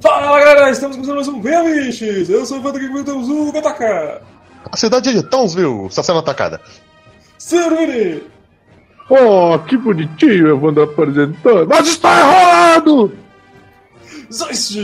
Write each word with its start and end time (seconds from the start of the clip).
Fala 0.00 0.38
galera, 0.40 0.70
estamos 0.70 0.96
começando 0.96 1.16
mais 1.16 1.28
um 1.28 1.40
Venha 1.40 1.62
Biches! 1.64 2.28
Eu 2.30 2.44
sou 2.46 2.58
o 2.58 2.62
Wander 2.62 2.80
que 2.88 3.04
temos 3.04 3.28
o 3.28 3.52
Gataka! 3.52 4.22
A 4.70 4.76
cidade 4.76 5.12
de 5.12 5.22
Townsville 5.24 5.86
está 5.86 6.02
sendo 6.02 6.18
atacada. 6.20 6.60
Seruri! 7.38 8.22
Oh, 9.10 9.58
que 9.60 9.76
bonitinho 9.76 10.46
eu 10.48 10.58
vou 10.58 10.70
andar 10.70 10.84
apresentando. 10.84 11.66
Mas 11.68 11.86
está 11.88 12.18
errado! 12.20 13.12
Zoist! 14.32 14.78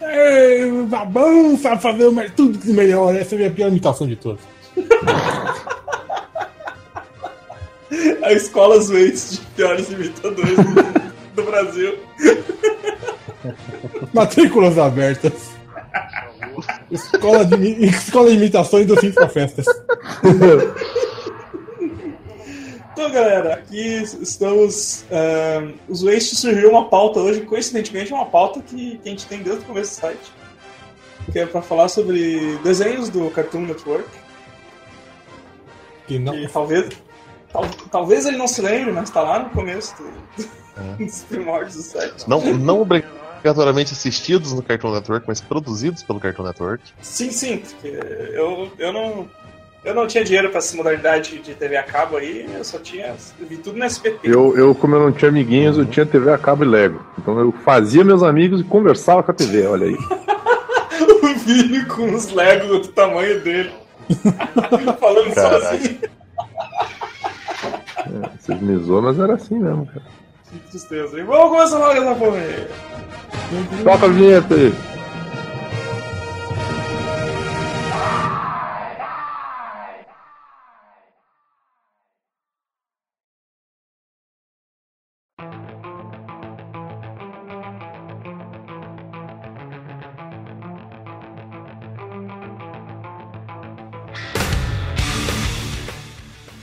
É, 0.00 0.66
bom, 1.08 1.56
sabe 1.58 1.82
fazer 1.82 2.06
o- 2.06 2.30
tudo 2.30 2.58
que 2.58 2.72
melhor. 2.72 3.14
Essa 3.14 3.34
é 3.34 3.36
a 3.36 3.38
minha 3.40 3.50
pior 3.50 3.68
imitação 3.68 4.06
de 4.06 4.16
todas. 4.16 4.40
a 8.22 8.32
escola 8.32 8.80
Zoist 8.80 9.32
de 9.32 9.40
piores 9.56 9.90
imitadores 9.90 10.56
do, 10.56 11.03
do 11.34 11.42
Brasil. 11.44 11.98
Matrículas 14.12 14.78
abertas. 14.78 15.50
Escola 16.90 17.44
de, 17.44 17.84
escola 17.86 18.30
de 18.30 18.36
imitações 18.36 18.86
do 18.86 18.96
Fim 18.96 19.10
para 19.10 19.28
Festas. 19.28 19.66
Então, 22.92 23.10
galera, 23.10 23.54
aqui 23.54 24.02
estamos. 24.22 25.04
ahn, 25.10 25.72
os 25.88 26.02
Waste 26.02 26.36
surgiu 26.36 26.70
uma 26.70 26.88
pauta 26.88 27.18
hoje, 27.20 27.40
coincidentemente, 27.40 28.12
uma 28.12 28.26
pauta 28.26 28.60
que, 28.60 28.98
que 28.98 29.08
a 29.08 29.10
gente 29.10 29.26
tem 29.26 29.42
desde 29.42 29.62
o 29.62 29.66
começo 29.66 29.96
do 29.96 30.00
site. 30.00 30.32
Que 31.32 31.40
é 31.40 31.46
para 31.46 31.60
falar 31.62 31.88
sobre 31.88 32.56
desenhos 32.62 33.08
do 33.08 33.30
Cartoon 33.30 33.62
Network. 33.62 34.08
Que 36.06 36.18
não. 36.18 36.32
Que 36.34 36.46
talvez. 36.52 36.88
tal- 37.52 37.66
talvez 37.90 38.26
ele 38.26 38.36
não 38.36 38.46
se 38.46 38.62
lembre, 38.62 38.92
mas 38.92 39.10
tá 39.10 39.22
lá 39.22 39.40
no 39.40 39.50
começo 39.50 39.94
do- 39.96 40.63
dos 40.98 41.22
primórdios 41.24 41.76
do 41.76 41.82
site. 41.82 42.28
Não, 42.28 42.40
não 42.54 42.80
obrigatoriamente 42.80 43.92
assistidos 43.92 44.52
no 44.52 44.62
Cartoon 44.62 44.92
Network, 44.92 45.26
mas 45.26 45.40
produzidos 45.40 46.02
pelo 46.02 46.20
Cartoon 46.20 46.44
Network. 46.44 46.82
Sim, 47.02 47.30
sim, 47.30 47.58
porque 47.58 47.88
eu, 47.88 48.72
eu 48.78 48.92
não. 48.92 49.28
Eu 49.84 49.94
não 49.94 50.06
tinha 50.06 50.24
dinheiro 50.24 50.48
pra 50.48 50.58
essa 50.58 50.74
modalidade 50.74 51.40
de 51.40 51.54
TV 51.54 51.76
a 51.76 51.82
cabo 51.82 52.16
aí, 52.16 52.48
eu 52.54 52.64
só 52.64 52.78
tinha. 52.78 53.14
Eu 53.38 53.46
vi 53.46 53.58
tudo 53.58 53.78
no 53.78 53.84
SPT. 53.84 54.20
Eu, 54.24 54.56
eu, 54.56 54.74
como 54.74 54.94
eu 54.94 55.00
não 55.00 55.12
tinha 55.12 55.28
amiguinhos, 55.28 55.76
eu 55.76 55.84
tinha 55.84 56.06
TV 56.06 56.32
a 56.32 56.38
cabo 56.38 56.64
e 56.64 56.66
Lego. 56.66 57.04
Então 57.18 57.38
eu 57.38 57.52
fazia 57.52 58.02
meus 58.02 58.22
amigos 58.22 58.62
e 58.62 58.64
conversava 58.64 59.22
com 59.22 59.30
a 59.30 59.34
TV, 59.34 59.66
olha 59.66 59.88
aí. 59.88 59.98
o 61.22 61.34
Vini 61.36 61.84
com 61.84 62.14
os 62.14 62.32
Legos 62.32 62.86
do 62.86 62.92
tamanho 62.94 63.42
dele. 63.42 63.74
Falando 64.98 65.34
Caraca. 65.34 65.76
sozinho. 65.76 65.98
É, 67.98 68.30
vocês 68.38 68.60
me 68.60 68.76
zoam, 68.78 69.02
mas 69.02 69.18
era 69.18 69.34
assim 69.34 69.58
mesmo, 69.58 69.86
cara. 69.86 70.02
Que 70.54 70.70
tristeza. 70.70 71.18
E 71.18 71.24
vamos 71.24 71.50
começar 71.50 71.78
logo 71.78 71.92
essa 71.92 72.14
porra 72.14 72.36
aí. 72.38 72.68
Toca 73.82 74.06
a 74.06 74.08
vinheta 74.08 74.54
aí. 74.54 74.72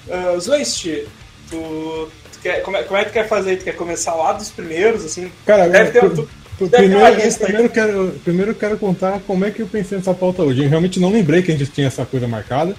Uh, 0.07 0.39
Zoist, 0.39 1.07
tu, 1.49 2.09
tu 2.20 2.20
quer, 2.41 2.61
como, 2.61 2.77
é, 2.77 2.83
como 2.83 2.99
é 2.99 3.03
que 3.03 3.09
tu 3.09 3.13
quer 3.13 3.27
fazer? 3.27 3.57
Tu 3.57 3.63
quer 3.65 3.75
começar 3.75 4.13
lá 4.15 4.33
dos 4.33 4.49
primeiros, 4.49 5.03
assim? 5.05 5.31
Cara, 5.45 5.67
Deve 5.69 5.91
ter, 5.91 6.09
tu, 6.09 6.27
deve 6.59 6.89
ter 6.89 6.95
uma 6.95 7.11
primeiro, 7.11 7.39
primeiro, 7.39 7.69
quero, 7.69 8.19
primeiro 8.23 8.51
eu 8.51 8.55
quero 8.55 8.77
contar 8.77 9.19
como 9.25 9.45
é 9.45 9.51
que 9.51 9.61
eu 9.61 9.67
pensei 9.67 9.97
nessa 9.97 10.13
pauta 10.13 10.43
hoje. 10.43 10.63
Eu 10.63 10.69
realmente 10.69 10.99
não 10.99 11.11
lembrei 11.11 11.41
que 11.41 11.51
a 11.51 11.57
gente 11.57 11.71
tinha 11.71 11.87
essa 11.87 12.05
coisa 12.05 12.27
marcada. 12.27 12.75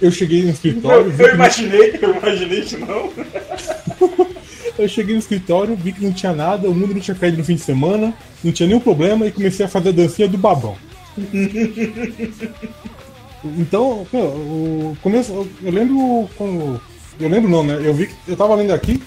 Eu 0.00 0.10
cheguei 0.10 0.42
no 0.42 0.50
escritório, 0.50 1.06
eu, 1.06 1.18
eu 1.18 1.28
que 1.28 1.34
imaginei, 1.34 1.98
eu 2.00 2.16
imaginei 2.16 2.62
que 2.62 2.76
não. 2.76 3.10
eu 4.78 4.88
cheguei 4.88 5.14
no 5.14 5.20
escritório, 5.20 5.74
vi 5.74 5.92
que 5.92 6.04
não 6.04 6.12
tinha 6.12 6.32
nada, 6.34 6.68
o 6.68 6.74
mundo 6.74 6.92
não 6.94 7.00
tinha 7.00 7.14
caído 7.14 7.38
no 7.38 7.44
fim 7.44 7.54
de 7.54 7.62
semana, 7.62 8.12
não 8.44 8.52
tinha 8.52 8.66
nenhum 8.66 8.80
problema 8.80 9.26
e 9.26 9.32
comecei 9.32 9.64
a 9.64 9.68
fazer 9.68 9.88
a 9.88 9.92
dancinha 9.92 10.28
do 10.28 10.36
babão. 10.38 10.76
Então, 13.58 14.06
meu, 14.12 14.22
o 14.24 14.96
começo, 15.02 15.32
eu- 15.62 15.70
lembro 15.70 16.28
como. 16.36 16.80
Eu 17.18 17.28
lembro 17.28 17.50
não, 17.50 17.62
né? 17.64 17.80
Eu 17.82 17.94
vi 17.94 18.06
que. 18.08 18.14
Eu 18.28 18.36
tava 18.36 18.54
lendo 18.54 18.72
aqui 18.72 19.02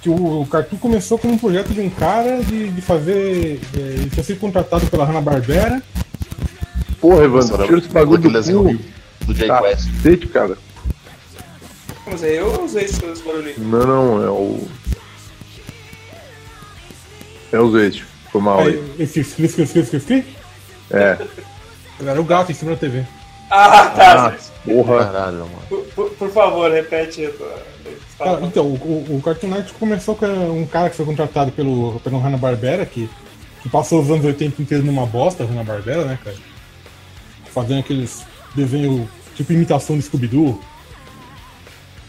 que 0.00 0.10
o 0.10 0.44
Cartoon 0.50 0.76
começou 0.78 1.16
como 1.18 1.34
um 1.34 1.38
projeto 1.38 1.68
de 1.72 1.80
um 1.80 1.88
cara 1.90 2.42
de, 2.42 2.70
de 2.70 2.80
fazer. 2.82 3.60
é, 3.76 3.78
Ele 3.78 4.10
tinha 4.10 4.24
sido 4.24 4.40
contratado 4.40 4.86
pela 4.86 5.04
Hanna-Barbera. 5.04 5.80
Porra, 7.00 7.24
Evandro, 7.24 7.64
tira 7.66 7.78
esse 7.78 7.88
bagulho 7.88 8.22
do 8.22 8.32
desenho 8.32 8.62
cu. 8.64 9.24
do 9.26 9.34
Jay 9.34 9.48
Tá, 9.48 9.60
Quest. 9.62 9.88
cacete, 9.92 10.26
cara. 10.28 10.56
Mas 12.06 12.22
aí 12.24 12.36
eu 12.36 12.64
usei 12.64 12.84
esse, 12.84 13.04
esse 13.04 13.22
barulhinho. 13.22 13.54
Não, 13.58 13.86
não, 13.86 14.24
é 14.24 14.30
o... 14.30 14.68
É 17.52 17.58
o 17.60 17.70
Zeite. 17.70 18.04
Foi 18.30 18.40
mal 18.40 18.60
aí. 18.60 18.68
Aí, 18.68 18.94
esse 19.04 19.20
escri, 19.20 19.44
escri, 19.46 19.62
escri, 19.64 19.96
escri, 19.98 20.24
É. 20.90 21.18
Era 22.04 22.20
o 22.20 22.24
gato 22.24 22.50
em 22.50 22.54
cima 22.54 22.72
da 22.72 22.76
TV. 22.78 23.04
Ah, 23.50 23.86
tá. 23.90 24.26
Ah, 24.28 24.36
porra. 24.64 25.04
Caralho, 25.06 25.38
mano. 25.38 25.62
Por, 25.68 25.84
por- 25.94 26.10
por 26.10 26.30
favor, 26.30 26.70
repete. 26.70 27.28
Cara, 28.18 28.40
então, 28.42 28.64
o, 28.66 28.74
o, 28.74 29.16
o 29.16 29.22
Cartoon 29.22 29.48
Network 29.48 29.74
começou 29.78 30.14
com 30.14 30.26
um 30.26 30.66
cara 30.66 30.90
que 30.90 30.96
foi 30.96 31.04
contratado 31.06 31.50
pelo, 31.52 31.98
pelo 32.00 32.18
Hanna-Barbera, 32.18 32.86
que, 32.86 33.08
que 33.62 33.68
passou 33.68 34.00
os 34.00 34.10
anos 34.10 34.24
80 34.24 34.62
inteiros 34.62 34.86
numa 34.86 35.06
bosta, 35.06 35.44
Hanna-Barbera, 35.44 36.04
né, 36.04 36.18
cara? 36.22 36.36
Fazendo 37.52 37.80
aqueles 37.80 38.24
desenhos, 38.54 39.08
tipo 39.34 39.52
imitação 39.52 39.96
de 39.96 40.02
Scooby-Doo. 40.04 40.60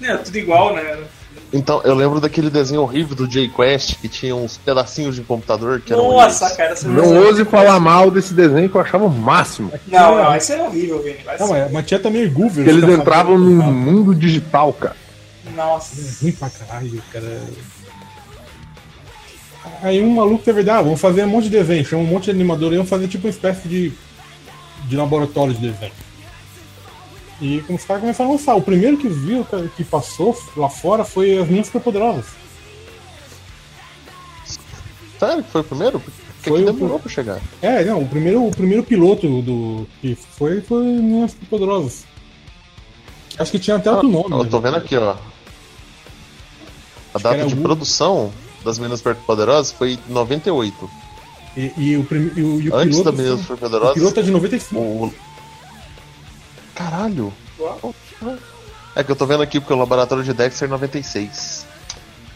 É, 0.01 0.17
tudo 0.17 0.37
igual, 0.37 0.75
né? 0.75 1.03
Então, 1.53 1.81
eu 1.83 1.93
lembro 1.93 2.19
daquele 2.19 2.49
desenho 2.49 2.81
horrível 2.81 3.15
do 3.15 3.29
Jay 3.31 3.47
Quest 3.47 3.97
que 4.01 4.09
tinha 4.09 4.35
uns 4.35 4.57
pedacinhos 4.57 5.15
de 5.15 5.21
computador 5.21 5.79
que 5.81 5.93
eram 5.93 6.11
Nossa, 6.11 6.45
horríveis. 6.45 6.57
cara, 6.57 6.71
essa 6.71 6.87
Não 6.87 7.25
ouse 7.25 7.45
falar 7.45 7.79
mal 7.79 8.09
desse 8.09 8.33
desenho 8.33 8.67
que 8.67 8.75
eu 8.75 8.81
achava 8.81 9.05
o 9.05 9.09
máximo. 9.09 9.71
Não, 9.87 10.15
não, 10.15 10.35
esse 10.35 10.51
era 10.51 10.63
horrível, 10.63 11.03
Vini. 11.03 11.17
Não, 11.39 11.47
ser- 11.47 11.69
mas, 11.71 11.85
tinha 11.85 11.99
também 11.99 12.27
Google. 12.27 12.63
Eles 12.63 12.83
entravam 12.89 13.37
num 13.37 13.71
mundo 13.71 14.15
digital, 14.15 14.73
cara. 14.73 14.95
Nossa. 15.55 16.23
Ruim 16.23 16.31
pra 16.31 16.49
caralho, 16.49 17.03
cara. 17.11 17.41
Aí 19.83 20.03
um 20.03 20.09
maluco 20.15 20.43
teve 20.43 20.61
ideia, 20.61 20.79
ah, 20.79 20.81
vamos 20.81 20.99
fazer 20.99 21.23
um 21.23 21.27
monte 21.27 21.45
de 21.45 21.51
desenho, 21.51 21.85
chama 21.85 22.01
um 22.01 22.07
monte 22.07 22.25
de 22.25 22.31
animador 22.31 22.73
e 22.73 22.77
vamos 22.77 22.89
fazer 22.89 23.07
tipo 23.07 23.27
uma 23.27 23.29
espécie 23.29 23.67
de, 23.67 23.93
de 24.87 24.95
laboratório 24.95 25.53
de 25.53 25.59
desenho. 25.69 25.91
E 27.45 27.61
como 27.67 27.77
os 27.77 27.83
caras 27.83 28.01
começaram 28.01 28.29
a 28.29 28.33
lançar. 28.33 28.55
O 28.55 28.61
primeiro 28.61 28.97
que 28.97 29.07
viu, 29.09 29.45
que 29.75 29.83
passou 29.83 30.37
lá 30.55 30.69
fora 30.69 31.03
foi 31.03 31.37
as 31.37 31.47
minhas 31.49 31.65
superpoderosas. 31.67 32.25
Sério 35.19 35.43
que 35.43 35.51
foi 35.51 35.61
o 35.61 35.63
primeiro? 35.63 35.99
Porque 35.99 36.49
Foi 36.49 36.61
aqui 36.61 36.69
o- 36.69 36.73
demorou 36.73 36.99
pra 36.99 37.09
chegar. 37.09 37.41
É, 37.61 37.83
não, 37.85 38.01
o 38.01 38.07
primeiro, 38.07 38.45
o 38.45 38.51
primeiro 38.51 38.83
piloto 38.83 39.41
do 39.41 39.87
que 40.01 40.15
foi 40.15 40.61
foi 40.61 40.83
minhas 40.85 41.31
superpoderosas. 41.31 42.05
Acho 43.37 43.51
que 43.51 43.59
tinha 43.59 43.77
até 43.77 43.91
outro 43.91 44.07
nome. 44.09 44.31
Eu 44.31 44.43
né? 44.43 44.49
tô 44.49 44.59
vendo 44.59 44.77
aqui, 44.77 44.95
ó. 44.97 45.11
A 45.11 45.17
Acho 47.15 47.23
data 47.23 47.45
de 47.45 47.53
o- 47.53 47.61
produção 47.61 48.31
das 48.63 48.77
Meninas 48.79 48.99
Superpoderosas 48.99 49.71
foi 49.71 49.93
em 49.93 49.99
98. 50.09 50.89
E, 51.55 51.71
e 51.77 51.97
o, 51.97 52.03
prime- 52.03 52.31
e 52.35 52.41
o, 52.41 52.61
e 52.61 52.69
o 52.69 52.75
Antes 52.75 52.89
piloto. 52.97 53.03
das 53.03 53.15
Meninas 53.15 53.39
o 53.39 53.43
Superpoderosas. 53.43 53.93
piloto 53.95 54.19
é 54.19 54.23
de 54.23 54.31
95. 54.31 54.79
o- 54.81 55.13
Caralho! 56.75 57.31
Uau. 57.59 57.93
É 58.95 59.03
que 59.03 59.11
eu 59.11 59.15
tô 59.15 59.25
vendo 59.25 59.41
aqui 59.43 59.59
porque 59.59 59.73
o 59.73 59.77
laboratório 59.77 60.23
de 60.23 60.33
Dexter 60.33 60.67
é 60.67 60.71
96. 60.71 61.65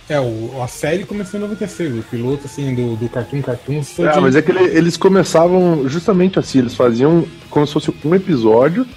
É, 0.10 0.20
o, 0.20 0.62
a 0.64 0.68
série 0.68 1.06
começou 1.06 1.40
em 1.40 1.44
96. 1.44 2.00
O 2.00 2.04
piloto, 2.04 2.46
assim, 2.46 2.74
do, 2.74 2.96
do 2.96 3.10
Cartoon 3.10 3.42
Cartoon 3.42 3.84
foi 3.84 4.08
Ah, 4.08 4.14
de- 4.14 4.22
mas 4.22 4.36
é 4.36 4.42
que 4.42 4.52
ele- 4.52 4.78
eles 4.78 4.96
começavam 4.98 5.88
justamente 5.88 6.40
assim, 6.40 6.60
eles 6.60 6.76
faziam 6.76 7.28
como 7.50 7.68
se 7.68 7.74
fosse 7.74 7.94
um 8.06 8.16
episódio, 8.16 8.88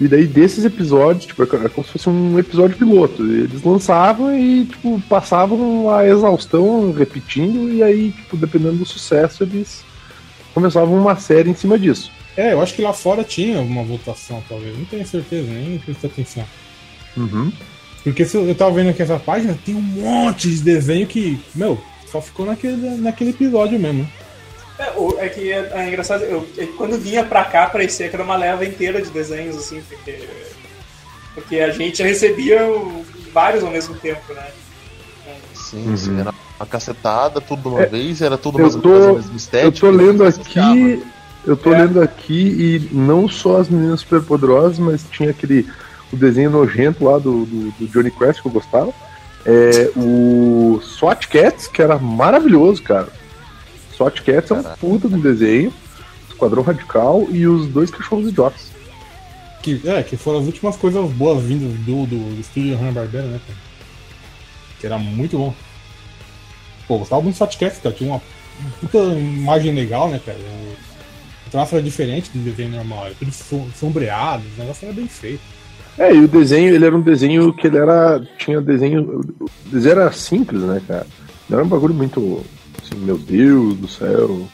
e 0.00 0.08
daí 0.08 0.26
desses 0.26 0.64
episódios, 0.64 1.26
tipo, 1.26 1.42
é 1.42 1.46
como 1.46 1.86
se 1.86 1.92
fosse 1.92 2.08
um 2.08 2.38
episódio 2.38 2.76
piloto. 2.76 3.22
Eles 3.22 3.62
lançavam 3.62 4.34
e, 4.36 4.64
tipo, 4.64 5.00
passavam 5.08 5.90
a 5.94 6.06
exaustão 6.06 6.92
repetindo, 6.92 7.70
e 7.72 7.82
aí, 7.82 8.10
tipo, 8.12 8.36
dependendo 8.36 8.76
do 8.76 8.86
sucesso, 8.86 9.42
eles 9.44 9.84
começavam 10.54 10.98
uma 10.98 11.16
série 11.16 11.50
em 11.50 11.54
cima 11.54 11.78
disso. 11.78 12.10
É, 12.36 12.52
eu 12.52 12.60
acho 12.60 12.74
que 12.74 12.82
lá 12.82 12.92
fora 12.92 13.24
tinha 13.24 13.60
uma 13.60 13.82
votação, 13.82 14.42
talvez. 14.48 14.76
Não 14.76 14.84
tenho 14.84 15.06
certeza, 15.06 15.48
nem 15.50 15.78
prestei 15.78 16.10
atenção. 16.10 16.44
Uhum. 17.16 17.50
Porque 18.04 18.24
se 18.24 18.36
eu, 18.36 18.46
eu 18.46 18.54
tava 18.54 18.72
vendo 18.72 18.90
aqui 18.90 19.02
essa 19.02 19.18
página, 19.18 19.58
tem 19.64 19.74
um 19.74 19.80
monte 19.80 20.48
de 20.50 20.60
desenho 20.62 21.06
que, 21.06 21.40
meu, 21.54 21.80
só 22.10 22.20
ficou 22.20 22.44
naquele, 22.46 22.76
naquele 22.98 23.30
episódio 23.30 23.78
mesmo. 23.78 24.06
É, 24.78 24.90
o- 24.96 25.16
é 25.18 25.28
que 25.30 25.50
é, 25.50 25.70
é 25.74 25.88
engraçado, 25.88 26.22
eu, 26.24 26.46
é 26.58 26.66
quando 26.66 26.98
vinha 26.98 27.24
pra 27.24 27.44
cá, 27.44 27.66
parecia 27.66 28.08
que 28.08 28.14
era 28.14 28.22
uma 28.22 28.36
leva 28.36 28.64
inteira 28.64 29.00
de 29.00 29.08
desenhos, 29.08 29.56
assim, 29.56 29.80
porque, 29.88 30.28
porque 31.34 31.56
a 31.60 31.70
gente 31.70 32.02
recebia 32.02 32.66
o- 32.68 33.04
vários 33.32 33.64
ao 33.64 33.70
mesmo 33.70 33.94
tempo, 33.96 34.32
né? 34.34 34.46
Sim, 35.54 35.96
sim, 35.96 36.20
era 36.20 36.32
uma 36.60 36.66
cacetada, 36.66 37.40
tudo 37.40 37.62
de 37.62 37.68
uma 37.68 37.82
É, 37.82 37.86
vez, 37.86 38.20
era 38.22 38.36
tudo 38.38 38.58
eu 38.58 38.62
mais 38.62 38.76
tô- 38.76 39.14
mesma 39.14 39.58
Eu 39.62 39.72
tô 39.72 39.90
lendo 39.90 40.22
mas 40.24 40.38
aqui. 40.38 41.02
Eu 41.46 41.56
tô 41.56 41.72
É. 41.72 41.78
lendo 41.78 42.00
aqui 42.02 42.34
e 42.34 42.88
não 42.94 43.28
só 43.28 43.58
as 43.60 43.68
meninas 43.68 44.00
superpoderosas, 44.00 44.78
mas 44.78 45.04
tinha 45.10 45.30
aquele. 45.30 45.66
O 46.12 46.16
desenho 46.16 46.50
nojento 46.50 47.04
lá 47.04 47.18
do, 47.18 47.44
do, 47.44 47.70
do 47.78 47.86
Johnny 47.88 48.10
Quest 48.10 48.40
que 48.40 48.48
eu 48.48 48.52
gostava. 48.52 48.92
É, 49.44 49.90
o 49.96 50.80
SWAT 50.82 51.26
Cats, 51.28 51.66
que 51.68 51.80
era 51.82 51.98
maravilhoso, 51.98 52.82
cara. 52.82 53.08
SWAT 53.96 54.20
Cats 54.22 54.50
é 54.50 54.54
um 54.54 54.62
Caraca. 54.62 54.80
puta 54.80 55.08
do 55.08 55.18
desenho. 55.18 55.72
Esquadrão 56.28 56.62
Radical 56.62 57.26
e 57.30 57.46
os 57.46 57.66
dois 57.68 57.90
cachorros 57.90 58.28
idiotas. 58.28 58.70
Que, 59.62 59.80
é, 59.88 60.02
que 60.02 60.16
foram 60.16 60.40
as 60.40 60.46
últimas 60.46 60.76
coisas 60.76 61.10
boas-vindas 61.12 61.72
do, 61.80 62.06
do, 62.06 62.34
do 62.34 62.40
estúdio 62.40 62.76
Hanna-Barbera, 62.76 63.26
né, 63.26 63.40
cara? 63.46 63.58
Que 64.80 64.86
era 64.86 64.98
muito 64.98 65.38
bom. 65.38 65.54
Pô, 66.86 66.98
gostava 66.98 67.22
muito 67.22 67.34
do 67.34 67.38
Shotcast, 67.38 67.80
cara. 67.80 67.94
Tinha 67.94 68.10
uma 68.12 68.22
puta 68.80 68.98
imagem 68.98 69.74
legal, 69.74 70.08
né, 70.08 70.20
cara? 70.24 70.38
O 71.46 71.50
traço 71.50 71.74
era 71.74 71.82
diferente 71.84 72.30
do 72.34 72.38
desenho 72.42 72.70
normal. 72.70 73.06
Era 73.06 73.14
tudo 73.18 73.32
som- 73.32 73.68
sombreado, 73.78 74.42
o 74.56 74.60
negócio 74.60 74.84
era 74.86 74.94
bem 74.94 75.06
feito. 75.08 75.40
É, 75.98 76.12
e 76.14 76.18
o 76.20 76.28
desenho, 76.28 76.74
ele 76.74 76.84
era 76.84 76.94
um 76.96 77.00
desenho 77.00 77.52
que 77.54 77.66
ele 77.66 77.78
era. 77.78 78.20
Tinha 78.38 78.60
desenho. 78.60 79.20
O 79.40 79.48
desenho 79.70 79.92
era 79.92 80.12
simples, 80.12 80.60
né, 80.62 80.82
cara? 80.86 81.06
Não 81.48 81.58
era 81.58 81.64
um 81.66 81.70
bagulho 81.70 81.94
muito. 81.94 82.44
Assim, 82.82 82.96
meu 82.96 83.16
Deus 83.16 83.74
do 83.76 83.88
céu. 83.88 84.46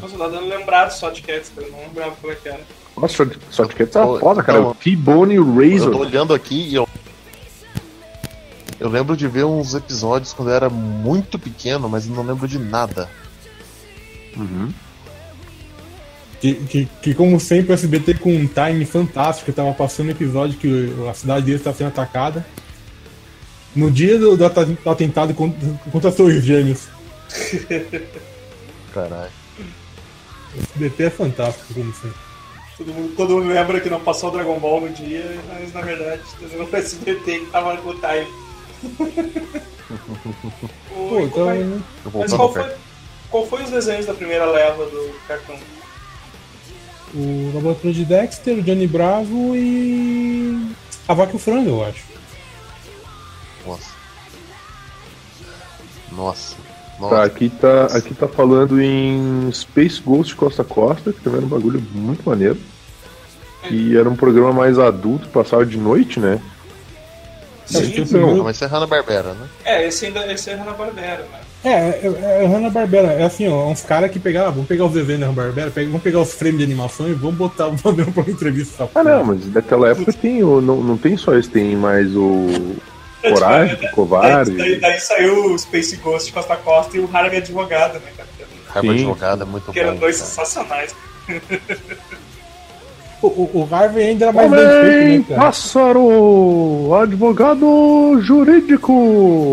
Nossa, 0.00 0.16
tá 0.16 0.28
dando 0.28 0.48
lembrado 0.48 0.90
só 0.90 1.10
de 1.10 1.22
Cats, 1.22 1.50
cara. 1.54 1.66
Eu 1.66 1.72
não 1.72 1.80
lembrava 1.80 2.16
como 2.20 2.32
é 2.32 2.36
que 2.36 2.48
era. 2.48 2.60
Nossa, 2.96 3.14
Short- 3.14 3.38
Short 3.50 3.74
Cats 3.76 3.94
é 3.96 4.00
uma 4.00 4.12
Ô, 4.14 4.18
foda, 4.18 4.42
cara. 4.42 4.58
então- 4.58 4.70
O 4.70 4.74
T-Bone 4.74 5.34
Eu 5.36 5.44
tô 5.44 5.60
Razor. 5.60 5.96
olhando 6.00 6.34
aqui 6.34 6.68
e 6.68 6.74
eu. 6.74 6.88
Eu 8.80 8.88
lembro 8.88 9.16
de 9.16 9.28
ver 9.28 9.44
uns 9.44 9.74
episódios 9.74 10.32
quando 10.32 10.48
eu 10.48 10.54
era 10.56 10.68
muito 10.68 11.38
pequeno, 11.38 11.88
mas 11.88 12.08
não 12.08 12.24
lembro 12.24 12.48
de 12.48 12.58
nada. 12.58 13.08
Uhum. 14.36 14.70
Que, 16.42 16.54
que, 16.54 16.88
que, 17.00 17.14
como 17.14 17.38
sempre, 17.38 17.70
o 17.70 17.72
SBT 17.72 18.14
com 18.14 18.30
um 18.30 18.48
time 18.48 18.84
fantástico, 18.84 19.46
que 19.46 19.52
tava 19.52 19.72
passando 19.74 20.10
episódio 20.10 20.58
que 20.58 20.92
a 21.08 21.14
cidade 21.14 21.46
deles 21.46 21.60
estava 21.60 21.76
sendo 21.76 21.90
atacada. 21.90 22.44
No 23.76 23.88
dia 23.88 24.18
do, 24.18 24.36
do 24.36 24.44
atentado 24.90 25.34
contra, 25.34 25.68
contra 25.92 26.10
as 26.10 26.16
Torres 26.16 26.44
Gêmeas. 26.44 26.88
Caralho. 28.92 29.30
O 30.56 30.60
SBT 30.60 31.04
é 31.04 31.10
fantástico, 31.10 31.74
como 31.74 31.94
sempre. 31.94 32.18
Todo 32.76 32.92
mundo, 32.92 33.14
todo 33.16 33.34
mundo 33.36 33.46
lembra 33.46 33.80
que 33.80 33.88
não 33.88 34.00
passou 34.00 34.30
o 34.30 34.32
Dragon 34.32 34.58
Ball 34.58 34.80
no 34.80 34.88
dia, 34.88 35.38
mas 35.46 35.72
na 35.72 35.80
verdade 35.80 36.22
entendeu? 36.40 36.68
o 36.68 36.76
SBT 36.76 37.38
que 37.38 37.46
tava 37.52 37.74
no 37.74 37.94
time. 37.94 38.26
Pô, 40.92 41.20
então. 41.20 41.46
mas 41.46 41.60
Eu 41.60 41.82
mas 42.14 42.32
qual 42.32 42.52
foi, 42.52 42.72
qual 43.30 43.46
foi 43.46 43.62
os 43.62 43.70
desenhos 43.70 44.06
da 44.06 44.14
primeira 44.14 44.44
leva 44.46 44.84
do 44.86 45.14
cartão? 45.28 45.56
O 47.14 47.52
Laboratório 47.54 47.92
de 47.92 48.04
Dexter, 48.04 48.58
o 48.58 48.62
Johnny 48.62 48.86
Bravo 48.86 49.54
e. 49.54 50.72
A 51.06 51.14
Vaca 51.14 51.32
e 51.32 51.36
o 51.36 51.38
Frango, 51.38 51.68
eu 51.68 51.84
acho. 51.84 52.04
Nossa. 53.66 53.90
Nossa. 56.10 56.56
Tá, 56.56 56.62
Nossa. 57.00 57.22
aqui 57.24 57.48
tá, 57.50 57.86
aqui 57.86 58.14
tá 58.14 58.28
falando 58.28 58.80
em 58.80 59.50
Space 59.52 60.00
Ghost 60.00 60.34
Costa 60.36 60.62
a 60.62 60.64
Costa, 60.64 61.12
que 61.12 61.20
também 61.20 61.38
era 61.38 61.46
um 61.46 61.50
bagulho 61.50 61.82
muito 61.92 62.28
maneiro. 62.28 62.58
E 63.70 63.96
era 63.96 64.08
um 64.08 64.16
programa 64.16 64.52
mais 64.52 64.78
adulto, 64.78 65.28
passava 65.28 65.64
de 65.64 65.76
noite, 65.76 66.18
né? 66.18 66.40
Sim, 67.66 67.84
Sim, 67.92 68.06
sim. 68.06 68.18
Não, 68.18 68.42
mas 68.42 68.60
é 68.60 68.66
Hanna-Barbera, 68.66 69.34
né? 69.34 69.48
É, 69.64 69.86
esse 69.86 70.06
ainda 70.06 70.30
esse 70.32 70.50
é 70.50 70.54
Hanna-Barbera, 70.54 71.26
né? 71.30 71.40
É, 71.64 71.70
é, 71.70 72.42
é 72.42 72.46
Hanna-Barbera. 72.46 73.12
É 73.12 73.22
assim, 73.24 73.46
ó, 73.48 73.68
uns 73.68 73.82
caras 73.82 74.10
que 74.10 74.18
pegaram, 74.18 74.48
ah, 74.48 74.50
vamos 74.50 74.66
pegar 74.66 74.84
os 74.86 74.92
desenhos 74.92 75.20
da 75.20 75.26
Hanna-Barbera, 75.26 75.70
pega- 75.70 75.86
vamos 75.88 76.02
pegar 76.02 76.20
os 76.20 76.32
frames 76.34 76.58
de 76.58 76.64
animação 76.64 77.08
e 77.08 77.12
vamos 77.14 77.36
botar, 77.36 77.66
vamos 77.74 77.80
fazer 77.82 78.02
uma 78.02 78.22
entrevista. 78.30 78.84
Ah, 78.84 78.86
porra. 78.88 79.04
não, 79.04 79.24
mas 79.24 79.46
daquela 79.46 79.88
época 79.90 80.12
tem 80.12 80.42
o, 80.42 80.60
não, 80.60 80.76
não 80.82 80.96
tem 80.96 81.16
só 81.16 81.34
esse, 81.36 81.48
tem 81.48 81.76
mais 81.76 82.14
o 82.16 82.74
Coragem, 83.22 83.76
o 83.86 83.90
Covarde. 83.92 84.50
Daí, 84.56 84.80
daí 84.80 84.98
saiu 84.98 85.52
o 85.52 85.58
Space 85.58 85.96
Ghost 85.98 86.32
Costa 86.32 86.56
Costa 86.56 86.96
e 86.96 87.00
o 87.00 87.08
Harvey 87.12 87.38
Advogado, 87.38 87.94
né, 87.94 88.10
cara? 88.16 88.28
Raiva 88.68 88.88
Sim. 88.94 88.98
advogada 89.00 89.42
é 89.44 89.46
muito 89.46 89.70
Que 89.72 89.78
eram 89.80 89.92
bom. 89.94 90.00
dois 90.00 90.16
cara. 90.16 90.28
sensacionais. 90.30 90.94
O, 93.20 93.26
o, 93.28 93.50
o 93.60 93.68
Harvey 93.74 94.08
ainda 94.08 94.24
era 94.24 94.32
mais 94.32 94.50
bem 94.50 94.60
feito, 94.82 95.30
né, 95.30 95.36
cara? 95.36 95.40
Pássaro, 95.46 96.94
advogado 97.00 98.18
jurídico. 98.22 99.52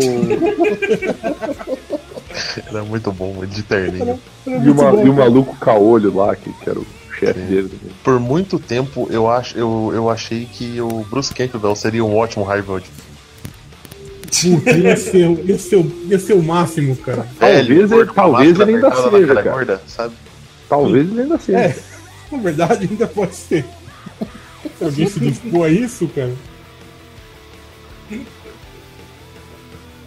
Era 2.66 2.82
muito 2.82 3.12
bom, 3.12 3.44
de 3.46 3.62
terninho. 3.62 4.18
e, 4.46 4.50
o 4.70 4.74
ma- 4.74 5.02
e 5.02 5.08
o 5.08 5.14
maluco 5.14 5.56
caolho 5.56 6.14
lá, 6.16 6.34
que, 6.34 6.52
que 6.52 6.68
era 6.70 6.78
o 6.78 6.86
chefe 7.18 7.38
dele. 7.40 7.68
também. 7.68 7.94
Por 8.02 8.18
muito 8.20 8.58
tempo 8.58 9.06
eu, 9.10 9.28
ach, 9.30 9.54
eu, 9.56 9.90
eu 9.94 10.08
achei 10.10 10.46
que 10.46 10.80
o 10.80 11.04
Bruce 11.10 11.32
Campbell 11.34 11.74
seria 11.76 12.04
um 12.04 12.16
ótimo 12.16 12.44
Harvard. 12.44 12.86
Puta, 14.42 14.70
ia 14.70 14.96
ser, 14.96 15.28
ia, 15.44 15.58
ser, 15.58 15.76
o- 15.76 15.92
ia 16.08 16.18
ser 16.18 16.32
o 16.34 16.42
máximo, 16.42 16.96
cara. 16.96 17.26
Talvez 17.38 17.90
ele- 17.92 18.06
com 18.06 18.12
a 18.12 18.14
talvez 18.14 18.58
ele 18.60 18.74
ainda 18.74 18.90
seja, 18.94 19.10
cara 19.26 19.42
cara. 19.42 19.50
gorda, 19.56 19.82
sabe? 19.86 20.14
Talvez 20.68 21.10
ele 21.10 21.22
ainda 21.22 21.38
seja. 21.38 21.58
É, 21.58 21.76
na 22.32 22.38
verdade 22.38 22.88
ainda 22.90 23.06
pode 23.06 23.34
ser. 23.34 23.64
Se 24.78 24.84
alguém 24.84 25.08
se 25.08 25.20
dispor 25.20 25.66
a 25.66 25.68
isso, 25.68 26.06
cara. 26.08 26.32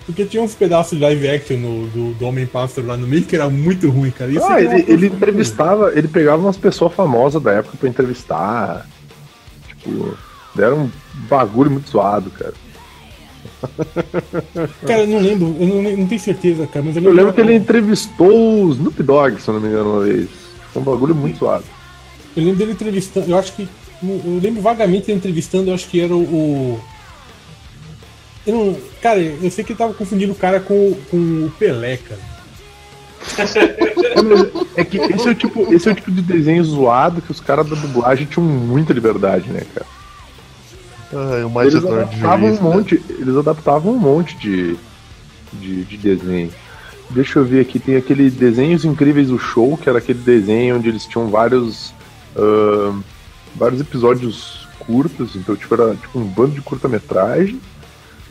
Porque 0.06 0.26
tinha 0.26 0.44
uns 0.44 0.54
pedaços 0.54 0.98
de 0.98 1.04
live 1.04 1.30
action 1.30 1.58
no, 1.58 1.88
do, 1.88 2.14
do 2.16 2.26
Homem-Pássaro 2.26 2.86
lá 2.88 2.98
no 2.98 3.08
meio 3.08 3.24
que 3.24 3.36
era 3.36 3.50
muito 3.50 3.90
ruim, 3.90 4.12
cara. 4.12 4.30
Isso 4.32 4.44
Ah, 4.44 4.58
que 4.58 4.66
é 4.68 4.80
ele, 4.80 4.86
ele 4.92 5.08
entrevistava, 5.08 5.94
ele 5.98 6.08
pegava 6.10 6.42
umas 6.42 6.58
pessoas 6.58 6.94
famosas 6.94 7.42
da 7.42 7.54
época 7.54 7.78
pra 7.80 7.88
entrevistar. 7.90 8.86
Tipo, 9.68 10.18
era 10.58 10.76
um 10.76 10.90
bagulho 11.30 11.72
muito 11.72 11.90
zoado, 11.90 12.30
cara. 12.32 12.54
Cara, 14.86 15.02
eu 15.04 15.08
não 15.08 15.20
lembro, 15.20 15.56
eu 15.60 15.68
não, 15.68 15.82
não 15.98 16.08
tenho 16.08 16.20
certeza, 16.20 16.68
cara, 16.68 16.86
mas 16.86 16.96
eu 16.98 17.02
Eu 17.04 17.10
lembro, 17.10 17.26
lembro 17.28 17.34
que 17.34 17.42
ele 17.42 17.56
entrevistou 17.56 18.66
o 18.66 18.72
Snoop 18.72 19.02
Dogg, 19.04 19.40
se 19.42 19.48
eu 19.48 19.54
não 19.54 19.62
me 19.62 19.68
engano, 19.70 19.92
uma 19.94 20.04
vez. 20.04 20.30
Foi 20.74 20.82
um 20.82 20.86
bagulho 20.86 21.16
muito 21.16 21.40
zoado. 21.40 21.64
eu 22.36 22.44
lembro 22.44 22.58
dele 22.58 22.72
entrevistando, 22.74 23.30
eu 23.32 23.38
acho 23.38 23.54
que. 23.54 23.68
Eu 24.02 24.40
lembro 24.42 24.62
vagamente 24.62 25.06
dele 25.08 25.18
entrevistando, 25.20 25.70
eu 25.70 25.74
acho 25.76 25.88
que 25.88 26.02
era 26.02 26.14
o. 26.14 26.22
o- 26.22 26.80
eu 28.46 28.54
não, 28.54 28.78
cara, 29.02 29.20
eu 29.20 29.50
sei 29.52 29.64
que 29.64 29.72
ele 29.72 29.78
tava 29.80 29.94
confundindo 29.94 30.34
o 30.34 30.36
cara 30.36 30.60
com, 30.60 30.74
o- 30.74 31.02
com 31.10 31.18
o 31.46 31.52
Pelé, 31.58 31.98
cara. 31.98 32.22
É, 34.76 34.82
é 34.82 34.86
que 34.86 34.98
esse 34.98 35.28
é, 35.28 35.32
o 35.32 35.36
tipo, 35.36 35.74
esse 35.74 35.88
é 35.90 35.92
o 35.92 35.96
tipo 35.96 36.12
de 36.12 36.22
desenho 36.22 36.64
zoado 36.64 37.22
que 37.22 37.32
os 37.32 37.40
caras 37.40 37.68
da 37.68 37.76
dublagem 37.76 38.28
tinham 38.28 38.46
muita 38.46 38.94
liberdade, 38.94 39.50
né, 39.50 39.64
cara? 39.74 39.86
Ai, 41.32 41.44
o 41.44 41.50
mais 41.50 41.74
Eles 41.74 41.86
adaptavam 41.86 42.48
juiz, 42.50 42.60
um 42.62 42.70
né? 42.70 42.76
monte, 42.76 43.02
eles 43.10 43.36
adaptavam 43.36 43.94
um 43.94 43.98
monte 43.98 44.38
de, 44.38 44.76
de, 45.54 45.84
de 45.86 45.98
desenho. 45.98 46.52
Deixa 47.10 47.40
eu 47.40 47.46
ver 47.46 47.62
aqui, 47.62 47.80
tem 47.80 47.96
aquele 47.96 48.30
Desenhos 48.30 48.86
Incríveis 48.86 49.28
do 49.30 49.40
Show, 49.40 49.78
que 49.78 49.88
era 49.90 49.98
aquele 50.00 50.20
desenho 50.20 50.76
onde 50.78 50.90
eles 50.90 51.06
tinham 51.06 51.28
vários 51.30 51.94
ahn, 52.36 53.02
vários 53.56 53.82
episódios 53.82 54.68
curtos, 54.80 55.36
então 55.36 55.56
tipo, 55.56 55.74
era 55.74 55.96
tipo 55.96 56.20
um 56.20 56.24
bando 56.26 56.52
de 56.56 56.62
curta-metragem. 56.62 57.60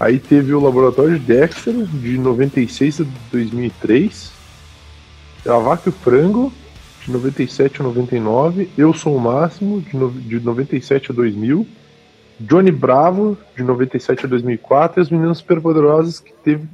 Aí 0.00 0.18
teve 0.18 0.52
o 0.52 0.60
Laboratório 0.60 1.18
de 1.18 1.24
Dexter, 1.26 1.74
de 1.74 2.18
96 2.18 3.00
a 3.02 3.04
2003. 3.30 4.32
A 5.46 5.58
Vaca 5.58 5.82
e 5.86 5.88
o 5.90 5.92
Frango, 5.92 6.52
de 7.04 7.12
97 7.12 7.80
a 7.80 7.84
99. 7.84 8.68
Eu 8.76 8.92
Sou 8.94 9.16
o 9.16 9.20
Máximo, 9.20 9.80
de, 9.80 9.96
no, 9.96 10.10
de 10.10 10.40
97 10.40 11.12
a 11.12 11.14
2000. 11.14 11.66
Johnny 12.40 12.72
Bravo, 12.72 13.36
de 13.56 13.62
97 13.62 14.26
a 14.26 14.28
2004, 14.28 15.00
e 15.00 15.02
As 15.02 15.10
Meninas 15.10 15.38
Superpoderosas, 15.38 16.18
que 16.18 16.32
teve 16.44 16.66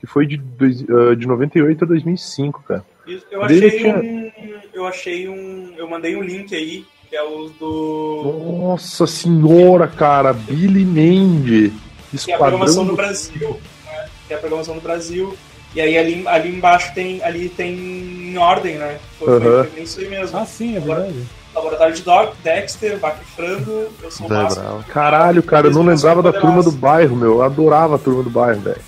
que 0.00 0.06
foi 0.06 0.26
de, 0.26 0.36
dois, 0.36 0.84
ah, 0.90 1.14
de 1.16 1.26
98 1.26 1.84
a 1.84 1.86
2005, 1.86 2.62
cara. 2.68 2.84
Eu 3.30 3.42
achei 3.42 3.70
tinha- 3.70 3.96
um. 3.96 4.30
Eu 4.74 4.86
achei 4.86 5.28
um. 5.28 5.72
Eu 5.78 5.88
mandei 5.88 6.14
um 6.16 6.22
link 6.22 6.54
aí, 6.54 6.84
que 7.08 7.16
é 7.16 7.22
os 7.22 7.52
do. 7.52 8.58
Nossa 8.60 9.06
senhora, 9.06 9.86
cara, 9.88 10.32
Billy 10.34 10.84
Mandy, 10.84 11.72
Que 12.18 12.32
é 12.32 12.34
a 12.34 12.38
programação 12.38 12.82
Esquadrão 12.82 12.84
do 12.84 12.90
do... 12.90 12.96
Brasil. 12.96 13.60
Né? 13.84 14.08
Que 14.28 14.34
é 14.34 14.36
a 14.36 14.40
programação 14.40 14.74
do 14.74 14.80
Brasil. 14.80 15.36
E 15.74 15.80
aí 15.80 15.98
ali, 15.98 16.26
ali 16.28 16.56
embaixo 16.56 16.92
tem. 16.94 17.22
Ali 17.22 17.48
tem 17.48 17.74
em 17.74 18.36
ordem, 18.38 18.76
né? 18.76 18.98
Foi, 19.18 19.28
Aham. 19.28 19.64
foi 19.64 19.82
isso 19.82 20.00
aí 20.00 20.08
mesmo. 20.08 20.38
Ah, 20.38 20.46
sim, 20.46 20.76
é 20.76 20.80
verdade. 20.80 21.14
Laboratório 21.54 21.94
de 21.94 22.02
Doc, 22.02 22.34
Dexter, 22.42 22.98
Vaca 22.98 23.20
e 23.22 23.36
Frango, 23.36 23.86
eu 24.02 24.10
sou 24.10 24.26
o 24.26 24.50
Zé. 24.50 24.60
Caralho, 24.88 25.40
cara, 25.42 25.68
eu 25.68 25.72
não 25.72 25.84
lembrava 25.84 26.20
da 26.20 26.32
turma 26.32 26.62
do 26.62 26.72
bairro, 26.72 27.14
meu. 27.14 27.34
Eu 27.34 27.42
adorava 27.42 27.94
a 27.94 27.98
turma 27.98 28.24
do 28.24 28.30
bairro, 28.30 28.60
velho. 28.60 28.80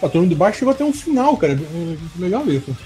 A 0.00 0.08
turma 0.08 0.28
de 0.28 0.34
baixo 0.34 0.58
chegou 0.60 0.72
até 0.72 0.84
um 0.84 0.92
final, 0.92 1.36
cara. 1.36 1.54
É 1.54 1.96
Legal 2.20 2.44
isso. 2.46 2.76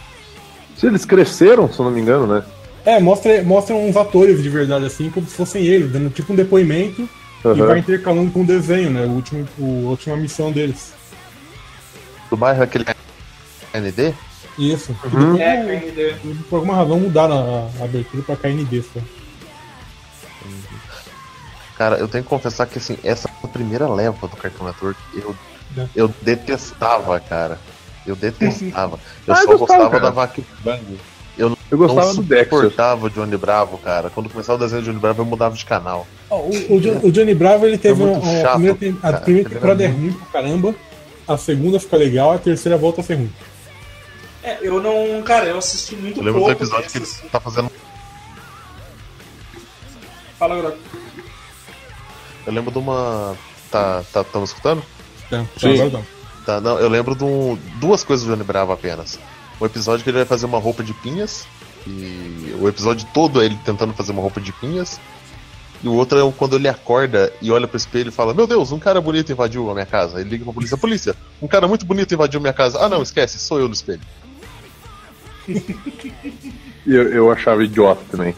Se 0.77 0.87
eles 0.87 1.05
cresceram, 1.05 1.71
se 1.71 1.79
eu 1.79 1.85
não 1.85 1.93
me 1.93 2.01
engano, 2.01 2.27
né? 2.27 2.43
É, 2.85 2.99
mostra, 2.99 3.43
mostra 3.43 3.75
uns 3.75 3.95
atores 3.95 4.43
de 4.43 4.49
verdade, 4.49 4.87
assim, 4.87 5.11
como 5.11 5.27
se 5.27 5.35
fossem 5.35 5.63
eles, 5.63 5.93
dando 5.93 6.09
tipo 6.09 6.33
um 6.33 6.37
depoimento 6.37 7.07
e 7.45 7.49
Aham. 7.49 7.67
vai 7.67 7.79
intercalando 7.79 8.31
com 8.31 8.43
o 8.43 8.47
desenho, 8.47 8.91
né? 8.91 9.07
O 9.07 9.11
último, 9.11 9.47
o, 9.59 9.87
a 9.87 9.91
última 9.91 10.17
missão 10.17 10.53
deles. 10.53 10.93
do 12.29 12.37
bairro, 12.37 12.63
aquele 12.63 12.85
KND? 13.73 14.15
Isso. 14.59 14.95
Uhum. 15.05 15.39
É, 15.41 15.57
KND. 15.81 16.17
Por 16.49 16.57
alguma 16.57 16.75
razão 16.77 17.01
mudaram 17.01 17.35
a, 17.79 17.83
a 17.83 17.85
abertura 17.85 18.23
pra 18.23 18.37
KND 18.37 18.83
só. 18.83 19.01
Cara, 21.77 21.97
eu 21.97 22.09
tenho 22.09 22.23
que 22.25 22.29
confessar 22.31 22.67
que 22.67 22.79
assim, 22.79 22.99
essa 23.03 23.29
primeira 23.53 23.89
leva 23.89 24.29
do 24.29 24.37
Cartoon 24.37 24.65
Network, 24.67 25.01
eu, 25.15 25.35
É. 25.79 25.87
eu 25.97 26.15
detestava, 26.21 27.19
cara. 27.21 27.59
Eu 28.07 28.15
detestava. 28.17 28.99
Eu 29.27 29.35
Ah, 29.35 29.41
eu 29.41 29.47
só 29.47 29.57
gostava, 29.57 29.89
cara. 29.91 30.03
da 30.03 30.11
Vaca 30.11 30.43
Bang. 30.63 30.99
Eu 31.71 31.79
gostava 31.79 32.13
do 32.15 32.23
Dexter. 32.23 32.59
suportava 32.59 33.07
o 33.07 33.11
Johnny 33.11 33.37
Bravo, 33.37 33.79
cara. 33.79 34.11
Quando 34.11 34.29
começava 34.29 34.57
o 34.59 34.61
desenho 34.61 34.83
do 34.83 34.87
Johnny 34.87 34.99
Bravo, 34.99 35.23
eu 35.23 35.27
mudava 35.27 35.55
de 35.55 35.65
canal. 35.65 36.07
O, 36.29 36.35
o 36.75 37.07
o 37.07 37.13
Johnny 37.13 37.35
Bravo 37.35 37.65
ele 37.67 37.79
teve 37.79 38.03
uma 38.03 38.21
chato, 38.43 38.53
primeira, 38.55 38.77
tem- 38.77 38.99
a 39.03 39.13
primeira 39.13 39.49
temporada 39.51 39.83
é 39.85 39.87
ruim 39.87 40.13
pra 40.13 40.27
caramba, 40.41 40.75
a 41.29 41.37
segunda 41.37 41.79
fica 41.79 41.97
legal, 41.97 42.33
a 42.33 42.39
terceira 42.39 42.77
volta 42.77 43.01
a 43.01 43.05
ser 43.05 43.15
ruim. 43.15 43.33
É, 44.43 44.59
eu 44.63 44.83
não. 44.83 45.23
Cara, 45.23 45.45
eu 45.47 45.59
assisti 45.59 45.95
muito 45.95 46.19
Eu 46.19 46.25
lembro 46.25 46.41
do 46.41 46.47
pouco. 46.47 46.63
episódio 46.63 46.91
que 46.91 46.99
ele 46.99 47.07
tá 47.31 47.39
fazendo. 47.39 47.71
Fala, 50.39 50.57
Grok. 50.57 50.79
Eu 52.47 52.53
lembro 52.53 52.71
de 52.73 52.79
uma. 52.79 53.37
Tá, 53.71 54.03
tá, 54.13 54.25
tamo 54.25 54.45
escutando? 54.45 54.83
Tá, 55.29 55.45
Sim. 55.59 55.75
agora 55.75 55.91
não. 55.91 56.05
Tá, 56.47 56.61
não, 56.61 56.79
eu 56.79 56.89
lembro 56.89 57.15
de 57.15 57.23
um- 57.23 57.57
duas 57.79 58.03
coisas 58.03 58.27
do 58.27 58.33
Johnny 58.33 58.43
Bravo 58.43 58.73
apenas. 58.73 59.19
Um 59.61 59.67
episódio 59.67 60.03
que 60.03 60.09
ele 60.11 60.17
vai 60.19 60.27
fazer 60.27 60.47
uma 60.47 60.59
roupa 60.59 60.83
de 60.83 60.95
pinhas. 60.95 61.47
E 61.87 62.55
o 62.61 62.69
episódio 62.69 63.07
todo 63.15 63.41
é 63.43 63.47
ele 63.47 63.59
tentando 63.65 63.93
fazer 63.95 64.13
uma 64.13 64.23
roupa 64.23 64.41
de 64.41 64.53
pinhas. 64.53 65.01
E 65.83 65.89
o 65.89 65.95
outro 65.95 66.19
é 66.19 66.33
quando 66.37 66.57
ele 66.57 66.69
acorda 66.69 67.33
e 67.41 67.51
olha 67.51 67.67
pro 67.67 67.77
espelho 67.79 68.09
e 68.09 68.13
fala: 68.13 68.35
Meu 68.35 68.47
Deus, 68.47 68.71
um 68.71 68.79
cara 68.79 69.01
bonito 69.01 69.33
invadiu 69.33 69.71
a 69.71 69.73
minha 69.75 69.87
casa. 69.87 70.21
Ele 70.21 70.29
liga 70.31 70.45
pra 70.45 70.53
polícia: 70.53 70.77
Polícia, 70.77 71.17
um 71.41 71.49
cara 71.49 71.67
muito 71.67 71.87
bonito 71.87 72.13
invadiu 72.13 72.41
minha 72.41 72.53
casa. 72.53 72.79
Ah, 72.85 72.89
não, 72.89 73.03
esquece, 73.03 73.39
sou 73.39 73.59
eu 73.59 73.67
no 73.67 73.75
espelho. 73.75 74.01
Eu, 76.87 77.09
eu 77.13 77.31
achava 77.31 77.65
idiota 77.65 78.03
também. 78.11 78.35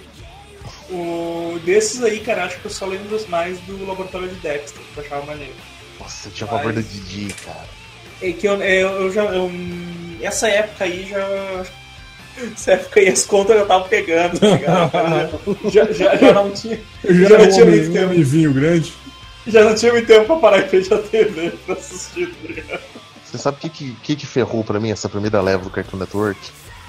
O... 0.91 1.59
Desses 1.65 2.03
aí, 2.03 2.21
cara, 2.21 2.45
acho 2.45 2.59
que 2.61 2.67
eu 2.67 2.71
só 2.71 2.87
lembro 2.87 3.19
mais 3.29 3.59
do 3.61 3.87
Laboratório 3.87 4.29
de 4.29 4.35
Dexter, 4.37 4.83
que 4.93 4.99
eu 5.01 5.05
achava 5.05 5.27
maneiro. 5.27 5.55
Nossa, 5.99 6.29
eu 6.29 6.33
tinha 6.33 6.47
pavor 6.47 6.73
da 6.73 6.81
Didi, 6.81 7.33
cara. 7.45 7.67
É 8.21 8.33
que 8.33 8.47
eu, 8.47 8.55
eu, 8.63 8.89
eu 9.03 9.13
já. 9.13 9.25
eu- 9.25 9.51
essa 10.21 10.49
época 10.49 10.85
aí 10.85 11.09
já. 11.09 11.65
Época 12.67 13.01
aí 13.01 13.09
as 13.09 13.25
contas 13.27 13.57
eu 13.57 13.67
tava 13.67 13.85
pegando, 13.89 14.39
tá 14.39 14.47
ligado? 14.49 15.41
já, 15.71 15.85
já, 15.93 16.17
já 16.17 16.33
não 16.33 16.51
tinha. 16.51 16.81
Eu 17.05 17.15
já 17.15 17.29
Já 17.29 17.39
um 17.39 17.51
tinha 17.51 17.65
muito 17.67 17.89
um 17.89 17.93
tempo. 17.93 18.07
homenzinho 18.13 18.53
grande. 18.55 18.93
Já 19.47 19.65
não 19.65 19.75
tinha 19.75 19.93
muito 19.93 20.07
tempo 20.07 20.27
pra 20.27 20.37
parar 20.37 20.59
em 20.61 20.69
frente 20.69 20.93
à 20.95 20.99
TV 20.99 21.51
pra 21.67 21.75
assistir, 21.75 22.27
tá 22.29 22.49
ligado? 22.49 22.81
Você 23.25 23.39
sabe 23.39 23.57
o 23.57 23.61
que, 23.61 23.69
que, 23.69 23.93
que 24.03 24.17
que 24.17 24.27
ferrou 24.27 24.63
pra 24.63 24.79
mim 24.81 24.91
essa 24.91 25.09
primeira 25.09 25.41
leva 25.41 25.65
do 25.65 25.71
Cartoon 25.71 25.97
Network? 25.99 26.39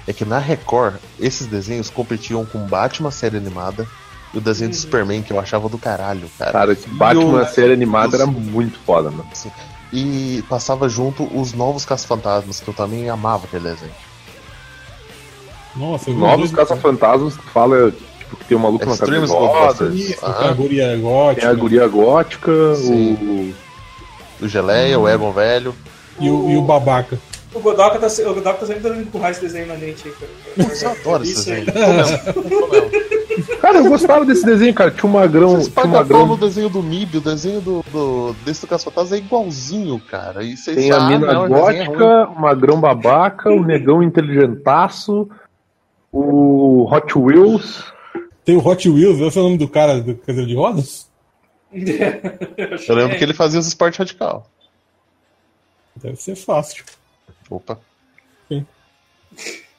É 0.05 0.11
que 0.13 0.25
na 0.25 0.37
Record, 0.39 0.95
esses 1.19 1.47
desenhos 1.47 1.89
competiam 1.89 2.45
com 2.45 2.59
Batman 2.59 3.09
série 3.11 3.37
animada 3.37 3.87
e 4.33 4.37
o 4.37 4.41
desenho 4.41 4.69
do 4.71 4.75
Superman, 4.75 5.21
que 5.21 5.31
eu 5.31 5.39
achava 5.39 5.69
do 5.69 5.77
caralho, 5.77 6.29
cara. 6.37 6.51
Cara, 6.51 6.73
esse 6.73 6.87
Batman 6.89 7.39
eu- 7.39 7.45
série 7.47 7.71
animada 7.73 8.17
era 8.17 8.25
muito 8.25 8.77
foda, 8.85 9.09
mano. 9.09 9.25
E 9.93 10.43
passava 10.49 10.89
junto 10.89 11.23
os 11.39 11.53
novos 11.53 11.85
Caça-Fantasmas, 11.85 12.59
que 12.59 12.67
eu 12.67 12.73
também 12.73 13.09
amava 13.09 13.45
aquele 13.45 13.63
desenho. 13.69 13.91
Nossa, 15.75 16.11
Novos 16.11 16.51
Caça-Fantasmas 16.51 17.35
que 17.37 17.49
fala 17.49 17.91
tipo, 17.91 18.37
que 18.37 18.45
tem 18.45 18.57
um 18.57 18.61
maluco 18.61 18.85
na 18.85 18.91
rodas, 18.91 19.29
Ghostbusters. 19.29 19.93
Isso, 19.95 20.25
Ah. 20.25 20.33
tem 20.33 20.47
a 20.49 20.53
guria 20.53 20.97
gótica. 20.97 21.41
tem 21.41 21.49
a 21.49 21.53
guria 21.53 21.87
gótica, 21.87 22.75
Sim. 22.75 23.13
o... 24.39 24.43
O 24.43 24.47
Geleia, 24.47 24.99
o 24.99 25.07
Egon 25.07 25.31
Velho. 25.31 25.73
E 26.19 26.29
o, 26.29 26.49
e 26.49 26.57
o 26.57 26.61
babaca. 26.61 27.17
O 27.53 27.59
Godoka 27.59 27.99
tá, 27.99 28.07
o 28.07 28.33
Godoka 28.33 28.59
tá 28.59 28.65
sempre 28.65 28.81
tentando 28.81 29.01
empurrar 29.01 29.31
esse 29.31 29.41
desenho 29.41 29.67
na 29.67 29.75
gente 29.75 30.07
aí, 30.07 30.13
cara. 30.13 30.31
Eu 30.81 30.89
adoro 30.91 31.23
esse 31.23 31.35
desenho. 31.35 31.65
Tô 31.71 31.93
mesmo. 31.93 33.03
Cara, 33.61 33.79
eu 33.79 33.85
gostava 33.89 34.25
desse 34.25 34.45
desenho, 34.45 34.73
cara. 34.73 34.91
Tinha 34.91 35.09
um 35.09 35.13
magrão. 35.13 35.51
Vocês 35.51 35.69
pagam 35.69 36.05
pau 36.05 36.27
no 36.27 36.37
desenho 36.37 36.69
do 36.69 36.83
Mib, 36.83 37.15
o 37.15 37.21
desenho 37.21 37.61
do, 37.61 37.83
do, 37.91 38.35
desse 38.45 38.61
do 38.61 38.67
Caça-Fantasmas 38.67 39.13
é 39.13 39.17
igualzinho, 39.23 39.99
cara. 39.99 40.43
E 40.43 40.55
vocês 40.55 40.75
Tem 40.75 40.91
a 40.91 40.95
falam, 40.95 41.09
mina 41.09 41.33
não, 41.33 41.45
é 41.45 41.49
gótica, 41.49 42.29
o 42.29 42.39
magrão 42.41 42.79
babaca, 42.79 43.49
o 43.49 43.63
negão 43.63 44.03
inteligentaço, 44.03 45.27
o 46.13 46.87
Hot 46.93 47.17
Wheels. 47.17 47.83
Tem 48.45 48.55
o 48.55 48.65
Hot 48.65 48.87
Wheels, 48.89 49.19
esse 49.19 49.37
é 49.37 49.41
o 49.41 49.45
nome 49.45 49.57
do 49.57 49.67
cara 49.67 49.99
do 49.99 50.15
cadeira 50.15 50.47
de 50.47 50.55
rodas? 50.55 51.09
Eu 51.73 52.95
lembro 52.95 53.17
que 53.17 53.23
ele 53.23 53.33
fazia 53.33 53.59
os 53.59 53.65
esportes 53.67 53.97
radical. 53.97 54.47
Deve 55.95 56.17
ser 56.17 56.35
fácil. 56.35 56.85
Opa. 57.49 57.79
Sim. 58.47 58.65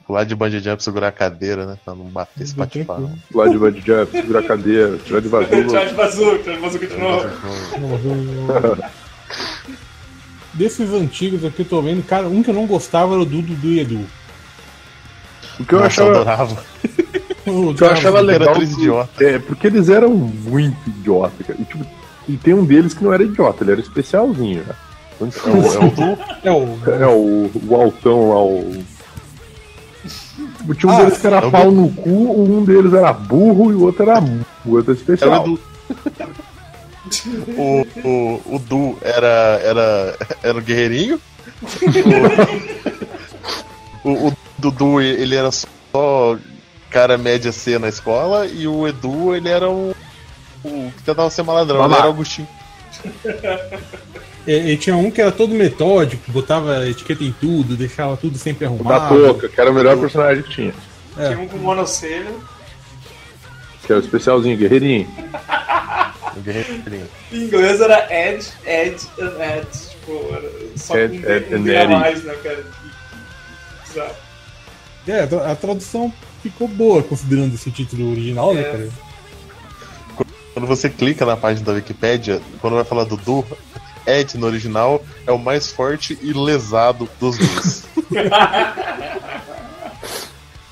Pular 0.05 0.23
de 0.23 0.35
bungee 0.35 0.59
jump, 0.59 0.83
segurar 0.83 1.07
a 1.07 1.11
cadeira, 1.11 1.65
né? 1.65 1.79
Pra 1.83 1.95
não 1.95 2.05
bater 2.05 2.43
esse 2.43 2.53
patifar. 2.53 2.97
tranquilo. 2.97 3.19
Lá 3.33 3.47
de 3.47 3.57
bungee 3.57 3.81
jump, 3.81 4.11
segurar 4.11 4.39
a 4.39 4.43
cadeira, 4.43 4.97
tirar 4.97 5.21
de 5.21 5.29
Tchau 5.29 5.41
vazio. 5.41 5.87
de 5.87 5.93
bazuca, 5.93 6.39
tchau 6.43 6.53
de 6.53 6.59
bazuca 6.61 6.87
de 6.87 6.97
novo. 6.97 7.29
Desses 10.53 10.89
antigos 10.91 11.43
aqui 11.43 11.61
eu 11.61 11.65
tô 11.69 11.81
vendo, 11.81 12.03
cara, 12.05 12.27
um 12.27 12.41
que 12.43 12.49
eu 12.49 12.53
não 12.53 12.65
gostava 12.65 13.13
era 13.13 13.21
o 13.21 13.25
do 13.25 13.41
Dudu 13.41 13.67
e 13.67 13.79
Edu. 13.79 14.05
O 15.59 15.65
que 15.65 15.73
eu 15.73 15.79
Nossa, 15.79 16.01
eu 16.01 16.07
achava, 16.07 16.09
adorava. 16.11 16.63
O 17.47 17.73
que 17.75 17.83
eu 17.83 17.91
achava 17.91 18.19
legal. 18.21 18.59
idiota. 18.61 19.23
É, 19.23 19.37
porque 19.37 19.67
eles 19.67 19.87
eram 19.89 20.09
muito 20.09 20.75
idiota, 20.87 21.43
cara. 21.43 21.59
E, 21.61 21.65
tipo, 21.65 21.85
e 22.27 22.37
tem 22.37 22.55
um 22.55 22.65
deles 22.65 22.93
que 22.95 23.03
não 23.03 23.13
era 23.13 23.21
idiota, 23.23 23.63
ele 23.63 23.73
era 23.73 23.81
especialzinho, 23.81 24.63
né? 24.63 24.75
É 25.21 25.23
o, 25.23 25.73
é 25.73 25.85
o 25.85 25.91
do. 25.91 26.17
É 26.43 26.51
o. 26.51 26.91
É 27.03 27.07
o, 27.07 27.51
o 27.67 27.75
altão 27.75 28.29
lá, 28.29 28.43
o. 28.43 28.83
Tipo, 30.57 30.73
Tinha 30.75 30.91
um 30.91 30.95
Ah, 30.95 31.03
deles 31.03 31.17
que 31.19 31.27
era 31.27 31.37
é 31.37 31.51
pau 31.51 31.71
no 31.71 31.89
cu, 31.91 32.09
um 32.41 32.65
deles 32.65 32.93
era 32.93 33.13
burro 33.13 33.71
e 33.71 33.75
o 33.75 33.83
outro 33.83 34.03
era 34.03 34.19
o 34.65 34.71
outro 34.75 34.91
era 34.91 34.91
Era 34.91 34.91
o 34.91 34.93
especial. 34.93 35.43
Edu. 35.45 35.59
O, 37.55 37.85
o, 38.03 38.55
o 38.55 38.59
Du 38.59 38.97
era, 39.01 39.59
era, 39.63 40.17
era 40.41 40.57
o 40.57 40.61
guerreirinho. 40.61 41.21
O, 44.03 44.09
o, 44.11 44.27
o 44.27 44.33
Dudu, 44.57 45.01
ele 45.01 45.35
era 45.35 45.51
só 45.51 46.37
cara 46.89 47.17
média 47.17 47.51
C 47.51 47.77
na 47.79 47.89
escola. 47.89 48.45
E 48.47 48.67
o 48.67 48.87
Edu, 48.87 49.35
ele 49.35 49.49
era 49.49 49.69
o, 49.69 49.95
o 50.63 50.91
que 50.95 51.03
tentava 51.03 51.29
ser 51.29 51.43
maladrão. 51.43 51.79
Ele 51.79 51.83
Babaca. 51.89 52.01
era 52.03 52.09
o 52.09 52.13
Agostinho. 52.13 52.47
E, 54.47 54.53
e 54.73 54.77
tinha 54.77 54.95
um 54.95 55.09
que 55.09 55.21
era 55.21 55.31
todo 55.31 55.53
metódico, 55.55 56.31
botava 56.31 56.87
etiqueta 56.87 57.23
em 57.23 57.31
tudo, 57.33 57.75
deixava 57.75 58.15
tudo 58.15 58.37
sempre 58.37 58.65
O 58.67 58.69
da 58.83 58.95
arrumado. 58.95 59.15
touca, 59.25 59.49
que 59.49 59.59
era 59.59 59.71
o 59.71 59.73
melhor 59.73 59.97
personagem 59.97 60.43
que 60.43 60.49
tinha. 60.51 60.73
Tinha 61.15 61.39
um 61.39 61.47
com 61.47 61.57
monocelho. 61.57 62.43
Que 63.85 63.91
era 63.91 64.01
o 64.01 64.03
especialzinho, 64.03 64.57
guerreirinho. 64.57 65.07
O 66.35 66.39
guerreirinho. 66.41 67.07
Em 67.31 67.37
inglês 67.43 67.81
era 67.81 68.07
Ed, 68.13 68.45
Ed 68.65 68.95
and 69.19 69.43
Ed. 69.57 69.67
Tipo, 69.89 70.27
era 70.31 70.51
só 70.75 70.97
Ed, 70.97 71.19
com 71.19 71.27
um, 71.27 71.31
Ed 71.31 71.55
um 71.55 71.67
Eddie. 71.67 71.95
mais, 71.95 72.23
né, 72.23 72.33
cara? 72.43 72.63
Exato. 73.89 74.24
É, 75.07 75.21
a 75.21 75.27
tra- 75.27 75.51
a 75.51 75.55
tradução 75.55 76.11
ficou 76.41 76.67
boa, 76.67 77.01
considerando 77.03 77.53
esse 77.55 77.69
título 77.71 78.11
original, 78.11 78.53
né, 78.53 78.61
É. 78.61 78.63
cara? 78.63 78.89
Quando 80.53 80.67
você 80.67 80.89
clica 80.89 81.25
na 81.25 81.35
página 81.35 81.65
da 81.65 81.73
Wikipédia, 81.73 82.41
quando 82.61 82.75
vai 82.75 82.85
falar 82.85 83.03
do 83.03 83.17
Du, 83.17 83.43
Ed 84.07 84.37
no 84.37 84.45
original 84.47 85.03
é 85.27 85.31
o 85.31 85.37
mais 85.37 85.71
forte 85.71 86.17
e 86.21 86.31
lesado 86.31 87.09
dos 87.19 87.37
dois. 87.37 87.85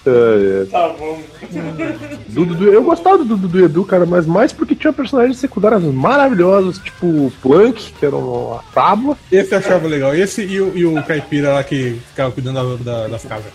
É, 0.05 0.63
é. 0.63 0.65
Tá 0.69 0.89
bom. 0.89 1.21
Do 2.27 2.73
eu 2.73 2.83
gostava 2.83 3.19
do 3.19 3.37
Dudu 3.37 3.61
e 3.61 3.63
Edu, 3.63 3.85
cara, 3.85 4.05
mas 4.05 4.25
mais 4.25 4.51
porque 4.51 4.75
tinha 4.75 4.91
personagens 4.91 5.37
secundários 5.37 5.81
maravilhosos, 5.93 6.77
tipo 6.77 7.05
o 7.05 7.31
Plank, 7.41 7.93
que 7.93 8.05
era 8.05 8.13
uma 8.13 8.61
tábua, 8.73 9.17
Esse 9.31 9.53
eu 9.53 9.59
achava 9.59 9.87
legal. 9.87 10.13
Esse 10.13 10.43
e 10.43 10.59
o, 10.59 10.77
e 10.77 10.85
o 10.85 11.01
caipira 11.03 11.53
lá 11.53 11.63
que 11.63 12.01
ficava 12.09 12.33
cuidando 12.33 12.77
da- 12.79 12.83
da- 13.03 13.07
das 13.07 13.23
casas. 13.23 13.45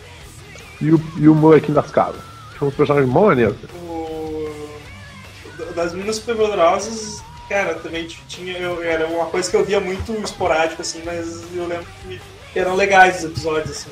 E 0.81 0.91
o, 0.93 1.01
e 1.17 1.29
o 1.29 1.35
molequinho 1.35 1.75
das 1.75 1.91
casas. 1.91 2.21
Tinha 2.57 2.69
uns 2.69 2.75
personagens 2.75 3.11
mó 3.11 3.27
maneiros. 3.27 3.57
O... 3.83 4.51
Das 5.75 5.93
Minas 5.95 6.17
Superpoderosas, 6.17 7.23
cara, 7.49 7.75
também 7.75 8.07
tinha. 8.29 8.57
Eu, 8.59 8.83
era 8.83 9.07
uma 9.07 9.27
coisa 9.27 9.51
que 9.51 9.57
eu 9.57 9.65
via 9.65 9.81
muito 9.81 10.13
esporádico, 10.23 10.83
assim, 10.83 11.03
mas 11.05 11.43
eu 11.55 11.67
lembro 11.67 11.87
que 12.03 12.21
eram 12.59 12.75
legais 12.75 13.19
os 13.19 13.25
episódios, 13.25 13.71
assim. 13.71 13.91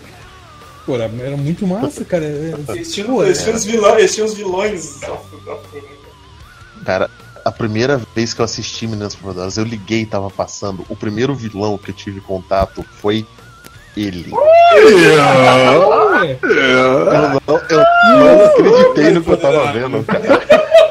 Pô, 0.85 0.95
era, 0.95 1.05
era 1.05 1.37
muito 1.37 1.67
massa, 1.67 2.05
cara. 2.05 2.25
É- 2.25 2.55
Eles 2.69 2.95
tinham, 2.95 3.09
Pô, 3.09 3.25
eles 3.25 3.41
é. 3.41 3.43
tinham 3.43 3.57
os 3.57 3.65
vilões, 3.65 3.99
eles 3.99 4.15
tinham 4.15 4.27
os 4.27 4.35
vilões. 4.35 5.01
Cara, 6.85 7.11
a 7.45 7.51
primeira 7.51 8.01
vez 8.15 8.33
que 8.33 8.41
eu 8.41 8.45
assisti 8.45 8.87
Meninas 8.87 9.13
Superpoderosas, 9.13 9.59
eu 9.59 9.65
liguei 9.65 10.03
e 10.03 10.07
tava 10.07 10.31
passando. 10.31 10.85
O 10.89 10.97
primeiro 10.97 11.35
vilão 11.35 11.77
que 11.77 11.91
eu 11.91 11.95
tive 11.95 12.21
contato 12.21 12.85
foi 13.01 13.27
ele. 13.97 14.27
Eu 14.31 14.37
não, 17.47 17.61
eu 17.69 17.83
não 18.19 18.45
acreditei 18.47 19.11
no 19.13 19.23
que 19.23 19.31
eu 19.31 19.37
tava 19.37 19.73
vendo, 19.73 20.03
cara. 20.05 20.39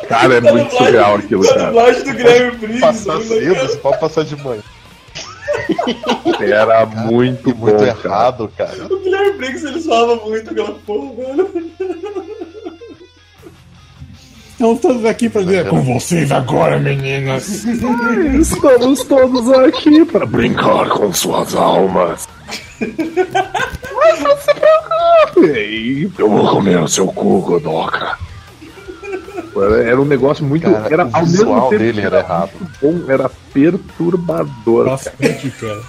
Cara, 0.08 0.36
é 0.36 0.42
muito 0.42 0.72
surreal 0.76 1.16
aquilo, 1.16 1.44
cara. 1.48 1.66
dublagem 1.66 2.04
do 2.04 2.14
Grêmio 2.14 2.56
Briggs, 2.58 2.82
Passar 2.82 3.20
cedo, 3.22 3.56
cara. 3.56 3.68
você 3.68 3.78
pode 3.78 4.00
passar 4.00 4.24
de 4.24 4.36
manhã. 4.44 4.62
Era 6.40 6.86
muito 6.86 7.50
E 7.50 7.54
bom, 7.54 7.66
muito 7.68 7.86
cara. 7.86 7.90
errado, 7.90 8.52
cara. 8.56 8.86
O 8.90 9.00
Guilherme 9.00 9.32
Briggs, 9.38 9.66
eles 9.66 9.86
falavam 9.86 10.30
muito 10.30 10.52
aquela 10.52 10.72
porra, 10.86 11.12
velho. 11.16 11.50
Estamos 14.56 14.80
todos 14.80 15.04
aqui 15.04 15.28
pra 15.28 15.42
dizer 15.42 15.68
com 15.68 15.82
vocês 15.82 16.32
agora, 16.32 16.80
meninas. 16.80 17.66
Estamos 17.66 19.04
todos 19.04 19.52
aqui 19.52 20.06
para 20.06 20.26
brincar 20.26 20.88
com 20.88 21.12
suas 21.12 21.54
almas. 21.54 22.26
Mas 22.80 24.20
não 24.22 24.38
se 24.38 24.54
preocupe. 24.54 26.12
Eu 26.18 26.30
vou 26.30 26.48
comer 26.48 26.80
o 26.80 26.88
seu 26.88 27.08
cu, 27.08 27.42
Godoka. 27.42 28.18
Era, 29.58 29.84
era 29.90 30.02
um 30.02 30.06
negócio 30.06 30.46
muito. 30.46 30.72
Cara, 30.72 30.88
era, 30.90 31.06
o 31.06 31.10
ao 31.14 31.22
mesmo 31.24 31.38
visual 31.38 31.70
tempo 31.70 31.84
dele 31.84 32.00
que 32.00 32.08
era 32.08 32.20
errado. 32.20 32.52
bom, 32.82 33.02
era 33.10 33.30
perturbador. 33.54 34.86
Bastante, 34.86 35.50
cara. 35.52 35.82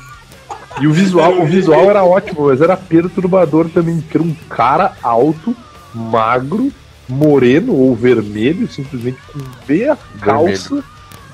E 0.81 0.89
o 0.89 0.93
visual, 0.93 1.41
o 1.41 1.47
visual 1.47 1.89
era 1.89 2.05
ótimo, 2.05 2.47
mas 2.47 2.61
era 2.61 2.77
perturbador 2.77 3.69
também, 3.69 4.01
porque 4.01 4.19
era 4.19 4.27
um 4.27 4.35
cara 4.49 4.93
alto, 5.05 5.55
magro, 5.95 6.73
moreno 7.09 7.75
ou 7.75 7.95
vermelho, 7.95 8.71
simplesmente 8.71 9.19
com 9.33 9.39
meia 9.69 9.97
calça, 10.21 10.83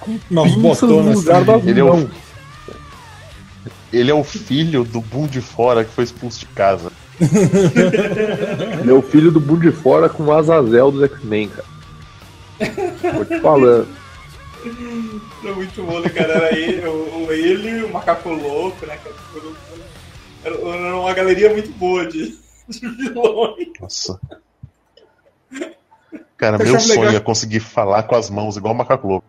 com 0.01 0.19
pinças 0.19 0.57
no 0.57 0.63
botonas 0.63 1.17
lugar 1.17 1.51
assim. 1.51 1.69
Ele 1.69 1.81
é. 1.81 2.07
Ele 3.93 4.11
é 4.11 4.15
o 4.15 4.25
filho 4.25 4.85
do 4.85 5.03
Boom 5.03 5.27
de 5.27 5.41
Fora 5.43 5.85
que 5.85 5.93
foi 5.93 6.05
expulso 6.05 6.41
de 6.41 6.47
casa. 6.47 6.91
Ele 8.81 8.91
é 8.91 8.95
o 8.95 9.03
filho 9.03 9.31
do 9.31 9.39
Boom 9.39 9.59
de 9.59 9.71
Fora 9.71 10.09
com 10.09 10.25
o 10.25 10.33
Azazel 10.33 10.91
dos 10.91 11.03
X-Men, 11.03 11.49
cara. 11.51 11.69
Tô 13.19 13.25
te 13.25 13.41
falando. 13.41 13.89
Era 15.45 15.55
muito 15.55 15.83
bom, 15.83 16.01
né, 16.01 16.09
cara? 16.09 16.33
Era 16.33 16.57
ele, 16.57 16.87
o, 16.87 17.27
o 17.27 17.33
ele, 17.33 17.85
o 17.85 17.93
macaco 17.93 18.31
louco, 18.31 18.87
né, 18.87 18.97
cara? 18.97 19.17
Era 20.45 20.97
uma 20.97 21.13
galeria 21.13 21.51
muito 21.51 21.71
boa 21.73 22.07
de, 22.07 22.37
de 22.69 22.89
vilões. 22.89 23.69
Nossa. 23.81 24.21
Cara, 26.37 26.57
Eu 26.57 26.73
meu 26.73 26.81
sonho 26.81 27.01
legal. 27.03 27.17
é 27.17 27.21
conseguir 27.21 27.61
falar 27.61 28.03
com 28.05 28.15
as 28.15 28.29
mãos 28.29 28.57
igual 28.57 28.75
o 28.75 28.77
macaco 28.77 29.07
louco. 29.07 29.27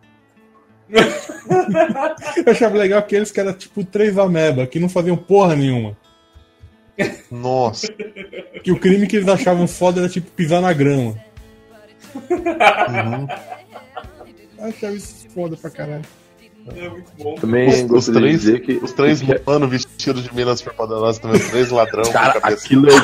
Eu 2.44 2.52
achava 2.52 2.76
legal 2.76 2.98
aqueles 2.98 3.30
que 3.30 3.40
eram 3.40 3.52
tipo 3.52 3.84
três 3.84 4.18
ameba, 4.18 4.66
que 4.66 4.78
não 4.80 4.88
faziam 4.88 5.16
porra 5.16 5.54
nenhuma. 5.56 5.96
Nossa. 7.30 7.92
Que 8.62 8.70
o 8.70 8.78
crime 8.78 9.06
que 9.06 9.16
eles 9.16 9.28
achavam 9.28 9.66
foda 9.66 10.00
era 10.00 10.08
tipo 10.08 10.30
pisar 10.30 10.60
na 10.60 10.72
grama. 10.72 11.16
Uhum. 12.14 13.26
Eu 14.58 14.64
achava 14.68 14.92
isso 14.94 15.28
foda 15.30 15.56
pra 15.56 15.70
caralho. 15.70 16.04
É 16.76 16.88
muito 16.88 17.10
bom. 17.18 17.34
Também 17.34 17.68
Os, 17.86 17.90
os 18.08 18.14
três, 18.14 18.40
dizer 18.40 18.60
que. 18.60 18.72
os 18.82 18.92
três 18.92 19.20
que- 19.20 19.40
mano 19.46 19.68
vestidos 19.68 20.22
de 20.24 20.34
minas 20.34 20.58
superpoderosas 20.60 21.18
também, 21.18 21.38
os 21.40 21.48
três 21.50 21.70
ladrão 21.70 22.10
Cara, 22.10 22.34
com 22.34 22.40
cabeça. 22.40 22.64
aquilo 22.64 22.86
é 22.88 22.96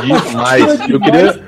demais. 0.00 0.80
E 0.88 0.92
eu 0.92 1.00
queria. 1.00 1.44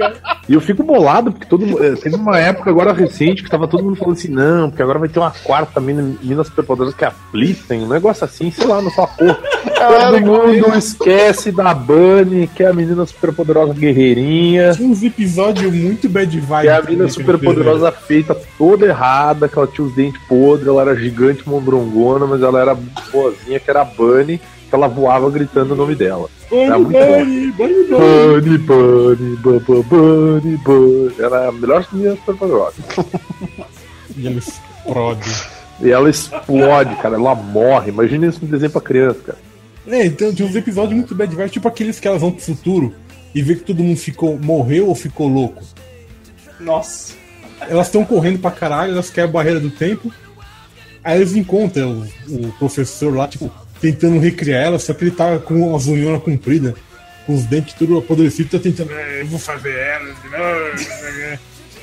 E 0.49 0.55
eu 0.55 0.61
fico 0.61 0.83
bolado, 0.83 1.31
porque 1.33 1.47
todo 1.47 1.65
mundo. 1.67 1.85
eh, 1.85 1.95
Teve 1.95 2.17
uma 2.17 2.39
época 2.39 2.71
agora 2.71 2.93
recente 2.93 3.43
que 3.45 3.51
tava 3.51 3.69
todo 3.69 3.85
mundo 3.85 3.97
falando 3.97 4.15
assim, 4.17 4.29
não, 4.29 4.69
porque 4.69 4.83
agora 4.83 4.99
vai 4.99 5.09
ter 5.09 5.21
uma 5.21 5.31
quarta 5.31 5.81
mina, 5.81 6.03
Minas 6.23 6.49
Superpoderosas 6.49 6.95
que 6.97 7.05
é 7.05 7.09
a 7.09 7.13
Flitten, 7.13 7.83
um 7.85 7.89
negócio 7.89 8.25
assim, 8.25 8.51
sei 8.51 8.67
lá, 8.67 8.83
não 8.83 8.91
só 8.91 9.07
porra. 9.07 9.39
Todo 9.89 10.21
mundo 10.21 10.77
esquece 10.79 11.51
da 11.51 11.73
Bunny, 11.75 12.47
que 12.55 12.63
é 12.63 12.69
a 12.69 12.73
menina 12.73 13.07
superpoderosa 13.07 13.73
guerreirinha. 13.73 14.73
Tinha 14.73 14.89
uns 14.89 15.03
episódios 15.03 15.73
muito 15.73 16.09
bad 16.09 16.31
vibes. 16.39 16.61
Que 16.63 16.69
é 16.69 16.77
a 16.77 16.83
menina 16.83 17.09
superpoderosa 17.09 17.91
feita 17.93 18.37
toda 18.59 18.87
errada, 18.87 19.49
que 19.49 19.59
ela 19.59 19.67
tinha 19.67 19.87
os 19.87 19.95
dentes 19.95 20.21
podres, 20.29 20.67
ela 20.69 20.83
era 20.83 20.95
gigante 20.97 21.49
mondrongona, 21.49 22.27
mas 22.27 22.43
ela 22.43 22.61
era 22.61 22.77
boazinha, 23.13 23.59
que 23.59 23.71
era 23.71 23.83
a 23.83 23.85
Bunny, 23.85 24.39
que 24.39 24.75
ela 24.75 24.87
voava 24.89 25.31
gritando 25.31 25.73
o 25.73 25.77
nome 25.77 25.95
dela. 25.95 26.29
Era 26.53 26.79
muito 26.79 26.93
bom. 26.93 27.25
Bunny, 27.25 27.51
Bunny, 27.53 27.85
Bunny. 27.85 28.39
Bunny, 28.41 28.59
Bunny, 28.59 29.37
bu- 29.37 29.61
bu- 29.61 29.83
Bunny, 29.85 30.57
Bunny. 30.59 31.13
Era 31.19 31.49
a 31.49 31.53
melhor 31.53 31.87
menina 31.93 32.17
superpoderosa. 32.17 32.75
E 34.17 34.27
ela 34.27 34.39
explode. 34.39 35.31
E 35.81 35.91
ela 35.91 36.11
explode, 36.11 36.95
cara, 36.97 37.15
ela 37.15 37.35
morre. 37.35 37.91
Imagina 37.91 38.27
isso 38.27 38.41
no 38.43 38.49
desenho 38.49 38.73
pra 38.73 38.81
criança, 38.81 39.19
cara. 39.25 39.39
É, 39.91 40.07
então 40.07 40.33
tinha 40.33 40.47
uns 40.47 40.55
episódios 40.55 40.95
muito 40.95 41.15
bad 41.15 41.35
vibes, 41.35 41.53
tipo 41.53 41.67
aqueles 41.69 41.99
que 41.99 42.07
elas 42.07 42.21
vão 42.21 42.31
pro 42.31 42.43
futuro 42.45 42.95
e 43.35 43.43
vê 43.43 43.55
que 43.57 43.63
todo 43.63 43.83
mundo 43.83 43.97
ficou, 43.99 44.39
morreu 44.39 44.89
ou 44.89 44.95
ficou 44.95 45.27
louco. 45.29 45.63
Nossa. 46.59 47.15
Elas 47.69 47.87
estão 47.89 48.05
correndo 48.05 48.39
pra 48.39 48.51
caralho, 48.51 48.93
elas 48.93 49.11
quebram 49.11 49.31
a 49.31 49.33
barreira 49.33 49.61
do 49.61 49.71
tempo. 49.71 50.13
Aí 51.03 51.19
eles 51.19 51.35
encontram 51.35 52.07
o, 52.29 52.47
o 52.47 52.53
professor 52.53 53.15
lá, 53.15 53.27
tipo, 53.27 53.51
tentando 53.81 54.19
recriar 54.19 54.63
ela, 54.65 54.79
só 54.79 54.93
que 54.95 55.05
ele 55.05 55.11
tá 55.11 55.39
com 55.39 55.75
as 55.75 55.87
unhas 55.87 56.23
compridas, 56.23 56.75
com 57.27 57.35
os 57.35 57.45
dentes 57.45 57.75
tudo 57.75 57.99
apodrecidos, 57.99 58.53
tá 58.53 58.59
tentando, 58.59 58.93
"É, 58.93 59.23
eu 59.23 59.27
vou 59.27 59.39
fazer 59.39 59.75
ela. 59.75 60.05
não 60.05 60.79
sei 60.79 61.11
o 61.11 61.15
quê." 61.15 61.39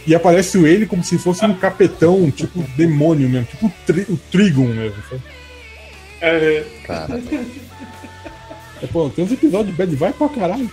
E 0.06 0.16
aparece 0.16 0.58
o 0.58 0.66
ele 0.66 0.86
como 0.86 1.04
se 1.04 1.18
fosse 1.18 1.44
um 1.46 1.54
capetão, 1.54 2.32
tipo 2.32 2.64
demônio 2.78 3.28
mesmo, 3.28 3.46
tipo 3.48 3.66
o, 3.68 3.74
tri, 3.86 4.06
o 4.08 4.18
Trigon 4.32 4.68
mesmo. 4.68 4.96
Sabe? 5.10 5.22
É, 6.22 6.64
Cara, 6.86 7.20
É, 8.82 8.88
pô, 8.88 9.10
tem 9.10 9.26
uns 9.26 9.32
episódios 9.32 9.68
de 9.68 9.74
Bad 9.74 9.96
Vibe 9.96 10.14
pra 10.14 10.30
caralho. 10.30 10.70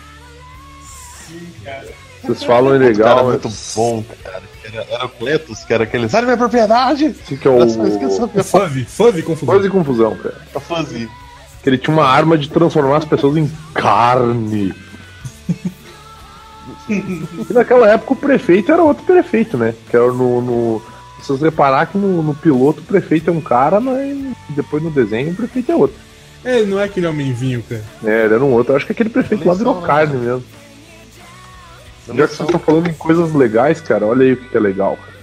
sim, 1.26 1.46
cara. 1.64 1.88
Vocês 2.22 2.42
falam 2.44 2.72
legal, 2.78 3.26
muito 3.26 3.48
mas- 3.48 3.72
bom, 3.76 4.02
cara. 4.24 4.42
Era, 4.64 4.86
era 4.90 5.04
o 5.04 5.08
Cletus, 5.10 5.62
que 5.64 5.74
era 5.74 5.84
aquele. 5.84 6.08
Sai 6.08 6.22
da 6.22 6.26
minha 6.26 6.38
propriedade! 6.38 7.06
Assim 7.22 7.36
que 7.36 7.46
é 7.46 7.50
o. 7.50 7.62
É 7.62 8.42
fuzzy, 8.42 8.84
fuzzy 8.86 9.22
confusão. 9.22 9.54
Quase 9.54 9.68
confusão, 9.68 10.16
cara. 10.16 10.40
Tá 10.52 10.58
fuzzy. 10.60 11.08
Que 11.62 11.68
ele 11.68 11.78
tinha 11.78 11.94
uma 11.94 12.06
arma 12.06 12.38
de 12.38 12.48
transformar 12.48 12.96
as 12.98 13.04
pessoas 13.04 13.36
em 13.36 13.50
carne. 13.74 14.74
e 16.88 17.52
naquela 17.52 17.90
época 17.90 18.12
o 18.14 18.16
prefeito 18.16 18.72
era 18.72 18.82
outro 18.82 19.04
prefeito, 19.04 19.56
né? 19.58 19.74
Que 19.90 19.96
era 19.96 20.06
no. 20.12 20.40
no... 20.40 20.82
Se 21.20 21.28
vocês 21.28 21.40
reparar 21.42 21.86
que 21.86 21.96
no, 21.96 22.22
no 22.22 22.34
piloto 22.34 22.80
o 22.80 22.84
prefeito 22.84 23.30
é 23.30 23.32
um 23.32 23.40
cara, 23.40 23.80
mas 23.80 24.16
depois 24.50 24.82
no 24.82 24.90
desenho 24.90 25.32
o 25.32 25.34
prefeito 25.36 25.72
é 25.72 25.76
outro. 25.76 25.96
É, 26.44 26.62
não 26.62 26.78
é 26.78 26.84
aquele 26.84 27.06
homenzinho, 27.06 27.62
cara. 27.62 27.82
É, 28.04 28.24
ele 28.24 28.34
era 28.34 28.44
um 28.44 28.52
outro. 28.52 28.72
Eu 28.72 28.76
acho 28.76 28.86
que 28.86 28.92
aquele 28.92 29.08
prefeito 29.10 29.46
lá 29.46 29.54
virou 29.54 29.74
Eleição, 29.74 29.80
né, 29.80 30.06
carne 30.06 30.18
mesmo. 30.18 30.44
Já 32.06 32.28
que 32.28 32.34
vocês 32.34 32.48
estão 32.48 32.60
falando 32.60 32.88
em 32.88 32.94
coisas 32.94 33.32
legais, 33.32 33.80
cara, 33.80 34.06
olha 34.06 34.24
aí 34.24 34.32
o 34.34 34.36
que 34.36 34.56
é 34.56 34.60
legal. 34.60 34.96
cara. 34.98 35.14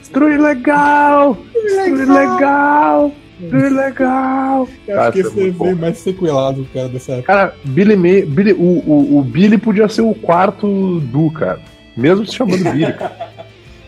Destruir 0.00 0.40
legal! 0.40 1.38
Destruir 1.54 2.08
legal! 2.08 3.14
Destruir 3.38 3.72
legal! 3.72 4.68
Eu 4.88 4.96
Cara, 4.96 5.08
acho 5.08 5.12
que 5.12 5.18
é 5.18 5.22
esse 5.22 5.48
é 5.48 5.50
bem 5.52 5.74
mais 5.76 5.98
sequelado, 5.98 6.66
cara, 6.74 6.88
dessa 6.88 7.12
época. 7.12 7.32
Cara, 7.32 7.54
Billy, 7.64 7.94
May, 7.96 8.22
Billy 8.22 8.52
o, 8.52 8.58
o, 8.58 9.18
o 9.18 9.22
Billy 9.22 9.56
podia 9.56 9.88
ser 9.88 10.02
o 10.02 10.14
quarto 10.14 11.00
Du, 11.00 11.30
cara. 11.30 11.60
Mesmo 11.96 12.26
se 12.26 12.34
chamando 12.34 12.70
Billy. 12.72 12.92
cara. 12.92 13.30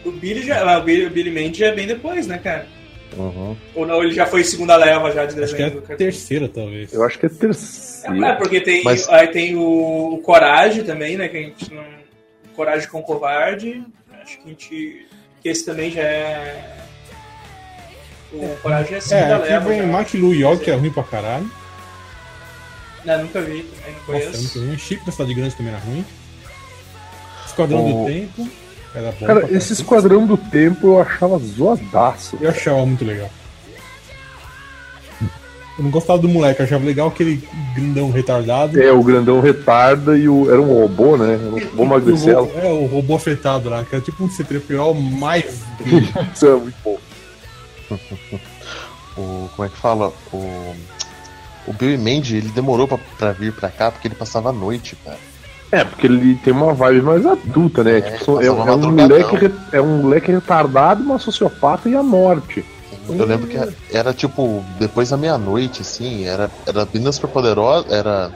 O 0.05 0.11
Billy 0.11 0.43
já. 0.43 0.79
O 0.79 0.83
Billy, 0.83 1.07
o 1.07 1.11
Billy 1.11 1.31
Mandy 1.31 1.61
já 1.61 1.67
é 1.67 1.75
bem 1.77 1.87
depois, 1.87 2.27
né, 2.27 2.37
cara? 2.37 2.67
Uhum. 3.17 3.57
Ou 3.75 3.87
não, 3.87 4.03
ele 4.03 4.13
já 4.15 4.25
foi 4.27 4.43
segunda 4.45 4.75
leva 4.77 5.11
já 5.13 5.27
de 5.27 5.43
Acho 5.43 5.55
que 5.55 5.63
é 5.63 5.65
desenho. 5.65 5.67
a 5.67 5.81
do 5.81 5.83
cara. 5.83 5.99
terceira, 5.99 6.49
talvez. 6.49 6.93
Eu 6.93 7.05
acho 7.05 7.19
que 7.19 7.27
é 7.27 7.29
É, 7.29 7.33
terceiro. 7.33 8.37
porque 8.39 8.61
tem, 8.61 8.83
Mas- 8.85 9.09
aí 9.09 9.29
tem 9.29 9.55
o, 9.57 10.15
o 10.15 10.19
Coragem 10.23 10.83
também, 10.85 11.17
né? 11.17 11.29
Que 11.29 11.37
a 11.37 11.43
gente 11.43 11.73
não. 11.75 11.85
Coragem 12.57 12.89
com 12.89 13.03
Covarde. 13.03 13.83
Acho 14.23 14.39
que 14.39 14.45
a 14.45 14.49
gente. 14.49 15.07
Que 15.43 15.49
esse 15.49 15.65
também 15.65 15.91
já 15.91 16.03
é. 16.03 16.79
O 18.33 18.57
Coragem 18.63 18.95
é 18.95 18.97
É, 18.97 19.01
segunda 19.01 19.37
aqui 19.37 19.49
leva. 19.49 19.69
vem 19.69 19.79
já. 19.81 19.87
Mark 19.87 20.15
Lu 20.15 20.35
York, 20.35 20.65
que 20.65 20.71
é 20.71 20.75
ruim 20.75 20.91
pra 20.93 21.03
caralho. 21.03 21.51
Não, 23.05 23.23
nunca 23.23 23.41
vi, 23.41 23.63
também 23.65 23.93
não 23.93 23.99
Nossa, 24.01 24.13
é 24.13 24.21
conheço. 24.31 24.39
muito 24.59 24.69
ruim. 24.71 24.79
Chico 24.79 25.05
da 25.05 25.13
Cidade 25.13 25.35
Grande 25.35 25.55
também 25.57 25.73
era 25.75 25.83
ruim. 25.83 26.05
Esquadrão 27.47 27.85
O- 27.85 28.05
do 28.07 28.11
Tempo. 28.13 28.49
Era 28.95 29.13
bom. 29.13 29.27
Cara, 29.27 29.49
esse. 29.51 29.73
Esquadrão 29.73 30.27
do 30.27 30.37
Tempo 30.37 30.89
eu 30.89 31.01
achava 31.01 31.39
zoadaço. 31.39 32.37
Eu 32.41 32.51
achava 32.51 32.85
muito 32.85 33.05
legal. 33.05 33.31
Eu 35.79 35.85
não 35.85 35.91
gostava 35.91 36.19
do 36.19 36.29
moleque, 36.29 36.61
eu 36.61 36.67
achava 36.67 36.85
legal 36.85 37.09
aquele 37.09 37.43
grandão 37.75 38.11
retardado. 38.11 38.81
É, 38.81 38.93
o 38.93 39.03
grandão 39.03 39.41
retarda 39.41 40.17
e 40.19 40.29
o. 40.29 40.51
Era 40.51 40.61
um 40.61 40.81
robô, 40.81 41.17
né? 41.17 41.35
Era 41.35 41.43
um 41.43 41.51
robô 41.51 41.59
E 41.59 41.71
o 41.81 41.85
magricelo. 41.87 42.51
é, 42.57 42.71
o 42.71 42.87
robô 42.87 43.15
afetado 43.17 43.71
lá, 43.71 43.83
que 43.83 43.95
era 43.95 44.05
tipo 44.05 44.23
um 44.23 44.29
C3PO 44.29 44.95
mais. 45.19 45.63
Isso 46.35 46.47
é 46.47 46.55
muito 46.55 46.77
bom. 46.85 46.99
O, 49.15 49.47
como 49.55 49.67
é 49.67 49.71
que 49.71 49.77
fala? 49.77 50.11
O, 50.33 50.75
o 51.67 51.73
Bill 51.75 51.99
Mandy, 51.99 52.37
ele 52.37 52.49
demorou 52.49 52.89
pra, 52.89 52.97
pra 53.19 53.33
vir 53.33 53.53
pra 53.53 53.69
cá 53.69 53.91
porque 53.91 54.09
ele 54.09 54.15
passava 54.15 54.49
a 54.49 54.53
noite, 54.55 54.97
cara. 55.05 55.19
É, 55.73 55.85
porque 55.85 56.07
ele 56.07 56.35
tem 56.37 56.53
uma 56.53 56.75
vibe 56.75 57.01
mais 57.03 57.25
adulta, 57.25 57.83
né? 57.83 58.03
tipo, 58.03 58.25
são- 58.25 58.41
é, 58.41 58.47
é 58.47 58.53
um 58.53 58.59
madrugadão. 58.65 59.09
moleque, 59.09 59.55
é 59.73 59.81
um 59.81 60.03
moleque 60.03 60.31
retardado, 60.31 61.03
uma 61.03 61.19
sociopata 61.19 61.89
e 61.89 61.97
a 61.97 62.03
morte. 62.03 62.63
Eu 63.09 63.25
lembro 63.27 63.47
que 63.49 63.57
era 63.91 64.13
tipo, 64.13 64.63
depois 64.79 65.09
da 65.11 65.17
meia-noite, 65.17 65.81
assim, 65.81 66.25
era, 66.25 66.51
era 66.67 66.87
Minas 66.93 67.15
Superpoderosa, 67.17 67.87
era 67.93 68.33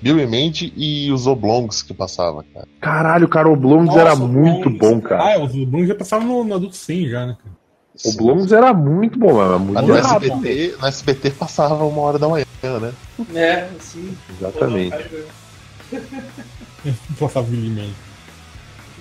Bill 0.00 0.18
e 0.20 0.26
Mandy 0.26 0.72
e 0.76 1.10
os 1.10 1.26
Oblongs 1.26 1.82
que 1.82 1.92
passava, 1.92 2.44
cara. 2.54 2.66
Caralho, 2.80 3.28
cara, 3.28 3.48
o 3.48 3.56
Blondes 3.56 3.88
Nossa, 3.88 4.00
era 4.00 4.14
o 4.14 4.28
muito 4.28 4.70
bom, 4.70 4.98
Ah, 5.04 5.08
cara. 5.08 5.40
os 5.42 5.52
Brunos 5.52 5.88
já 5.88 5.94
passavam 5.96 6.26
no, 6.28 6.44
no 6.44 6.54
adulto 6.54 6.76
sim, 6.76 7.08
já, 7.08 7.26
né, 7.26 7.36
cara? 7.42 7.56
O 8.04 8.12
Blooms 8.12 8.52
era 8.52 8.72
muito 8.72 9.18
bom, 9.18 9.42
era 9.42 9.58
muito 9.58 9.74
Mas 9.74 9.86
no 9.86 9.96
errado. 9.96 10.24
SBT, 10.24 10.76
no 10.80 10.86
SBT 10.86 11.30
passava 11.30 11.84
uma 11.84 12.00
hora 12.02 12.18
da 12.18 12.28
manhã, 12.28 12.44
né? 12.62 12.92
É, 13.34 13.68
assim. 13.76 14.16
Exatamente. 14.38 14.96
Passava 17.18 17.46
Billy 17.46 17.70
Man. 17.70 17.90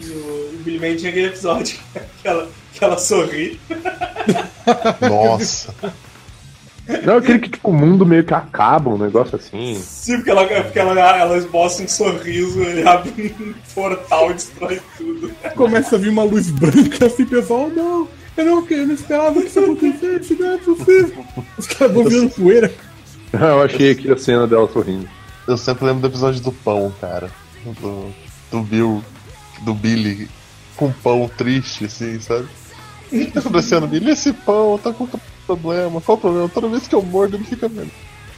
E 0.02 0.06
o, 0.06 0.52
e 0.54 0.56
o 0.56 0.64
Billy 0.64 0.80
Man 0.80 0.96
tinha 0.96 1.10
aquele 1.10 1.28
episódio 1.28 1.78
que 2.22 2.28
ela, 2.28 2.50
que 2.74 2.84
ela 2.84 2.98
sorri. 2.98 3.60
Nossa. 5.02 5.74
Não, 7.04 7.18
aquele 7.18 7.40
que 7.40 7.50
tipo, 7.50 7.70
o 7.70 7.74
mundo 7.74 8.06
meio 8.06 8.24
que 8.24 8.34
acaba, 8.34 8.92
um 8.92 8.98
negócio 8.98 9.36
assim. 9.36 9.76
Sim, 9.82 10.18
porque 10.18 10.30
ela, 10.30 10.46
porque 10.46 10.80
ela, 10.80 11.18
ela 11.18 11.38
esboça 11.38 11.82
um 11.82 11.88
sorriso 11.88 12.62
e 12.62 12.88
abre 12.88 13.36
um 13.40 13.54
portal 13.74 14.32
e 14.32 14.34
destrói 14.36 14.82
tudo. 14.96 15.32
Começa 15.56 15.96
a 15.96 16.00
vir 16.00 16.10
uma 16.10 16.24
luz 16.24 16.52
branca 16.52 17.08
assim, 17.08 17.26
pessoal, 17.26 17.70
não, 17.70 18.08
eu 18.38 18.46
não, 18.46 18.68
eu 18.70 18.88
não 18.88 18.94
esperava 18.94 19.42
que 19.42 19.48
isso 19.48 19.60
acontecesse, 19.60 20.36
não 20.36 20.52
é 20.52 20.58
possível. 20.58 21.26
Os 21.58 21.68
caras 21.68 21.94
vão 21.94 22.04
virando 22.04 22.30
poeira. 22.32 22.72
Eu 23.34 23.62
achei 23.62 23.92
aqui 23.92 24.10
a 24.10 24.18
cena 24.18 24.48
dela 24.48 24.70
sorrindo. 24.72 25.10
Eu 25.46 25.58
sempre 25.58 25.86
lembro 25.86 26.02
do 26.02 26.08
episódio 26.08 26.40
do 26.40 26.54
pão, 26.54 26.94
cara. 27.02 27.30
Do, 27.74 28.12
do 28.52 28.62
Bill, 28.62 29.04
do 29.62 29.74
Billy 29.74 30.30
com 30.76 30.92
pão 30.92 31.30
triste, 31.36 31.86
assim, 31.86 32.20
sabe? 32.20 32.48
Tá 33.34 33.40
acontecendo, 33.40 33.88
Billy, 33.88 34.12
esse 34.12 34.34
pão 34.34 34.78
tá 34.78 34.92
com 34.92 35.08
problema. 35.46 36.02
Qual 36.02 36.18
o 36.18 36.22
problema? 36.22 36.50
Toda 36.50 36.68
vez 36.68 36.88
que 36.88 36.96
eu 36.96 37.02
mordo, 37.02 37.38
ele 37.38 37.46
fica 37.46 37.68
vendo. 37.68 37.92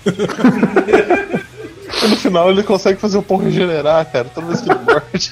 e 2.03 2.07
no 2.07 2.15
final 2.15 2.49
ele 2.51 2.63
consegue 2.63 2.99
fazer 2.99 3.17
o 3.17 3.23
pão 3.23 3.37
regenerar, 3.37 4.09
cara. 4.11 4.29
Toda 4.29 4.47
vez 4.47 4.61
que 4.61 4.69
ele 4.69 4.79
morde. 4.79 5.31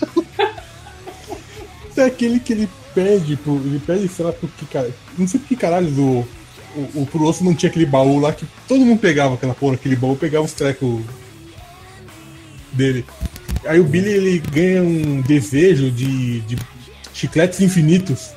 É 1.97 2.03
aquele 2.03 2.39
que 2.39 2.53
ele 2.53 2.69
pede 2.93 3.38
pro. 3.38 3.55
Ele 3.55 3.79
pede, 3.79 4.08
sei 4.08 4.25
lá, 4.25 4.34
por 4.34 4.49
que 4.49 4.65
cara. 4.65 4.89
Não 5.17 5.27
sei 5.27 5.39
por 5.39 5.47
que 5.47 5.55
caralho 5.55 5.89
do. 5.91 6.27
O, 6.75 7.01
o 7.01 7.05
pro 7.10 7.23
osso 7.23 7.43
não 7.43 7.53
tinha 7.53 7.69
aquele 7.69 7.86
baú 7.86 8.19
lá 8.19 8.34
que 8.34 8.45
todo 8.67 8.84
mundo 8.84 8.99
pegava 8.99 9.36
aquela 9.36 9.53
porra, 9.53 9.75
aquele 9.75 9.95
baú, 9.95 10.17
pegava 10.17 10.43
os 10.43 10.51
trecos 10.51 11.01
dele. 12.73 13.05
Aí 13.65 13.80
o 13.80 13.84
Billy 13.84 14.10
ele 14.12 14.39
ganha 14.39 14.84
um 14.84 15.21
desejo 15.21 15.89
de, 15.91 16.41
de 16.41 16.58
chicletes 17.13 17.60
infinitos. 17.62 18.30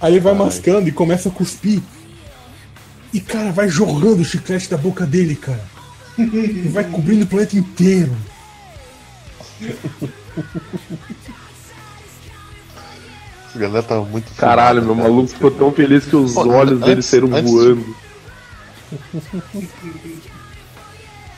Aí 0.00 0.14
ele 0.14 0.20
vai 0.20 0.34
mascando 0.34 0.88
e 0.88 0.92
começa 0.92 1.28
a 1.28 1.32
cuspir. 1.32 1.80
E 3.12 3.20
cara, 3.20 3.52
vai 3.52 3.68
jorrando 3.68 4.22
o 4.22 4.24
chiclete 4.24 4.68
da 4.68 4.76
boca 4.76 5.06
dele, 5.06 5.36
cara. 5.36 5.64
E 6.18 6.68
vai 6.68 6.84
cobrindo 6.84 7.24
o 7.24 7.26
planeta 7.28 7.56
inteiro. 7.56 8.14
Essa 13.48 13.58
galera 13.58 13.82
tava 13.82 14.04
muito 14.04 14.32
Caralho, 14.34 14.82
meu 14.82 14.94
filmada, 14.94 15.08
maluco 15.10 15.28
ficou 15.28 15.50
tão 15.50 15.72
feliz 15.72 16.04
que 16.04 16.16
os 16.16 16.36
olhos 16.36 16.80
dele 16.80 16.92
antes- 16.94 17.06
saíram 17.06 17.32
antes- 17.34 17.50
voando. 17.50 17.96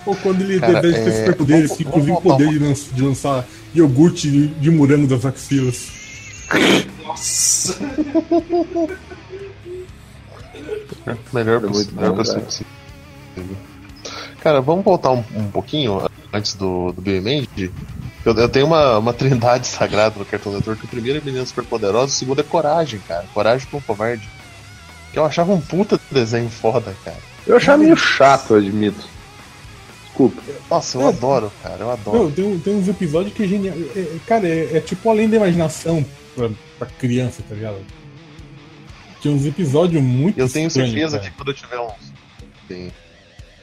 Ou 0.06 0.14
quando 0.16 0.40
ele 0.42 0.60
Cara, 0.60 0.80
deve 0.80 0.94
ter 0.94 1.10
é, 1.10 1.32
vamos- 1.32 1.72
que 1.76 1.82
inclusive 1.82 2.12
o 2.12 2.20
poder 2.20 2.48
de, 2.48 2.74
de 2.92 3.02
lançar 3.02 3.44
iogurte 3.74 4.30
de, 4.30 4.46
de 4.48 4.70
morango 4.70 5.06
das 5.06 5.24
axilas. 5.26 5.88
Nossa. 7.04 7.76
Melhor, 11.32 11.60
Foi 11.60 11.68
poss- 11.68 11.76
muito 11.78 11.94
melhor 11.96 12.10
bom, 12.12 12.16
pessoa 12.18 12.34
cara. 12.36 12.46
possível. 12.46 12.72
Cara, 14.40 14.60
vamos 14.60 14.84
voltar 14.84 15.10
um, 15.12 15.24
um 15.34 15.50
pouquinho 15.50 16.08
antes 16.32 16.54
do, 16.54 16.92
do 16.92 17.00
Bill 17.02 17.22
Mandy. 17.22 17.72
Eu, 18.24 18.34
eu 18.34 18.48
tenho 18.48 18.66
uma, 18.66 18.98
uma 18.98 19.12
trindade 19.12 19.66
sagrada 19.68 20.18
no 20.18 20.24
Cartoon 20.24 20.52
Network. 20.54 20.84
O 20.84 20.88
primeiro 20.88 21.18
é 21.18 21.22
Menino 21.24 21.46
Superpoderoso, 21.46 22.06
o 22.06 22.16
segundo 22.16 22.40
é 22.40 22.44
Coragem, 22.44 23.00
cara. 23.06 23.24
Coragem 23.34 23.66
com 23.70 23.78
o 23.78 23.82
Covarde. 23.82 24.28
Que 25.12 25.18
eu 25.18 25.24
achava 25.24 25.52
um 25.52 25.60
puta 25.60 25.98
desenho 26.10 26.48
foda, 26.50 26.94
cara. 27.04 27.16
Eu 27.46 27.56
achava 27.56 27.78
meio 27.78 27.96
chato, 27.96 28.50
eu 28.54 28.58
admito. 28.58 29.15
Desculpa. 30.16 30.42
Nossa, 30.70 30.96
eu 30.98 31.02
É. 31.02 31.08
adoro, 31.08 31.52
cara. 31.62 31.76
Eu 31.80 31.90
adoro. 31.90 32.18
Não, 32.24 32.30
tem, 32.30 32.58
tem 32.58 32.74
uns 32.74 32.88
episódios 32.88 33.34
que 33.34 33.42
é 33.42 33.46
genial. 33.46 33.74
É- 33.94 33.98
é- 34.00 34.16
cara, 34.26 34.48
é, 34.48 34.76
é 34.76 34.80
tipo 34.80 35.10
além 35.10 35.28
da 35.28 35.36
imaginação 35.36 36.04
pra, 36.34 36.48
pra 36.78 36.88
criança, 36.98 37.42
tá 37.46 37.54
ligado? 37.54 37.76
Tinha 39.20 39.34
uns 39.34 39.44
episódios 39.44 40.02
muito 40.02 40.38
Eu 40.38 40.48
tenho 40.48 40.68
estranhos, 40.68 40.92
certeza 40.92 41.18
cara. 41.18 41.30
que 41.30 41.36
quando 41.36 41.48
eu 41.48 41.54
tiver 41.54 41.78
uns. 41.80 42.12
Sim. 42.68 42.90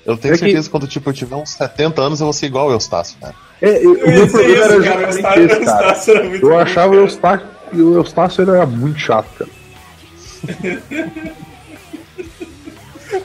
Eu 0.06 0.18
tenho 0.18 0.34
É 0.34 0.38
que- 0.38 0.44
certeza 0.44 0.64
que 0.68 0.72
quando 0.72 0.88
tipo, 0.88 1.10
eu 1.10 1.14
tiver 1.14 1.36
uns 1.36 1.50
70 1.52 2.02
anos 2.02 2.20
eu 2.20 2.26
vou 2.26 2.34
ser 2.34 2.46
igual 2.48 2.68
o 2.68 2.72
Eustácio, 2.72 3.18
cara. 3.22 3.34
É, 3.62 3.84
eu- 3.84 3.94
o 3.94 4.08
meu 4.12 4.28
problema 4.28 4.66
esse, 4.66 4.74
era 4.74 4.84
cara, 4.84 5.02
Eustácio- 5.02 5.46
esse, 5.46 5.66
cara. 5.66 5.88
Eustácio 5.88 6.14
era 6.16 6.30
muito 6.30 6.46
Eu 6.46 6.50
bom, 6.50 6.60
achava 6.60 6.92
o. 6.92 6.96
Eustácio, 6.96 7.48
o 7.74 7.96
Eustácio 7.96 8.42
era 8.42 8.66
muito 8.66 9.00
chato, 9.00 9.28
cara. 9.38 9.52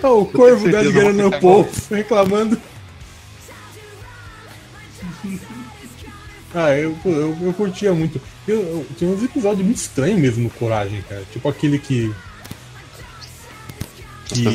Ah, 0.03 0.11
o 0.12 0.25
corvo 0.27 0.69
eu 0.69 1.12
no 1.12 1.25
ficar 1.25 1.41
povo 1.41 1.69
reclamando. 1.91 2.61
Ah, 6.54 6.70
eu, 6.70 6.96
eu, 7.04 7.37
eu 7.42 7.52
curtia 7.54 7.92
muito. 7.92 8.20
Eu, 8.46 8.57
eu- 8.61 8.87
tinha 8.96 9.11
uns 9.11 9.22
episódios 9.22 9.64
muito 9.64 9.76
estranhos 9.76 10.18
mesmo 10.18 10.44
no 10.44 10.50
Coragem, 10.50 11.02
cara. 11.09 11.22
Tipo 11.33 11.48
aquele 11.48 11.78
que. 11.78 12.12
Que- 14.28 14.46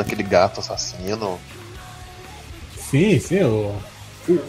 aquele 0.00 0.22
gato 0.22 0.60
assassino. 0.60 1.38
Sim, 2.90 3.18
sim. 3.18 3.42
O, 3.42 3.76
o- 4.28 4.42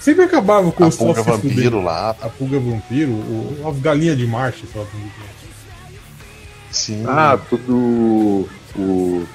sempre 0.00 0.24
acabava 0.24 0.70
com 0.72 0.84
A 0.84 0.88
os 0.88 0.96
pulga 0.96 1.22
vampiro 1.22 1.54
dele. 1.54 1.84
lá. 1.84 2.10
A 2.20 2.28
pulga 2.28 2.58
vampiro, 2.60 3.10
o, 3.12 3.64
as 3.68 3.78
galinhas 3.80 4.16
de 4.18 4.26
Marte, 4.26 4.64
só. 4.72 4.86
Sim. 6.70 7.04
Ah, 7.06 7.38
tudo. 7.48 8.48
O, 8.76 9.26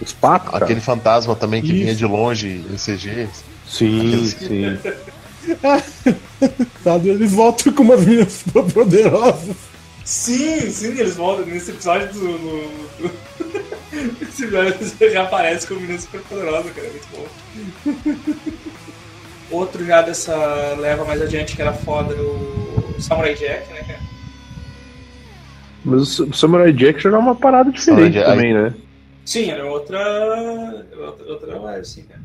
os 0.00 0.12
patos, 0.12 0.50
cara. 0.50 0.64
Aquele 0.64 0.80
fantasma 0.80 1.34
também 1.36 1.60
que 1.62 1.68
Isso. 1.68 1.76
vinha 1.82 1.94
de 1.94 2.04
longe 2.06 2.64
em 2.70 2.76
CG. 2.76 3.28
Sim, 3.72 4.26
sim. 4.26 4.78
Eles 7.08 7.32
voltam 7.32 7.72
com 7.72 7.82
umas 7.82 8.04
meninas 8.04 8.32
super 8.32 8.64
poderosas. 8.70 9.56
Sim, 10.04 10.70
sim, 10.70 10.88
eles 10.98 11.14
voltam 11.14 11.46
nesse 11.46 11.70
episódio 11.70 12.12
do. 12.12 12.20
No, 12.20 12.68
do... 12.98 13.10
Esse 14.22 14.44
episódio 14.44 15.12
já 15.12 15.22
aparece 15.22 15.66
como 15.66 15.80
menino 15.80 15.98
super 16.00 16.20
poderosa, 16.22 16.70
cara. 16.70 16.86
é 16.86 16.90
Muito 16.90 17.08
bom. 17.12 17.26
Outro 19.50 19.84
já 19.86 20.02
dessa 20.02 20.34
leva 20.78 21.04
mais 21.04 21.22
adiante 21.22 21.54
que 21.56 21.62
era 21.62 21.72
foda, 21.72 22.14
o 22.14 22.96
Samurai 23.00 23.34
Jack, 23.34 23.72
né, 23.72 23.82
cara? 23.84 24.00
Mas 25.84 26.18
o 26.18 26.32
Samurai 26.32 26.72
Jack 26.72 27.00
já 27.02 27.08
era 27.10 27.18
uma 27.18 27.34
parada 27.34 27.70
diferente 27.70 28.14
Samurai 28.14 28.24
Jack- 28.24 28.26
também, 28.26 28.54
né? 28.54 28.74
Sim, 29.24 29.50
era 29.50 29.64
outra. 29.66 29.98
Outra, 31.06 31.26
outra 31.32 31.58
live, 31.58 31.86
sim, 31.86 32.02
cara. 32.02 32.20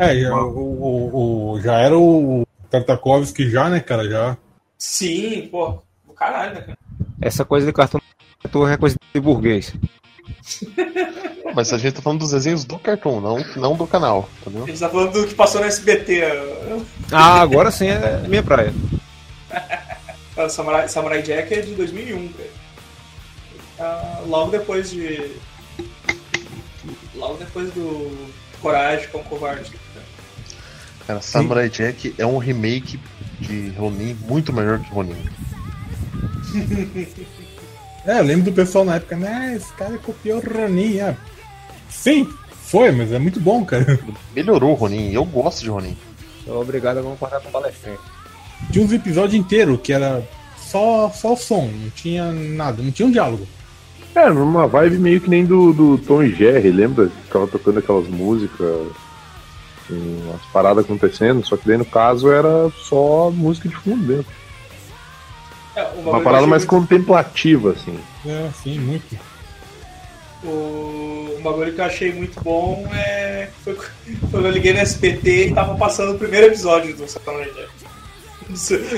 É, 0.00 0.18
já, 0.18 0.34
o, 0.34 0.58
o- 0.58 1.52
o- 1.52 1.60
já 1.60 1.78
era 1.78 1.96
o 1.98 2.46
Tartakovsky 2.70 3.50
já, 3.50 3.68
né, 3.68 3.80
cara? 3.80 4.08
Já. 4.08 4.36
Sim, 4.78 5.48
pô, 5.50 5.82
do 6.06 6.14
caralho, 6.14 6.54
né, 6.54 6.60
cara? 6.62 6.78
Essa 7.20 7.44
coisa 7.44 7.66
de 7.66 7.72
cartão 7.72 8.00
é 8.68 8.76
coisa 8.78 8.96
de 9.14 9.20
burguês. 9.20 9.74
Mas 11.54 11.72
a 11.72 11.78
gente 11.78 11.94
tá 11.94 12.00
falando 12.02 12.20
dos 12.20 12.30
desenhos 12.30 12.64
do 12.64 12.78
Cartoon, 12.78 13.20
não, 13.20 13.44
não 13.56 13.76
do 13.76 13.86
canal, 13.86 14.28
entendeu? 14.40 14.64
A 14.64 14.66
gente 14.68 14.78
tá 14.80 14.88
falando 14.88 15.12
do 15.12 15.26
que 15.26 15.34
passou 15.34 15.60
no 15.60 15.66
SBT. 15.66 16.22
Ah, 17.12 17.40
agora 17.40 17.70
sim 17.70 17.88
é 17.88 18.18
minha 18.28 18.42
praia. 18.42 18.72
O 20.36 20.46
Samurai, 20.48 20.88
Samurai 20.88 21.20
Jack 21.22 21.52
é 21.52 21.60
de 21.60 21.74
2001, 21.74 22.28
cara. 22.28 22.48
Ah, 23.80 24.22
logo 24.26 24.50
depois 24.52 24.90
de. 24.90 25.32
Logo 27.16 27.34
depois 27.38 27.70
do 27.72 28.30
Coragem 28.62 29.08
com 29.08 29.18
o 29.18 29.24
Covarde. 29.24 29.72
Cara, 31.10 31.22
Samurai 31.22 31.68
Jack 31.68 32.14
é 32.18 32.24
um 32.24 32.38
remake 32.38 33.00
de 33.40 33.70
Ronin 33.70 34.16
muito 34.28 34.52
melhor 34.52 34.78
que 34.78 34.92
Ronin. 34.92 35.16
É, 38.06 38.20
eu 38.20 38.22
lembro 38.22 38.44
do 38.44 38.52
pessoal 38.52 38.84
na 38.84 38.94
época, 38.94 39.16
né? 39.16 39.54
Esse 39.56 39.72
cara 39.72 39.98
copiou 39.98 40.38
o 40.38 40.40
Ronin. 40.40 41.00
ah. 41.00 41.16
Sim, 41.88 42.28
foi, 42.62 42.92
mas 42.92 43.10
é 43.10 43.18
muito 43.18 43.40
bom, 43.40 43.64
cara. 43.64 43.98
Melhorou 44.34 44.70
o 44.70 44.74
Ronin, 44.74 45.10
eu 45.10 45.24
gosto 45.24 45.62
de 45.62 45.68
Ronin. 45.68 45.96
Sou 46.44 46.62
obrigado 46.62 46.98
a 46.98 47.02
concordar 47.02 47.40
com 47.40 47.48
o 47.48 47.52
palestrinho. 47.52 47.98
Tinha 48.70 48.84
uns 48.84 48.92
episódios 48.92 49.34
inteiros 49.34 49.80
que 49.82 49.92
era 49.92 50.22
só, 50.56 51.10
só 51.10 51.32
o 51.32 51.36
som, 51.36 51.66
não 51.66 51.90
tinha 51.90 52.30
nada, 52.30 52.80
não 52.82 52.92
tinha 52.92 53.08
um 53.08 53.10
diálogo. 53.10 53.48
É, 54.14 54.30
numa 54.30 54.68
vibe 54.68 54.98
meio 54.98 55.20
que 55.20 55.28
nem 55.28 55.44
do, 55.44 55.72
do 55.72 55.98
Tom 55.98 56.22
e 56.22 56.32
Jerry, 56.32 56.70
lembra? 56.70 57.10
Ficava 57.24 57.48
tocando 57.48 57.80
aquelas 57.80 58.06
músicas, 58.06 58.86
assim, 59.90 60.22
umas 60.28 60.42
paradas 60.52 60.84
acontecendo, 60.84 61.44
só 61.46 61.56
que 61.56 61.66
daí 61.66 61.76
no 61.78 61.84
caso 61.84 62.30
era 62.32 62.70
só 62.84 63.30
música 63.30 63.68
de 63.68 63.74
fundo 63.76 64.02
mesmo. 64.06 64.26
É, 65.76 65.82
Uma 65.96 66.18
que 66.18 66.24
parada 66.24 66.44
eu 66.44 66.48
mais 66.48 66.62
achei 66.62 66.68
contemplativa, 66.78 67.70
assim. 67.72 67.98
É, 68.26 68.48
sim, 68.62 68.78
muito. 68.78 69.04
muito- 69.10 69.30
O, 70.42 71.36
um 71.38 71.42
bagulho 71.42 71.72
que 71.74 71.80
eu 71.80 71.84
achei 71.84 72.12
muito 72.14 72.40
bom 72.42 72.88
é. 72.94 73.50
Foi 73.62 73.76
quando 74.30 74.46
eu 74.46 74.50
liguei 74.50 74.72
no 74.72 74.78
SBT 74.78 75.48
e 75.48 75.54
tava 75.54 75.76
passando 75.76 76.14
o 76.14 76.18
primeiro 76.18 76.46
episódio 76.46 76.96
do 76.96 77.04
Jack. 77.04 77.20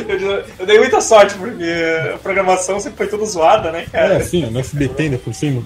Eu, 0.08 0.44
eu 0.60 0.66
dei 0.66 0.78
muita 0.78 1.00
sorte, 1.00 1.34
porque 1.34 1.64
a 2.14 2.16
programação 2.18 2.78
sempre 2.80 2.96
foi 2.98 3.06
toda 3.08 3.24
zoada, 3.26 3.70
né, 3.72 3.82
É, 3.92 3.98
cara? 3.98 4.16
assim, 4.18 4.46
no 4.46 4.58
SBT 4.60 5.02
ainda 5.02 5.18
por 5.18 5.34
cima. 5.34 5.62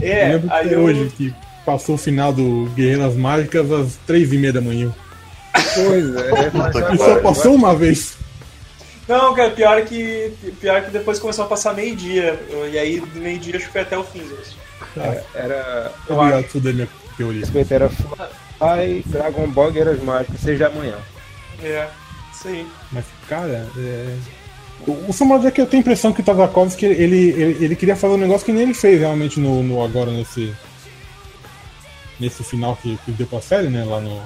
eu 0.00 0.08
É, 0.08 0.28
lembro 0.32 0.52
aí 0.52 0.66
até 0.66 0.74
eu. 0.76 0.80
hoje 0.84 1.12
que 1.16 1.34
passou 1.64 1.94
o 1.94 1.98
final 1.98 2.32
do 2.32 2.68
Guerreiras 2.74 3.16
Mágicas 3.16 3.70
às 3.70 3.96
três 4.06 4.32
e 4.32 4.38
meia 4.38 4.52
da 4.52 4.60
manhã. 4.60 4.94
Pois 5.74 6.16
é, 6.16 6.50
mas 6.52 6.72
que 6.72 6.94
E 6.94 6.98
só 6.98 7.04
agora, 7.04 7.22
passou 7.22 7.54
uma 7.54 7.74
vez. 7.74 8.16
Não, 9.08 9.34
cara, 9.34 9.50
pior 9.50 9.78
é 9.78 9.82
que, 9.82 10.32
pior 10.60 10.78
é 10.78 10.80
que 10.82 10.90
depois 10.90 11.18
começou 11.18 11.44
a 11.44 11.48
passar 11.48 11.74
meio-dia. 11.74 12.38
E 12.70 12.78
aí, 12.78 13.00
do 13.00 13.20
meio-dia, 13.20 13.56
acho 13.56 13.66
que 13.66 13.72
foi 13.72 13.82
até 13.82 13.96
o 13.96 14.04
fim. 14.04 14.20
Assim. 14.20 15.20
era. 15.34 15.92
Obrigado 16.08 16.42
por 16.44 16.50
fuder 16.50 16.74
minha 16.74 16.88
teoria. 17.16 17.42
SBT 17.42 17.74
era 17.74 17.88
Fly, 17.88 19.04
Dragon 19.06 19.46
Ball, 19.48 19.72
Guerreiras 19.72 20.02
Mágicas, 20.02 20.40
seis 20.40 20.58
da 20.58 20.70
manhã. 20.70 20.96
É, 21.62 21.88
isso 22.32 22.48
aí. 22.48 22.66
Mas, 22.90 23.04
cara, 23.28 23.68
é... 23.76 24.16
o, 24.86 25.12
Samurai 25.12 25.42
Jack 25.42 25.58
eu 25.58 25.66
tenho 25.66 25.80
a 25.80 25.84
impressão 25.84 26.12
que 26.12 26.20
o 26.20 26.24
Tartakovsky 26.24 26.86
ele, 26.86 27.30
ele, 27.30 27.64
ele 27.64 27.76
queria 27.76 27.96
fazer 27.96 28.14
um 28.14 28.18
negócio 28.18 28.44
que 28.44 28.52
nem 28.52 28.62
ele 28.62 28.74
fez 28.74 29.00
realmente 29.00 29.38
no, 29.38 29.62
no 29.62 29.82
agora 29.82 30.10
nesse 30.10 30.54
nesse 32.20 32.42
final 32.44 32.76
que, 32.76 32.96
que 33.04 33.12
deu 33.12 33.26
pra 33.26 33.40
série, 33.40 33.68
né, 33.68 33.84
lá 33.84 34.00
no 34.00 34.20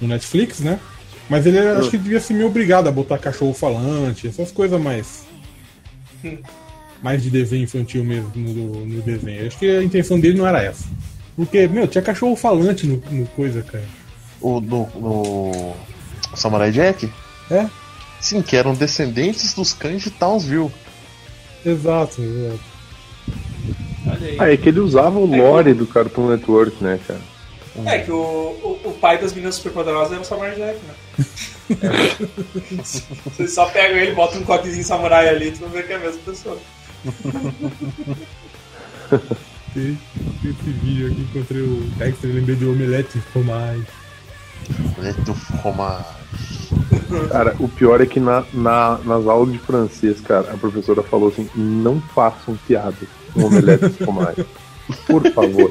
no 0.00 0.08
Netflix, 0.08 0.60
né? 0.60 0.78
Mas 1.28 1.44
ele 1.44 1.58
era- 1.58 1.78
acho 1.80 1.90
que 1.90 1.98
devia 1.98 2.20
ser 2.20 2.32
meio 2.34 2.46
obrigado 2.48 2.88
a 2.88 2.92
botar 2.92 3.18
cachorro 3.18 3.52
falante, 3.52 4.28
essas 4.28 4.50
coisas 4.52 4.80
mais 4.80 5.26
mais 7.02 7.22
de 7.22 7.30
desenho 7.30 7.64
infantil 7.64 8.04
mesmo 8.04 8.30
no, 8.34 8.84
no 8.86 9.02
desenho. 9.02 9.46
Acho 9.46 9.58
que 9.58 9.68
a 9.68 9.82
intenção 9.82 10.18
dele 10.18 10.38
não 10.38 10.46
era 10.46 10.62
essa. 10.62 10.84
Porque, 11.36 11.68
meu, 11.68 11.86
tinha 11.86 12.02
cachorro 12.02 12.34
falante 12.34 12.86
no, 12.86 12.96
no 13.10 13.26
coisa, 13.28 13.62
cara. 13.62 13.84
O, 14.40 14.60
no, 14.60 14.88
no 14.96 15.74
Samurai 16.34 16.72
Jack? 16.72 17.08
É? 17.50 17.66
Sim, 18.20 18.42
que 18.42 18.56
eram 18.56 18.74
descendentes 18.74 19.54
dos 19.54 19.72
cães 19.72 20.02
de 20.02 20.10
Townsville. 20.10 20.70
Exato, 21.64 22.20
exato. 22.20 22.60
Olha 24.06 24.26
aí. 24.26 24.36
Ah, 24.38 24.52
é 24.52 24.56
que 24.56 24.68
ele 24.68 24.80
usava 24.80 25.18
o 25.18 25.26
lore 25.26 25.74
do 25.74 25.86
Cartoon 25.86 26.28
Network, 26.30 26.82
né, 26.82 26.98
cara? 27.06 27.20
É 27.86 27.98
que 28.00 28.10
o, 28.10 28.16
o, 28.16 28.80
o 28.88 28.92
pai 29.00 29.18
das 29.18 29.32
meninas 29.32 29.54
superpoderosas 29.56 30.12
era 30.12 30.20
o 30.20 30.24
Samurai 30.24 30.54
Jack, 30.56 30.78
né? 30.86 30.94
Você 32.82 33.46
só 33.46 33.66
pega 33.66 33.94
ele, 33.96 34.12
bota 34.14 34.38
um 34.38 34.42
coquezinho 34.44 34.84
samurai 34.84 35.28
ali, 35.28 35.52
tu 35.52 35.62
não 35.62 35.68
vê 35.68 35.82
que 35.82 35.92
é 35.92 35.96
a 35.96 36.00
mesma 36.00 36.20
pessoa. 36.24 36.58
Tem, 39.74 39.98
tem 40.42 40.50
esse 40.50 40.70
vídeo 40.82 41.06
aqui, 41.10 41.20
encontrei 41.20 41.62
o 41.62 41.80
Dexter, 41.96 42.34
lembrei 42.34 42.56
do 42.56 42.72
Omelete 42.72 43.22
Romais. 43.34 43.84
Do 45.24 45.34
fromage. 45.34 46.04
Cara, 47.30 47.54
o 47.58 47.68
pior 47.68 48.00
é 48.00 48.06
que 48.06 48.20
na, 48.20 48.44
na- 48.52 48.98
nas 49.04 49.26
aulas 49.26 49.52
de 49.52 49.58
francês, 49.58 50.20
cara, 50.20 50.52
a 50.52 50.56
professora 50.56 51.02
falou 51.02 51.28
assim: 51.28 51.48
não 51.54 52.00
façam 52.14 52.58
piada 52.66 52.96
com 53.32 53.44
omelete 53.44 53.88
de 53.88 53.94
fromage. 54.04 54.46
Por 55.06 55.22
favor. 55.32 55.70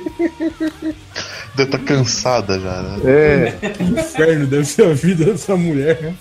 Deve 1.55 1.63
estar 1.63 1.79
cansada 1.79 2.59
já, 2.59 2.81
né? 2.83 2.99
É, 3.05 3.69
Que 3.69 3.83
inferno 3.83 4.45
deve 4.45 4.65
ser 4.65 4.85
a 4.85 4.93
vida 4.93 5.25
dessa 5.25 5.55
mulher, 5.55 5.99
né? 6.01 6.15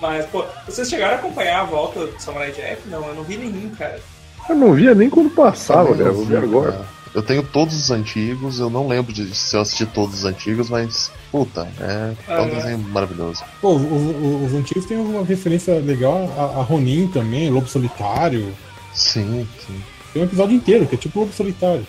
Mas, 0.00 0.24
pô, 0.26 0.44
vocês 0.66 0.88
chegaram 0.88 1.14
a 1.14 1.18
acompanhar 1.18 1.60
a 1.60 1.64
volta 1.64 2.06
do 2.06 2.20
Samurai 2.22 2.52
Jack? 2.52 2.88
Não, 2.88 3.06
eu 3.08 3.14
não 3.14 3.22
vi 3.22 3.36
nenhum, 3.36 3.68
cara. 3.70 4.00
eu 4.48 4.54
não 4.54 4.72
via 4.72 4.94
nem 4.94 5.10
quando 5.10 5.28
passava, 5.30 5.88
Também 5.90 5.98
cara. 5.98 6.08
não 6.10 6.16
Vou 6.16 6.26
vi, 6.26 6.36
agora. 6.36 6.72
cara. 6.72 6.84
Eu 7.12 7.22
tenho 7.22 7.42
todos 7.42 7.74
os 7.74 7.90
antigos, 7.90 8.60
eu 8.60 8.70
não 8.70 8.86
lembro 8.86 9.12
de 9.12 9.34
se 9.34 9.56
eu 9.56 9.60
assisti 9.60 9.84
todos 9.84 10.20
os 10.20 10.24
antigos, 10.24 10.70
mas, 10.70 11.10
puta, 11.32 11.66
é, 11.80 12.14
é 12.32 12.40
um 12.40 12.44
Ah, 12.44 12.46
desenho 12.46 12.78
maravilhoso. 12.78 13.42
Pô, 13.60 13.74
os, 13.74 13.82
os- 13.82 14.46
os 14.52 14.54
antigos 14.54 14.86
têm 14.86 14.96
uma 14.96 15.24
referência 15.24 15.74
legal, 15.80 16.32
a, 16.38 16.60
a 16.60 16.62
Ronin 16.62 17.08
também, 17.08 17.50
Lobo 17.50 17.66
Solitário. 17.66 18.54
Sim, 18.94 19.46
sim. 19.66 19.82
Tem 20.12 20.22
um 20.22 20.24
episódio 20.24 20.54
inteiro 20.56 20.86
que 20.86 20.94
é 20.94 20.98
tipo 20.98 21.18
Lobo 21.18 21.32
Solitário. 21.32 21.84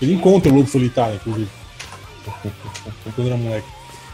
Ele 0.00 0.14
encontra 0.14 0.50
o 0.52 0.56
Lobo 0.56 0.68
Solitário, 0.68 1.14
inclusive. 1.14 1.50
Quando 3.14 3.26
era 3.28 3.36
moleque. 3.36 3.66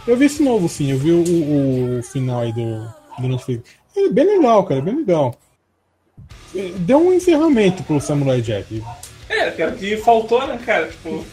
Eu 0.06 0.16
vi 0.16 0.26
esse 0.26 0.42
novo, 0.42 0.68
sim, 0.68 0.90
eu 0.90 0.98
vi 0.98 1.12
o, 1.12 1.22
o- 1.24 1.98
o 1.98 2.02
final 2.02 2.40
aí 2.40 2.52
do, 2.52 2.86
do 3.18 3.28
Netflix. 3.28 3.62
É 3.96 4.08
bem 4.10 4.26
legal, 4.26 4.62
cara, 4.64 4.80
bem 4.82 4.94
legal. 4.96 5.34
É, 6.54 6.72
Deu 6.78 6.98
um 6.98 7.12
encerramento 7.14 7.82
pro 7.82 7.98
Samurai 8.00 8.40
Jack. 8.42 8.82
É, 9.28 9.60
era 9.60 9.70
o 9.70 9.76
que 9.76 9.96
faltou, 9.98 10.46
né, 10.46 10.58
cara? 10.64 10.88
Tipo, 10.88 11.24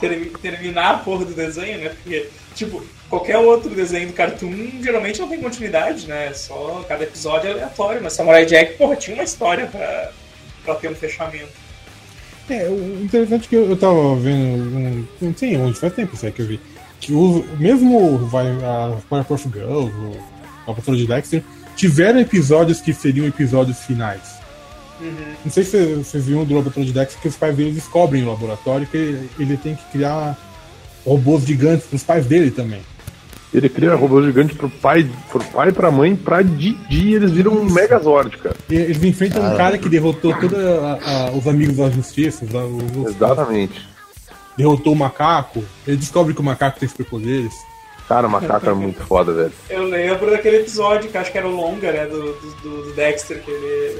ter- 0.00 0.30
terminar 0.42 0.90
a 0.90 0.98
porra 0.98 1.24
do 1.24 1.34
desenho, 1.34 1.78
né? 1.78 1.88
Porque, 1.90 2.28
tipo, 2.54 2.82
qualquer 3.08 3.38
outro 3.38 3.70
desenho 3.70 4.08
do 4.08 4.12
Cartoon 4.12 4.82
geralmente 4.82 5.18
não 5.20 5.28
tem 5.28 5.40
continuidade, 5.40 6.06
né? 6.06 6.32
Só 6.34 6.84
cada 6.86 7.04
episódio 7.04 7.48
é 7.48 7.52
aleatório. 7.52 8.02
Mas 8.02 8.12
Samurai 8.12 8.44
Jack, 8.44 8.74
porra, 8.76 8.96
tinha 8.96 9.16
uma 9.16 9.24
história 9.24 9.66
pra, 9.66 10.12
pra 10.64 10.74
ter 10.74 10.90
um 10.90 10.94
fechamento. 10.94 11.48
É, 12.50 12.66
o 12.68 13.02
interessante 13.02 13.44
é 13.44 13.48
que 13.48 13.56
eu, 13.56 13.76
tava 13.76 14.16
vendo, 14.16 15.06
não 15.20 15.34
sei 15.36 15.56
onde, 15.58 15.78
faz 15.78 15.92
tempo 15.92 16.14
isso 16.14 16.24
aí 16.24 16.32
que 16.32 16.40
eu 16.40 16.46
vi, 16.46 16.58
que 16.98 17.12
o 17.12 17.44
mesmo 17.58 18.18
vai, 18.26 18.46
a 18.46 18.96
Powerpuff 19.06 19.50
Girls, 19.52 19.92
a 20.66 20.72
Patrulha 20.72 20.96
de 20.98 21.06
Dexter, 21.06 21.42
tiveram 21.76 22.20
episódios 22.20 22.80
que 22.80 22.94
seriam 22.94 23.26
episódios 23.26 23.80
finais. 23.80 24.37
Não 25.44 25.50
sei 25.50 25.64
se 25.64 25.94
vocês 25.94 26.26
viram 26.26 26.44
do 26.44 26.62
Patrulha 26.62 26.86
de 26.86 26.92
Dexter 26.92 27.20
que 27.20 27.28
os 27.28 27.36
pais 27.36 27.56
dele 27.56 27.72
descobrem 27.72 28.22
no 28.22 28.30
laboratório 28.30 28.86
que 28.86 28.96
ele, 29.38 29.56
tem 29.56 29.74
que 29.74 29.84
criar 29.92 30.36
robôs 31.06 31.44
gigantes 31.44 31.86
pros 31.86 32.02
pais 32.02 32.26
dele 32.26 32.50
também. 32.50 32.80
Ele 33.54 33.68
cria 33.70 33.94
robô 33.94 34.22
gigante 34.22 34.54
pro 34.54 34.68
pai, 34.68 35.08
pro 35.30 35.42
pai, 35.42 35.72
pra 35.72 35.90
mãe, 35.90 36.14
pra 36.14 36.42
Didi, 36.42 37.14
eles 37.14 37.30
viram 37.30 37.52
um 37.52 37.64
Megazord, 37.64 38.36
cara. 38.36 38.54
E 38.68 38.74
eles 38.74 39.02
enfrentam 39.02 39.42
um 39.42 39.56
cara 39.56 39.78
que 39.78 39.88
derrotou 39.88 40.34
todos 40.38 40.58
os 41.34 41.46
amigos 41.48 41.76
da 41.76 41.88
justiça, 41.88 42.44
os- 42.44 42.52
os- 43.06 43.14
Exatamente. 43.16 43.88
derrotou 44.54 44.92
o 44.92 44.96
macaco, 44.96 45.64
ele 45.86 45.96
descobre 45.96 46.34
que 46.34 46.40
o 46.40 46.44
macaco 46.44 46.78
tem 46.78 46.86
superpoderes. 46.88 47.54
Cara, 48.06 48.26
o 48.26 48.30
macaco 48.30 48.68
é 48.68 48.74
muito 48.74 49.00
foda, 49.04 49.32
velho. 49.32 49.52
Eu 49.70 49.84
lembro 49.84 50.30
daquele 50.30 50.58
episódio, 50.58 51.08
que 51.10 51.16
acho 51.16 51.32
que 51.32 51.38
era 51.38 51.48
o 51.48 51.54
longa, 51.56 51.90
né, 51.90 52.04
do, 52.06 52.20
do- 52.34 52.82
do 52.84 52.92
Dexter, 52.94 53.42
que 53.42 53.50
ele. 53.50 53.96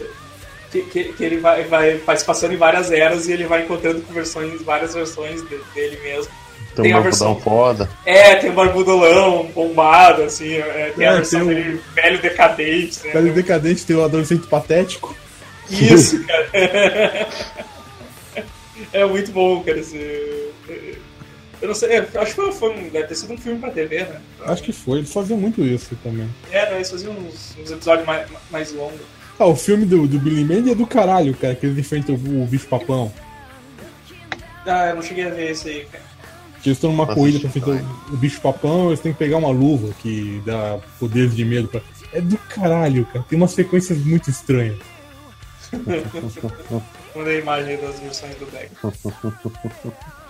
Que, 0.70 0.82
que, 0.82 1.04
que 1.14 1.24
ele 1.24 1.38
vai, 1.38 1.64
vai, 1.64 1.94
vai 1.96 2.16
se 2.16 2.24
passando 2.24 2.52
em 2.52 2.56
várias 2.58 2.92
eras 2.92 3.26
e 3.26 3.32
ele 3.32 3.46
vai 3.46 3.62
encontrando 3.62 4.02
com 4.02 4.12
versões, 4.12 4.60
várias 4.62 4.92
versões 4.94 5.40
de- 5.48 5.58
dele 5.74 5.98
mesmo. 6.02 6.30
Tem, 6.74 6.82
Tem 6.84 6.94
um 6.94 6.98
a 6.98 7.00
barbudão 7.00 7.34
versão- 7.34 7.40
foda. 7.40 7.90
É, 8.04 8.34
tem 8.36 8.50
o 8.50 8.52
barbudolão, 8.52 9.46
bombado, 9.46 10.22
assim, 10.24 10.56
é, 10.56 10.92
tem 10.94 11.06
a 11.06 11.12
É, 11.12 11.16
versão 11.16 11.40
tem 11.46 11.48
o- 11.48 11.54
dele 11.54 11.80
velho 11.94 12.18
decadente, 12.20 13.00
né? 13.06 13.12
Velho 13.12 13.32
decadente 13.32 13.86
tem 13.86 13.96
o 13.96 14.04
adolescente 14.04 14.46
patético. 14.46 15.16
Isso, 15.70 16.22
cara. 16.26 16.48
é 18.92 19.04
muito 19.06 19.32
bom, 19.32 19.62
cara, 19.62 19.78
esse. 19.78 19.96
Eu 21.60 21.66
não 21.68 21.74
sei, 21.74 21.90
é, 21.96 21.98
acho 22.14 22.26
que 22.26 22.32
foi, 22.34 22.52
foi 22.52 22.70
um- 22.76 22.88
deve 22.88 23.08
ter 23.08 23.14
sido 23.16 23.32
um 23.32 23.38
filme 23.38 23.58
pra 23.58 23.70
TV, 23.70 24.00
né? 24.04 24.20
Acho 24.42 24.62
que 24.62 24.72
foi, 24.72 24.98
eles 24.98 25.12
faziam 25.12 25.38
muito 25.38 25.60
isso 25.64 25.96
também. 26.04 26.28
É, 26.52 26.66
né, 26.70 26.76
eles 26.76 26.90
faziam 26.90 27.12
uns, 27.14 27.56
uns 27.60 27.70
episódios 27.70 28.06
mais, 28.06 28.28
mais 28.50 28.72
longos. 28.72 29.00
Ah, 29.38 29.46
o 29.46 29.54
filme 29.54 29.86
do, 29.86 30.06
do 30.06 30.18
Billy 30.18 30.44
Mandy 30.44 30.72
é 30.72 30.74
do 30.74 30.86
caralho, 30.86 31.34
cara, 31.34 31.54
que 31.54 31.64
eles 31.64 31.78
enfrentam 31.78 32.14
o, 32.16 32.42
o 32.42 32.46
bicho 32.46 32.66
papão. 32.66 33.12
Ah, 34.66 34.88
eu 34.88 34.96
não 34.96 35.02
cheguei 35.02 35.26
a 35.26 35.30
ver 35.30 35.52
esse 35.52 35.68
aí, 35.68 35.84
cara. 35.84 36.04
Que 36.60 36.70
eles 36.70 36.78
estão 36.78 36.90
numa 36.90 37.04
Nossa, 37.04 37.14
corrida 37.16 37.38
pra 37.38 37.48
enfrentar 37.48 37.70
o, 38.10 38.14
o 38.14 38.16
bicho 38.16 38.40
papão, 38.40 38.88
eles 38.88 39.00
têm 39.00 39.12
que 39.12 39.18
pegar 39.18 39.36
uma 39.36 39.50
luva 39.50 39.94
que 40.00 40.42
dá 40.44 40.80
poderes 40.98 41.34
de 41.36 41.44
medo 41.44 41.68
pra. 41.68 41.80
É 42.12 42.20
do 42.20 42.36
caralho, 42.36 43.06
cara. 43.06 43.24
Tem 43.28 43.36
umas 43.36 43.52
sequências 43.52 43.98
muito 43.98 44.28
estranhas. 44.28 44.78
Mandei 47.14 47.36
a 47.36 47.40
imagem 47.40 47.76
das 47.78 48.00
versões 48.00 48.34
do 48.36 48.46
deck. 48.46 48.70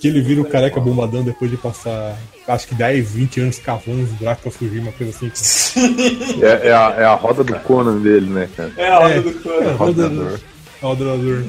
Que 0.00 0.08
ele 0.08 0.22
vira 0.22 0.40
o 0.40 0.44
careca 0.48 0.80
bombadão 0.80 1.22
depois 1.22 1.50
de 1.50 1.56
passar, 1.58 2.16
acho 2.48 2.66
que 2.68 2.74
10, 2.74 3.10
20 3.12 3.40
anos 3.42 3.58
cavando 3.58 4.02
os 4.02 4.10
buracos 4.12 4.42
pra 4.42 4.50
fugir, 4.52 4.80
uma 4.80 4.92
coisa 4.92 5.12
assim. 5.14 5.30
É, 6.42 6.68
é 6.68 6.72
a, 6.72 6.94
é 6.98 7.04
a 7.04 7.14
roda 7.14 7.44
do 7.44 7.54
Conan 7.60 7.98
dele, 8.00 8.28
né, 8.30 8.48
cara? 8.56 8.72
É 8.76 8.88
a 8.90 8.98
hora 8.98 9.14
É. 9.14 9.20
do 9.20 9.28
É, 9.28 9.32
cano. 9.34 9.76
roda- 9.76 10.38
Rodoador. 10.80 11.44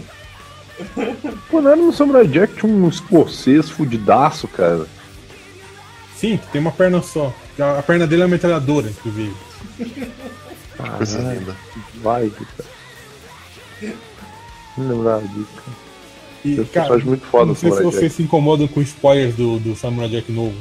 Pô, 1.50 1.62
não 1.62 1.72
era 1.72 1.82
no 1.82 1.94
Samurai 1.94 2.28
Jack 2.28 2.56
tinha 2.60 2.72
um 2.72 2.90
escocês 2.90 3.70
fudidaço, 3.70 4.48
cara. 4.50 4.86
Sim, 6.18 6.40
tem 6.52 6.60
uma 6.62 6.72
perna 6.72 7.02
só. 7.02 7.34
A 7.60 7.80
a 7.80 7.84
perna 7.84 8.06
dele 8.06 8.24
é 8.24 8.26
uma 8.26 8.32
metralhadora, 8.32 8.90
inclusive. 8.90 9.34
Coisa 10.98 11.18
Caralho, 11.20 11.40
linda. 11.40 11.56
Vai, 12.04 12.30
cara. 12.30 13.94
Não 14.78 14.88
lembrava 14.90 15.28
disso, 15.28 15.48
cara. 15.56 15.78
E, 16.44 16.56
Tem 16.56 16.64
um 16.64 16.68
cara, 16.68 16.98
muito 17.00 17.26
foda 17.28 17.46
não 17.46 17.56
sei 17.56 17.72
se 17.72 17.84
vocês 17.84 18.04
Jack. 18.04 18.16
se 18.16 18.24
incomodam 18.24 18.68
com 18.68 18.82
spoilers 18.82 19.36
do, 19.36 19.60
do 19.60 19.76
Samurai 19.76 20.10
Jack 20.10 20.32
novo. 20.32 20.56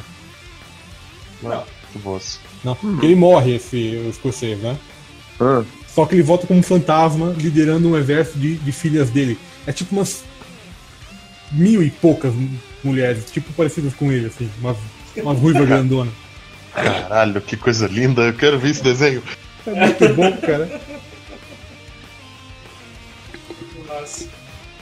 Não. 1.43 1.64
Que 1.93 1.99
boas. 1.99 2.38
Não, 2.62 2.75
porque 2.75 3.07
ele 3.07 3.14
morre, 3.14 3.57
esse 3.57 4.01
o 4.07 4.11
escocês, 4.11 4.59
né? 4.59 4.77
Ah, 5.40 5.62
Só 5.88 6.05
que 6.07 6.14
ele 6.14 6.23
volta 6.23 6.47
como 6.47 6.61
um 6.61 6.62
fantasma, 6.62 7.35
liderando 7.37 7.88
um 7.88 7.97
exército 7.97 8.38
de, 8.38 8.57
de 8.57 8.73
filhas 8.73 9.11
dele. 9.11 9.38
É 9.66 9.73
tipo 9.73 9.95
umas 9.97 10.23
mil 11.51 11.83
e 11.83 11.90
poucas 11.90 12.33
mulheres, 12.85 13.25
tipo 13.31 13.53
parecidas 13.55 13.95
com 13.95 14.12
ele, 14.12 14.27
assim. 14.27 14.49
Umas 14.61 14.77
Uma 15.16 15.33
ruiva 15.33 15.64
grandona. 15.66 16.11
Caralho, 16.73 17.40
que 17.40 17.57
coisa 17.57 17.87
linda. 17.87 18.23
Eu 18.23 18.35
quero 18.35 18.59
ver 18.59 18.71
esse 18.71 18.83
desenho. 18.83 19.23
É 19.66 19.71
muito 19.75 20.14
bom, 20.14 20.37
cara. 20.38 20.81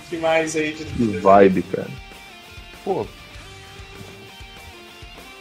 Que 0.09 0.17
mais 0.17 0.55
aí 0.57 0.73
de. 0.75 0.85
Que 0.85 1.19
vibe, 1.19 1.63
cara. 1.63 1.89
Pô, 2.85 3.07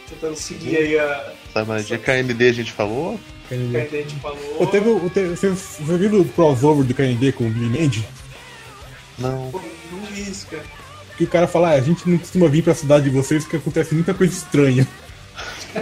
Tentando 0.08 0.36
seguir 0.36 0.76
aí 0.76 0.98
a. 0.98 1.32
sabe, 1.52 1.68
mas 1.68 1.86
de 1.86 1.98
KND 1.98 2.48
a 2.48 2.52
gente 2.52 2.72
falou. 2.72 3.18
que 3.48 3.54
a 3.54 3.84
gente 3.84 4.14
falou. 4.16 4.56
Eu 4.60 4.66
teve, 4.66 4.88
eu 4.90 5.10
teve, 5.10 5.28
você, 5.36 5.48
você 5.50 5.96
viu 5.98 6.20
o 6.20 6.24
crossover 6.28 6.84
do 6.84 6.94
KND 6.94 7.32
com 7.32 7.46
o 7.46 7.50
Billy 7.50 7.78
Mandy? 7.80 8.04
Não. 9.18 9.50
Pô, 9.50 9.60
não 9.92 10.00
vi 10.06 10.22
isso, 10.22 10.46
cara. 10.46 10.64
Que 11.16 11.24
o 11.24 11.28
cara 11.28 11.46
fala, 11.48 11.70
ah, 11.70 11.74
a 11.74 11.80
gente 11.80 12.08
não 12.08 12.16
costuma 12.16 12.46
vir 12.48 12.62
pra 12.62 12.74
cidade 12.74 13.04
de 13.04 13.10
vocês 13.10 13.42
porque 13.44 13.56
acontece 13.56 13.92
muita 13.94 14.14
coisa 14.14 14.32
estranha. 14.32 14.86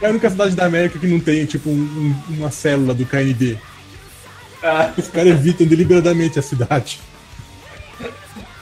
é 0.00 0.06
a 0.06 0.10
única 0.10 0.28
cidade 0.28 0.54
da 0.56 0.66
América 0.66 0.98
que 0.98 1.06
não 1.06 1.20
tem, 1.20 1.46
tipo, 1.46 1.70
um- 1.70 1.74
um- 2.28 2.34
uma 2.34 2.50
célula 2.50 2.92
do 2.92 3.06
KND. 3.06 3.56
Ah, 4.62 4.92
Os 4.96 5.08
caras 5.08 5.32
evitam 5.32 5.66
deliberadamente 5.66 6.38
a 6.38 6.42
cidade. 6.42 7.00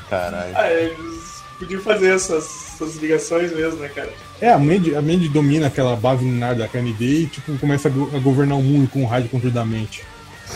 Caralho. 0.09 0.53
ah, 0.57 0.73
eles 0.73 1.43
podiam 1.59 1.81
fazer 1.83 2.15
essas, 2.15 2.45
essas 2.75 2.97
ligações 2.97 3.53
mesmo, 3.55 3.79
né, 3.81 3.89
cara? 3.89 4.13
É, 4.41 4.51
a 4.51 4.59
Mandy, 4.59 4.97
a 4.97 5.03
Mandy 5.03 5.29
domina 5.29 5.67
aquela 5.69 5.95
base 5.95 6.25
lunar 6.25 6.55
da 6.55 6.67
KND 6.67 7.05
e, 7.05 7.27
tipo, 7.27 7.57
começa 7.59 7.89
a, 7.89 7.91
go- 7.91 8.11
a 8.15 8.19
governar 8.19 8.59
o 8.59 8.63
mundo 8.63 8.89
com 8.91 9.05
o 9.05 9.07
rádio 9.07 9.29
controle 9.29 9.55
da 9.55 9.65
mente. 9.65 10.03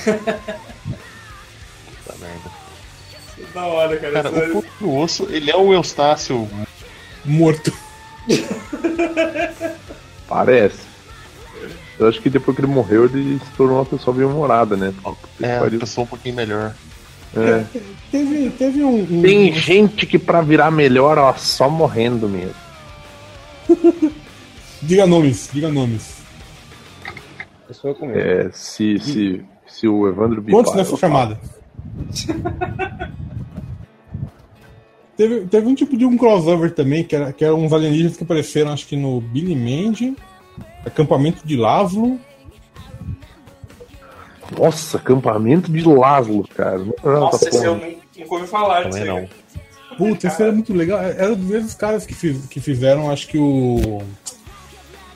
Puta 0.04 0.14
merda. 2.20 2.50
Da 3.52 3.66
hora, 3.66 3.96
cara. 3.98 4.12
Cara, 4.22 4.28
Essa- 4.28 4.58
o 4.58 4.64
do 4.80 4.94
Osso, 4.96 5.28
ele 5.30 5.50
é 5.50 5.56
o 5.56 5.72
Eustácio. 5.72 6.48
Morto. 7.24 7.72
Parece. 10.28 10.93
Eu 11.98 12.08
acho 12.08 12.20
que 12.20 12.28
depois 12.28 12.56
que 12.56 12.60
ele 12.62 12.72
morreu, 12.72 13.04
ele 13.04 13.38
se 13.38 13.50
tornou 13.56 13.78
uma 13.78 13.84
pessoa 13.86 14.16
bem 14.16 14.26
humorada, 14.26 14.76
né? 14.76 14.92
É, 15.40 15.58
Pariu. 15.58 15.74
uma 15.74 15.80
pessoa 15.80 16.04
um 16.04 16.08
pouquinho 16.08 16.34
melhor. 16.34 16.74
É. 17.36 17.64
Teve, 18.10 18.50
teve 18.50 18.84
um. 18.84 19.02
um- 19.02 19.22
Tem 19.22 19.52
gente 19.52 20.06
que 20.06 20.18
pra 20.18 20.40
virar 20.40 20.70
melhor, 20.70 21.18
ó, 21.18 21.32
só 21.34 21.68
morrendo 21.70 22.28
mesmo. 22.28 22.54
Diga 24.82 25.06
nomes, 25.06 25.48
diga 25.52 25.68
nomes. 25.70 26.18
Pessoa 27.66 27.94
comigo. 27.94 28.18
É, 28.18 28.50
se, 28.52 28.98
se, 28.98 29.42
se 29.66 29.88
o 29.88 30.06
Evandro 30.06 30.42
Quantos 30.42 30.72
bipar, 30.72 30.76
nessa 30.76 30.96
chamada? 30.98 31.40
teve, 35.16 35.40
teve 35.46 35.66
um 35.66 35.74
tipo 35.74 35.96
de 35.96 36.04
um 36.04 36.16
crossover 36.16 36.72
também, 36.72 37.04
que 37.04 37.14
era, 37.16 37.32
que 37.32 37.44
eram 37.44 37.64
uns 37.64 37.72
alienígenas 37.72 38.16
que 38.16 38.24
apareceram, 38.24 38.72
acho 38.72 38.86
que 38.86 38.96
no 38.96 39.20
Billy 39.20 39.54
Mandy, 39.56 40.14
acampamento 40.86 41.46
de 41.46 41.56
falo. 41.56 42.18
Nossa, 44.58 44.98
acampamento 44.98 45.72
de 45.72 45.82
Laszlo, 45.82 46.46
cara. 46.54 46.78
Não, 46.78 46.94
não, 47.02 47.20
Nossa, 47.20 47.48
esse 47.48 47.64
eu 47.64 47.74
porra. 47.76 47.86
nunca 47.86 47.98
nunca 48.18 48.34
ouvi 48.34 48.46
falar 48.46 48.82
disso 48.84 48.98
Também 48.98 49.02
aí. 49.02 49.08
não. 49.08 49.26
cara. 49.28 49.44
Puta, 49.96 50.26
esse 50.26 50.42
era 50.42 50.52
muito 50.52 50.72
legal. 50.74 51.00
Era 51.02 51.34
dos 51.36 51.44
mesmos 51.46 51.74
caras 51.74 52.04
que, 52.04 52.14
fiz- 52.14 52.46
que 52.46 52.60
fizeram, 52.60 53.10
acho 53.10 53.26
que 53.28 53.38
o. 53.38 54.02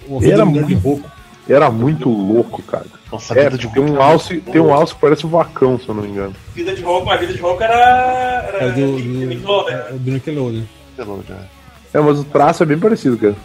O 0.09 0.23
Era 0.25 0.45
muito- 0.45 0.77
Boco. 0.77 1.11
Era 1.49 1.71
muito 1.71 2.09
louco, 2.11 2.63
cara. 2.63 2.87
Nossa, 3.11 3.33
a 3.35 3.39
É, 3.39 3.45
vida 3.45 3.57
de 3.59 3.69
tem 3.69 3.83
um 3.83 4.01
alce, 4.03 4.39
tem 4.41 4.61
um 4.61 4.73
alce 4.73 4.95
que 4.95 5.01
parece 5.01 5.27
um 5.27 5.31
vacão, 5.31 5.79
se 5.79 5.89
eu 5.89 5.95
não 5.95 6.03
me 6.03 6.11
engano. 6.11 6.35
Vida 6.55 6.75
de 6.75 6.83
Hulk, 6.83 7.07
mas 7.07 7.21
Vida 7.21 7.33
de 7.33 7.41
Hulk 7.41 7.63
era. 7.63 7.75
Era 7.75 8.65
É 8.67 8.71
do, 8.73 8.81
Nick- 8.87 9.03
do, 9.09 9.27
Nickelodeon, 9.27 9.71
é, 9.75 9.77
né? 9.93 9.99
do 9.99 10.11
Nickelodeon. 10.11 10.63
Nickelodeon. 10.97 11.37
É, 11.95 12.01
mas 12.01 12.19
o 12.19 12.25
traço 12.25 12.63
é 12.63 12.67
bem 12.67 12.79
parecido, 12.79 13.17
cara. 13.19 13.37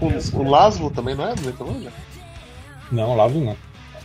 O, 0.00 0.38
o? 0.38 0.50
Laszlo 0.50 0.90
também 0.90 1.14
não 1.14 1.28
é 1.28 1.34
do 1.34 1.42
Nickelodeon? 1.42 1.90
Não, 2.90 3.16
Laszlo 3.16 3.44
não. 3.44 3.56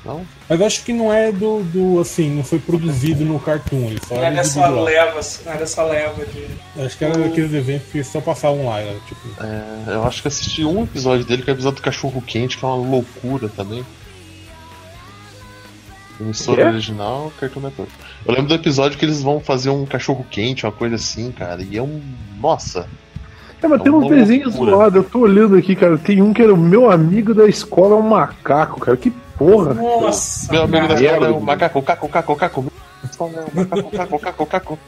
Não? 0.06 0.26
Mas 0.50 0.62
acho 0.62 0.84
que 0.84 0.92
não 0.92 1.14
é 1.14 1.32
do, 1.32 1.64
do 1.64 2.02
assim, 2.02 2.30
não 2.30 2.44
foi 2.44 2.60
produzido 2.60 3.24
no 3.24 3.40
Cartoon, 3.40 3.86
ele 3.86 4.02
só 4.06 4.16
Não 4.16 4.24
é 4.24 4.26
era 4.26 4.36
dessa 4.36 4.68
leva, 4.68 5.22
não 5.46 5.54
é 5.54 5.58
dessa 5.58 5.84
leva 5.84 6.26
de. 6.26 6.48
Acho 6.84 6.98
que 6.98 7.06
era 7.06 7.18
daqueles 7.18 7.54
eventos 7.54 7.88
que 7.90 8.04
só 8.04 8.20
passavam 8.20 8.66
lá, 8.66 8.82
era 8.82 9.00
tipo. 9.08 9.22
É, 9.42 9.94
eu 9.94 10.04
acho 10.04 10.22
que 10.22 10.28
assisti 10.28 10.66
um 10.66 10.84
episódio 10.84 11.26
dele, 11.26 11.42
que 11.42 11.50
é 11.50 11.54
o 11.54 11.56
episódio 11.56 11.78
do 11.78 11.84
Cachorro 11.84 12.22
Quente, 12.22 12.58
que 12.58 12.66
é 12.66 12.68
uma 12.68 12.76
loucura 12.76 13.48
também. 13.48 13.86
Emissora 16.20 16.68
original, 16.68 17.32
Cartoon 17.40 17.62
Network. 17.62 17.92
Eu 18.26 18.34
lembro 18.34 18.50
do 18.50 18.56
episódio 18.56 18.98
que 18.98 19.06
eles 19.06 19.22
vão 19.22 19.40
fazer 19.40 19.70
um 19.70 19.86
cachorro 19.86 20.26
quente, 20.30 20.66
uma 20.66 20.72
coisa 20.72 20.96
assim, 20.96 21.32
cara. 21.32 21.62
E 21.62 21.78
é 21.78 21.82
um. 21.82 22.02
Nossa! 22.40 22.88
É, 23.64 23.68
mas 23.68 23.80
É 23.80 23.84
tem 23.84 23.92
uns 23.94 24.10
desenhos 24.10 24.54
zoados. 24.56 24.96
Eu 24.96 25.04
tô 25.04 25.20
olhando 25.20 25.56
aqui, 25.56 25.76
cara. 25.76 25.98
Tem 25.98 26.22
um 26.22 26.34
que 26.34 26.42
era 26.42 26.54
o 26.54 26.58
meu 26.58 26.92
amigo 26.92 27.34
da 27.34 27.46
escola, 27.48 27.96
é 27.96 28.00
um 28.00 28.02
macaco, 28.02 28.80
cara. 28.82 28.98
Que 28.98 29.10
porra. 29.38 29.74
Nossa! 29.74 30.52
Meu 30.52 30.64
amigo 30.64 30.88
da 30.88 30.94
escola 30.96 31.28
é 31.28 31.30
o 31.30 31.32
merda. 31.34 31.46
macaco, 31.46 31.82
caco, 31.82 32.10
caco, 32.10 32.36
caco. 32.36 32.66
Macaco, 33.54 33.92
caco, 33.92 34.20
caco, 34.20 34.46
caco. 34.46 34.80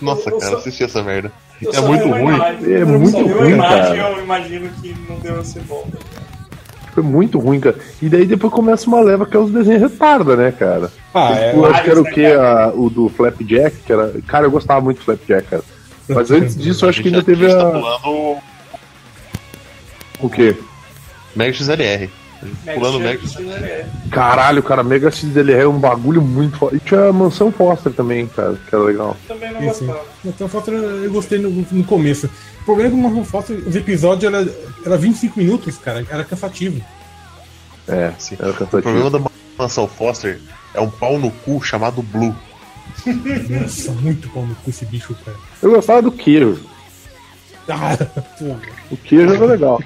Nossa, 0.00 0.30
Eu 0.30 0.38
cara, 0.38 0.52
só- 0.52 0.56
assisti 0.58 0.84
essa 0.84 1.02
merda. 1.02 1.30
Eu 1.60 1.70
É 1.70 1.74
só 1.74 1.82
muito 1.86 2.08
ruim. 2.08 2.34
imagem. 2.34 2.72
É 2.74 2.82
Eu 2.82 2.86
muito 2.86 3.16
ruim, 3.18 3.50
imagem, 3.52 3.96
cara. 3.96 4.10
eu 4.12 4.22
imagino 4.24 4.68
que 4.80 4.96
não 5.08 5.18
deu 5.18 5.44
ser 5.44 5.60
bom. 5.62 5.86
Foi 6.94 7.02
muito 7.02 7.38
ruim, 7.38 7.60
cara. 7.60 7.76
E 8.00 8.08
daí 8.08 8.24
depois 8.24 8.52
começa 8.52 8.86
uma 8.88 9.00
leva 9.00 9.26
que 9.26 9.36
é 9.36 9.40
os 9.40 9.50
desenhos 9.50 9.82
retarda, 9.82 10.34
né, 10.36 10.50
cara? 10.52 10.90
Ah, 11.12 11.32
é. 11.38 11.54
eu 11.54 11.64
acho 11.66 11.82
que 11.82 11.90
era 11.90 12.00
o 12.00 12.04
que? 12.04 12.22
né, 12.22 12.66
o 12.74 12.88
do 12.88 13.08
Flapjack, 13.10 13.76
que 13.84 13.92
era. 13.92 14.12
Cara, 14.26 14.46
eu 14.46 14.50
gostava 14.50 14.80
muito 14.80 14.98
do 14.98 15.04
Flapjack, 15.04 15.46
cara. 15.48 15.62
Mas 16.08 16.30
antes 16.30 16.56
disso, 16.58 16.84
eu 16.84 16.88
acho 16.88 17.02
que 17.02 17.08
ainda 17.08 17.22
teve 17.22 17.46
a 17.46 17.48
gente 17.48 17.58
tá 17.58 17.70
pulando 17.70 18.38
O 20.20 20.30
quê? 20.30 20.56
Mega 21.34 21.52
XLR. 21.52 22.10
Pulando 22.74 23.00
Mega 23.00 23.20
É. 23.64 23.86
Caralho, 24.10 24.62
cara, 24.62 24.82
Mega 24.82 25.10
XLR 25.10 25.62
é 25.62 25.66
um 25.68 25.78
bagulho 25.78 26.20
muito 26.22 26.58
foda. 26.58 26.76
E 26.76 26.80
tinha 26.80 27.08
a 27.08 27.12
Mansão 27.12 27.50
Foster 27.50 27.92
também, 27.92 28.26
cara, 28.26 28.58
que 28.68 28.74
era 28.74 28.84
legal. 28.84 29.16
Também 29.26 29.52
não 29.52 29.62
gostava. 29.62 30.04
Então 30.24 30.48
Foster 30.48 30.74
eu 30.74 31.10
gostei 31.10 31.38
no, 31.38 31.50
no 31.50 31.84
começo. 31.84 32.26
O 32.60 32.64
problema 32.64 32.88
é 32.88 32.92
que 32.92 32.98
o 32.98 33.02
Marvel 33.02 33.24
Foster, 33.24 33.56
os 33.66 33.74
episódios 33.74 34.32
era, 34.32 34.46
era 34.84 34.96
25 34.96 35.38
minutos, 35.38 35.78
cara. 35.78 36.04
Era 36.08 36.24
cansativo. 36.24 36.80
É, 37.88 38.12
Sim. 38.18 38.36
era 38.38 38.50
O 38.50 38.54
cansativo. 38.54 38.82
problema 38.82 39.10
da 39.10 39.30
Mansão 39.58 39.86
Foster 39.88 40.40
é 40.74 40.80
um 40.80 40.90
pau 40.90 41.18
no 41.18 41.30
cu 41.30 41.62
chamado 41.62 42.02
Blue. 42.02 42.34
Nossa, 43.60 43.92
muito 43.92 44.28
no 44.28 44.54
cu 44.56 44.70
esse 44.70 44.84
bicho, 44.86 45.16
cara. 45.24 45.36
Eu 45.62 45.70
gostava 45.70 46.02
do 46.02 46.12
queijo. 46.12 46.58
Ah. 47.68 47.96
O 48.90 48.96
queijo 48.96 49.34
era 49.34 49.44
legal. 49.44 49.82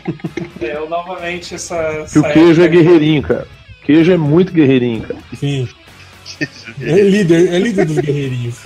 É, 0.61 0.77
eu 0.77 0.89
novamente 0.89 1.55
essa. 1.55 2.05
Que 2.13 2.19
o 2.19 2.23
queijo 2.23 2.63
é 2.63 2.69
guerreirinho, 2.69 3.23
cara. 3.23 3.47
O 3.81 3.87
queijo 3.87 4.13
é 4.13 4.17
muito 4.17 4.53
guerreirinho, 4.53 5.03
cara. 5.03 5.21
Sim. 5.35 5.69
É 6.81 7.03
líder, 7.03 7.53
é 7.53 7.59
líder 7.59 7.87
dos 7.87 7.99
guerreirinhos. 7.99 8.57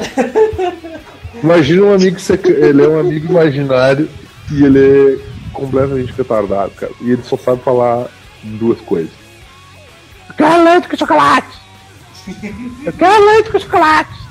Imagina 1.43 1.83
um 1.83 1.95
amigo 1.95 2.19
ele 2.47 2.83
é 2.83 2.89
um 2.89 2.99
amigo 2.99 3.27
imaginário 3.31 4.09
e 4.51 4.65
ele 4.65 4.79
é 4.79 5.19
completamente 5.53 6.13
retardado, 6.13 6.71
cara. 6.73 6.93
E 7.01 7.11
ele 7.11 7.23
só 7.23 7.37
sabe 7.37 7.63
falar 7.63 8.07
duas 8.43 8.81
coisas. 8.81 9.13
Eu 10.29 10.35
quero 10.35 10.65
leite 10.65 10.89
com 10.89 10.97
chocolate! 10.97 11.59
Eu 12.85 12.93
quero 12.93 13.27
leite 13.27 13.51
com 13.51 13.59
chocolate! 13.59 14.24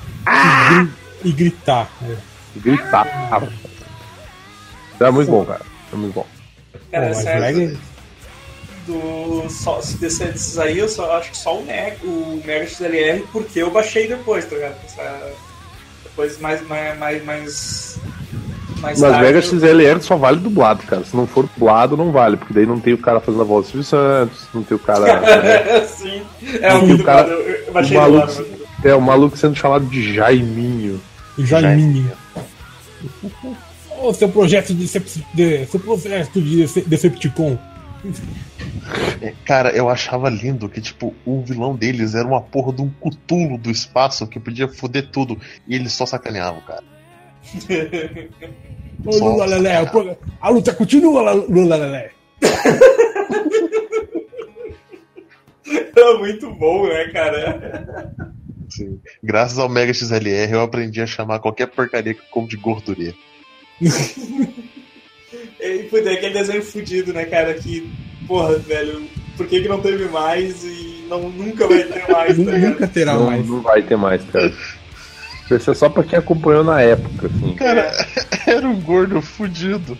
E 1.24 1.32
gritar. 1.32 1.90
né? 2.02 2.18
E 2.56 2.60
gritar. 2.60 3.42
É 5.00 5.12
muito 5.12 5.30
bom, 5.32 5.46
cara. 5.46 5.62
É 5.92 5.96
muito 5.96 6.14
bom. 6.14 6.26
Cara, 6.92 7.12
Pô, 7.12 7.24
Mega- 7.24 7.78
do. 8.86 9.50
Só, 9.50 9.82
se 9.82 9.98
desses, 9.98 10.20
desses 10.20 10.58
aí, 10.60 10.78
eu 10.80 10.88
só 10.90 11.18
acho 11.18 11.32
que 11.32 11.38
só 11.38 11.58
o 11.58 11.66
Mega, 11.66 11.98
o 12.04 12.42
Mega 12.46 12.68
XLR, 12.68 13.24
porque 13.32 13.60
eu 13.60 13.72
baixei 13.72 14.08
depois, 14.08 14.46
tá 14.46 14.56
ligado? 14.56 14.76
Essa, 14.86 15.32
depois 16.04 16.40
mais. 16.40 16.66
mais, 16.68 16.98
mais, 17.00 17.24
mais 17.26 18.00
mais 18.82 19.00
Mas 19.00 19.12
tarde, 19.14 19.26
Mega 19.28 19.42
XLR 19.42 20.02
só 20.02 20.18
vale 20.18 20.40
dublado, 20.42 20.84
cara. 20.84 21.06
Se 21.06 21.16
não 21.16 21.26
for 21.26 21.48
dublado, 21.48 21.96
não 21.96 22.12
vale, 22.12 22.36
porque 22.36 22.54
daí 22.54 22.66
não 22.66 22.80
tem 22.82 22.94
o 22.94 22.98
cara 22.98 23.22
fazendo 23.22 23.42
a 23.42 23.46
voz 23.46 23.66
do 23.68 23.72
Silvio 23.72 23.86
Santos, 23.88 24.42
não 24.54 24.62
tem 24.62 24.76
o 24.76 24.80
cara. 24.80 25.22
Sim. 25.88 26.22
É, 26.62 26.74
o 26.76 26.80
Sim, 26.82 26.88
que 26.88 26.94
o 26.94 26.98
do 26.98 27.04
cara- 27.06 27.28
eu, 27.30 27.40
eu 27.50 27.70
o 27.70 27.72
baixei 27.72 27.96
do 27.96 28.02
maluco, 28.02 28.28
lado. 28.28 28.46
É, 28.84 28.94
o 28.96 29.02
maluco 29.02 29.38
sendo 29.38 29.56
chamado 29.56 29.86
de 29.86 30.14
Jaiminho. 30.14 31.02
Jaiminho. 31.38 32.12
Ô, 34.02 34.14
seu 34.14 34.28
projeto 34.30 34.74
de, 34.74 34.82
Decep- 34.84 35.24
de 35.34 35.66
seu 35.68 35.80
projeto 35.80 36.42
de 36.42 36.58
Dece- 36.62 36.82
Decepticon. 36.82 37.58
É, 39.22 39.34
Cara, 39.46 39.70
eu 39.72 39.88
achava 39.90 40.30
lindo 40.30 40.68
que, 40.68 40.82
tipo, 40.82 41.14
o 41.26 41.42
vilão 41.42 41.74
deles 41.76 42.14
era 42.16 42.28
uma 42.28 42.42
porra 42.42 42.74
de 42.74 42.82
um 42.82 42.90
cutulo 43.00 43.58
do 43.58 43.72
espaço 43.72 44.28
que 44.28 44.40
podia 44.40 44.68
foder 44.68 45.08
tudo. 45.10 45.40
E 45.68 45.76
eles 45.76 45.94
só 45.94 46.06
sacaneavam, 46.06 46.62
cara. 46.62 46.84
Ô, 49.06 49.12
Só 49.12 49.26
Lula 49.30 49.46
Lelé, 49.46 49.76
a 50.42 50.50
luta 50.50 50.74
continua, 50.74 51.32
Lula 51.32 51.76
Lelé. 51.78 52.12
É 55.96 56.18
muito 56.18 56.52
bom, 56.56 56.88
né, 56.88 57.06
cara? 57.14 58.14
Sim. 58.76 59.00
Graças 59.24 59.60
ao 59.60 59.70
Mega 59.70 59.94
XLR 59.94 60.52
eu 60.54 60.62
aprendi 60.62 61.02
a 61.02 61.08
chamar 61.08 61.40
qualquer 61.40 61.68
porcaria 61.68 62.14
que 62.14 62.22
eu 62.22 62.26
como 62.32 62.48
de 62.48 62.58
gorduria. 62.58 63.14
E 65.60 65.88
foi 65.90 66.02
aquele 66.02 66.34
desenho 66.34 66.62
fudido, 66.62 67.14
né, 67.14 67.26
cara? 67.26 67.54
Que, 67.54 67.90
porra, 68.28 68.58
velho, 68.58 69.08
por 69.38 69.48
que, 69.48 69.62
que 69.62 69.68
não 69.68 69.82
teve 69.82 70.06
mais 70.10 70.64
e 70.64 71.06
não, 71.10 71.30
nunca 71.30 71.68
vai 71.68 71.84
ter 71.84 72.08
mais, 72.12 72.38
tá 72.38 72.52
ligado? 72.52 72.70
Nunca 72.72 72.88
terá 72.88 73.14
Não, 73.16 73.26
mais. 73.26 73.48
não 73.48 73.62
vai 73.62 73.82
ter 73.82 73.96
mais, 73.96 74.24
cara. 74.26 74.54
Isso 75.50 75.72
é 75.72 75.74
só 75.74 75.90
pra 75.90 76.04
quem 76.04 76.20
acompanhou 76.20 76.64
na 76.64 76.82
época, 76.82 77.28
assim. 77.28 77.56
Cara, 77.56 77.92
era 78.46 78.68
um 78.68 78.80
gordo 78.80 79.22
fudido 79.22 79.98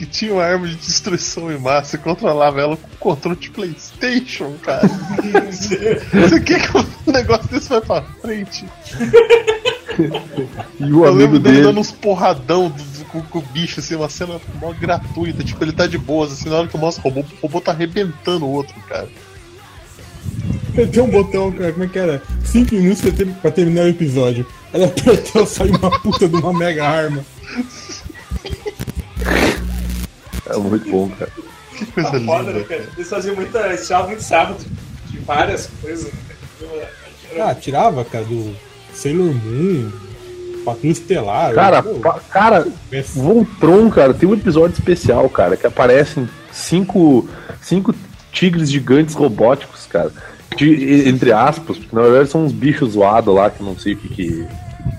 que 0.00 0.06
tinha 0.06 0.32
uma 0.32 0.42
arma 0.42 0.66
de 0.66 0.76
destruição 0.76 1.52
em 1.52 1.58
massa 1.58 1.96
e 1.96 1.98
controlava 1.98 2.58
ela 2.58 2.74
com 2.76 2.88
controle 2.98 3.36
de 3.38 3.50
Playstation, 3.50 4.54
cara. 4.62 4.88
Você 5.52 6.40
quer 6.40 6.66
que 6.66 6.78
um 6.78 7.12
negócio 7.12 7.46
desse 7.48 7.68
vai 7.68 7.80
pra 7.82 8.02
frente? 8.22 8.64
E 10.78 10.84
o 10.84 11.04
Eu 11.04 11.08
amigo 11.08 11.10
lembro 11.10 11.38
dele 11.38 11.56
dele. 11.56 11.66
dando 11.66 11.80
uns 11.80 11.90
porradão 11.92 12.70
do- 12.70 12.82
do- 12.82 13.04
com, 13.06 13.20
com 13.20 13.38
o 13.40 13.42
bicho, 13.42 13.80
assim, 13.80 13.94
uma 13.96 14.08
cena 14.08 14.40
mó 14.58 14.72
gratuita. 14.72 15.44
Tipo, 15.44 15.62
ele 15.62 15.72
tá 15.72 15.86
de 15.86 15.98
boas, 15.98 16.32
assim, 16.32 16.48
na 16.48 16.56
hora 16.56 16.68
que 16.68 16.78
mostra 16.78 17.02
o 17.06 17.12
robô, 17.12 17.20
o 17.20 17.46
robô 17.46 17.60
tá 17.60 17.72
arrebentando 17.72 18.46
o 18.46 18.50
outro, 18.50 18.74
cara. 18.88 19.08
Tem 20.90 21.02
um 21.02 21.10
botão, 21.10 21.52
cara, 21.52 21.72
como 21.72 21.84
é 21.84 21.88
que 21.88 21.98
era? 21.98 22.22
5 22.44 22.74
minutos 22.74 23.02
pra, 23.02 23.10
ter- 23.10 23.26
pra 23.26 23.50
terminar 23.50 23.82
o 23.84 23.88
episódio. 23.88 24.46
Ela 24.72 24.86
apertou, 24.88 25.44
saiu 25.44 25.74
uma 25.76 25.90
puta 26.00 26.26
de 26.26 26.36
uma 26.36 26.52
mega 26.54 26.88
arma. 26.88 27.22
É 30.54 30.56
muito 30.58 30.90
bom, 30.90 31.08
cara. 31.10 31.30
Que 31.76 31.86
coisa 31.86 32.10
Tá 32.10 32.20
foda, 32.20 32.42
né, 32.44 32.52
linda. 32.52 32.64
cara? 32.64 32.88
Eles 32.96 33.08
faziam 33.08 33.34
muita. 33.36 33.58
Eles 33.66 33.86
tiravam 33.86 34.08
muito 34.08 34.22
sarro 34.22 34.56
de, 35.10 35.18
várias 35.20 35.70
coisas. 35.80 36.12
né? 36.12 36.86
Ah, 37.40 37.54
tirava, 37.54 38.04
cara, 38.04 38.24
do 38.24 38.54
Sailor 38.92 39.32
Moon, 39.32 39.90
Patrulha 40.64 40.90
Estelar. 40.92 41.54
Cara, 41.54 41.82
pô, 41.82 41.94
pa- 42.00 42.20
cara. 42.30 42.66
Voltron, 43.14 43.88
cara, 43.90 44.12
tem 44.12 44.28
um 44.28 44.34
episódio 44.34 44.74
especial, 44.74 45.28
cara, 45.30 45.56
que 45.56 45.66
aparecem 45.66 46.28
cinco, 46.52 47.28
cinco 47.62 47.94
tigres 48.32 48.70
gigantes 48.70 49.14
robóticos, 49.14 49.86
cara. 49.86 50.12
De- 50.56 51.08
entre 51.08 51.32
aspas, 51.32 51.78
porque 51.78 51.94
na 51.94 52.02
verdade 52.02 52.28
são 52.30 52.44
uns 52.44 52.52
bichos 52.52 52.92
zoados 52.94 53.32
lá, 53.34 53.48
que 53.48 53.60
eu 53.60 53.66
não 53.66 53.78
sei 53.78 53.92
o 53.94 53.96
que, 53.96 54.08
que 54.08 54.46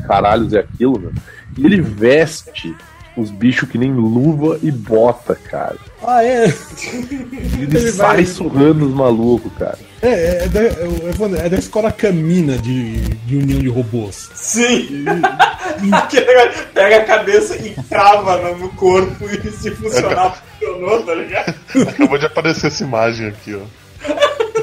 caralhos 0.08 0.54
é 0.54 0.60
aquilo, 0.60 0.98
né? 1.00 1.12
E 1.58 1.66
ele 1.66 1.82
veste 1.82 2.74
os 3.18 3.30
bichos 3.30 3.68
que 3.70 3.78
nem 3.78 3.92
luva 3.94 4.58
e 4.64 4.72
bota, 4.72 5.36
cara. 5.36 5.76
Ah, 6.02 6.24
é. 6.24 6.46
Ele, 6.46 7.78
Ele 7.78 7.92
sai 7.92 8.18
vai- 8.18 8.26
surrando 8.26 8.86
os 8.88 8.94
malucos, 8.94 9.52
cara. 9.58 9.78
É, 10.02 10.10
é, 10.10 10.44
é 10.46 10.48
da, 10.48 10.62
é, 10.62 11.46
é 11.46 11.50
da 11.50 11.58
escola 11.58 11.92
Camina 11.92 12.58
de, 12.58 13.00
de 13.02 13.38
União 13.38 13.60
de 13.60 13.68
Robôs. 13.68 14.30
Sim! 14.34 15.04
Pega 16.74 16.98
a 16.98 17.04
cabeça 17.06 17.56
e 17.58 17.76
trava 17.90 18.38
no, 18.38 18.58
no 18.58 18.70
corpo 18.70 19.26
e 19.26 19.52
se 19.52 19.72
funcionar, 19.72 20.42
funcionou, 20.60 21.04
tá 21.04 21.14
ligado? 21.14 21.54
Acabou 21.88 22.18
de 22.18 22.26
aparecer 22.26 22.68
essa 22.68 22.84
imagem 22.84 23.28
aqui, 23.28 23.56
ó. 23.56 23.62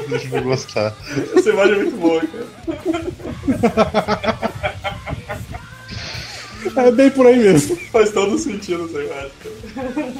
Deixa 0.09 0.35
eu 0.35 0.43
gostar. 0.43 0.93
Essa 1.37 1.49
imagem 1.49 1.73
é 1.73 1.77
muito 1.77 1.95
boa, 1.97 2.21
cara. 2.21 2.49
É 6.87 6.91
bem 6.91 7.09
por 7.11 7.27
aí 7.27 7.37
mesmo. 7.37 7.75
Faz 7.91 8.11
todo 8.11 8.37
sentido 8.37 8.85
essa 8.85 9.03
imagem. 9.03 9.31
cara. 9.75 10.13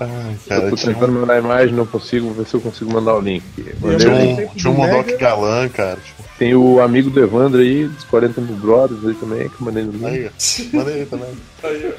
Ai, 0.00 0.32
Eu 0.32 0.38
cara, 0.48 0.70
tô 0.70 0.76
tinha 0.76 0.94
tentando 0.94 1.12
mandar 1.12 1.34
a 1.34 1.38
imagem, 1.38 1.74
não 1.74 1.86
consigo, 1.86 2.26
vou 2.26 2.34
ver 2.34 2.46
se 2.48 2.54
eu 2.54 2.60
consigo 2.60 2.92
mandar 2.92 3.14
o 3.14 3.20
link. 3.20 3.42
Mandei 3.80 4.08
um, 4.08 4.46
tinha 4.56 4.72
um 4.72 4.80
Mega. 4.80 5.16
galã, 5.18 5.68
cara. 5.68 5.98
Tipo, 5.98 6.22
Tem 6.38 6.54
o 6.54 6.80
amigo 6.80 7.10
do 7.10 7.22
Evandro 7.22 7.60
aí, 7.60 7.86
dos 7.86 8.02
40 8.04 8.40
mil 8.40 8.56
brothers 8.56 9.04
aí 9.06 9.14
também, 9.14 9.48
que 9.48 9.54
eu 9.60 9.66
mandei 9.66 9.84
no 9.84 9.92
link. 9.92 10.04
aí, 10.06 10.30
aí 10.94 11.06
também. 11.06 11.28
Aí. 11.62 11.94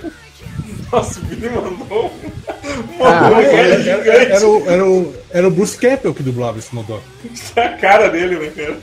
Nossa, 0.92 1.20
o 1.20 1.24
Billy 1.24 1.50
mandou 1.50 2.06
um. 2.08 2.10
Ah, 3.06 3.30
um 3.32 3.40
Era, 3.40 3.76
era- 3.90 4.24
era 4.36 4.48
o, 4.48 4.70
era, 4.70 4.86
o, 4.86 5.14
era 5.32 5.48
o 5.48 5.52
Bruce 5.52 5.78
Campbell 5.78 6.14
que 6.14 6.24
dublava 6.24 6.60
esse 6.60 6.74
Modok. 6.76 7.04
a 7.56 7.70
cara 7.78 8.10
dele, 8.10 8.38
né, 8.38 8.52
cara? 8.56 8.78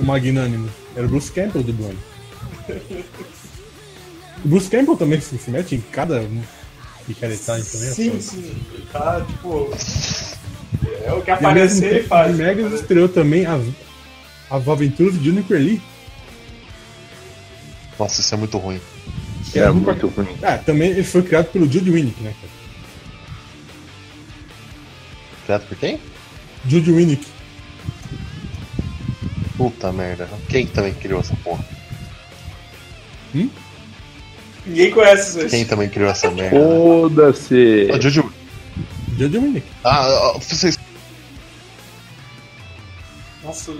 O 0.00 0.04
magnânimo. 0.04 0.68
Era 0.96 1.06
o 1.06 1.08
Bruce 1.08 1.30
Campbell 1.30 1.62
dublando. 1.62 1.98
O 4.44 4.48
Bruce 4.48 4.68
Campbell 4.68 4.96
também 4.96 5.20
se, 5.20 5.36
se 5.38 5.50
mete 5.50 5.74
em 5.76 5.80
cada 5.80 6.24
picaretagem 7.06 7.64
também. 7.64 7.88
é 7.88 7.92
Sim, 7.92 8.20
sim. 8.20 8.38
Ele 8.72 8.86
tá, 8.92 9.20
tipo. 9.20 9.70
É 11.04 11.12
o 11.12 11.22
que 11.22 11.30
E 11.30 11.34
aparecer 11.34 11.94
ele 11.96 12.02
faz. 12.08 12.34
o 12.34 12.38
Megas 12.38 12.72
estreou 12.72 13.08
também 13.08 13.46
as, 13.46 13.62
as 14.50 14.68
aventuras 14.68 15.14
de 15.18 15.24
Juniper 15.26 15.58
Lee. 15.58 15.80
Nossa, 17.98 18.20
isso 18.20 18.34
é 18.34 18.38
muito 18.38 18.58
ruim. 18.58 18.80
É 19.54 19.70
um 19.70 19.74
muito 19.74 20.06
ruim. 20.08 20.28
Ah, 20.42 20.58
também 20.58 20.90
ele 20.90 21.04
foi 21.04 21.22
criado 21.22 21.46
pelo 21.46 21.70
Jude 21.70 21.90
Winnick, 21.90 22.20
né, 22.22 22.34
cara? 22.40 22.52
Criado 25.44 25.68
por 25.68 25.76
quem? 25.76 26.00
Jude 26.66 26.90
Winnick. 26.92 27.26
Puta 29.56 29.92
merda. 29.92 30.28
Quem 30.48 30.66
que 30.66 30.72
também 30.72 30.94
criou 30.94 31.20
essa 31.20 31.36
porra? 31.44 31.64
Ninguém 34.66 34.90
conhece 34.90 35.38
isso. 35.40 35.48
Quem 35.48 35.64
também 35.64 35.88
criou 35.88 36.08
essa 36.10 36.30
merda? 36.30 36.56
Foda-se! 36.58 37.88
Ah, 37.92 38.00
Juju. 38.00 38.32
Jude 39.18 39.38
Winnick. 39.38 39.66
Ah, 39.84 40.06
ah, 40.06 40.38
vocês. 40.38 40.78
Nossa, 43.42 43.72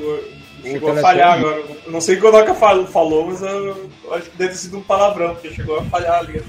chegou 0.62 0.91
a 0.93 0.97
falhar 0.97 1.39
agora. 1.39 1.62
Eu 1.87 1.93
Não 1.93 2.01
sei 2.01 2.16
o 2.16 2.20
que 2.20 2.26
o 2.26 2.30
Godoka 2.33 2.55
fal- 2.55 2.87
falou, 2.87 3.26
mas 3.28 3.41
eu 3.43 3.89
eu 4.05 4.14
acho 4.14 4.28
que 4.30 4.37
deve 4.37 4.51
ter 4.51 4.59
sido 4.59 4.78
um 4.78 4.83
palavrão, 4.83 5.35
porque 5.35 5.51
chegou 5.55 5.78
a 5.78 5.85
falhar 5.85 6.18
ali. 6.18 6.43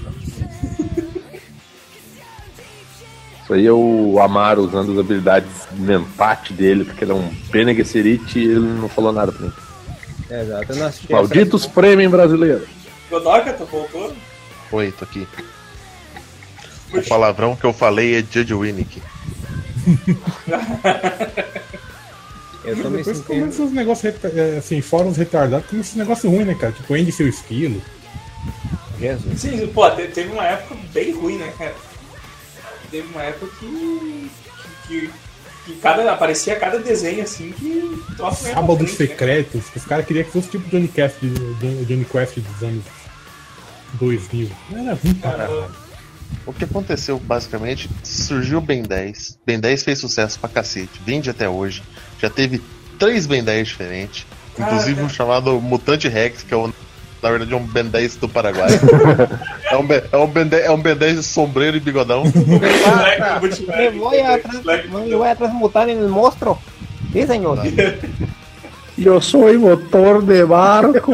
Isso 3.42 3.52
aí 3.52 3.66
é 3.66 3.72
o 3.72 4.18
Amaro 4.20 4.62
usando 4.62 4.92
as 4.92 4.98
habilidades 4.98 5.50
mentate 5.72 6.52
dele, 6.54 6.84
porque 6.84 7.04
ele 7.04 7.12
é 7.12 7.14
um 7.14 7.28
Bene 7.50 7.74
Gesserit 7.74 8.38
e 8.38 8.42
ele 8.44 8.58
não 8.60 8.88
falou 8.88 9.12
nada 9.12 9.30
pra 9.32 9.46
mim. 9.46 9.52
Exato, 10.30 10.72
eu 10.72 10.76
não 10.76 10.86
assisti 10.86 11.12
Malditos 11.12 11.64
Fremen 11.66 12.08
brasileiros. 12.08 12.66
Godoka, 13.10 13.52
tu 13.52 13.64
voltou? 13.66 14.14
Oi, 14.72 14.92
tô 14.92 15.04
aqui. 15.04 15.26
O 16.92 17.02
palavrão 17.08 17.54
que 17.56 17.64
eu 17.64 17.72
falei 17.72 18.16
é 18.18 18.24
Judge 18.28 18.54
Winnick. 18.54 19.02
Eu 22.64 22.80
tô 22.80 22.88
me 22.88 22.96
Depois 22.98 23.18
sentindo. 23.18 23.40
começa 23.40 23.62
os 23.62 23.72
negócios, 23.72 24.14
é, 24.24 24.56
assim, 24.56 24.80
fóruns 24.80 25.18
retardados, 25.18 25.68
começa 25.68 25.90
esse 25.90 25.98
negócio 25.98 26.30
ruim, 26.30 26.44
né, 26.46 26.54
cara? 26.54 26.72
Tipo, 26.72 26.94
Andy 26.94 27.12
seu 27.12 27.28
esquilo. 27.28 27.82
Jesus. 28.98 29.38
Sim, 29.38 29.66
pô, 29.66 29.90
te- 29.90 30.08
teve 30.08 30.32
uma 30.32 30.44
época 30.46 30.74
bem 30.94 31.12
ruim, 31.12 31.36
né, 31.36 31.52
cara? 31.58 31.74
Teve 32.90 33.06
uma 33.08 33.22
época 33.22 33.52
que. 33.60 34.30
que, 34.88 35.10
que, 35.64 35.72
que 35.72 35.80
cada, 35.80 36.10
aparecia 36.12 36.56
cada 36.56 36.78
desenho 36.78 37.22
assim 37.22 37.52
que. 37.52 38.02
Nossa, 38.18 38.52
Sábados 38.52 38.90
frente, 38.92 39.00
né? 39.02 39.08
secretos. 39.16 39.64
que 39.70 39.78
Os 39.78 39.84
caras 39.84 40.06
queriam 40.06 40.24
que 40.24 40.30
fosse 40.30 40.48
tipo 40.48 40.68
Johnny 40.68 40.88
Quest, 40.88 41.16
de- 41.20 41.84
Johnny 41.84 42.04
Quest 42.04 42.38
dos 42.38 42.62
anos 42.62 42.84
2000. 43.94 44.50
Era 44.72 44.94
ruim 44.94 45.14
pra 45.14 45.30
caralho. 45.30 45.66
O 46.46 46.52
que 46.52 46.64
aconteceu, 46.64 47.18
basicamente, 47.18 47.88
surgiu 48.02 48.58
o 48.58 48.60
Ben 48.60 48.82
10. 48.82 49.38
Ben 49.46 49.58
10 49.60 49.82
fez 49.82 49.98
sucesso 49.98 50.38
pra 50.38 50.48
cacete, 50.48 51.00
vende 51.04 51.30
até 51.30 51.48
hoje. 51.48 51.82
Já 52.20 52.28
teve 52.28 52.60
três 52.98 53.26
Ben 53.26 53.42
10 53.42 53.68
diferentes, 53.68 54.26
inclusive 54.58 55.00
um 55.02 55.08
chamado 55.08 55.60
Mutante 55.60 56.08
Rex, 56.08 56.42
que 56.42 56.52
é 56.52 56.56
o, 56.56 56.72
na 57.24 57.30
verdade 57.30 57.54
é 57.54 57.56
um 57.56 57.64
Ben 57.64 57.84
10 57.84 58.16
do 58.16 58.28
Paraguai. 58.28 58.68
é, 59.64 59.76
um 59.78 59.86
é, 60.12 60.16
um 60.18 60.26
ben 60.26 60.46
10, 60.46 60.64
é 60.66 60.70
um 60.70 60.76
Ben 60.76 60.94
10 60.94 61.16
de 61.16 61.22
sombreiro 61.22 61.74
e 61.78 61.80
bigodão. 61.80 62.24
Me 62.28 63.88
voy 65.16 65.28
a, 65.28 65.34
transmutar 65.34 65.88
en 65.88 66.00
el 66.00 66.08
monstruo. 66.08 66.58
Sí, 67.12 67.26
señor. 67.26 67.60
Eu 68.98 69.20
sou 69.22 69.58
motor 69.58 70.22
de 70.22 70.44
barco. 70.44 71.12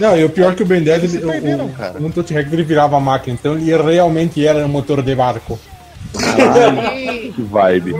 Não, 0.00 0.16
e 0.16 0.24
o 0.24 0.30
pior 0.30 0.56
que 0.56 0.64
o 0.64 0.66
Ben 0.66 0.82
10, 0.82 1.14
ele, 1.14 1.24
o, 1.24 1.68
cara. 1.68 1.96
o 1.96 2.02
Mutante 2.02 2.34
Rex 2.34 2.52
ele 2.52 2.64
virava 2.64 2.96
a 2.96 3.00
máquina, 3.00 3.38
então 3.40 3.56
ele 3.56 3.92
realmente 3.92 4.44
era 4.44 4.66
um 4.66 4.68
motor 4.68 5.02
de 5.02 5.14
barco. 5.14 5.56
que 7.34 7.42
vibe. 7.42 7.94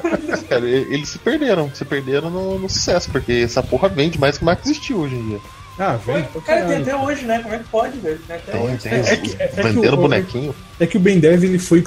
Cara, 0.48 0.66
eles 0.68 1.08
se 1.08 1.18
perderam, 1.18 1.70
se 1.74 1.84
perderam 1.84 2.30
no, 2.30 2.58
no 2.58 2.68
sucesso, 2.68 3.10
porque 3.10 3.32
essa 3.44 3.62
porra 3.62 3.88
vende 3.88 4.18
mais 4.18 4.36
que 4.36 4.42
o 4.42 4.46
Marco 4.46 4.62
existiu 4.64 4.98
hoje 4.98 5.14
em 5.16 5.28
dia. 5.28 5.40
Ah, 5.78 5.98
Foi- 6.02 6.14
velho. 6.14 6.28
Cara, 6.46 6.64
tem 6.66 6.76
até 6.76 6.96
hoje, 6.96 7.24
né? 7.24 7.40
Como 7.42 7.54
é 7.54 7.58
que 7.58 7.64
pode, 7.64 7.98
velho? 7.98 8.20
Até 8.28 8.38
Tem, 8.52 8.60
hoje. 8.60 8.78
tem. 8.78 8.92
é 8.92 9.16
que- 9.16 9.36
é 9.42 9.48
que 9.48 9.62
vendendo 9.62 9.94
o- 9.94 9.96
bonequinho. 9.96 10.54
É 10.78 10.86
que 10.86 10.96
o 10.96 11.00
Ben 11.00 11.18
10 11.18 11.42
ele 11.42 11.58
foi 11.58 11.84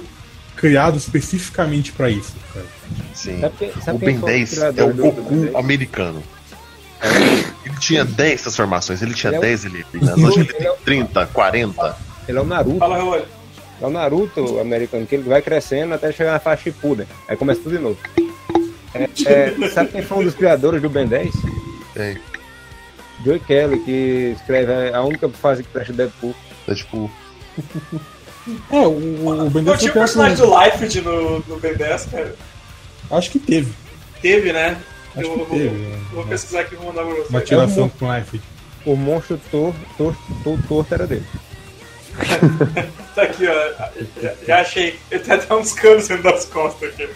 criado 0.56 0.98
especificamente 0.98 1.92
pra 1.94 2.10
isso, 2.10 2.34
cara. 2.54 2.66
Sim. 3.14 3.40
Sabe 3.40 3.72
sabe 3.84 3.98
O 3.98 4.00
Ben 4.06 4.20
foi 4.20 4.32
10 4.32 4.58
é 4.58 4.84
o 4.84 4.94
Goku 4.94 5.22
do 5.22 5.30
Ben 5.30 5.40
10? 5.42 5.56
americano. 5.56 6.24
Ele 7.66 7.76
tinha 7.80 8.04
10 8.04 8.42
transformações, 8.42 9.02
ele 9.02 9.14
tinha 9.14 9.30
Ele 9.30 9.36
é 9.36 9.40
o- 9.40 9.42
10 9.42 9.66
alienígenas. 9.66 10.18
Hoje 10.18 10.40
ele 10.42 10.54
tem 10.54 10.72
30, 10.84 11.26
40. 11.28 11.96
Ele 12.28 12.38
é 12.38 12.42
o 12.42 12.46
Naruto. 12.46 12.80
Fala, 12.80 12.98
Raul. 12.98 13.22
É 13.82 13.86
o 13.86 13.90
Naruto 13.90 14.60
americano, 14.60 15.06
que 15.06 15.16
ele 15.16 15.30
vai 15.30 15.42
crescendo 15.42 15.94
até 15.94 16.12
chegar 16.12 16.32
na 16.34 16.40
faixa 16.40 16.64
Shippuden. 16.64 17.08
Aí 17.28 17.38
começa 17.38 17.62
tudo 17.62 17.78
de 17.78 17.84
novo. 17.84 17.98
É, 18.94 19.04
é, 19.26 19.70
sabe 19.70 19.92
quem 19.92 20.02
foi 20.02 20.18
um 20.20 20.24
dos 20.24 20.34
criadores 20.34 20.82
do 20.82 20.90
Ben 20.90 21.06
10? 21.08 21.32
Tem. 21.94 22.18
Joey 23.24 23.40
Kelly, 23.40 23.80
que 23.80 24.34
escreve 24.36 24.72
a 24.94 25.02
única 25.04 25.28
fase 25.30 25.64
que 25.64 25.70
presta 25.70 25.94
Deadpool. 25.94 26.34
É 26.68 26.74
tipo. 26.74 27.12
É, 28.72 28.78
o, 28.88 29.46
o 29.46 29.50
Ben 29.50 29.62
Não 29.64 29.74
10 29.74 29.80
tinha 29.80 29.92
o 29.92 29.94
foi 29.94 30.02
personagem 30.02 30.38
do 30.38 30.60
Liefeld 30.60 31.02
no, 31.02 31.40
no 31.42 31.60
Ben 31.60 31.76
10, 31.76 32.06
cara? 32.06 32.36
Acho 33.12 33.30
que 33.32 33.40
teve. 33.40 33.72
Teve, 34.22 34.52
né? 34.54 34.78
Acho 35.16 35.26
eu 35.28 35.32
que 35.32 35.38
vou, 35.38 35.46
teve, 35.48 35.68
vou- 35.70 36.00
vou 36.14 36.28
pesquisar 36.28 36.62
aqui 36.62 36.74
e 36.74 36.78
vou 36.78 36.88
mandar 36.88 37.04
pra 37.06 37.14
você. 37.16 37.30
Uma 37.30 37.42
tiração 37.42 37.90
com 37.90 38.16
Life. 38.16 38.42
O 38.86 38.96
monstro 38.96 39.40
tor, 39.52 39.74
tor, 39.98 40.16
tor, 40.44 40.58
torto 40.68 40.94
era 40.94 41.06
dele. 41.06 41.26
Tá 43.16 43.24
aqui, 43.24 43.46
ó. 43.48 43.90
Já, 44.46 44.62
achei. 44.62 45.00
Ele 45.10 45.20
tem 45.24 45.34
até 45.34 45.56
uns 45.56 45.74
canos 45.74 46.08
dentro 46.08 46.24
das 46.24 46.46
costas 46.46 46.90
aqui. 46.90 47.08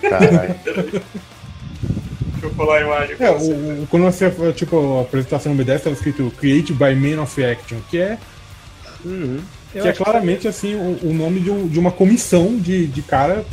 Caralho. 0.00 0.54
Deixa 0.64 2.46
eu 2.46 2.50
falar 2.54 2.78
a 2.78 2.80
imagem 2.82 3.16
É, 3.20 3.32
você. 3.32 3.52
o, 3.52 3.82
o- 3.82 3.86
quando 3.88 4.02
você, 4.04 4.30
tipo, 4.52 4.98
a 4.98 5.02
apresentação 5.02 5.54
no 5.54 5.64
B10 5.64 5.76
estava 5.76 5.94
escrito 5.94 6.32
Create 6.38 6.72
by 6.72 6.94
Man 6.94 7.22
of 7.22 7.44
Action, 7.44 7.78
que 7.90 7.98
é, 7.98 8.18
Uhum. 9.04 9.40
Eu 9.74 9.82
que 9.82 9.88
é 9.88 9.92
claramente, 9.92 10.48
assim, 10.48 10.74
o, 10.74 10.98
o 11.10 11.14
nome 11.14 11.40
de, 11.40 11.50
um- 11.50 11.68
de 11.68 11.78
uma 11.78 11.92
comissão 11.92 12.56
de, 12.58 12.86
de 12.88 13.02
cara 13.02 13.44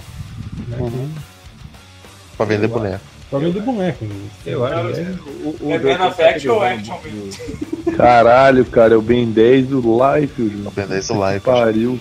Pra 2.38 2.46
vender 2.46 2.68
boneco. 2.68 3.04
Pra 3.40 3.40
vender 3.40 3.62
boneco. 3.62 4.06
né? 4.06 4.16
Eu 4.46 4.66
acho 4.66 4.94
que 4.94 5.00
é. 5.00 5.16
O, 5.44 5.58
o 5.62 5.72
é 5.72 5.80
Man 5.98 6.08
of 6.08 6.22
Action 6.22 6.54
ou 6.54 6.62
Action 6.62 6.96
do- 6.98 7.92
Caralho, 7.98 8.66
cara, 8.66 8.94
é 8.94 8.98
o 8.98 9.02
Ben 9.02 9.32
10 9.32 9.68
do 9.68 9.82
Life. 9.82 10.42
O 10.42 10.72
Ben 10.72 10.86
10 10.88 11.08
do 11.08 11.14
Life. 11.28 11.40
Pariu. 11.42 12.00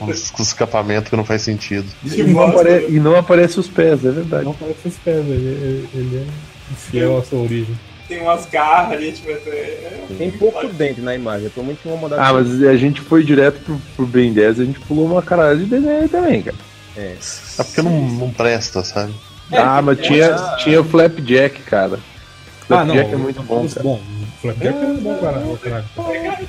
Com 0.00 0.42
escapamento 0.42 1.08
que 1.10 1.16
não 1.16 1.24
faz 1.24 1.42
sentido. 1.42 1.86
E 2.04 2.22
não, 2.24 2.42
apare... 2.42 2.86
e 2.88 2.98
não 2.98 3.16
aparece 3.16 3.60
os 3.60 3.68
pés, 3.68 4.04
é 4.04 4.10
verdade. 4.10 4.44
Não 4.44 4.54
parece 4.54 4.88
os 4.88 4.96
pés, 4.96 5.24
ele, 5.26 5.88
ele- 5.94 6.26
é 6.26 6.74
fiel 6.74 7.18
à 7.18 7.22
sua 7.24 7.40
origem. 7.40 7.78
Tem 8.08 8.20
umas 8.20 8.44
garras 8.46 8.92
ali, 8.96 9.12
tipo, 9.12 9.30
é... 9.30 10.04
Tem 10.18 10.30
pouco 10.32 10.66
dente 10.68 11.00
na 11.00 11.14
imagem. 11.14 11.44
Eu 11.44 11.50
tô 11.50 11.62
muito 11.62 11.78
incomodado. 11.86 12.20
Ah, 12.20 12.32
mas 12.32 12.62
a 12.64 12.76
gente 12.76 13.00
foi 13.00 13.22
direto 13.22 13.60
pro, 13.60 13.80
pro 13.96 14.06
Ben 14.06 14.32
10 14.32 14.60
a 14.60 14.64
gente 14.64 14.80
pulou 14.80 15.06
uma 15.06 15.22
caralho 15.22 15.60
de 15.60 15.66
desenho 15.66 16.02
aí 16.02 16.08
também, 16.08 16.42
cara. 16.42 16.56
É. 16.96 17.16
É 17.58 17.62
porque 17.62 17.80
não, 17.82 18.00
não 18.08 18.30
presta, 18.30 18.82
sabe? 18.82 19.14
Ah, 19.52 19.82
mas 19.82 19.98
tinha, 20.00 20.34
tinha 20.58 20.80
o 20.80 20.84
Flapjack, 20.84 21.60
cara. 21.62 21.98
Ah, 22.70 22.84
não. 22.84 22.94
Flapjack 22.94 23.12
é 23.12 23.16
muito 23.16 23.42
bom, 23.42 23.68
cara. 23.68 23.82
Bom, 23.82 24.00
o 24.00 24.40
Flapjack 24.40 24.78
é 24.78 25.00
bom, 25.00 25.18
caralho. 25.18 25.58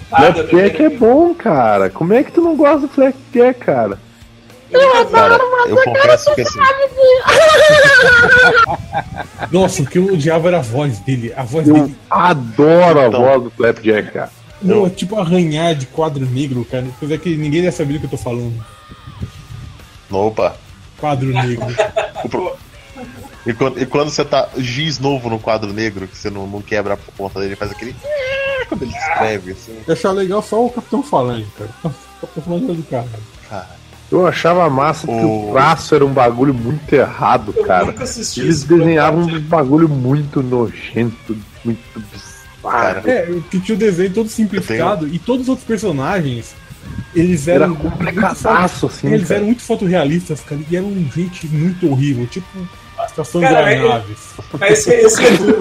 Flapjack 0.10 0.84
é 0.84 0.90
bom, 0.90 1.34
cara. 1.36 1.90
Como 1.90 2.14
é 2.14 2.24
que 2.24 2.32
tu 2.32 2.42
não 2.42 2.56
gosta 2.56 2.82
do 2.82 2.88
Flapjack, 2.90 3.60
cara? 3.60 3.98
Cara, 5.12 5.38
eu 5.68 5.78
confesso 5.84 6.34
que 6.34 6.42
assim, 6.42 6.60
Nossa, 9.52 9.84
o 9.84 9.86
que 9.86 10.00
eu 10.00 10.06
odiava 10.14 10.48
era 10.48 10.58
a 10.58 10.62
voz 10.62 10.98
dele. 11.00 11.32
A 11.36 11.44
voz 11.44 11.68
Eu 11.68 11.76
dele, 11.76 11.96
adoro 12.10 13.00
a 13.00 13.08
Então. 13.08 13.22
voz 13.22 13.44
do 13.44 13.52
Flapjack, 13.52 14.12
cara. 14.12 14.32
não, 14.62 14.88
é 14.88 14.90
tipo 14.90 15.20
arranhar 15.20 15.76
de 15.76 15.86
quadro 15.88 16.26
negro, 16.26 16.66
cara. 16.66 16.86
Coisa 17.00 17.18
que 17.20 17.36
ninguém 17.38 17.62
deve 17.62 17.76
saber 17.76 17.94
do 17.94 18.00
que 18.00 18.06
eu 18.06 18.10
tô 18.12 18.18
falando. 18.18 18.54
opa. 20.10 20.56
Quadro 20.98 21.28
negro. 21.30 21.68
E 23.46 23.54
quando, 23.54 23.82
e 23.82 23.86
quando 23.86 24.10
você 24.10 24.24
tá 24.24 24.48
giz 24.58 25.00
novo 25.00 25.30
no 25.30 25.40
quadro 25.40 25.74
negro, 25.74 26.08
que 26.08 26.18
você 26.18 26.30
não, 26.30 26.48
não 26.48 26.62
quebra 26.62 26.94
a 26.94 26.98
ponta 26.98 27.40
dele, 27.40 27.56
faz 27.56 27.72
aquele. 27.72 27.96
Quando 28.70 28.84
ele 28.84 28.92
escreve, 28.96 29.52
assim. 29.52 29.78
Eu 29.86 29.94
achava 29.94 30.14
legal 30.16 30.42
só 30.42 30.66
o 30.66 30.70
Capitão 30.70 31.04
Falante, 31.04 31.48
cara. 31.58 31.70
O 31.84 32.28
Capitão 32.28 32.56
é 32.58 32.60
do 32.74 32.84
cara. 32.84 33.10
Cara, 33.50 33.68
Eu 34.10 34.26
achava 34.26 34.70
massa 34.70 35.06
que 35.06 35.14
O- 35.14 35.50
o 35.50 35.54
traço 35.54 35.94
era 35.94 36.06
um 36.06 36.14
bagulho 36.14 36.54
muito 36.54 36.94
errado, 36.94 37.54
Eu 37.58 37.66
cara. 37.66 37.94
Eles 38.38 38.64
desenhavam 38.64 39.24
um 39.24 39.40
bagulho 39.42 39.90
muito 39.90 40.42
nojento, 40.42 41.36
muito 41.66 41.82
bizarro. 42.00 42.34
Cara, 42.64 43.02
É, 43.06 43.40
que 43.52 43.60
tinha 43.60 43.76
o 43.76 43.78
desenho 43.80 44.14
todo 44.14 44.30
simplificado 44.30 45.08
e 45.08 45.20
todos 45.20 45.44
os 45.44 45.50
outros 45.50 45.68
personagens, 45.68 46.56
eles 47.14 47.46
Era 47.50 47.66
eram. 47.66 47.76
complicadaço, 47.76 48.86
assim, 48.86 49.08
Eles 49.12 49.28
cara. 49.28 49.40
eram 49.40 49.48
muito 49.48 49.62
fotorrealistas, 49.64 50.40
cara, 50.40 50.62
e 50.72 50.78
eram 50.78 50.90
gente 51.14 51.46
muito 51.48 51.90
horrível, 51.92 52.26
tipo 52.28 52.48
estação 53.14 53.42
de 53.42 53.48
Cara, 53.48 53.68
aeronaves. 53.68 54.20
Mas 54.60 54.80
esse, 54.80 54.94
esse, 54.94 55.22
recurso, 55.22 55.56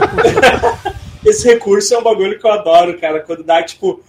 esse 1.24 1.48
recurso 1.48 1.94
é 1.94 1.98
um 1.98 2.02
bagulho 2.02 2.38
que 2.38 2.46
eu 2.46 2.52
adoro, 2.52 2.98
cara. 2.98 3.20
Quando 3.20 3.44
dá, 3.44 3.62
tipo, 3.62 4.02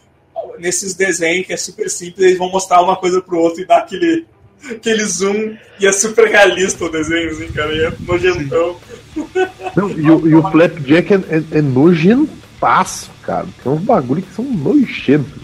nesses 0.57 0.93
desenhos 0.93 1.45
que 1.45 1.53
é 1.53 1.57
super 1.57 1.89
simples, 1.89 2.25
eles 2.25 2.37
vão 2.37 2.49
mostrar 2.49 2.81
uma 2.81 2.95
coisa 2.95 3.21
pro 3.21 3.39
outro 3.39 3.61
e 3.61 3.65
dá 3.65 3.77
aquele, 3.77 4.25
aquele 4.69 5.05
zoom 5.05 5.55
e 5.79 5.87
é 5.87 5.91
super 5.91 6.27
realista 6.27 6.85
o 6.85 6.89
desenho, 6.89 7.29
assim, 7.31 7.47
cara. 7.51 7.73
E 7.73 7.85
é 7.85 7.93
nojentão. 7.99 8.77
Não, 9.75 9.89
e, 9.89 10.09
o, 10.09 10.27
e 10.27 10.35
o 10.35 10.41
Flapjack 10.51 11.13
é, 11.13 11.17
é, 11.17 11.43
é 11.59 11.61
nojentaço, 11.61 13.11
cara. 13.21 13.47
Tem 13.63 13.71
uns 13.71 13.81
bagulho 13.81 14.21
que 14.21 14.33
são 14.33 14.45
nojentos. 14.45 15.43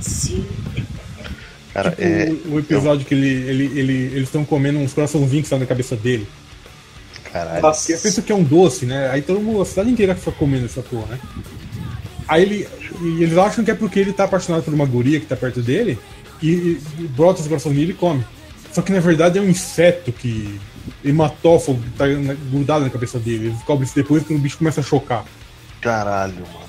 Sim. 0.00 0.44
cara, 1.72 1.90
Tipo, 1.90 2.02
é. 2.02 2.34
o, 2.46 2.54
o 2.54 2.58
episódio 2.58 3.06
que 3.06 3.14
ele, 3.14 3.28
ele, 3.28 3.64
ele, 3.78 3.92
eles 3.92 4.24
estão 4.24 4.44
comendo 4.44 4.78
uns 4.78 4.92
coraçãozinhos 4.92 5.42
que 5.42 5.46
estão 5.46 5.58
na 5.58 5.66
cabeça 5.66 5.96
dele. 5.96 6.26
Caralho. 7.32 7.62
Nossa. 7.62 7.92
Eu 7.92 7.98
penso 8.00 8.22
que 8.22 8.32
é 8.32 8.34
um 8.34 8.42
doce, 8.42 8.86
né? 8.86 9.10
Aí 9.10 9.22
todo 9.22 9.40
mundo, 9.40 9.62
a 9.62 9.66
cidade 9.66 9.90
inteira 9.90 10.14
fica 10.14 10.32
comendo 10.32 10.66
essa 10.66 10.82
porra, 10.82 11.06
né? 11.14 11.18
Aí 12.28 12.42
ele, 12.42 12.68
e 13.02 13.22
eles 13.22 13.36
acham 13.38 13.64
que 13.64 13.70
é 13.70 13.74
porque 13.74 13.98
ele 14.00 14.12
tá 14.12 14.24
apaixonado 14.24 14.62
por 14.64 14.74
uma 14.74 14.84
guria 14.86 15.20
que 15.20 15.26
tá 15.26 15.36
perto 15.36 15.60
dele 15.62 15.98
e, 16.42 16.48
e 16.98 17.08
brota 17.16 17.40
os 17.40 17.46
corações 17.48 17.76
dele 17.76 17.92
e 17.92 17.94
come. 17.94 18.24
Só 18.72 18.82
que 18.82 18.92
na 18.92 19.00
verdade 19.00 19.38
é 19.38 19.42
um 19.42 19.48
inseto 19.48 20.12
que 20.12 20.58
hematófago 21.04 21.80
que 21.80 21.90
tá 21.90 22.06
na- 22.06 22.34
grudado 22.34 22.84
na 22.84 22.90
cabeça 22.90 23.18
dele. 23.18 23.46
Ele 23.46 23.50
descobre 23.54 23.84
isso 23.86 23.94
depois 23.94 24.24
que 24.24 24.34
o 24.34 24.38
bicho 24.38 24.58
começa 24.58 24.80
a 24.80 24.84
chocar. 24.84 25.24
Caralho, 25.80 26.34
mano. 26.52 26.66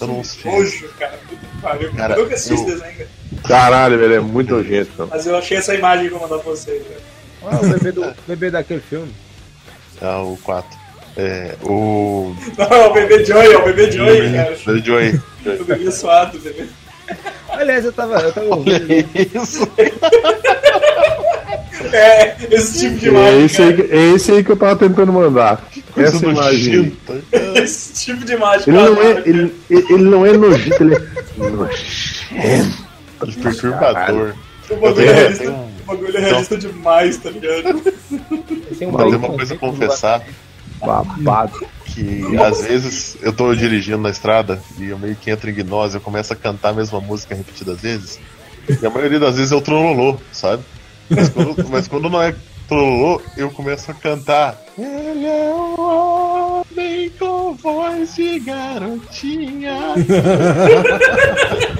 Eu 0.00 0.06
não 0.06 0.22
sei. 0.22 0.50
Nojo, 0.52 0.88
cara. 0.98 1.18
Pariu. 1.60 1.92
Cara, 1.92 2.14
eu 2.14 2.22
nunca 2.22 2.34
assisti 2.34 2.54
esse 2.54 2.62
eu- 2.62 2.68
desenho, 2.78 2.92
cara. 2.96 3.08
Caralho, 3.48 3.98
velho, 3.98 4.14
é 4.14 4.20
muito 4.20 4.54
nojento. 4.54 5.08
Mas 5.10 5.26
eu 5.26 5.36
achei 5.36 5.56
essa 5.56 5.74
imagem 5.74 6.08
que 6.08 6.14
eu 6.14 6.18
vou 6.18 6.28
mandar 6.28 6.42
pra 6.42 6.52
vocês, 6.52 6.82
cara. 6.86 7.00
Ah, 7.42 7.60
o 7.64 7.68
bebê, 7.68 7.92
do, 7.92 8.14
bebê 8.26 8.50
daquele 8.50 8.80
filme. 8.80 9.12
Ah, 10.02 10.22
o 10.22 10.36
4. 10.42 10.78
É. 11.16 11.54
O. 11.64 12.34
Não, 12.56 12.66
é 12.66 12.86
o 12.86 12.92
bebê 12.92 13.24
Joey, 13.24 13.52
é 13.52 13.56
o 13.58 13.64
bebê 13.64 13.90
Joey, 13.90 14.32
cara. 14.32 14.56
Bebê 14.66 14.82
Joey. 14.84 15.20
O 15.60 15.64
bebê 15.64 15.90
suado, 15.90 16.38
bebê. 16.38 16.66
Aliás, 17.48 17.84
eu 17.84 17.92
tava, 17.92 18.20
eu 18.20 18.32
tava 18.32 18.46
ouvindo. 18.54 18.86
Isso. 19.34 19.68
É, 21.92 22.36
esse 22.50 22.80
tipo 22.80 22.98
de 22.98 23.06
É 23.06 23.10
imagem, 23.10 23.44
esse, 23.46 23.62
aí, 23.62 23.88
é 23.90 24.14
esse 24.14 24.32
aí 24.32 24.44
que 24.44 24.50
eu 24.52 24.56
tava 24.56 24.76
tentando 24.76 25.12
mandar. 25.12 25.66
Essa 25.96 26.26
imagem. 26.26 26.96
Esse 27.56 27.92
tipo 28.06 28.24
de 28.24 28.34
imagem. 28.34 28.64
Ele 28.68 28.76
não, 28.76 29.02
é, 29.02 29.22
ele, 29.26 29.54
ele 29.70 30.02
não 30.04 30.26
é 30.26 30.32
nojento, 30.32 30.82
ele 30.82 30.94
é 30.94 31.50
nojento. 31.50 32.88
Perturbador. 33.42 34.34
O 34.70 34.76
bagulho 34.76 35.00
é 35.00 35.04
tenho- 35.04 35.14
realista, 35.16 35.44
tenho- 35.44 35.54
o 35.54 35.84
bagulho 35.86 36.16
é 36.16 36.20
realista 36.20 36.56
demais, 36.58 37.16
tá 37.16 37.30
ligado? 37.30 37.82
Tem 38.78 38.88
um 38.88 38.92
Mas 38.92 39.00
bagulho 39.02 39.18
uma 39.18 39.28
coisa 39.36 39.54
a 39.54 39.56
que 39.56 39.64
eu- 39.64 39.70
confessar. 39.70 40.22
Babado. 40.80 41.66
que 41.86 42.36
às 42.36 42.60
vezes 42.62 43.16
eu 43.20 43.32
tô 43.32 43.52
dirigindo 43.52 43.98
na 43.98 44.10
estrada 44.10 44.62
e 44.78 44.84
eu 44.90 44.98
meio 44.98 45.16
que 45.16 45.28
entro 45.30 45.50
em 45.50 45.54
gnose, 45.54 45.96
eu 45.96 46.00
começo 46.00 46.32
a 46.32 46.36
cantar 46.36 46.68
a 46.68 46.72
mesma 46.72 47.00
música 47.00 47.34
repetidas 47.34 47.80
vezes. 47.80 48.20
E 48.80 48.86
a 48.86 48.90
maioria 48.90 49.18
das 49.18 49.34
vezes 49.36 49.50
é 49.50 49.56
o 49.56 49.60
trololô, 49.60 50.16
sabe? 50.32 50.62
Mas 51.10 51.28
quando, 51.30 51.68
mas 51.68 51.88
quando 51.88 52.08
não 52.08 52.22
é 52.22 52.32
trololô, 52.68 53.20
eu 53.36 53.50
começo 53.50 53.90
a 53.90 53.94
cantar. 53.94 54.56
Ele 54.78 55.26
é 55.26 55.52
um 55.52 55.80
homem 55.80 57.10
com 57.18 57.54
voz 57.54 58.14
de 58.14 58.38
garotinha. 58.38 59.94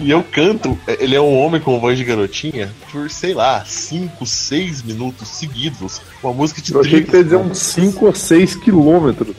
e 0.00 0.10
eu 0.10 0.22
canto, 0.22 0.78
ele 0.86 1.14
é 1.14 1.20
um 1.20 1.36
homem 1.38 1.60
com 1.60 1.78
voz 1.80 1.98
de 1.98 2.04
garotinha 2.04 2.72
por, 2.90 3.10
sei 3.10 3.34
lá, 3.34 3.64
5, 3.64 4.24
6 4.24 4.82
minutos 4.82 5.28
seguidos. 5.28 6.00
Uma 6.22 6.32
música 6.32 6.60
de 6.60 6.72
Eu 6.72 6.80
achei 6.80 7.00
que 7.02 7.10
30 7.10 7.16
ia 7.16 7.24
dizer 7.24 7.36
uns 7.36 7.58
5 7.58 8.06
ou 8.06 8.14
6 8.14 8.56
quilômetros. 8.56 9.36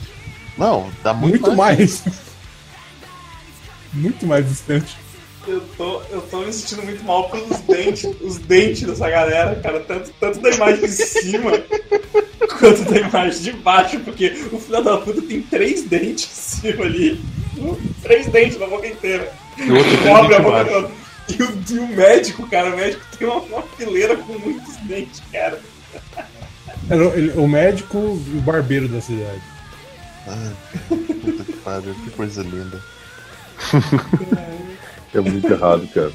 Não, 0.58 0.90
dá 1.04 1.14
muito, 1.14 1.42
Muito 1.42 1.58
mais. 1.58 2.04
Muito 3.94 4.26
mais 4.26 4.48
distante. 4.48 4.98
Eu 5.46 5.62
tô, 5.78 6.02
eu 6.10 6.22
tô 6.22 6.40
me 6.40 6.52
sentindo 6.52 6.84
muito 6.84 7.04
mal 7.04 7.30
pelos 7.30 7.60
dentes, 7.60 8.10
os 8.22 8.38
dentes 8.40 8.88
dessa 8.88 9.08
galera, 9.10 9.54
cara. 9.62 9.82
Tanto, 9.82 10.12
tanto 10.20 10.40
da 10.40 10.50
imagem 10.50 10.82
de 10.82 10.92
cima 10.92 11.52
quanto 12.60 12.84
da 12.90 12.98
imagem 12.98 13.42
de 13.42 13.52
baixo, 13.52 14.00
porque 14.00 14.34
o 14.52 14.58
filho 14.58 14.82
da 14.82 14.98
puta 14.98 15.22
tem 15.22 15.42
três 15.42 15.84
dentes 15.84 16.26
em 16.26 16.72
cima 16.72 16.86
ali. 16.86 17.22
Três 18.02 18.26
dentes 18.28 18.58
na 18.58 18.68
boca 18.68 18.88
inteira. 18.88 19.32
E 19.58 19.72
o 19.72 19.76
outro 19.78 19.98
tem 20.04 20.14
dente 20.28 20.42
toda. 20.66 20.92
E 21.30 21.42
o, 21.44 21.64
e 21.76 21.80
o 21.80 21.88
médico, 21.88 22.48
cara, 22.50 22.70
o 22.74 22.76
médico 22.78 23.04
tem 23.18 23.28
uma, 23.28 23.38
uma 23.42 23.62
fileira 23.64 24.16
com 24.18 24.34
muitos 24.40 24.76
dentes, 24.78 25.22
cara. 25.32 25.60
Era 26.90 27.08
o- 27.08 27.14
ele- 27.14 27.32
o 27.36 27.48
médico 27.48 27.98
e 28.28 28.38
o 28.38 28.42
barbeiro 28.42 28.88
da 28.90 29.00
cidade. 29.02 29.42
Puta 30.90 31.44
que 31.44 31.54
pariu, 31.64 31.94
que 32.04 32.10
coisa 32.12 32.42
linda. 32.44 32.82
É 35.14 35.20
muito 35.22 35.48
errado, 35.52 35.88
cara. 35.94 36.12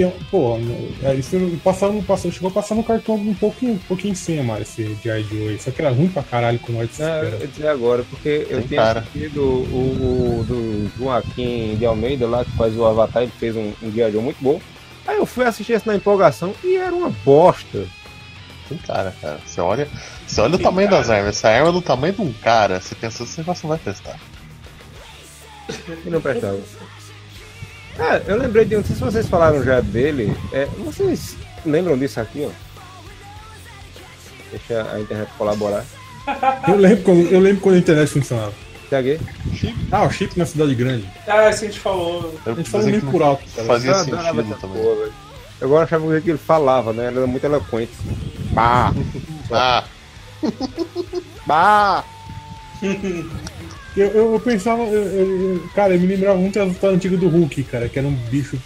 Eu- 0.00 0.16
pô, 0.30 0.58
é, 1.02 1.14
isso 1.14 1.36
passava, 1.64 1.92
no- 1.92 2.02
passava, 2.02 2.32
chegou 2.32 2.48
a 2.50 2.52
passar 2.52 2.74
no 2.74 2.84
cartão 2.84 3.14
um 3.14 3.34
pouquinho, 3.34 3.74
um 3.74 3.78
pouquinho 3.78 4.12
em 4.12 4.14
cima, 4.14 4.60
esse 4.60 4.96
G.I. 5.02 5.22
Joe. 5.24 5.58
Só 5.58 5.70
que 5.70 5.80
era 5.82 5.90
ruim 5.90 6.08
pra 6.08 6.22
caralho 6.22 6.58
com 6.58 6.72
o 6.72 6.78
White 6.80 7.00
Não, 7.00 7.08
eu 7.22 7.40
ia 7.40 7.46
dizer 7.46 7.68
agora, 7.68 8.04
porque 8.10 8.46
eu 8.50 8.58
Tem 8.60 8.68
tinha 8.68 8.82
cara. 8.82 9.00
assistido 9.00 9.40
o, 9.42 10.40
o 10.40 10.44
do 10.44 10.90
Joaquim 10.98 11.76
de 11.76 11.84
Almeida 11.86 12.26
lá, 12.26 12.44
que 12.44 12.50
faz 12.52 12.76
o 12.76 12.84
Avatar, 12.84 13.22
ele 13.22 13.32
fez 13.38 13.56
um, 13.56 13.72
um 13.82 13.90
G.I. 13.92 14.12
Joe 14.12 14.22
muito 14.22 14.38
bom. 14.40 14.60
Aí 15.06 15.16
eu 15.18 15.26
fui 15.26 15.44
assistir 15.44 15.72
esse 15.74 15.86
na 15.86 15.94
empolgação 15.94 16.52
e 16.64 16.76
era 16.76 16.94
uma 16.94 17.10
bosta. 17.24 17.86
Tem 18.68 18.76
cara, 18.78 19.14
cara. 19.20 19.38
Você 19.46 19.60
olha, 19.60 19.88
você 20.26 20.40
olha 20.40 20.56
o 20.56 20.58
tamanho 20.58 20.90
das 20.90 21.08
armas. 21.08 21.36
Essa 21.36 21.48
arma 21.48 21.68
é 21.68 21.72
do 21.72 21.80
tamanho 21.80 22.12
de 22.14 22.20
um 22.22 22.32
cara. 22.32 22.80
Você 22.80 22.94
pensa, 22.96 23.22
esse 23.22 23.38
negócio 23.38 23.62
não 23.62 23.68
vai 23.68 23.78
prestar. 23.78 24.18
E 26.04 26.10
não 26.10 26.20
prestava. 26.20 26.58
Ah, 27.98 28.20
eu 28.26 28.36
lembrei 28.36 28.64
de 28.64 28.74
um, 28.76 28.78
não 28.78 28.84
sei 28.86 28.94
se 28.96 29.02
vocês 29.02 29.28
falaram 29.28 29.62
já 29.64 29.80
dele. 29.80 30.36
É, 30.52 30.66
vocês 30.84 31.36
lembram 31.64 31.96
disso 31.98 32.20
aqui, 32.20 32.46
ó? 32.46 32.50
Deixa 34.50 34.86
a 34.92 35.00
internet 35.00 35.30
colaborar. 35.36 35.84
Eu 36.66 36.76
lembro, 36.76 37.04
quando, 37.04 37.20
eu 37.32 37.38
lembro 37.38 37.60
quando 37.60 37.76
a 37.76 37.78
internet 37.78 38.08
funcionava. 38.10 38.52
Peguei. 38.90 39.20
Ah, 39.92 40.02
o 40.04 40.10
chip 40.10 40.36
na 40.36 40.44
cidade 40.44 40.74
grande. 40.74 41.08
Ah, 41.26 41.48
isso 41.50 41.62
a 41.64 41.66
gente 41.68 41.78
falou. 41.78 42.34
A 42.44 42.50
gente 42.52 42.68
falou 42.68 42.86
meio 42.86 43.00
que 43.00 43.06
por 43.12 43.22
alto. 43.22 43.44
cara. 43.54 43.66
fazia 43.68 43.94
adorava 43.94 44.42
sentido 44.42 44.60
também. 44.60 44.82
porra. 44.82 45.10
Eu 45.60 45.68
agora 45.68 45.84
achava 45.84 46.20
que 46.20 46.30
ele 46.30 46.38
falava, 46.38 46.92
né? 46.92 47.06
Ele 47.08 47.18
era 47.18 47.26
muito 47.28 47.44
eloquente. 47.44 47.92
Bah! 48.52 48.92
Ah, 49.52 49.84
Bah! 51.46 52.04
Eu, 53.96 54.06
eu, 54.08 54.32
eu 54.34 54.40
pensava, 54.40 54.82
eu- 54.82 55.02
eu- 55.02 55.62
cara, 55.74 55.94
eu 55.94 56.00
me 56.00 56.06
lembrava 56.06 56.38
muito 56.38 56.58
da 56.58 56.66
história 56.66 56.96
antiga 56.96 57.16
do 57.16 57.28
Hulk, 57.28 57.62
cara, 57.64 57.88
que 57.88 57.98
era 57.98 58.06
um 58.06 58.12
bicho 58.30 58.58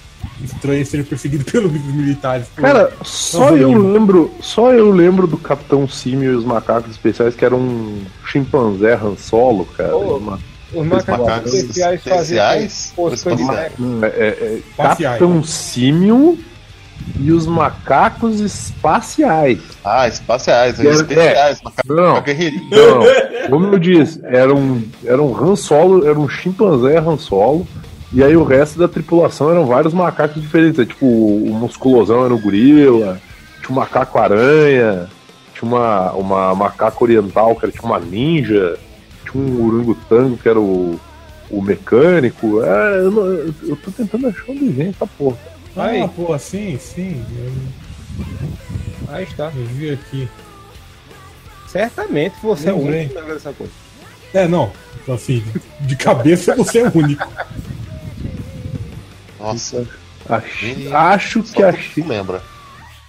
estranho 0.43 0.85
sendo 0.85 1.05
perseguido 1.05 1.45
pelos 1.51 1.71
militares. 1.73 2.47
Cara, 2.57 2.93
só 3.05 3.51
Não, 3.51 3.57
eu 3.57 3.71
não. 3.73 3.93
lembro, 3.93 4.31
só 4.41 4.73
eu 4.73 4.91
lembro 4.91 5.27
do 5.27 5.37
Capitão 5.39 5.87
Simio 5.89 6.33
e 6.33 6.37
os 6.37 6.45
macacos 6.45 6.91
especiais 6.91 7.35
que 7.35 7.45
era 7.45 7.55
um 7.55 8.03
chimpanzé 8.27 8.95
Han 8.95 9.17
Solo, 9.17 9.67
cara. 9.77 9.97
Oh. 9.97 10.17
Uma- 10.17 10.39
Os 10.75 10.87
macacos 10.87 11.27
macacos 11.27 11.55
especiais 11.55 12.03
faziam 12.03 12.45
especiais 12.63 12.93
espaciais? 12.97 13.73
boneco. 13.77 14.05
é, 14.05 14.09
é, 14.09 14.29
é. 14.29 14.61
Capitão 14.77 15.43
Simio 15.45 16.39
e 17.19 17.33
os 17.33 17.47
macacos 17.47 18.41
espaciais. 18.41 19.59
ah, 19.85 20.09
espaciais, 20.09 20.79
Era- 20.81 20.91
especiais, 20.91 21.61
macaco 21.63 21.93
Não, 21.93 22.21
guerreirinho. 22.23 22.69
não. 22.71 23.01
Como 23.51 23.67
eu 23.75 23.79
disse, 23.79 24.21
era 24.25 24.55
um, 24.55 24.83
era 25.05 25.21
um 25.23 25.35
Han 25.37 25.57
Solo, 25.57 26.07
era 26.07 26.19
um 26.19 26.29
chimpanzé 26.29 26.99
Han 26.99 27.17
Solo. 27.19 27.67
E 28.13 28.25
aí 28.25 28.37
o 28.37 28.43
resto 28.45 28.79
da 28.79 28.89
tripulação 28.89 29.51
eram 29.51 29.67
vários 29.67 29.95
macacos 29.95 30.41
diferentes. 30.43 30.81
é, 30.81 30.85
Tipo, 30.85 31.07
o 31.07 31.51
musculosão 31.55 32.25
era 32.25 32.35
o 32.35 32.39
gorila, 32.41 33.21
tinha 33.61 33.71
um 33.71 33.75
macaco 33.81 34.19
aranha, 34.19 35.09
tinha 35.55 35.69
uma, 35.71 36.13
uma 36.13 36.55
macaco 36.55 37.05
oriental 37.05 37.55
que 37.55 37.65
era 37.65 37.73
tipo 37.73 37.87
uma 37.87 38.01
ninja, 38.01 38.77
tinha 39.31 39.43
um 39.45 39.65
orangotango 39.67 40.37
que 40.37 40.49
era 40.49 40.59
o, 40.59 40.99
o 41.51 41.63
mecânico. 41.63 42.63
É, 42.65 42.99
eu, 42.99 43.11
não- 43.13 43.27
eu- 43.27 43.55
eu 43.69 43.77
tô 43.77 43.91
tentando 43.93 44.27
achar 44.27 44.51
um 44.51 44.57
desenho 44.59 44.91
dessa 44.93 45.07
porra. 45.07 45.37
Ah, 45.77 46.09
pô, 46.15 46.39
sim, 46.39 46.79
sim. 46.79 47.25
Eu, 47.39 49.15
Aí 49.15 49.25
está. 49.25 49.45
eu 49.55 49.67
vi 49.67 49.91
aqui. 49.93 50.29
Certamente 51.69 52.35
você 52.43 52.71
é 52.71 52.73
o 52.73 52.77
único 52.79 53.15
que 53.15 53.53
coisa. 53.55 53.73
É, 54.35 54.47
não. 54.49 54.73
Então, 55.03 55.15
assim, 55.15 55.45
de 55.81 55.97
cabeça 55.97 56.55
você 56.57 56.81
é 56.81 56.89
o 56.89 56.99
único. 56.99 57.27
Nossa, 59.39 59.87
Achei- 60.29 60.87
E- 60.89 60.93
acho 60.93 61.45
só 61.45 61.55
que 61.55 61.63
achei. 61.63 62.05
lembra. 62.05 62.43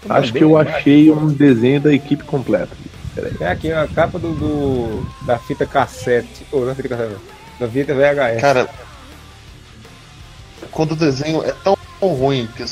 Acho 0.09 0.32
que 0.34 0.43
eu 0.43 0.57
achei 0.57 1.12
um 1.12 1.28
desenho 1.28 1.80
da 1.82 1.93
equipe 1.93 2.24
completa. 2.24 2.76
É 3.39 3.47
aqui 3.47 3.72
a 3.72 3.88
capa 3.88 4.18
do, 4.18 4.34
do- 4.34 5.26
da 5.26 5.38
fita 5.38 5.66
cassete. 5.66 6.45
Ou 6.51 6.66
da 6.66 6.74
fita 6.74 6.89
cassete. 6.89 7.20
Da 7.59 7.68
fita 7.68 7.93
VHS. 7.93 8.41
Cara, 8.41 8.70
quando 10.72 10.93
o 10.93 10.95
desenho 10.95 11.43
é 11.43 11.51
tão 11.64 11.78
ruim 12.10 12.47
que 12.56 12.66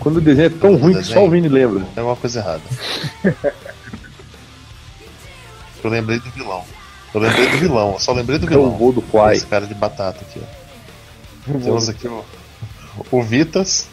Quando 0.00 0.16
o 0.16 0.20
desenho 0.20 0.46
é 0.46 0.50
tão 0.50 0.76
ruim 0.76 0.94
que 0.94 1.04
só 1.04 1.24
o 1.24 1.30
Vini 1.30 1.48
lembra. 1.48 1.84
é 1.96 2.02
uma 2.02 2.16
coisa 2.16 2.40
errada. 2.40 2.62
Eu 5.82 5.90
lembrei 5.90 6.18
do 6.18 6.30
vilão. 6.30 6.64
Eu 7.14 7.20
lembrei 7.20 7.48
do 7.48 7.56
vilão, 7.58 7.92
eu 7.92 7.98
só 8.00 8.12
lembrei 8.12 8.38
do 8.38 8.46
É 8.46 8.48
o 8.48 8.50
vilão. 8.50 8.70
voo 8.76 8.92
do 8.92 9.00
Fly. 9.00 9.36
Esse 9.36 9.46
cara 9.46 9.64
de 9.66 9.74
batata 9.74 10.18
aqui, 10.20 10.40
ó. 10.42 10.46
Temos 11.58 11.88
aqui 11.88 12.06
o, 12.08 12.22
o 13.10 13.22
Vitas. 13.22 13.86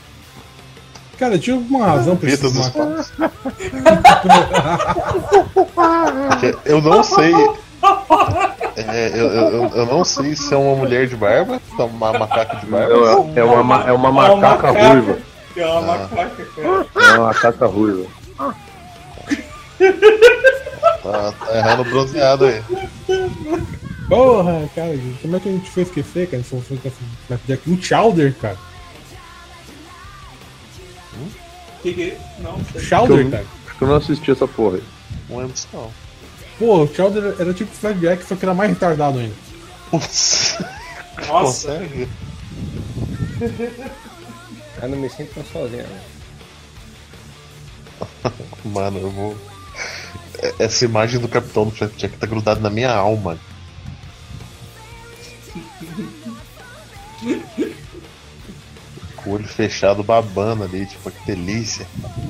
Cara, 1.17 1.39
tinha 1.39 1.55
alguma 1.55 1.85
razão 1.85 2.17
pra 2.17 2.29
Vitas 2.29 2.51
dos. 2.51 2.67
Patos. 2.69 3.11
Eu 6.65 6.81
não 6.81 7.01
sei. 7.03 7.31
É, 8.77 9.07
eu, 9.13 9.27
eu, 9.31 9.67
eu- 9.73 9.85
não 9.85 10.03
sei 10.03 10.35
se 10.35 10.53
é 10.53 10.57
uma 10.57 10.75
mulher 10.75 11.07
de 11.07 11.15
barba, 11.15 11.61
se 11.73 11.81
é 11.81 11.85
uma 11.85 12.11
macaca 12.11 12.57
de 12.57 12.65
barba. 12.65 12.93
É, 13.35 13.39
é 13.39 13.43
uma, 13.43 13.63
ma- 13.63 13.83
é 13.87 13.91
uma 13.93 14.11
macaca 14.11 14.67
macaca. 14.73 14.87
ruiva. 14.89 15.17
É 15.55 15.65
uma 15.65 15.81
macaca, 15.81 16.45
cara. 16.45 16.85
É 16.95 17.13
uma 17.17 17.27
macaca 17.27 17.65
ruiva. 17.67 18.05
Tá, 21.03 21.31
tá 21.31 21.55
errando 21.57 21.81
o 21.83 21.85
bronzeado 21.85 22.45
aí. 22.45 22.61
Porra, 24.09 24.69
cara, 24.75 24.99
como 25.21 25.35
é 25.35 25.39
que 25.39 25.49
a 25.49 25.51
gente 25.51 25.69
foi 25.71 25.83
esquecer, 25.83 26.29
cara? 26.29 26.43
Foi 26.43 26.61
Black 27.29 27.47
Jack. 27.47 27.69
O 27.71 27.81
Chowder, 27.81 28.33
cara. 28.41 28.57
Que 31.81 31.93
que- 31.93 32.17
Não, 32.39 32.59
sei. 32.71 32.81
Chowder, 32.81 33.19
Eu- 33.25 33.31
cara. 33.31 33.45
Acho 33.67 33.77
que 33.77 33.83
eu 33.83 33.87
não 33.87 33.95
assisti 33.95 34.31
essa 34.31 34.47
porra 34.47 34.77
aí. 34.77 34.83
Não 35.29 35.37
lembro 35.37 35.53
disso 35.53 35.67
não. 35.73 35.89
Pô, 36.57 36.83
o 36.83 36.93
Chowder 36.95 37.35
era 37.39 37.53
tipo 37.53 37.71
Flag 37.71 37.99
Jack, 37.99 38.25
só 38.25 38.35
que 38.35 38.45
era 38.45 38.53
mais 38.53 38.69
retardado 38.71 39.19
ainda. 39.19 39.35
Putz, 39.91 40.57
Nossa, 41.27 41.67
consegue? 41.73 42.07
Eu 44.81 44.89
não 44.89 44.97
me 44.97 45.09
sinto 45.09 45.33
tão 45.33 45.45
sozinho. 45.45 45.83
né? 45.83 46.01
Mano, 48.65 48.99
eu 48.99 49.09
vou. 49.09 49.37
É- 50.39 50.53
Essa 50.59 50.83
imagem 50.85 51.19
do 51.19 51.27
capitão 51.29 51.63
do 51.65 51.71
Flapjack 51.71 52.17
tá 52.17 52.27
grudada 52.27 52.59
na 52.59 52.69
minha 52.69 52.91
alma. 52.93 53.37
Com 59.15 59.29
o 59.29 59.33
olho 59.33 59.47
fechado 59.47 60.03
babando 60.03 60.63
ali, 60.63 60.85
tipo, 60.85 61.09
que 61.09 61.25
delícia. 61.25 61.87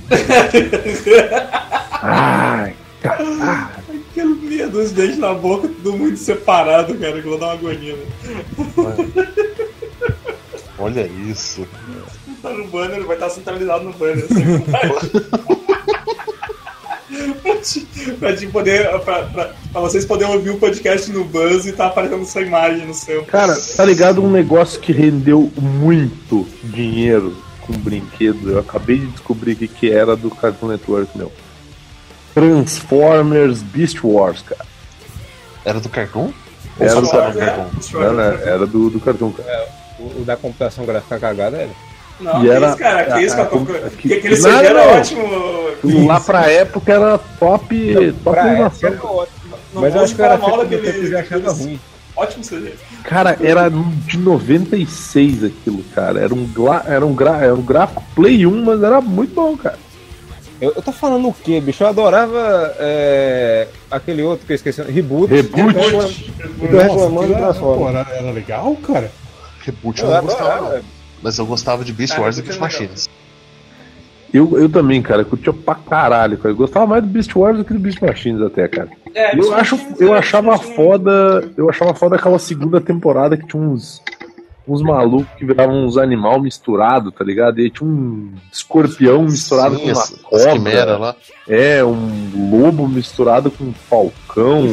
Ai, 2.02 2.76
aquele 3.08 4.34
meia 4.36 4.68
dos 4.68 4.92
dentes 4.92 5.18
na 5.18 5.34
boca, 5.34 5.68
tudo 5.68 5.94
muito 5.94 6.18
separado, 6.18 6.96
cara, 6.96 7.22
que 7.22 7.28
vou 7.28 7.38
dar 7.38 7.48
uma 7.48 7.54
agonia. 7.54 7.96
Né? 7.96 8.06
Olha 10.78 11.08
isso. 11.30 11.66
Tá 12.42 12.50
no 12.52 12.68
banner, 12.68 13.04
vai 13.06 13.16
estar 13.16 13.30
centralizado 13.30 13.86
no 13.86 13.94
banner. 13.94 14.26
assim. 14.26 14.60
pra, 17.42 17.56
te, 17.58 17.88
pra, 18.20 18.36
te 18.36 18.48
poder, 18.48 18.90
pra, 19.02 19.24
pra- 19.24 19.54
pra 19.72 19.82
vocês 19.82 20.06
poderem 20.06 20.34
ouvir 20.36 20.50
o 20.52 20.58
podcast 20.60 21.10
no 21.12 21.24
Buzz 21.24 21.66
e 21.66 21.72
tá 21.72 21.88
aparecendo 21.88 22.22
essa 22.24 22.42
imagem 22.42 22.86
no 22.86 22.94
seu. 22.94 23.24
cara, 23.26 23.56
tá 23.76 23.86
ligado 23.86 24.22
um 24.24 24.30
negócio 24.30 24.80
que 24.80 24.92
rendeu 24.92 25.52
muito 25.58 26.46
dinheiro 26.64 27.36
com 27.62 27.74
brinquedo? 27.74 28.52
Eu 28.52 28.60
acabei 28.60 28.98
de 29.00 29.08
descobrir 29.08 29.54
o 29.54 29.56
que, 29.56 29.68
que 29.68 29.90
era 29.92 30.16
do 30.16 30.30
Cartoon 30.30 30.68
Network, 30.68 31.18
meu. 31.18 31.32
Transformers 32.36 33.64
Beast 33.64 34.04
Wars, 34.04 34.42
cara. 34.44 34.66
Era 35.66 35.80
do 35.80 35.90
Cartoon? 35.90 36.32
Era 36.80 36.96
do 36.96 37.02
do 37.02 37.10
Cartoon. 37.10 37.64
Não? 37.94 38.22
Era 38.22 38.68
do, 38.68 38.90
do 38.92 39.00
Cartoon, 39.00 39.32
cara. 39.32 39.66
O, 39.98 40.22
o 40.22 40.24
da 40.26 40.36
computação 40.38 40.86
gráfica 40.86 41.18
cagada 41.18 41.58
era. 41.58 41.70
Não, 42.20 42.38
E 42.40 42.42
que 42.46 42.50
era- 42.52 42.68
isso, 42.70 42.78
cara, 42.78 43.04
que 43.06 43.22
isso, 43.26 43.42
a- 43.42 43.46
que 43.98 44.14
aquele 44.14 44.38
Não, 44.38 44.50
CG 44.60 44.66
era 44.66 44.86
não. 44.86 44.98
ótimo. 45.00 46.06
Lá 46.08 46.20
pra 46.20 46.50
época 46.52 46.94
era 46.94 47.18
top, 47.18 47.94
top 47.94 48.14
Pra 48.24 48.32
época 48.32 48.42
animação. 48.42 48.90
era 48.90 49.04
ótimo. 49.06 49.56
Não 49.74 49.82
Mas 49.82 49.96
eu 49.96 50.02
acho 50.02 50.16
que 50.16 50.22
era 50.22 50.38
mal 50.38 50.58
daquele- 50.58 51.52
ruim. 51.52 51.80
Ótimo 52.16 52.44
CG. 52.46 52.74
Cara, 53.04 53.38
era 53.42 53.68
de 53.70 54.18
96 54.18 55.44
aquilo, 55.44 55.84
cara. 55.94 56.22
Era 56.22 56.34
um, 56.34 56.46
gla- 56.48 56.86
era 56.88 57.06
um, 57.06 57.14
gra... 57.14 57.38
era 57.44 57.54
um 57.54 57.62
gráfico 57.62 58.02
Play 58.16 58.46
1, 58.46 58.64
mas 58.64 58.82
era 58.82 59.02
muito 59.02 59.34
bom, 59.36 59.58
cara. 59.58 59.78
Eu, 60.62 60.74
eu 60.76 60.82
tô 60.82 60.92
falando 60.92 61.28
o 61.28 61.34
quê, 61.34 61.60
bicho? 61.60 61.84
Eu 61.84 61.88
adorava 61.88 62.74
é, 62.80 63.68
aquele 63.92 64.24
outro 64.24 64.46
que 64.46 64.54
eu 64.54 64.56
esqueci. 64.56 64.82
Reboot. 64.82 65.34
Reboot. 65.34 66.34
Eu 66.62 66.70
tô 66.70 66.78
reclamando 66.78 67.28
do 67.28 67.88
era, 67.90 68.32
legal, 68.32 68.76
cara. 68.78 69.12
Reboot 69.62 70.02
Eu 70.02 70.08
eu 70.08 70.16
não 70.16 70.22
gostava. 70.24 70.82
Mas 71.22 71.38
eu 71.38 71.46
gostava 71.46 71.84
de 71.84 71.92
Beast 71.92 72.18
Wars 72.18 72.38
e 72.38 72.42
Beast 72.42 72.60
é 72.60 72.64
legal. 72.64 72.82
Machines. 72.82 73.10
Eu, 74.34 74.60
eu 74.60 74.70
também, 74.70 75.02
cara, 75.02 75.24
curtia 75.24 75.54
pra 75.54 75.76
caralho, 75.76 76.38
cara. 76.38 76.50
Eu 76.52 76.58
gostava 76.58 76.86
mais 76.86 77.04
do 77.04 77.10
Beast 77.10 77.34
Wars 77.36 77.58
do 77.58 77.66
que 77.66 77.74
do 77.74 77.80
Beast 77.80 78.02
Machines 78.02 78.42
até, 78.42 78.68
cara. 78.68 78.90
É, 79.14 79.38
Eu 79.38 79.54
acho, 79.54 79.80
eu 80.00 80.14
achava 80.14 80.58
foda, 80.58 81.50
eu 81.56 81.70
achava 81.70 81.94
foda 81.94 82.16
aquela 82.16 82.38
segunda 82.38 82.82
temporada 82.82 83.38
que 83.38 83.48
tinha 83.48 83.62
uns 83.62 84.02
uns 84.68 84.82
malucos 84.82 85.28
que 85.38 85.46
viravam 85.46 85.86
uns 85.86 85.98
animal 85.98 86.42
misturado, 86.42 87.12
tá 87.12 87.24
ligado? 87.24 87.60
E 87.60 87.70
tinha 87.70 87.88
um 87.88 88.32
escorpião 88.52 89.24
misturado 89.24 89.78
Sim, 89.78 89.94
com 90.24 90.38
uma 90.38 90.52
quimeras 90.54 90.80
cobra. 90.86 90.98
lá. 90.98 91.16
É, 91.48 91.84
um 91.84 92.50
lobo 92.52 92.88
misturado 92.88 93.52
com 93.52 93.66
um 93.66 93.74
falcão. 93.74 94.68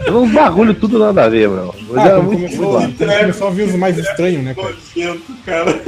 Era 0.00 0.16
uns 0.16 0.32
bagulho 0.32 0.74
tudo 0.74 0.98
nada 0.98 1.24
a 1.24 1.28
ver, 1.28 1.48
meu. 1.48 1.74
Mas 1.90 1.98
Ah, 1.98 2.08
era 2.08 2.22
muito 2.22 2.56
começou, 2.56 2.80
começou 3.20 3.48
a 3.48 3.50
vir 3.50 3.68
os 3.68 3.74
mais 3.74 3.98
estranhos, 3.98 4.42
né, 4.44 4.56
cara? 5.44 5.82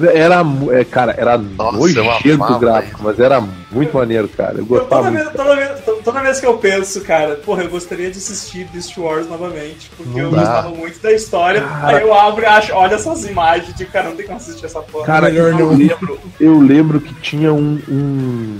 Era, 0.00 0.42
é, 0.72 0.84
cara, 0.84 1.14
era 1.18 1.36
Nossa, 1.36 1.76
eu 1.98 2.04
nojento 2.04 2.34
amava 2.34 2.56
o 2.56 2.58
gráfico, 2.60 3.00
mas 3.02 3.18
era 3.18 3.40
muito 3.70 3.94
maneiro, 3.96 4.28
cara. 4.28 4.54
Eu 4.54 4.58
Eu, 4.58 4.64
gostava 4.66 4.88
toda, 5.04 5.10
muito. 5.10 5.24
vez, 5.24 5.36
toda, 5.36 5.56
vez, 5.56 5.80
to- 5.84 6.00
toda 6.04 6.20
vez 6.22 6.40
que 6.40 6.46
eu 6.46 6.58
penso, 6.58 7.00
cara, 7.00 7.34
porra, 7.36 7.62
eu 7.64 7.68
gostaria 7.70 8.10
de 8.10 8.18
assistir 8.18 8.64
Beast 8.72 8.96
Wars 8.96 9.28
novamente, 9.28 9.90
porque 9.96 10.18
eu 10.20 10.24
Não 10.24 10.30
dá. 10.30 10.38
gostava 10.38 10.68
muito 10.70 11.00
da 11.02 11.12
história. 11.12 11.62
Cara. 11.62 11.96
Aí 11.96 12.02
eu 12.02 12.14
abro 12.14 12.42
e 12.42 12.46
acho, 12.46 12.72
olha 12.74 12.94
essas 12.94 13.24
imagens, 13.24 13.74
de 13.74 13.84
cara, 13.86 14.08
não 14.10 14.16
tem 14.16 14.24
como 14.26 14.38
assistir 14.38 14.66
essa 14.66 14.80
porra. 14.80 15.04
Cara, 15.06 15.30
eu 15.30 15.56
não. 15.56 15.74
lembro, 15.76 16.18
eu 16.38 16.58
lembro 16.60 17.00
que 17.00 17.12
tinha 17.14 17.52
um, 17.52 17.80
um- 17.88 18.58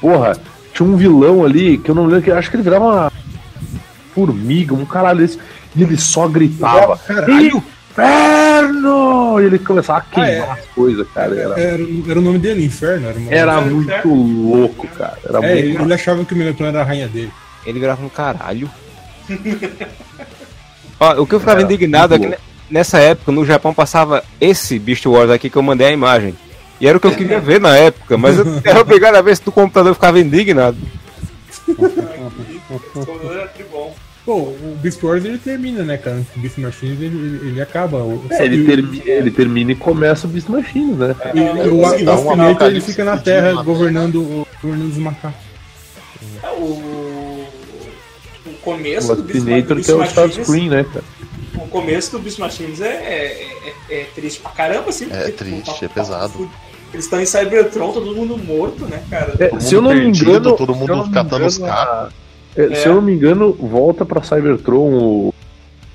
Porra, 0.00 0.36
tinha 0.72 0.88
um 0.88 0.96
vilão 0.96 1.44
ali 1.44 1.78
que 1.78 1.90
eu 1.90 1.94
não 1.94 2.06
lembro, 2.06 2.22
que 2.22 2.30
acho 2.30 2.50
que 2.50 2.56
ele 2.56 2.62
virava 2.62 2.84
uma 2.84 3.12
formiga, 4.14 4.74
um 4.74 4.84
caralho 4.84 5.18
desse, 5.20 5.38
e 5.76 5.82
ele 5.82 5.96
só 5.96 6.26
gritava: 6.28 6.98
Inferno! 8.62 9.40
E 9.40 9.44
ele 9.44 9.58
começava 9.58 9.98
a 9.98 10.02
queimar 10.02 10.48
Ah, 10.50 10.52
as 10.54 10.64
coisas, 10.74 11.06
cara. 11.14 11.34
Era, 11.34 11.60
Era, 11.60 11.82
era 12.08 12.18
o 12.18 12.22
nome 12.22 12.38
dele, 12.38 12.64
Inferno. 12.64 13.08
Era, 13.08 13.18
era 13.30 13.60
muito 13.60 13.88
Inferno. 13.90 14.50
louco, 14.50 14.86
cara. 14.88 15.18
Era 15.24 15.38
É, 15.38 15.40
muito. 15.40 15.56
ele, 15.58 15.82
ele 15.82 15.94
achava 15.94 16.24
que 16.24 16.34
o 16.34 16.36
Megatron 16.36 16.66
era 16.66 16.80
a 16.80 16.84
rainha 16.84 17.08
dele. 17.08 17.32
Ele 17.66 17.78
virava 17.80 18.04
um 18.04 18.08
caralho. 18.08 18.70
Ó, 21.00 21.22
o 21.22 21.26
que 21.26 21.34
eu 21.34 21.40
ficava 21.40 21.60
Era 21.60 21.64
indignado 21.72 22.14
é 22.14 22.18
que 22.18 22.34
nessa 22.70 22.98
época 22.98 23.30
no 23.30 23.44
Japão 23.44 23.72
passava 23.72 24.24
esse 24.40 24.78
Beast 24.78 25.06
Wars 25.06 25.30
aqui 25.30 25.48
que 25.48 25.56
eu 25.56 25.62
mandei 25.62 25.86
a 25.86 25.92
imagem. 25.92 26.34
E 26.80 26.86
era 26.88 26.96
o 26.96 27.00
que 27.00 27.06
eu 27.06 27.14
queria 27.14 27.40
ver 27.40 27.60
na 27.60 27.76
época, 27.76 28.16
mas 28.16 28.38
eu 28.38 28.44
era 28.64 28.80
obrigado 28.80 29.16
a 29.16 29.22
ver 29.22 29.36
se 29.36 29.44
do 29.44 29.52
computador 29.52 29.90
eu 29.90 29.94
ficava 29.94 30.18
indignado. 30.20 30.76
Pô, 34.28 34.40
o 34.40 34.76
Beast 34.82 35.02
Wars 35.02 35.24
ele 35.24 35.38
termina, 35.38 35.82
né, 35.82 35.96
cara? 35.96 36.22
O 36.36 36.38
Beast 36.40 36.58
Machines 36.58 37.00
ele, 37.00 37.16
ele, 37.16 37.48
ele 37.48 37.62
acaba. 37.62 37.96
O, 38.02 38.22
É, 38.28 38.44
ele, 38.44 38.62
termi- 38.66 39.02
ele 39.06 39.30
termina 39.30 39.72
e 39.72 39.74
começa 39.74 40.26
o 40.26 40.30
Beast 40.30 40.50
Machines, 40.50 40.98
né? 40.98 41.16
E, 41.34 41.38
e 41.38 41.68
o, 41.70 41.76
o 41.78 41.86
Aspinator 41.86 42.66
ele 42.68 42.80
fica 42.82 43.04
na 43.06 43.16
Terra 43.16 43.62
governando, 43.62 44.16
o- 44.20 44.46
governando 44.62 44.90
os 44.90 44.98
macacos. 44.98 45.40
É, 46.42 46.48
O, 46.50 47.46
o 48.46 48.52
começo 48.60 49.12
O 49.12 49.16
do 49.16 49.22
Beast, 49.22 49.46
Beast 49.46 49.84
que 49.86 49.90
é 49.90 49.94
o 49.94 49.98
Machines, 49.98 50.70
né, 50.70 50.84
cara? 50.92 51.04
o 51.54 51.68
começo 51.68 52.12
do 52.12 52.18
Beast 52.18 52.38
Machines 52.38 52.80
é, 52.82 52.86
é, 52.86 53.72
é- 53.88 54.00
é 54.00 54.04
triste 54.14 54.40
pra 54.40 54.50
caramba, 54.50 54.90
assim. 54.90 55.06
É 55.10 55.16
porque, 55.16 55.32
triste, 55.32 55.80
tá- 55.80 55.86
é 55.86 55.88
pesado. 55.88 56.32
tá- 56.38 56.50
Eles 56.92 57.06
estão 57.06 57.18
em 57.18 57.24
Cybertron, 57.24 57.92
todo 57.92 58.14
mundo 58.14 58.36
morto, 58.36 58.84
né, 58.84 59.02
cara? 59.08 59.34
É, 59.38 59.48
Todo 59.48 59.60
se 59.62 59.74
eu 59.74 59.80
mundo 59.80 59.90
não 59.90 59.96
me 59.98 60.04
perdido, 60.04 60.30
engano, 60.32 60.56
todo 60.56 60.74
se 60.74 60.78
mundo 60.80 60.90
eu 60.92 60.96
não 60.98 61.06
me 61.06 61.12
catando 61.14 61.46
os 61.46 61.56
engano, 61.58 61.72
a- 61.72 62.08
é, 62.58 62.72
É. 62.72 62.74
Se 62.74 62.86
eu 62.86 62.94
não 62.96 63.02
me 63.02 63.12
engano, 63.12 63.52
volta 63.52 64.04
pra 64.04 64.22
Cybertron 64.22 64.88
o, 64.90 65.34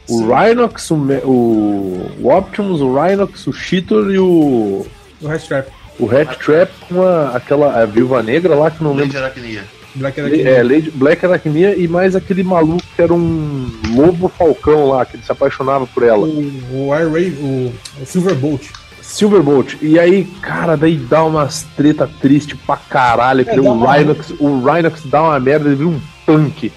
o 0.09 0.17
Sim. 0.17 0.27
Rhinox, 0.27 0.91
o, 0.91 0.95
o, 0.95 2.11
o 2.21 2.35
Optimus, 2.35 2.81
o 2.81 2.93
Rhinox, 2.93 3.47
o 3.47 3.53
Cheetor 3.53 4.11
e 4.11 4.19
o, 4.19 4.85
O 5.21 5.27
Rat 5.27 5.47
Trap. 5.47 5.67
o 5.99 6.05
Rat 6.05 6.37
Trap 6.37 6.71
com 6.89 7.03
a, 7.03 7.29
aquela 7.35 7.81
a 7.81 7.85
Viúva 7.85 8.21
Negra 8.23 8.55
lá 8.55 8.71
que 8.71 8.83
não 8.83 8.93
lembro. 8.93 9.17
Aracnia. 9.17 9.63
Black 9.95 10.19
aqui. 10.19 10.41
É, 10.41 10.63
Lady, 10.63 10.89
Black 10.89 11.23
Arachnia 11.23 11.75
e 11.75 11.87
mais 11.87 12.15
aquele 12.15 12.43
maluco 12.43 12.83
que 12.95 13.01
era 13.01 13.13
um 13.13 13.69
lobo 13.93 14.27
falcão 14.27 14.89
lá, 14.89 15.05
que 15.05 15.15
ele 15.15 15.23
se 15.23 15.31
apaixonava 15.31 15.85
por 15.85 16.01
ela. 16.01 16.25
O, 16.25 16.87
o 16.87 16.93
Air 16.93 17.11
Ray, 17.11 17.29
o, 17.29 17.71
o 18.01 18.05
Silverbolt. 18.05 18.69
Silverbolt. 19.01 19.75
E 19.81 19.99
aí, 19.99 20.25
cara, 20.41 20.75
daí 20.75 20.95
dá 20.95 21.23
umas 21.23 21.67
treta 21.77 22.09
triste 22.19 22.55
pra 22.55 22.75
caralho. 22.77 23.45
Que 23.45 23.51
É, 23.51 23.61
o, 23.61 23.85
Rhinox, 23.85 24.31
o 24.39 24.61
Rhinox 24.61 25.03
dá 25.05 25.21
uma 25.21 25.39
merda, 25.39 25.67
ele 25.67 25.75
vira 25.75 25.89
um 25.89 25.99
tanque. 26.25 26.71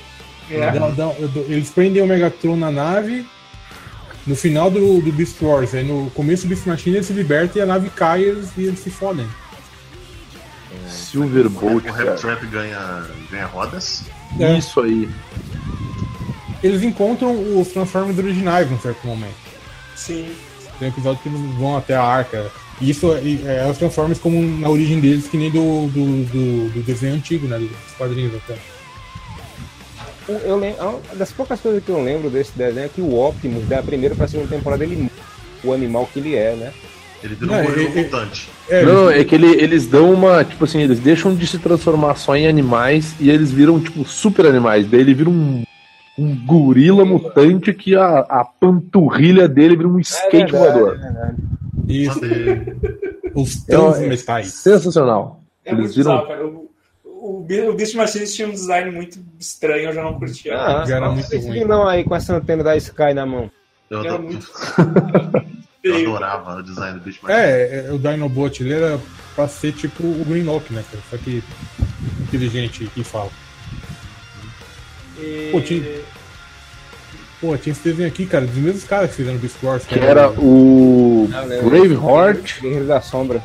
É. 0.51 0.73
Eles 1.49 1.71
prendem 1.71 2.03
o 2.03 2.07
Megatron 2.07 2.57
na 2.57 2.71
nave. 2.71 3.27
No 4.27 4.35
final 4.35 4.69
do, 4.71 5.01
do 5.01 5.13
Beast 5.13 5.41
Wars, 5.41 5.73
aí 5.73 5.85
no 5.85 6.11
começo 6.11 6.47
do 6.47 6.49
Beast 6.49 6.67
Machine 6.67 6.97
ele 6.97 7.05
se 7.05 7.13
liberta 7.13 7.59
e 7.59 7.63
a 7.63 7.67
nave 7.67 7.89
cai 7.91 8.23
e 8.23 8.25
eles, 8.25 8.49
e 8.57 8.65
eles 8.65 8.81
se 8.81 8.91
fodem. 8.91 9.27
Silverbolt, 10.89 11.87
O. 11.87 11.93
Rap 11.93 12.21
Trap 12.21 12.47
ganha, 12.47 13.05
ganha 13.31 13.47
rodas. 13.47 14.05
É. 14.41 14.59
Isso 14.59 14.81
aí. 14.81 15.09
Eles 16.63 16.83
encontram 16.83 17.61
os 17.61 17.69
Transformers 17.69 18.19
originais 18.19 18.69
num 18.69 18.81
certo 18.81 19.07
momento. 19.07 19.37
Sim. 19.95 20.29
Tem 20.79 20.89
um 20.89 20.91
episódio 20.91 21.23
que 21.23 21.29
eles 21.29 21.41
vão 21.55 21.77
até 21.77 21.95
a 21.95 22.03
arca. 22.03 22.51
E 22.81 22.91
isso 22.91 23.13
é, 23.15 23.63
é 23.65 23.71
os 23.71 23.79
Transformers 23.79 24.19
como 24.19 24.43
na 24.59 24.69
origem 24.69 25.01
deles, 25.01 25.29
que 25.29 25.37
nem 25.37 25.51
do, 25.51 25.87
do, 25.89 26.25
do, 26.25 26.69
do 26.71 26.83
desenho 26.83 27.15
antigo, 27.15 27.47
né? 27.47 27.59
Dos 27.59 27.71
quadrinhos 27.97 28.35
até. 28.35 28.57
Eu, 30.29 30.57
lembro, 30.57 30.83
uma 30.83 31.01
das 31.17 31.31
poucas 31.33 31.61
coisas 31.61 31.83
que 31.85 31.91
eu 31.91 32.03
lembro 32.03 32.29
desse 32.29 32.57
desenho 32.57 32.87
é 32.87 32.89
que 32.89 33.01
o 33.01 33.15
Optimus, 33.15 33.67
da 33.69 33.83
primeira 33.83 34.15
pra 34.15 34.27
segunda 34.27 34.49
temporada, 34.49 34.83
ele 34.85 34.97
muda 34.97 35.13
o 35.65 35.73
animal 35.73 36.09
que 36.13 36.19
ele 36.19 36.35
é, 36.35 36.55
né? 36.57 36.73
Ele 37.23 37.35
vira 37.35 37.53
Não, 37.53 37.61
um 37.63 37.65
gorila 37.67 37.89
é- 37.89 37.99
é- 38.01 38.03
mutante. 38.05 38.49
É, 38.69 38.85
Não, 38.85 39.11
é 39.11 39.25
que 39.25 39.35
ele- 39.35 39.55
eles 39.63 39.87
dão 39.87 40.13
uma. 40.13 40.45
Tipo 40.45 40.65
assim, 40.65 40.81
eles 40.83 40.99
deixam 41.01 41.35
de 41.35 41.47
se 41.47 41.59
transformar 41.59 42.17
só 42.17 42.37
em 42.37 42.47
animais 42.47 43.15
e 43.21 43.31
eles 43.31 43.51
viram, 43.53 43.81
tipo, 43.81 44.05
super 44.05 44.47
animais. 44.47 44.87
Daí 44.91 45.01
ele 45.01 45.15
vira 45.15 45.31
um, 45.31 45.63
um 46.19 46.37
gorila 46.47 47.05
mutante 47.05 47.73
que 47.73 47.95
a, 47.95 48.19
a 48.19 48.45
panturrilha 48.45 49.49
dele 49.49 49.77
vira 49.77 49.89
um 49.89 49.99
skate 50.01 50.53
voador. 50.53 50.99
isso. 51.89 52.19
Sabe? 52.19 52.77
Os 53.35 53.57
É, 53.69 53.77
Transmetais. 53.77 54.53
sensacional. 54.53 55.41
É 55.65 55.73
Eles 55.73 55.95
viram. 55.95 56.13
bizarro, 56.19 56.29
cara. 56.29 56.51
O, 57.27 57.41
o, 57.41 57.43
Be- 57.43 57.63
o 57.69 57.75
Beast 57.75 57.95
Machines 57.95 58.35
tinha 58.35 58.47
um 58.49 58.53
design 58.53 58.91
muito 58.91 59.19
estranho, 59.39 59.89
eu 59.89 59.93
já 59.93 60.03
não 60.03 60.19
curtia. 60.19 60.57
Ah, 60.57 60.85
Já 60.87 60.97
era 60.97 61.11
muito 61.11 61.37
ruim. 61.39 61.53
vilão 61.53 61.87
aí 61.89 62.05
com 62.05 62.15
essa 62.15 62.35
antena 62.37 62.63
da 62.63 62.77
Sky 62.77 63.13
na 63.15 63.27
mão. 63.27 63.51
Eu, 63.91 64.05
Era 64.05 64.19
muito 64.19 64.51
eu 65.83 65.97
adorava 65.97 66.57
o 66.57 66.63
design 66.63 66.99
do 66.99 67.05
bicho 67.05 67.21
É, 67.31 67.87
é, 67.87 67.93
o 67.93 67.99
Dinobot, 67.99 68.61
ele 68.63 68.73
era 68.75 68.99
pra 69.35 69.47
ser 69.49 69.73
tipo 69.73 70.03
o 70.05 70.25
Greenock, 70.27 70.73
né, 70.73 70.85
cara? 70.91 71.03
Só 71.11 71.17
que 71.17 71.43
inteligente 72.23 72.91
e 72.97 73.05
fala. 73.05 73.31
E- 75.19 75.51
Pô, 75.53 75.61
tinha- 75.61 76.01
Pô, 77.41 77.57
tinha 77.59 77.73
esse 77.73 77.83
desenho 77.85 78.09
aqui, 78.09 78.25
cara, 78.27 78.47
dos 78.47 78.57
mesmos 78.57 78.85
caras 78.85 79.11
que 79.11 79.17
fizeram 79.17 79.39
Beast 79.39 79.57
Wars. 79.63 79.85
Que 79.85 79.99
era 79.99 80.31
o 80.31 81.29
Braveheart, 81.69 82.61
Guerreiro 82.61 82.87
da 82.87 83.01
Sombra. 83.01 83.43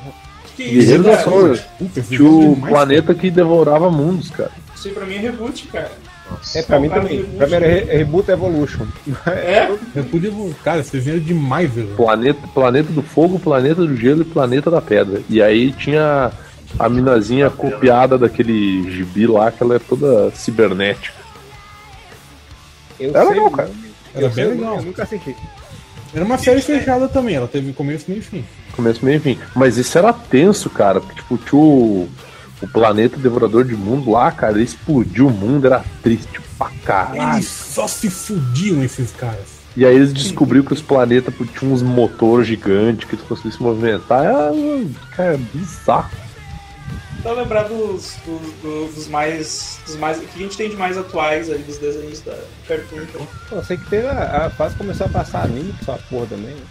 Que 0.55 0.63
isso, 0.63 0.73
Guerreiro 0.79 1.03
das? 1.03 1.21
Sombras. 1.23 1.63
Desenho 1.79 2.25
é 2.25 2.49
o 2.49 2.55
planeta 2.55 3.13
que 3.15 3.31
devorava 3.31 3.89
mundos, 3.89 4.29
cara. 4.29 4.51
Isso 4.75 4.87
aí 4.87 4.93
pra 4.93 5.05
mim 5.05 5.15
é 5.15 5.19
reboot, 5.19 5.67
cara. 5.67 5.91
Nossa. 6.29 6.59
É, 6.59 6.63
pra 6.63 6.79
mim 6.79 6.89
também. 6.89 7.17
reboot. 7.17 7.37
Pra 7.37 7.47
mim 7.47 7.53
era 7.53 7.67
Re- 7.67 7.97
Reboot 7.97 8.31
Evolution. 8.31 8.85
É? 9.27 9.31
cara. 9.67 9.77
Eu 9.95 10.03
podia... 10.05 10.31
Cara, 10.63 10.81
desenho 10.81 11.17
é 11.17 11.19
demais, 11.19 11.71
velho. 11.71 11.89
Planeta, 11.95 12.47
planeta 12.53 12.91
do 12.91 13.01
fogo, 13.01 13.39
planeta 13.39 13.75
do 13.85 13.95
gelo 13.95 14.21
e 14.21 14.25
planeta 14.25 14.69
da 14.71 14.81
pedra. 14.81 15.21
E 15.29 15.41
aí 15.41 15.71
tinha 15.73 16.31
a 16.79 16.87
minazinha 16.89 17.49
copiada 17.49 18.17
daquele 18.17 18.89
gibi 18.91 19.27
lá, 19.27 19.51
que 19.51 19.61
ela 19.61 19.75
é 19.75 19.79
toda 19.79 20.31
cibernética. 20.31 21.15
Eu 22.99 23.09
Era 23.09 23.25
sei 23.25 23.33
legal, 23.33 23.51
cara. 23.51 23.69
Era 24.13 24.25
eu 24.25 24.29
bem 24.29 24.45
legal. 24.47 24.75
Eu 24.77 24.81
nunca 24.83 25.03
assisti. 25.03 25.35
Era 26.13 26.25
uma 26.25 26.37
série 26.37 26.61
fechada 26.61 27.07
também, 27.07 27.35
ela 27.35 27.47
teve 27.47 27.71
começo, 27.73 28.05
meio 28.07 28.19
e 28.19 28.23
fim. 28.23 28.45
Começo, 28.73 29.03
meio 29.03 29.17
e 29.17 29.19
fim. 29.19 29.39
Mas 29.55 29.77
isso 29.77 29.97
era 29.97 30.11
tenso, 30.11 30.69
cara. 30.69 30.99
Porque, 30.99 31.15
tipo, 31.15 31.37
tinha 31.37 31.59
o, 31.59 32.09
o 32.61 32.67
planeta 32.67 33.17
devorador 33.17 33.63
de 33.63 33.75
mundo 33.75 34.11
lá, 34.11 34.31
cara. 34.31 34.53
Ele 34.53 34.63
explodiu 34.63 35.27
o 35.27 35.31
mundo, 35.31 35.67
era 35.67 35.83
triste 36.03 36.41
pra 36.57 36.69
caralho. 36.83 37.37
Eles 37.37 37.47
só 37.47 37.87
se 37.87 38.09
fudiam, 38.09 38.83
esses 38.83 39.11
caras. 39.11 39.61
E 39.75 39.85
aí 39.85 39.95
eles 39.95 40.11
descobriram 40.11 40.65
que 40.65 40.73
os 40.73 40.81
planetas 40.81 41.33
tinham 41.57 41.73
uns 41.73 41.81
motores 41.81 42.45
gigantes 42.45 43.07
que 43.07 43.15
eles 43.15 43.25
conseguiam 43.25 43.53
se 43.53 43.63
movimentar. 43.63 44.25
Era, 44.25 44.53
cara, 45.15 45.39
bizarro. 45.53 46.09
Então 47.21 47.33
lembrar 47.35 47.63
dos, 47.65 48.15
dos, 48.25 48.51
dos- 48.63 48.95
dos 48.95 49.07
mais. 49.07 49.79
dos 49.85 49.95
mais. 49.97 50.17
O 50.17 50.21
que 50.21 50.39
a 50.39 50.43
gente 50.43 50.57
tem 50.57 50.69
de 50.71 50.75
mais 50.75 50.97
atuais 50.97 51.51
aí 51.51 51.59
dos 51.59 51.77
desenhos 51.77 52.19
da 52.21 52.35
Cartoon. 52.67 53.01
Então. 53.03 53.27
Pô, 53.47 53.55
Eu 53.57 53.63
sei 53.63 53.77
que 53.77 53.87
teve 53.89 54.07
a, 54.07 54.47
a 54.47 54.49
fase 54.49 54.75
começou 54.75 55.05
a 55.05 55.09
passar 55.09 55.43
anime 55.43 55.71
com 55.73 55.91
essa 55.91 56.01
porra 56.09 56.25
também. 56.27 56.55
né? 56.55 56.61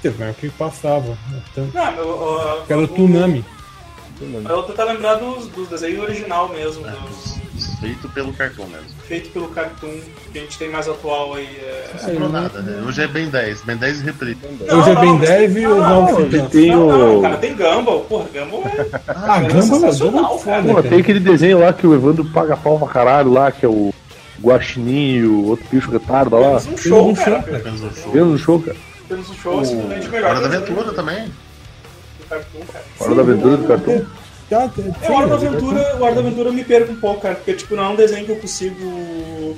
Teve 0.00 0.16
mais 0.18 0.36
o 0.36 0.38
que 0.38 0.48
passava. 0.50 1.18
Tanto- 1.56 1.74
Não, 1.74 1.90
eu, 1.94 2.04
eu, 2.08 2.62
Que 2.66 2.72
era 2.72 2.82
o 2.82 2.84
lembro. 2.84 4.48
Eu 4.48 4.56
vou 4.56 4.62
tentar 4.62 4.84
lembrar 4.84 5.14
dos, 5.16 5.48
dos 5.48 5.68
desenhos 5.68 6.04
original 6.04 6.48
mesmo, 6.50 6.86
É, 6.86 6.90
dos- 6.92 7.36
Feito 7.80 8.08
pelo 8.08 8.32
cartão 8.32 8.66
mesmo. 8.66 8.86
feito 9.06 9.30
pelo 9.30 9.48
Cartoon, 9.50 10.00
que 10.32 10.38
a 10.38 10.42
gente 10.42 10.58
tem 10.58 10.68
mais 10.68 10.88
atual 10.88 11.34
aí. 11.34 11.46
É... 11.46 11.90
Não 11.94 12.00
sobrou 12.00 12.28
nada, 12.28 12.60
né? 12.60 12.82
Hoje 12.86 13.02
é 13.02 13.06
Ben 13.06 13.28
10, 13.28 13.62
Ben 13.62 13.76
10 13.76 14.00
e 14.00 14.04
Reprise. 14.04 14.38
Não, 14.66 14.78
Hoje 14.80 14.90
é 14.90 14.94
mas 14.94 15.20
10 15.20 15.56
e 15.56 15.60
titãs. 16.28 16.50
tem 16.50 16.70
Não, 16.72 16.88
não, 16.88 17.18
o. 17.18 17.22
cara, 17.22 17.36
tem 17.36 17.54
Gumball. 17.54 18.00
Porra, 18.00 18.28
Gumball 18.34 18.64
é. 18.66 18.86
Ah, 19.06 19.38
é 19.38 19.46
Gamba 19.46 19.58
é 19.58 19.62
sensacional, 19.62 20.30
muito 20.30 20.44
cara. 20.44 20.62
foda, 20.62 20.74
Pô, 20.74 20.82
tem 20.88 20.98
aquele 21.00 21.20
desenho 21.20 21.60
lá 21.60 21.72
que 21.72 21.86
o 21.86 21.94
Evandro 21.94 22.24
paga 22.24 22.56
pau 22.56 22.78
pra 22.80 22.88
caralho 22.88 23.32
lá, 23.32 23.52
que 23.52 23.64
é 23.64 23.68
o. 23.68 23.94
Guaxinim 24.40 25.14
e 25.16 25.24
o 25.26 25.46
outro 25.46 25.66
bicho 25.70 25.90
retardo 25.90 26.36
lá. 26.38 26.58
Apenas 26.58 26.66
um 26.68 26.76
show, 26.76 27.08
um 27.10 27.14
cara. 27.14 27.42
show, 27.44 27.56
Apenas 27.56 27.80
um 27.82 27.90
show. 27.92 28.12
Vendo 28.12 28.26
no 28.26 28.38
show, 28.38 28.60
cara. 28.60 28.76
Apenas 29.04 29.30
um 29.30 29.34
show, 29.34 29.64
simplesmente 29.64 30.08
melhor. 30.08 30.30
Hora 30.30 30.40
da 30.40 30.46
Aventura 30.56 30.92
também. 30.92 31.24
do 31.24 32.26
Cartoon, 32.28 32.60
cara. 32.72 32.84
Hora 33.00 33.14
da 33.16 33.22
aventura 33.22 33.56
do 33.56 33.66
cartão. 33.68 34.06
Tá, 34.48 34.70
É, 35.02 35.10
o 35.10 35.14
Hora 35.14 35.26
da 35.26 35.34
Aventura, 35.34 35.96
o 35.96 36.02
Hora 36.02 36.14
da 36.14 36.20
Aventura 36.20 36.48
eu 36.48 36.52
me 36.52 36.64
perco 36.64 36.92
um 36.92 36.96
pouco, 37.00 37.20
cara, 37.20 37.34
porque 37.34 37.52
tipo, 37.54 37.76
não 37.76 37.84
é 37.84 37.88
um 37.88 37.96
desenho 37.96 38.24
que 38.24 38.32
eu 38.32 38.36
consigo 38.36 39.56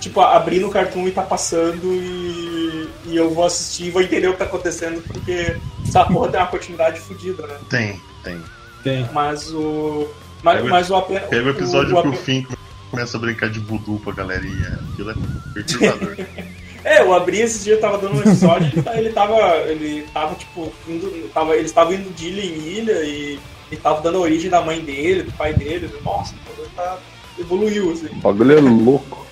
tipo, 0.00 0.20
abrir 0.20 0.60
no 0.60 0.70
Cartoon 0.70 1.06
e 1.08 1.10
tá 1.12 1.22
passando 1.22 1.86
e, 1.92 2.88
e 3.06 3.16
eu 3.16 3.30
vou 3.30 3.44
assistir 3.44 3.86
e 3.86 3.90
vou 3.90 4.02
entender 4.02 4.28
o 4.28 4.32
que 4.32 4.38
tá 4.38 4.44
acontecendo, 4.44 5.00
porque 5.02 5.56
essa 5.86 6.04
porra 6.04 6.28
tem 6.30 6.40
uma 6.40 6.46
continuidade 6.48 7.00
fodida, 7.00 7.46
né? 7.46 7.54
Tem, 7.70 8.00
tem. 8.24 8.40
Tem. 8.82 9.08
Mas 9.12 9.50
o. 9.52 10.08
Mas, 10.42 10.54
Pega 10.56 10.66
o- 10.66 10.70
mas 10.70 10.90
o. 10.90 11.02
Pega 11.02 11.46
o 11.46 11.50
episódio 11.50 11.96
o, 11.96 12.02
que 12.02 12.08
o 12.08 12.12
ape- 12.12 12.22
Finn 12.22 12.44
começa 12.90 13.16
a 13.16 13.20
brincar 13.20 13.48
de 13.50 13.58
voodoo 13.58 13.98
pra 14.00 14.12
galerinha. 14.12 14.78
Aquilo 14.92 15.10
é 15.10 15.14
perturbador. 15.54 16.16
É, 16.84 17.00
eu 17.00 17.12
abri 17.12 17.40
esse 17.40 17.64
dia, 17.64 17.80
tava 17.80 17.98
dando 17.98 18.14
um 18.14 18.20
episódio, 18.20 18.68
ele, 18.72 18.80
tá- 18.82 18.96
ele 18.96 19.10
tava. 19.10 19.56
Ele 19.66 20.06
tava, 20.14 20.36
tipo, 20.36 20.72
indo. 20.86 21.28
Tava, 21.34 21.56
eles 21.56 21.70
estavam 21.72 21.92
indo 21.94 22.14
de 22.14 22.28
ilha 22.28 22.42
em 22.44 22.58
ilha 22.78 22.92
e, 23.02 23.40
e 23.70 23.76
tava 23.76 24.00
dando 24.00 24.20
origem 24.20 24.50
da 24.50 24.60
mãe 24.62 24.80
dele, 24.80 25.22
do 25.24 25.32
pai 25.32 25.52
dele. 25.54 25.90
Nossa, 26.04 26.34
o 26.34 26.48
bagulho 26.50 26.70
tá. 26.76 26.98
Evoluiu, 27.38 27.92
assim. 27.92 28.06
O 28.06 28.14
bagulho 28.16 28.56
é 28.58 28.60
louco. 28.60 29.26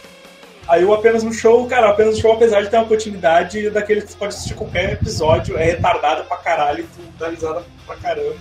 Aí 0.69 0.85
o 0.85 0.93
apenas 0.95 1.23
um 1.23 1.33
show, 1.33 1.67
cara, 1.67 1.91
apenas 1.91 2.17
um 2.17 2.21
show, 2.21 2.33
apesar 2.33 2.63
de 2.63 2.71
ter 2.71 2.77
uma 2.77 2.87
continuidade 2.87 3.69
daquele 3.71 4.01
que 4.03 4.11
você 4.13 4.17
pode 4.17 4.35
assistir 4.35 4.55
qualquer 4.55 4.93
episódio, 4.95 5.57
é 5.59 5.65
retardado 5.65 6.25
pra 6.25 6.39
caralho, 6.39 6.81
e 6.81 6.83
tu 6.85 7.01
dá 7.19 7.29
risada 7.29 7.63
pra 7.87 7.97
caramba. 7.97 8.37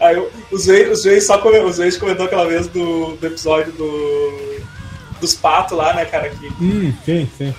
Aí 0.00 0.16
o- 0.18 0.28
os 0.50 0.66
Reis 1.04 1.24
só 1.26 1.38
come- 1.38 1.60
os 1.60 1.78
comentou 1.98 2.26
aquela 2.26 2.46
vez 2.46 2.66
do, 2.66 3.16
do 3.16 3.26
episódio 3.26 3.72
do, 3.74 4.60
dos 5.20 5.34
patos 5.34 5.76
lá, 5.78 5.94
né, 5.94 6.04
cara, 6.04 6.30
que, 6.30 6.48
Hum, 6.60 6.92
sim, 7.04 7.30
sim. 7.38 7.54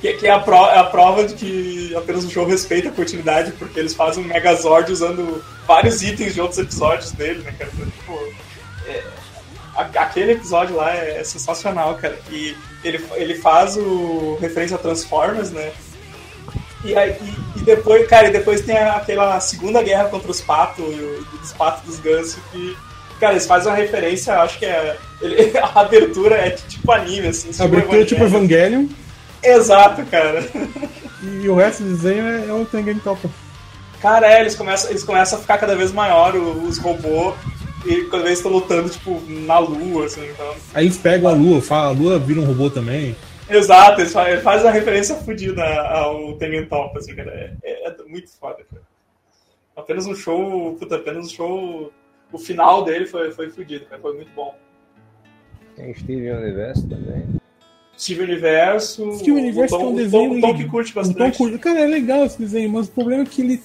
Que, 0.00 0.12
que 0.14 0.26
é, 0.26 0.30
a 0.30 0.38
pro- 0.38 0.66
é 0.66 0.78
a 0.78 0.84
prova 0.84 1.24
de 1.24 1.34
que 1.34 1.94
apenas 1.96 2.24
um 2.24 2.30
show 2.30 2.46
respeita 2.46 2.88
a 2.88 2.92
continuidade, 2.92 3.52
porque 3.52 3.78
eles 3.78 3.94
fazem 3.94 4.24
um 4.24 4.26
Megazord 4.26 4.90
usando 4.92 5.42
vários 5.66 6.02
itens 6.02 6.34
de 6.34 6.40
outros 6.40 6.58
episódios 6.58 7.12
dele, 7.12 7.42
né, 7.42 7.54
cara? 7.58 7.70
Então, 7.74 7.86
tipo, 7.90 8.34
é, 8.86 9.02
a- 9.76 10.02
aquele 10.02 10.32
episódio 10.32 10.76
lá 10.76 10.94
é, 10.94 11.20
é 11.20 11.24
sensacional, 11.24 11.94
cara. 11.96 12.18
E 12.30 12.56
ele, 12.82 13.04
ele 13.14 13.34
faz 13.36 13.76
o 13.76 14.36
referência 14.40 14.74
a 14.76 14.78
Transformers, 14.78 15.50
né? 15.50 15.72
E, 16.84 16.94
aí, 16.96 17.16
e, 17.56 17.60
e 17.60 17.62
depois, 17.62 18.06
cara, 18.08 18.28
e 18.28 18.32
depois 18.32 18.60
tem 18.60 18.76
a- 18.76 18.96
aquela 18.96 19.40
segunda 19.40 19.82
guerra 19.82 20.04
contra 20.08 20.30
os 20.30 20.40
patos, 20.40 20.84
e 20.84 20.98
o- 21.00 21.24
dos 21.40 21.52
patos 21.52 21.82
dos 21.84 21.98
gansos, 22.00 22.36
que. 22.52 22.76
Cara, 23.20 23.34
eles 23.34 23.46
fazem 23.46 23.70
uma 23.70 23.78
referência, 23.78 24.38
acho 24.40 24.58
que 24.58 24.66
é. 24.66 24.96
ele- 25.22 25.56
a 25.56 25.80
abertura 25.80 26.34
é 26.34 26.50
tipo 26.50 26.90
anime, 26.92 27.28
assim. 27.28 27.50
A 27.58 27.64
abertura 27.64 28.02
é 28.02 28.04
tipo 28.04 28.24
Evangelion 28.24 28.86
Exato, 29.44 30.04
cara. 30.06 30.40
e 31.22 31.48
o 31.48 31.54
resto 31.54 31.82
do 31.82 31.90
desenho 31.90 32.26
é, 32.26 32.46
é 32.48 32.52
o 32.52 32.64
Tengen 32.64 32.98
Toppa. 32.98 33.28
Cara, 34.00 34.26
é, 34.30 34.40
eles 34.40 34.54
começam, 34.54 34.90
eles 34.90 35.02
começam 35.04 35.38
a 35.38 35.42
ficar 35.42 35.58
cada 35.58 35.74
vez 35.74 35.90
maior, 35.92 36.34
os 36.36 36.78
robôs, 36.78 37.34
e 37.86 38.04
cada 38.10 38.22
vez 38.22 38.38
estão 38.38 38.50
lutando, 38.52 38.88
tipo, 38.90 39.20
na 39.28 39.58
lua, 39.58 40.06
assim, 40.06 40.26
então. 40.30 40.54
Aí 40.74 40.86
eles 40.86 40.98
pegam 40.98 41.28
a 41.28 41.32
lua, 41.32 41.62
fala, 41.62 41.88
a 41.88 41.90
lua 41.92 42.18
vira 42.18 42.40
um 42.40 42.44
robô 42.44 42.68
também. 42.68 43.16
Exato, 43.48 44.00
eles 44.00 44.12
fazem, 44.12 44.40
fazem 44.40 44.66
uma 44.66 44.72
referência 44.72 45.14
fodida 45.16 45.62
ao 45.88 46.34
Tengen 46.34 46.66
Top, 46.66 46.96
assim, 46.98 47.14
cara. 47.14 47.30
É, 47.30 47.52
é- 47.62 47.88
é 47.88 48.02
muito 48.08 48.30
foda, 48.38 48.62
cara. 48.70 48.82
Apenas 49.76 50.06
um 50.06 50.14
show, 50.14 50.74
puta, 50.78 50.96
apenas 50.96 51.26
um 51.26 51.30
show. 51.30 51.92
O 52.32 52.38
final 52.38 52.84
dele 52.84 53.06
foi, 53.06 53.30
foi 53.32 53.50
fodido, 53.50 53.86
cara. 53.86 54.00
Foi 54.00 54.14
muito 54.14 54.30
bom. 54.34 54.54
Tem 55.76 55.92
Steven 55.94 56.32
Universo 56.32 56.86
também. 56.88 57.24
Steve 57.98 58.22
Universo. 58.22 59.12
Steven 59.18 59.42
Universo 59.42 59.76
o 59.76 59.78
Tom, 59.78 59.84
é 59.84 59.88
um 59.88 59.92
o 59.92 59.96
desenho 59.96 60.30
Tom, 60.30 60.36
o 60.36 60.40
Tom 60.40 60.54
que 60.56 60.64
curte 60.64 60.90
Então, 60.90 61.02
bastante. 61.02 61.38
curto. 61.38 61.58
cara, 61.58 61.80
é 61.80 61.86
legal 61.86 62.24
esse 62.24 62.38
desenho, 62.38 62.68
mas 62.70 62.86
o 62.88 62.90
problema 62.90 63.22
é 63.22 63.26
que 63.26 63.40
ele. 63.42 63.60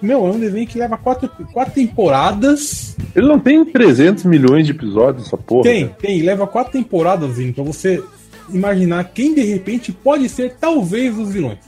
Meu, 0.00 0.26
é 0.26 0.30
um 0.30 0.38
desenho 0.38 0.66
que 0.66 0.78
leva 0.78 0.96
quatro, 0.96 1.28
quatro 1.52 1.74
temporadas. 1.74 2.96
Ele 3.16 3.26
não 3.26 3.38
tem 3.40 3.64
300 3.64 4.24
milhões 4.24 4.64
de 4.64 4.72
episódios, 4.72 5.26
essa 5.26 5.36
porra. 5.36 5.64
Tem, 5.64 5.86
cara. 5.88 5.98
tem, 6.00 6.22
leva 6.22 6.46
quatro 6.46 6.72
temporadas, 6.72 7.36
Vini, 7.36 7.52
pra 7.52 7.64
você 7.64 8.02
imaginar 8.48 9.02
quem 9.12 9.34
de 9.34 9.42
repente 9.42 9.90
pode 9.92 10.28
ser 10.28 10.54
talvez 10.60 11.18
os 11.18 11.30
vilões. 11.32 11.58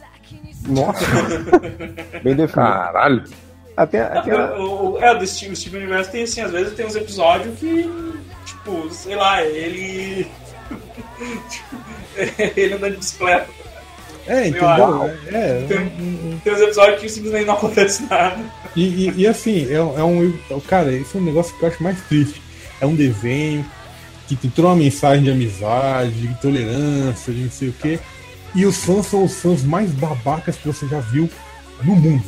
Nossa! 0.69 1.05
Bem 2.23 2.35
definido. 2.35 2.53
Caralho. 2.53 3.25
Até, 3.77 4.01
até 4.03 4.31
a- 4.33 4.57
o, 4.59 4.93
o- 4.93 4.99
é, 5.03 5.15
do 5.19 5.27
Steve, 5.27 5.53
o 5.53 5.57
Steve 5.57 5.77
Universo 5.79 6.11
tem 6.13 6.23
assim, 6.23 6.41
às 6.43 6.51
vezes 6.53 6.75
tem 6.75 6.87
uns 6.87 6.95
episódios 6.97 7.59
que, 7.59 7.91
tipo, 8.45 8.91
sei 8.91 9.17
lá, 9.17 9.43
ele. 9.43 10.27
ele 12.57 12.75
anda 12.75 12.91
de 12.91 12.97
bicicleta. 12.97 13.49
É, 14.27 14.49
entendeu? 14.49 15.11
É, 15.33 15.65
Tem- 15.67 15.79
um- 15.79 16.33
um- 16.35 16.41
Tem 16.45 16.53
uns 16.55 16.61
episódios 16.61 17.01
que 17.01 17.09
simplesmente 17.09 17.47
não 17.47 17.55
acontece 17.55 18.03
nada. 18.05 18.39
E, 18.77 18.83
e- 19.09 19.13
e 19.23 19.27
assim, 19.27 19.67
é, 19.69 19.75
é 19.75 20.05
um. 20.05 20.33
Cara, 20.69 20.93
esse 20.93 21.17
é 21.17 21.21
um 21.21 21.25
negócio 21.25 21.57
que 21.57 21.63
eu 21.65 21.69
acho 21.69 21.83
mais 21.83 22.01
triste. 22.03 22.41
É 22.81 22.87
um 22.87 22.95
desenho 22.95 23.65
que 24.29 24.37
tem 24.37 24.51
toda 24.51 24.69
uma 24.69 24.77
mensagem 24.77 25.25
de 25.25 25.31
amizade, 25.31 26.13
de 26.13 26.35
tolerância, 26.41 27.33
de 27.33 27.41
não 27.43 27.51
sei 27.51 27.69
o 27.71 27.73
quê. 27.73 27.99
E 28.55 28.65
os 28.67 28.77
fãs 28.85 29.07
são 29.07 29.25
os 29.25 29.41
fãs 29.41 29.63
mais 29.65 29.91
babacas 29.91 30.57
que 30.57 30.67
você 30.69 30.87
já 30.87 31.01
viu 31.01 31.29
no 31.83 31.97
mundo. 31.97 32.23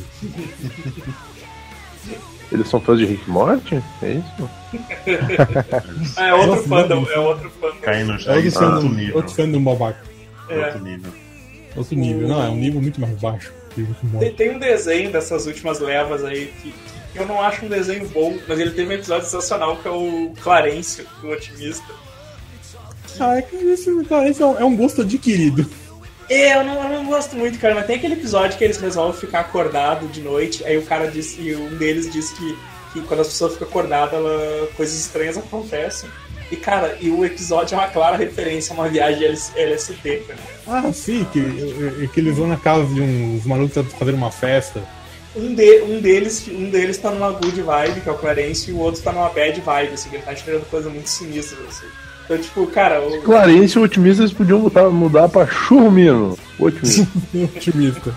Eles 2.53 2.67
são 2.69 2.79
fãs 2.79 2.99
de 2.99 3.05
Rick 3.05 3.29
Morty? 3.29 3.83
É 4.01 4.11
isso? 4.11 4.49
É 6.17 6.33
outro 6.33 6.63
fandom, 6.63 7.01
não. 7.01 7.11
é 7.11 7.19
outro 7.19 7.49
fandom. 7.59 7.77
Caindo 7.81 8.17
já 8.19 8.35
É 8.35 8.39
em 8.39 8.45
outro 8.45 8.89
nível. 8.89 9.15
outro 9.15 9.35
fandom 9.35 9.63
babaca. 9.63 10.03
É. 10.49 10.65
Outro 10.65 10.83
nível. 10.83 11.11
Outro 11.75 11.95
nível. 11.95 12.27
Não, 12.27 12.43
é 12.43 12.49
um 12.49 12.55
nível 12.55 12.81
muito 12.81 13.01
mais 13.01 13.13
baixo. 13.19 13.51
Tem, 14.19 14.33
tem 14.33 14.55
um 14.55 14.59
desenho 14.59 15.11
dessas 15.11 15.47
últimas 15.47 15.79
levas 15.79 16.23
aí 16.23 16.53
que, 16.61 16.73
que 17.11 17.19
eu 17.19 17.25
não 17.25 17.41
acho 17.41 17.65
um 17.65 17.69
desenho 17.69 18.07
bom, 18.09 18.37
mas 18.47 18.59
ele 18.59 18.71
teve 18.71 18.89
um 18.89 18.93
episódio 18.93 19.25
sensacional 19.25 19.77
que 19.77 19.87
é 19.87 19.91
o 19.91 20.31
Clarence, 20.41 21.05
do 21.21 21.29
Otimista. 21.29 21.91
Ah, 23.19 23.37
é 23.37 23.41
que 23.41 23.55
esse, 23.55 23.89
esse 23.89 24.43
é 24.43 24.45
é 24.45 24.65
um 24.65 24.75
gosto 24.75 25.01
adquirido. 25.01 25.67
É, 26.29 26.55
eu 26.55 26.63
não, 26.63 26.83
eu 26.83 26.89
não 26.89 27.05
gosto 27.05 27.35
muito, 27.35 27.59
cara, 27.59 27.75
mas 27.75 27.85
tem 27.85 27.97
aquele 27.97 28.13
episódio 28.13 28.57
que 28.57 28.63
eles 28.63 28.77
resolvem 28.79 29.19
ficar 29.19 29.41
acordado 29.41 30.07
de 30.07 30.21
noite, 30.21 30.63
aí 30.65 30.77
o 30.77 30.83
cara 30.83 31.09
diz, 31.09 31.37
e 31.37 31.53
um 31.55 31.77
deles 31.77 32.11
diz 32.11 32.31
que, 32.31 32.57
que 32.93 33.01
quando 33.01 33.21
as 33.21 33.27
pessoas 33.27 33.53
ficam 33.53 33.67
acordadas, 33.67 34.13
ela, 34.13 34.67
coisas 34.75 34.97
estranhas 34.97 35.37
acontecem. 35.37 36.09
E, 36.51 36.55
cara, 36.55 36.97
e 37.01 37.09
o 37.09 37.25
episódio 37.25 37.75
é 37.75 37.77
uma 37.77 37.87
clara 37.87 38.15
referência 38.15 38.73
a 38.73 38.79
uma 38.79 38.87
viagem 38.87 39.25
LSD, 39.55 40.17
cara. 40.27 40.39
Ah, 40.67 40.93
sim, 40.93 41.25
que, 41.31 42.07
que 42.09 42.19
eles 42.19 42.37
vão 42.37 42.47
na 42.47 42.57
casa 42.57 42.85
de 42.93 43.01
uns 43.01 43.45
malucos 43.45 43.73
tá 43.73 43.83
fazendo 43.83 44.15
uma 44.15 44.31
festa. 44.31 44.83
Um, 45.35 45.55
de, 45.55 45.81
um, 45.81 45.99
deles, 45.99 46.47
um 46.47 46.69
deles 46.69 46.97
tá 46.97 47.09
numa 47.09 47.31
good 47.31 47.59
vibe, 47.59 48.01
que 48.01 48.09
é 48.09 48.11
o 48.11 48.17
Clarence, 48.17 48.69
e 48.69 48.73
o 48.73 48.77
outro 48.77 49.01
tá 49.01 49.11
numa 49.11 49.29
bad 49.29 49.59
vibe, 49.59 49.93
assim, 49.93 50.09
que 50.09 50.17
ele 50.17 50.23
tá 50.23 50.35
tirando 50.35 50.69
coisas 50.69 50.91
muito 50.91 51.09
sinistras, 51.09 51.67
assim. 51.67 51.87
Então, 52.25 52.37
tipo, 52.37 52.65
cara, 52.67 53.01
o, 53.01 53.21
Clarence 53.21 53.77
e 53.77 53.83
eles 53.83 54.31
podiam 54.33 54.59
mudar, 54.59 54.89
mudar 54.89 55.29
pra 55.29 55.45
Churrumino. 55.45 56.37
Otimista. 56.57 57.07
otimista. 57.55 58.15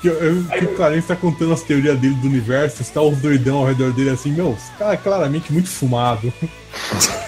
Que, 0.00 0.08
eu- 0.08 0.44
que 0.44 0.64
o 0.64 0.74
Clarence 0.76 1.08
tá 1.08 1.16
contando 1.16 1.52
as 1.52 1.62
teorias 1.62 1.98
dele 1.98 2.14
do 2.14 2.28
universo, 2.28 2.80
está 2.82 3.02
os 3.02 3.18
doidão 3.18 3.58
ao 3.58 3.66
redor 3.66 3.92
dele 3.92 4.10
assim, 4.10 4.30
meu, 4.32 4.52
esse 4.56 4.70
cara 4.78 4.94
é 4.94 4.96
claramente 4.96 5.52
muito 5.52 5.68
fumado. 5.68 6.32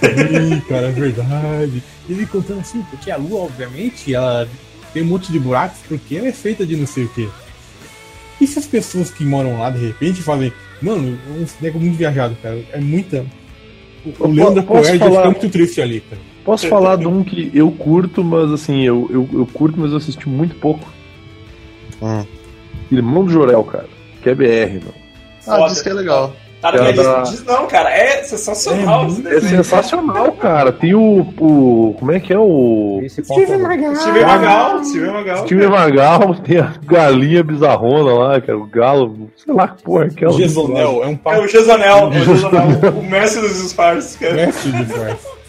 Ih, 0.02 0.60
cara, 0.68 0.88
é 0.88 0.92
verdade. 0.92 1.82
Ele 2.08 2.26
contando 2.26 2.60
assim, 2.60 2.82
porque 2.90 3.10
a 3.10 3.16
Lua, 3.16 3.40
obviamente, 3.44 4.14
ela 4.14 4.48
tem 4.94 5.02
um 5.02 5.06
monte 5.06 5.30
de 5.32 5.38
buracos 5.38 5.78
porque 5.88 6.16
ela 6.16 6.28
é 6.28 6.32
feita 6.32 6.64
de 6.64 6.76
não 6.76 6.86
sei 6.86 7.04
o 7.04 7.08
quê. 7.08 7.28
E 8.40 8.46
se 8.46 8.58
as 8.58 8.66
pessoas 8.66 9.10
que 9.10 9.24
moram 9.24 9.58
lá, 9.58 9.70
de 9.70 9.84
repente, 9.86 10.22
fazem, 10.22 10.52
mano, 10.80 11.18
um 11.28 11.46
nego 11.60 11.78
muito 11.78 11.96
viajado, 11.96 12.36
cara, 12.42 12.64
é 12.72 12.80
muita... 12.80 13.26
O, 14.18 14.28
Leandro 14.28 14.62
posso 14.62 14.88
Coed 14.90 14.98
falar- 14.98 15.10
fica 15.16 15.24
muito 15.30 15.48
triste 15.50 15.80
ali, 15.80 16.00
cara. 16.00 16.20
Posso 16.44 16.66
falar 16.68 16.96
de 16.96 17.06
um 17.06 17.22
que 17.22 17.50
eu 17.54 17.70
curto, 17.70 18.24
mas 18.24 18.50
assim, 18.50 18.82
eu, 18.82 19.06
eu, 19.10 19.28
eu 19.32 19.46
curto, 19.46 19.78
mas 19.78 19.90
eu 19.90 19.98
assisti 19.98 20.28
muito 20.28 20.54
pouco. 20.56 20.88
Hum. 22.02 22.24
Irmão 22.90 23.24
do 23.24 23.30
Jorel, 23.30 23.62
cara. 23.64 23.88
Que 24.22 24.30
é 24.30 24.34
BR, 24.34 24.84
não. 24.84 24.94
Ah, 25.46 25.56
Foda. 25.58 25.72
diz 25.72 25.82
que 25.82 25.88
é 25.90 25.92
legal. 25.92 26.34
Tá 26.60 26.68
Ela- 26.76 26.90
lista. 26.90 27.22
Diz 27.22 27.44
não, 27.44 27.66
cara, 27.66 27.90
é 27.90 28.22
sensacional 28.22 29.06
esse 29.06 29.20
É 29.26 29.30
desenho. 29.30 29.64
sensacional, 29.64 30.32
cara. 30.32 30.70
Tem 30.72 30.94
o, 30.94 31.20
o. 31.40 31.94
Como 31.98 32.12
é 32.12 32.20
que 32.20 32.32
é 32.32 32.38
o. 32.38 33.00
ponto 33.00 33.20
é 33.20 33.22
bom. 33.22 33.34
Steven 33.34 33.58
Magal, 33.58 33.94
Steven 33.96 34.24
Magal. 35.12 35.44
Steve 35.46 35.66
Magal, 35.68 36.34
tem 36.36 36.58
a 36.58 36.72
galinha 36.84 37.42
bizarrona 37.42 38.12
lá, 38.12 38.40
cara. 38.40 38.58
O 38.58 38.66
galo, 38.66 39.30
sei 39.36 39.54
lá 39.54 39.68
que 39.68 39.82
porra 39.82 40.04
é 40.04 40.06
aquela. 40.08 40.32
Gesonel 40.32 41.02
é 41.02 41.06
um 41.06 41.18
É 41.32 41.38
o 41.40 41.46
Gesonel, 41.48 41.98
é 41.98 42.04
o 42.04 42.12
Gesonel, 42.12 42.90
o 42.98 43.02
mestre 43.04 43.40
dos 43.40 43.62
disfarces, 43.62 44.16
cara. 44.16 44.34
mestre 44.34 44.72
de 44.72 44.84
farsa. 44.84 45.39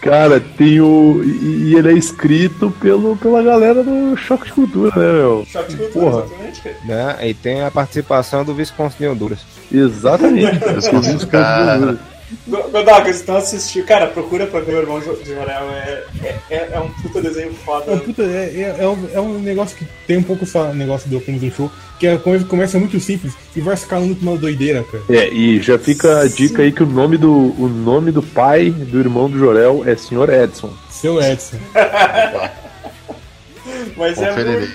Cara, 0.00 0.40
tem 0.40 0.80
o. 0.80 1.22
E, 1.24 1.70
e 1.70 1.74
ele 1.74 1.90
é 1.90 1.92
escrito 1.92 2.70
pelo, 2.80 3.16
pela 3.16 3.42
galera 3.42 3.82
do 3.82 4.16
Choque 4.16 4.46
de 4.46 4.52
Cultura, 4.52 4.92
né, 4.96 5.12
meu? 5.12 5.44
Choque 5.46 5.70
de 5.70 5.76
cultura, 5.76 6.10
Porra. 6.10 6.24
exatamente, 6.24 6.60
cara. 6.60 6.76
Né? 6.84 7.28
E 7.28 7.34
tem 7.34 7.62
a 7.62 7.70
participação 7.70 8.44
do 8.44 8.54
Visconde 8.54 8.94
de 8.98 9.08
Honduras. 9.08 9.40
Exatamente. 9.72 10.58
cara. 10.60 10.72
Visconde, 10.74 11.26
cara. 11.26 11.98
Go- 12.46 12.68
Godoka, 12.70 13.04
vocês 13.04 13.16
estão 13.16 13.36
assistindo. 13.36 13.86
Cara, 13.86 14.06
procura 14.08 14.46
pra 14.46 14.60
ver 14.60 14.74
o 14.74 14.78
irmão 14.80 15.00
de 15.00 15.06
Jorel. 15.06 15.70
É, 15.70 16.04
é, 16.22 16.36
é, 16.50 16.68
é 16.72 16.78
um 16.80 16.88
puta 16.90 17.22
desenho 17.22 17.54
foda. 17.64 17.92
É, 17.92 17.96
puta, 17.96 18.22
é, 18.22 18.52
é, 18.54 18.76
é 18.80 18.88
um, 18.88 19.08
é 19.14 19.20
um 19.20 19.38
negócio 19.38 19.76
que 19.76 19.86
tem 20.06 20.18
um 20.18 20.22
pouco 20.22 20.44
esse 20.44 20.58
negócio 20.74 21.08
do 21.08 21.16
um 21.16 21.50
Show, 21.50 21.70
que 21.98 22.06
é, 22.06 22.18
come- 22.18 22.44
começa 22.44 22.78
muito 22.78 23.00
simples 23.00 23.32
e 23.56 23.60
vai 23.60 23.72
escalando 23.74 24.14
com 24.16 24.22
uma 24.22 24.36
doideira, 24.36 24.84
cara. 24.84 25.02
É, 25.08 25.28
e 25.32 25.60
já 25.62 25.78
fica 25.78 26.20
a 26.20 26.28
dica 26.28 26.62
aí 26.62 26.70
que 26.72 26.82
o 26.82 26.86
nome 26.86 27.16
do, 27.16 27.32
o 27.32 27.66
nome 27.68 28.10
do 28.12 28.22
pai 28.22 28.70
do 28.70 28.98
irmão 28.98 29.30
do 29.30 29.38
Jorel 29.38 29.82
é 29.86 29.96
Sr. 29.96 30.28
Edson. 30.30 30.72
Seu 30.90 31.22
Edson. 31.22 31.56
Mas 33.96 34.20
é 34.20 34.32
muito, 34.34 34.72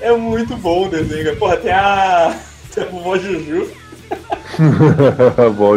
é 0.00 0.12
muito 0.12 0.56
bom 0.56 0.86
o 0.86 0.90
desenho. 0.90 1.36
Porra, 1.36 1.56
tem 1.56 1.72
a. 1.72 2.34
Tem 2.74 2.82
a 2.82 2.88
vovó 2.88 3.16
Juju. 3.16 3.68
Bom, 5.56 5.74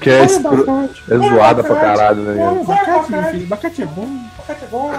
que 0.00 0.10
é, 0.10 0.24
escro- 0.24 0.66
é 1.10 1.16
zoada 1.16 1.62
pra 1.62 1.76
caralho, 1.76 2.22
né? 2.22 2.42
Abacate, 2.42 3.12
meu 3.12 3.22
filho, 3.24 3.44
abacate 3.44 3.82
é 3.82 3.86
bom. 3.86 4.08
Abacate 4.38 4.64
é 4.64 4.68
bom. 4.70 4.90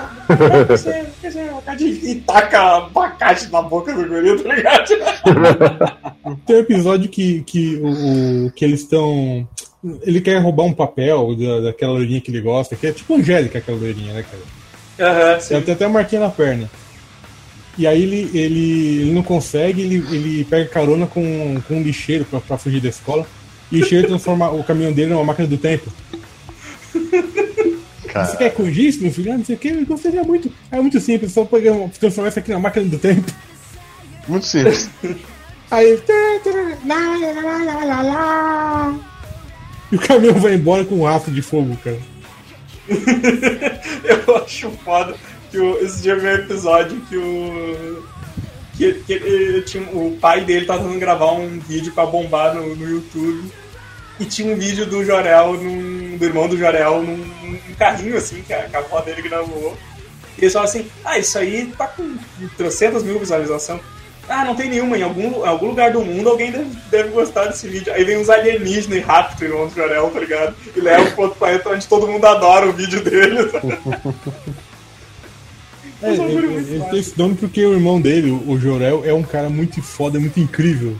E 1.81 2.15
taca 2.15 2.77
abacate 2.77 3.51
na 3.51 3.61
boca 3.61 3.93
do 3.93 4.07
guri, 4.07 4.43
tá 4.43 4.53
ligado? 4.53 4.89
Tem 6.45 6.55
um 6.55 6.59
episódio 6.59 7.09
que, 7.09 7.41
que, 7.43 7.81
o, 7.83 8.51
que 8.51 8.65
eles 8.65 8.81
estão. 8.81 9.47
Ele 10.01 10.21
quer 10.21 10.39
roubar 10.39 10.63
um 10.63 10.73
papel 10.73 11.35
da, 11.35 11.59
daquela 11.61 11.93
loirinha 11.93 12.21
que 12.21 12.31
ele 12.31 12.41
gosta, 12.41 12.75
que 12.75 12.87
é 12.87 12.91
tipo 12.91 13.15
Angélica, 13.15 13.59
aquela 13.59 13.77
loirinha, 13.77 14.13
né, 14.13 14.23
cara? 14.23 14.43
Ela 14.97 15.39
sim. 15.39 15.61
tem 15.61 15.73
até 15.73 15.85
a 15.85 15.89
marquinha 15.89 16.21
na 16.21 16.29
perna. 16.29 16.69
E 17.77 17.85
aí 17.85 18.03
ele, 18.03 18.29
ele, 18.33 19.01
ele 19.01 19.11
não 19.11 19.21
consegue, 19.21 19.81
ele, 19.81 19.95
ele 20.15 20.45
pega 20.45 20.69
carona 20.69 21.05
com, 21.05 21.61
com 21.67 21.75
um 21.75 21.83
lixeiro 21.83 22.23
pra, 22.25 22.39
pra 22.39 22.57
fugir 22.57 22.79
da 22.79 22.89
escola. 22.89 23.27
E 23.71 23.77
o 23.77 23.79
lixeiro 23.79 24.07
transforma 24.07 24.49
o 24.49 24.63
caminhão 24.63 24.93
dele 24.93 25.11
numa 25.11 25.23
máquina 25.23 25.47
do 25.47 25.57
tempo. 25.57 25.91
Você 26.93 28.07
Cara, 28.07 28.37
quer 28.37 28.55
fugir 28.55 28.87
isso, 28.87 29.01
meu 29.01 29.11
filho? 29.11 29.33
Ah, 29.33 29.37
não 29.37 29.43
sei 29.43 29.55
o 29.55 29.59
que, 29.59 29.67
eu 29.67 29.85
gostaria 29.85 30.23
muito. 30.23 30.49
É 30.71 30.79
muito 30.79 30.99
simples, 31.01 31.33
só 31.33 31.43
pegar, 31.43 31.73
transformar 31.99 32.29
isso 32.29 32.39
aqui 32.39 32.51
na 32.51 32.59
máquina 32.59 32.85
do 32.85 32.97
tempo. 32.97 33.29
muito 34.25 34.45
simples. 34.45 34.89
Aí. 35.69 35.99
lá, 36.85 36.95
lá, 36.95 37.41
lá, 37.41 37.63
lá, 37.63 37.83
lá, 37.83 38.01
lá. 38.01 38.99
E 39.91 39.95
o 39.97 39.99
caminhão 39.99 40.35
vai 40.35 40.53
embora 40.53 40.85
com 40.85 40.95
um 40.95 41.03
rastro 41.03 41.33
de 41.33 41.41
fogo, 41.41 41.77
cara. 41.83 41.99
Eu 44.27 44.37
acho 44.37 44.71
foda 44.83 45.15
que 45.55 45.59
o, 45.59 45.77
esse 45.81 46.01
dia 46.01 46.17
veio 46.17 46.35
um 46.35 46.39
episódio 46.39 47.01
que 47.01 47.17
o. 47.17 48.03
Que, 48.75 48.93
que 48.93 49.13
ele 49.13 49.61
tinha, 49.61 49.83
o 49.83 50.17
pai 50.19 50.43
dele 50.43 50.65
tava 50.65 50.79
tentando 50.79 50.99
gravar 50.99 51.31
um 51.31 51.59
vídeo 51.59 51.93
pra 51.93 52.05
bombar 52.05 52.53
no, 52.53 52.75
no 52.75 52.89
YouTube. 52.89 53.49
E 54.19 54.25
tinha 54.25 54.53
um 54.53 54.57
vídeo 54.57 54.85
do 54.85 55.03
Jorel, 55.03 55.53
num, 55.53 56.17
do 56.17 56.25
irmão 56.25 56.49
do 56.49 56.57
Jorel, 56.57 57.01
num, 57.01 57.17
num 57.17 57.75
carrinho 57.77 58.17
assim, 58.17 58.41
que 58.41 58.53
a, 58.53 58.63
que 58.63 58.75
a 58.75 58.79
avó 58.79 58.99
dele 58.99 59.21
gravou. 59.21 59.77
E 60.37 60.41
eles 60.41 60.51
falam 60.51 60.67
assim: 60.67 60.89
Ah, 61.05 61.17
isso 61.17 61.37
aí 61.37 61.73
tá 61.77 61.87
com 61.87 62.17
trocentas 62.57 63.01
mil 63.01 63.17
visualizações. 63.17 63.79
Ah, 64.27 64.43
não 64.43 64.55
tem 64.55 64.69
nenhuma. 64.69 64.97
Em 64.97 65.03
algum, 65.03 65.45
em 65.45 65.47
algum 65.47 65.67
lugar 65.67 65.91
do 65.91 66.03
mundo 66.03 66.29
alguém 66.29 66.51
deve, 66.51 66.69
deve 66.89 67.09
gostar 67.09 67.45
desse 67.45 67.69
vídeo. 67.69 67.93
Aí 67.93 68.03
vem 68.03 68.17
uns 68.17 68.29
alienígenas 68.29 68.97
e 68.97 69.01
raptam 69.01 69.47
o 69.47 69.51
irmão 69.51 69.67
do 69.67 69.75
Jorel, 69.75 70.11
tá 70.11 70.19
ligado? 70.19 70.55
E 70.75 70.81
leva 70.81 71.11
pro 71.11 71.23
outro 71.23 71.39
planeta 71.39 71.69
onde 71.69 71.87
todo 71.87 72.07
mundo 72.07 72.25
adora 72.25 72.67
o 72.67 72.73
vídeo 72.73 73.01
dele. 73.01 73.45
Tá? 73.45 73.61
É, 76.05 76.13
ele, 76.13 76.23
ele- 76.23 76.75
ele 76.75 76.83
tem 76.89 76.99
esse 76.99 77.17
nome 77.17 77.35
porque 77.35 77.65
o 77.65 77.73
irmão 77.73 77.99
dele, 78.01 78.31
o 78.31 78.57
Jorel, 78.59 79.03
é 79.05 79.13
um 79.13 79.23
cara 79.23 79.49
muito 79.49 79.81
foda, 79.81 80.19
muito 80.19 80.39
incrível. 80.39 80.95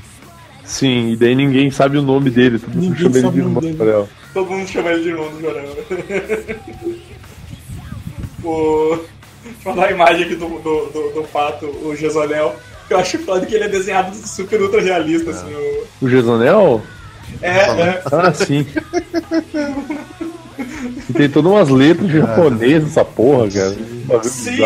Sim, 0.64 1.12
e 1.12 1.16
daí 1.16 1.36
ninguém 1.36 1.70
sabe 1.70 1.98
o 1.98 2.02
nome 2.02 2.30
dele, 2.32 2.58
todo 2.60 2.76
mundo 2.76 2.96
chama 2.98 3.18
ele 3.20 3.30
de 3.30 3.38
irmão 3.40 3.62
do 3.62 3.78
Jorel. 3.78 4.10
Todo 4.34 4.50
mundo 4.52 4.68
chama 4.68 4.90
ele 4.92 5.04
de 5.04 5.10
irmão 5.10 5.30
do 5.30 5.42
Jorel. 5.42 5.70
o... 8.44 8.98
Deixa 9.44 9.70
eu 9.70 9.76
mandar 9.76 9.88
a 9.88 9.92
imagem 9.92 10.24
aqui 10.26 10.36
do, 10.36 10.48
do, 10.48 10.86
do, 10.88 11.12
do 11.14 11.24
pato, 11.32 11.68
o 11.68 11.96
Gesonel. 11.96 12.56
que 12.88 12.94
Eu 12.96 13.00
acho 13.00 13.20
foda 13.20 13.46
que 13.46 13.54
ele 13.54 13.66
é 13.66 13.70
desenhado 13.70 14.16
super 14.16 14.60
ultra 14.62 14.82
realista, 14.82 15.30
assim. 15.30 15.54
O... 16.02 16.06
O 16.06 16.10
Gesonel? 16.10 16.82
É, 17.44 17.50
é. 17.50 18.02
Ah, 18.12 18.34
sim. 18.34 18.66
E 21.10 21.14
tem 21.14 21.30
todas 21.30 21.52
umas 21.52 21.70
letras 21.70 22.08
de 22.08 22.18
japonês 22.18 22.84
nessa 22.84 23.06
porra, 23.06 23.48
cara. 23.52 23.76
Sim, 24.24 24.58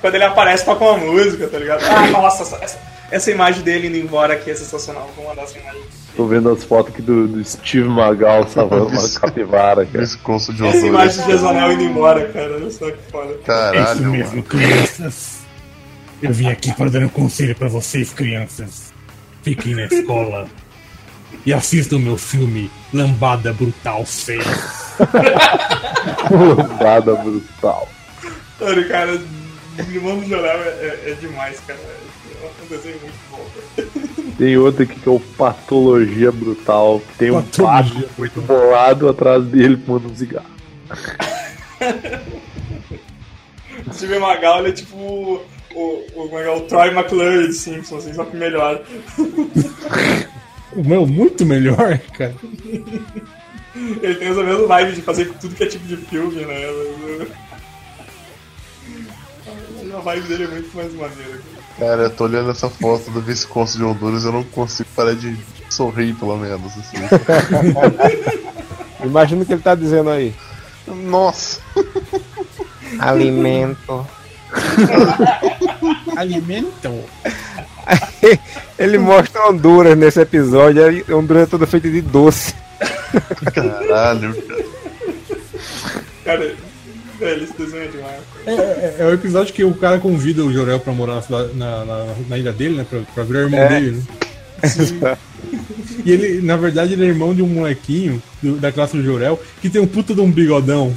quando- 0.00 0.14
ele 0.14 0.24
aparece, 0.24 0.64
toca 0.64 0.84
uma 0.84 0.98
música, 0.98 1.46
tá 1.48 1.58
ligado? 1.58 1.82
Ah, 1.84 2.06
nossa, 2.08 2.42
essa, 2.42 2.78
essa, 3.10 3.30
imagem 3.30 3.62
dele 3.62 3.88
indo 3.88 3.96
embora 3.96 4.34
aqui 4.34 4.50
é 4.50 4.54
sensacional. 4.54 5.10
Vou 5.16 5.26
mandar 5.26 5.42
essa 5.42 5.58
imagem. 5.58 5.82
Tô 6.16 6.26
vendo 6.26 6.50
as 6.50 6.64
fotos 6.64 6.92
aqui 6.92 7.02
do, 7.02 7.28
do 7.28 7.44
Steve 7.44 7.88
Magal 7.88 8.46
salvando 8.48 8.88
uma 8.88 9.08
capivara, 9.08 9.86
cara. 9.86 9.98
Pescoço 10.00 10.52
de 10.52 10.66
Essa 10.66 10.86
imagem 10.86 11.24
de 11.24 11.30
Gesonel 11.30 11.72
indo 11.72 11.82
embora, 11.84 12.28
cara. 12.28 12.54
Olha 12.54 12.70
só 12.70 12.90
que 12.90 12.98
foda. 13.10 13.34
Caralho, 13.44 14.02
mano. 14.02 14.42
crianças. 14.42 15.40
Eu 16.22 16.32
vim 16.32 16.48
aqui 16.50 16.74
para 16.74 16.90
dar 16.90 17.00
um 17.00 17.08
conselho 17.08 17.54
para 17.54 17.68
vocês, 17.68 18.12
crianças. 18.12 18.92
Fiquem 19.42 19.74
na 19.74 19.86
escola 19.86 20.46
e 21.46 21.52
assistam 21.52 21.98
meu 21.98 22.18
filme 22.18 22.70
Lambada 22.92 23.52
Brutal 23.52 24.04
6. 24.04 24.44
Nada 26.80 27.14
brutal. 27.22 27.88
Mano, 28.60 28.88
cara, 28.88 29.20
Irmão 29.78 30.18
do 30.18 30.28
Jorel 30.28 30.60
é, 30.62 30.68
é, 30.68 31.10
é 31.10 31.14
demais, 31.14 31.60
cara. 31.60 31.78
É 31.80 32.46
um 32.62 32.68
desenho 32.68 32.98
muito 33.00 33.14
bom. 33.30 33.46
cara. 33.54 33.88
Tem 34.36 34.56
outro 34.56 34.82
aqui 34.82 34.98
que 34.98 35.08
é 35.08 35.12
o 35.12 35.20
Patologia 35.20 36.32
Brutal. 36.32 37.00
que 37.00 37.18
Tem 37.18 37.30
um 37.30 37.42
Patologia 37.42 38.02
pato 38.02 38.10
muito 38.18 38.40
bolado 38.42 39.08
atrás 39.08 39.44
dele 39.44 39.76
fumando 39.84 40.10
um 40.10 40.14
cigarro. 40.14 40.46
O 43.86 43.94
Steve 43.94 44.18
Magal, 44.18 44.60
ele 44.60 44.68
é 44.68 44.72
tipo 44.72 44.96
o, 44.96 45.42
o, 45.74 46.28
o, 46.30 46.38
é 46.38 46.46
é? 46.46 46.50
o 46.50 46.60
Troy 46.62 46.90
McClure 46.90 47.46
de 47.48 47.54
Simpsons, 47.54 48.04
assim, 48.04 48.14
só 48.14 48.24
que 48.24 48.36
melhor. 48.36 48.82
Meu, 50.76 51.06
muito 51.06 51.46
melhor, 51.46 51.98
cara. 52.16 52.34
Ele 53.74 54.14
tem 54.16 54.28
essa 54.28 54.42
mesma 54.42 54.66
vibe 54.66 54.92
de 54.92 55.02
fazer 55.02 55.32
tudo 55.40 55.54
que 55.54 55.62
é 55.62 55.66
tipo 55.66 55.86
de 55.86 55.96
filme, 55.96 56.44
né? 56.44 56.66
A 59.94 60.00
vibe 60.00 60.28
dele 60.28 60.44
é 60.44 60.48
muito 60.48 60.76
mais 60.76 60.92
maneira. 60.94 61.40
cara. 61.78 62.02
Eu 62.02 62.10
tô 62.10 62.24
olhando 62.24 62.50
essa 62.50 62.68
foto 62.68 63.10
do 63.10 63.20
Visconso 63.20 63.76
de 63.76 63.84
Honduras 63.84 64.24
eu 64.24 64.32
não 64.32 64.44
consigo 64.44 64.88
parar 64.94 65.14
de 65.14 65.36
sorrir, 65.68 66.14
pelo 66.14 66.36
menos. 66.36 66.72
Assim. 66.72 66.96
Imagina 69.04 69.42
o 69.42 69.46
que 69.46 69.52
ele 69.52 69.62
tá 69.62 69.74
dizendo 69.74 70.10
aí. 70.10 70.34
Nossa! 70.86 71.60
Alimento. 72.98 74.06
Alimento. 76.16 77.04
Ele 78.78 78.98
mostra 78.98 79.48
Honduras 79.48 79.96
nesse 79.96 80.20
episódio, 80.20 80.84
aí 80.84 81.04
Honduras 81.12 81.44
é 81.44 81.46
toda 81.46 81.66
feita 81.66 81.88
de 81.88 82.00
doce. 82.00 82.54
Caralho, 83.54 84.34
cara. 84.42 84.64
Cara, 86.24 86.56
velho, 87.20 87.44
esse 87.44 87.52
desenho 87.56 87.84
é 87.84 87.86
demais. 87.88 88.20
É, 88.46 88.50
é, 88.52 88.96
é 89.00 89.04
o 89.04 89.12
episódio 89.12 89.52
que 89.54 89.62
o 89.62 89.74
cara 89.74 89.98
convida 89.98 90.42
o 90.44 90.52
Jorel 90.52 90.80
pra 90.80 90.92
morar 90.92 91.22
na, 91.28 91.44
na, 91.54 91.84
na- 91.84 92.14
na 92.28 92.38
ilha 92.38 92.52
dele, 92.52 92.76
né? 92.76 92.86
Pra, 92.88 93.00
pra 93.14 93.22
virar 93.24 93.40
irmão 93.40 93.60
É. 93.60 93.68
dele, 93.68 93.90
né? 93.92 94.02
E 96.04 96.12
ele, 96.12 96.40
na 96.40 96.56
verdade, 96.56 96.92
ele 96.94 97.04
é 97.04 97.08
irmão 97.08 97.34
de 97.34 97.42
um 97.42 97.46
molequinho 97.46 98.22
do- 98.42 98.56
da 98.56 98.72
classe 98.72 98.96
do 98.96 99.02
Jorel 99.04 99.38
que 99.60 99.68
tem 99.68 99.80
um 99.80 99.86
puta 99.86 100.14
de 100.14 100.20
um 100.20 100.30
bigodão. 100.30 100.94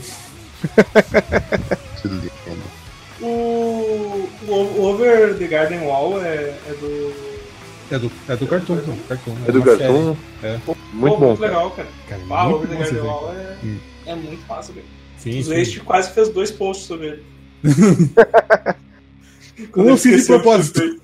Que 2.02 2.08
lindo. 2.08 2.32
O, 3.22 3.26
o, 3.26 4.52
o 4.52 4.82
Over 4.86 5.36
the 5.38 5.48
Garden 5.48 5.82
Wall 5.82 6.22
é, 6.22 6.54
é 6.68 6.74
do. 6.80 7.14
É 7.92 8.00
do, 8.00 8.12
é 8.30 8.36
do 8.36 8.48
Cartoon, 8.48 8.76
não, 8.88 8.98
Cartoon. 9.10 9.36
É 9.48 9.52
do 9.52 9.58
uma 9.62 9.66
Cartoon? 9.66 10.16
É. 10.42 10.52
Muito 10.52 10.66
Pô, 10.66 10.76
bom, 10.94 11.08
Muito 11.28 11.40
cara. 11.42 11.52
legal, 11.52 11.72
cara. 11.72 11.88
Cara, 12.10 12.22
Ah, 12.30 12.48
Over 12.50 12.68
the 12.70 12.76
Garden. 12.76 13.00
Wall 13.02 13.34
é, 13.36 13.56
é 14.12 14.16
muito 14.16 14.48
massa, 14.48 14.72
velho. 14.74 14.86
Sim, 15.24 15.40
O. 15.40 15.44
Zwest 15.44 15.80
quase 15.82 16.12
fez 16.12 16.30
dois 16.30 16.52
posts 16.52 16.86
sobre 16.86 17.08
ele. 17.08 17.24
Um 19.76 19.90
eu 19.90 19.98
fiz 19.98 20.22
de 20.22 20.28
propósito. 20.28 21.00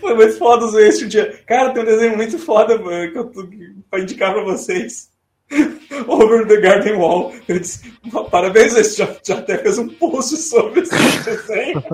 Foi 0.00 0.14
muito 0.14 0.36
foda 0.36 0.66
o 0.66 0.70
Zwest 0.70 1.04
um 1.04 1.08
dia. 1.08 1.40
Cara, 1.46 1.70
tem 1.72 1.82
um 1.82 1.86
desenho 1.86 2.16
muito 2.16 2.38
foda, 2.38 2.76
mano, 2.78 3.10
que 3.10 3.18
eu 3.18 3.24
tô 3.24 3.48
pra 3.90 4.00
indicar 4.00 4.34
pra 4.34 4.42
vocês. 4.42 5.08
Over 6.06 6.46
the 6.46 6.60
Garden 6.60 6.96
Wall. 6.96 7.32
Eu 7.48 7.58
disse, 7.58 7.90
parabéns, 8.30 8.72
Zwest, 8.72 8.98
já, 8.98 9.16
já 9.26 9.38
até 9.38 9.56
fez 9.56 9.78
um 9.78 9.88
post 9.88 10.36
sobre 10.36 10.80
esse 10.80 11.24
desenho. 11.24 11.82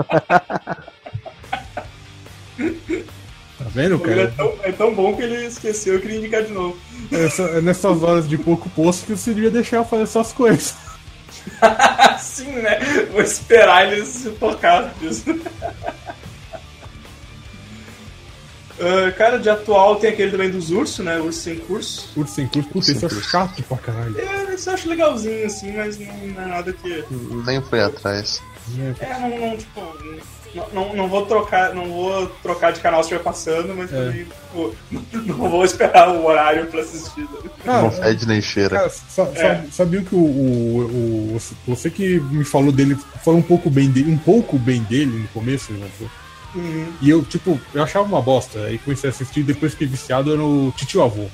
Tá 3.56 3.64
vendo, 3.70 3.94
Ele 4.04 4.20
é 4.20 4.26
cara? 4.26 4.34
tão, 4.36 4.54
é 4.62 4.72
tão 4.72 4.94
bom 4.94 5.16
que 5.16 5.22
ele 5.22 5.46
esqueceu, 5.46 5.94
eu 5.94 6.00
queria 6.00 6.18
indicar 6.18 6.42
de 6.42 6.52
novo. 6.52 6.76
É, 7.12 7.58
é 7.58 7.60
nessas 7.60 8.02
horas 8.02 8.28
de 8.28 8.36
pouco 8.36 8.68
posto 8.70 9.06
que 9.06 9.12
você 9.16 9.32
devia 9.32 9.50
deixar 9.50 9.76
eu 9.78 9.84
fazer 9.84 10.02
essas 10.02 10.32
coisas. 10.32 10.74
Assim, 11.61 12.51
né? 12.53 12.78
Vou 13.11 13.22
esperar 13.22 13.92
ele 13.92 14.05
se 14.07 14.30
tocar 14.30 14.95
disso. 15.01 15.24
Ah, 18.80 19.12
cara, 19.12 19.38
de 19.38 19.49
atual 19.49 19.97
tem 19.97 20.11
aquele 20.11 20.32
também 20.32 20.51
dos 20.51 20.70
ursos, 20.70 21.05
né? 21.05 21.18
Urso 21.18 21.40
sem 21.40 21.59
curso. 21.59 22.09
Curso 22.14 22.34
sem 22.34 22.47
curso. 22.47 22.68
Puta, 22.68 22.92
isso 22.92 23.07
é 23.07 23.09
chato 23.22 23.62
pra 23.62 23.78
caralho. 23.78 24.18
É, 24.18 24.55
isso 24.55 24.68
eu 24.68 24.74
acho 24.74 24.88
legalzinho, 24.88 25.47
assim, 25.47 25.72
mas 25.76 25.99
não, 25.99 26.14
não 26.14 26.42
é 26.42 26.47
nada 26.47 26.72
que. 26.72 27.05
Nem 27.47 27.62
foi 27.62 27.80
atrás. 27.80 28.42
É, 29.01 29.18
não, 29.18 29.38
não 29.38 29.57
tipo. 29.57 29.80
Não, 30.55 30.68
não, 30.72 30.94
não 30.96 31.09
vou 31.09 31.26
trocar, 31.26 31.74
não 31.74 31.86
vou 31.90 32.26
trocar 32.42 32.72
de 32.72 32.80
canal 32.80 33.02
se 33.02 33.09
estiver 33.09 33.22
passando, 33.24 33.74
mas 33.74 33.92
É. 33.92 33.96
também, 33.96 34.24
tipo, 34.24 34.74
não 35.26 35.50
vou 35.50 35.64
esperar 35.64 36.09
o 36.11 36.24
horário 36.26 36.66
pra 36.66 36.80
assistir. 36.80 37.22
né? 37.22 37.28
não 37.64 37.90
fede 37.90 38.26
nem 38.26 38.40
cheira. 38.40 38.76
Cara, 38.76 38.88
sa- 38.90 39.26
sa- 39.26 39.32
É. 39.40 39.64
sabia 39.72 40.02
que 40.02 40.14
o, 40.14 40.18
o, 40.18 41.36
o- 41.36 41.40
Você 41.74 41.90
que 41.90 42.20
me 42.20 42.44
falou 42.44 42.70
dele, 42.70 42.96
falou 43.24 43.40
um 43.40 43.42
pouco 43.42 43.68
bem 43.68 43.90
dele, 43.90 44.12
um 44.12 44.18
pouco 44.18 44.57
bem 44.59 44.80
dele 44.82 45.18
no 45.22 45.28
começo, 45.28 45.72
né? 45.72 45.88
Uhum. 46.55 46.86
E 47.02 47.11
eu, 47.11 47.24
tipo, 47.24 47.61
eu 47.74 47.82
achava 47.82 48.05
uma 48.07 48.22
bosta. 48.22 48.61
Aí 48.61 48.78
comecei 48.78 49.11
a 49.11 49.12
assistir 49.12 49.42
depois 49.42 49.72
fiquei 49.72 49.88
viciado 49.88 50.32
era 50.32 50.40
o 50.42 50.72
Titio 50.76 51.02
Avô. 51.02 51.26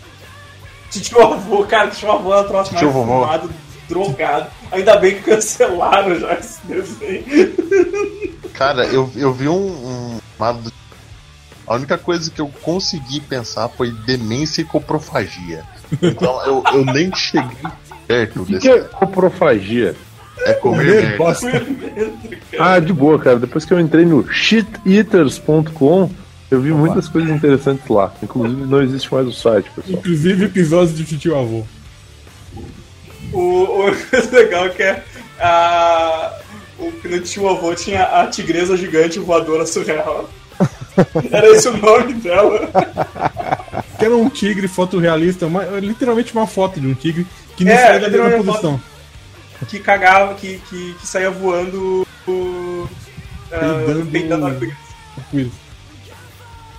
Titio 0.91 1.21
avô, 1.23 1.64
cara, 1.66 1.89
titio 1.91 2.11
avô 2.11 2.35
é 2.35 2.41
o 2.41 2.45
troço 2.45 2.75
mais 2.75 2.91
fumado, 2.93 3.51
drogado. 3.91 4.47
Ainda 4.72 4.97
bem 4.97 5.16
que 5.16 5.22
cancelaram 5.22 6.18
já 6.18 6.32
esse 6.34 6.59
desenho. 6.66 7.24
Cara, 8.55 8.86
eu, 8.86 9.11
eu 9.16 9.32
vi 9.32 9.49
um, 9.49 9.55
um 9.55 10.20
A 11.66 11.74
única 11.74 11.99
coisa 11.99 12.30
que 12.30 12.41
eu 12.41 12.49
consegui 12.62 13.20
pensar 13.20 13.68
foi 13.68 13.91
demência 13.91 14.62
e 14.62 14.64
coprofagia. 14.64 15.62
Então 16.01 16.43
eu, 16.47 16.62
eu 16.72 16.84
nem 16.84 17.14
cheguei 17.14 17.57
perto 18.07 18.43
O 18.43 18.47
que, 18.47 18.53
desse. 18.55 18.68
é 18.70 18.78
coprofagia? 18.80 19.95
É 20.47 20.53
comer 20.55 21.16
bosta. 21.18 21.51
Ah, 22.59 22.78
de 22.78 22.93
boa, 22.93 23.18
cara. 23.18 23.38
Depois 23.38 23.64
que 23.64 23.72
eu 23.74 23.80
entrei 23.80 24.05
no 24.07 24.26
shiteaters.com, 24.32 26.11
eu 26.51 26.61
vi 26.61 26.72
muitas 26.72 27.09
coisas 27.09 27.30
interessantes 27.30 27.86
lá. 27.88 28.12
Inclusive, 28.22 28.62
não 28.62 28.82
existe 28.82 29.12
mais 29.12 29.26
o 29.26 29.32
site, 29.32 29.70
pessoal. 29.70 29.99
Inclusive 29.99 30.45
episódios 30.47 30.97
de 30.97 31.05
Titio 31.05 31.38
Avô. 31.38 31.64
O, 33.33 33.39
o 33.87 33.97
coisa 34.11 34.31
legal 34.37 34.66
é 34.66 34.68
que 34.70 34.83
é 34.83 35.05
a. 35.39 36.39
O 36.78 36.91
que 36.93 37.09
no 37.09 37.20
tio 37.20 37.49
avô 37.49 37.74
tinha 37.74 38.05
a 38.05 38.26
tigresa 38.26 38.76
gigante 38.76 39.18
voadora 39.18 39.66
surreal. 39.66 40.28
Era 41.31 41.49
esse 41.51 41.68
o 41.68 41.76
nome 41.76 42.14
dela. 42.14 42.68
Que 43.99 44.05
era 44.07 44.16
um 44.16 44.28
tigre 44.31 44.66
fotorrealista, 44.66 45.47
uma- 45.47 45.64
literalmente 45.78 46.33
uma 46.33 46.47
foto 46.47 46.81
de 46.81 46.87
um 46.87 46.95
tigre 46.95 47.26
que 47.57 47.64
não 47.64 47.72
É, 47.72 47.76
saía 47.87 48.01
da 48.01 48.09
mesma 48.09 48.43
posição. 48.45 48.81
Que 49.68 49.78
cagava, 49.78 50.35
que, 50.35 50.59
que, 50.70 50.95
que 50.95 51.07
saía 51.07 51.31
voando. 51.31 52.07
Uh, 52.26 52.89
Peidando- 53.51 54.07
peidando 54.07 54.47
arco-íris. 54.47 55.53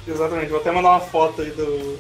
Exatamente, 0.08 0.50
vou 0.50 0.60
até 0.60 0.72
mandar 0.72 0.90
uma 0.92 1.00
foto 1.00 1.42
aí 1.42 1.52
do. 1.52 1.98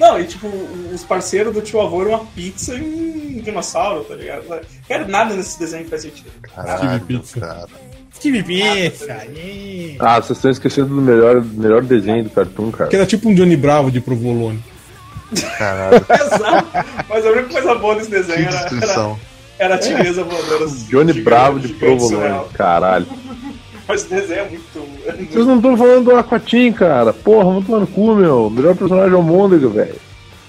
Não, 0.00 0.18
e 0.18 0.24
tipo, 0.24 0.48
os 0.92 1.04
parceiros 1.04 1.52
do 1.54 1.60
tio 1.60 1.80
avô 1.80 2.00
eram 2.00 2.12
uma 2.12 2.24
pizza 2.34 2.74
e 2.74 2.80
um 2.80 3.42
dinossauro, 3.42 4.02
tá 4.04 4.14
ligado? 4.14 4.44
Cara, 4.88 5.06
nada 5.06 5.34
nesse 5.34 5.58
desenho 5.58 5.86
faz 5.88 6.02
sentido. 6.02 6.30
Caralho, 6.42 7.00
Pizza. 7.02 7.38
cara. 7.38 7.68
Tive 8.18 8.42
pizza. 8.42 9.16
Ah, 9.98 10.20
vocês 10.20 10.38
estão 10.38 10.50
esquecendo 10.50 10.88
do 10.94 11.00
melhor, 11.02 11.42
melhor 11.44 11.82
desenho 11.82 12.24
do 12.24 12.30
Cartoon, 12.30 12.70
cara. 12.70 12.88
Que 12.90 12.96
era 12.96 13.06
tipo 13.06 13.28
um 13.28 13.34
Johnny 13.34 13.56
Bravo 13.56 13.90
de 13.90 14.00
provolone. 14.00 14.62
Caralho. 15.58 15.96
Exato. 16.10 16.68
Mas 17.08 17.26
a 17.26 17.30
única 17.30 17.48
coisa 17.50 17.74
boa 17.76 17.94
desse 17.94 18.08
Que 18.10 18.16
desenho 18.16 18.48
era, 18.48 18.56
era, 18.82 19.16
era 19.58 19.74
a 19.74 19.78
tigresa 19.78 20.24
voadora. 20.24 20.66
Johnny 20.66 21.12
gigante- 21.12 21.20
Bravo 21.22 21.60
de 21.60 21.68
provolone. 21.74 22.48
Caralho. 22.54 23.06
Mas 23.90 24.04
o 24.04 24.08
desenho 24.08 24.40
é 24.40 24.48
muito. 24.48 24.78
é 25.04 25.12
muito- 25.12 25.32
Vocês 25.32 25.46
não 25.46 25.56
estão 25.56 25.76
falando 25.76 26.04
do 26.04 26.16
Aquatim, 26.16 26.72
cara. 26.72 27.12
Porra, 27.12 27.44
vamos 27.44 27.66
tomar 27.66 27.80
no 27.80 27.86
cu, 27.88 28.14
meu. 28.14 28.48
Melhor 28.48 28.76
personagem 28.76 29.12
é 29.14 29.16
o 29.16 29.22
Môndega, 29.22 29.68
velho. 29.68 29.96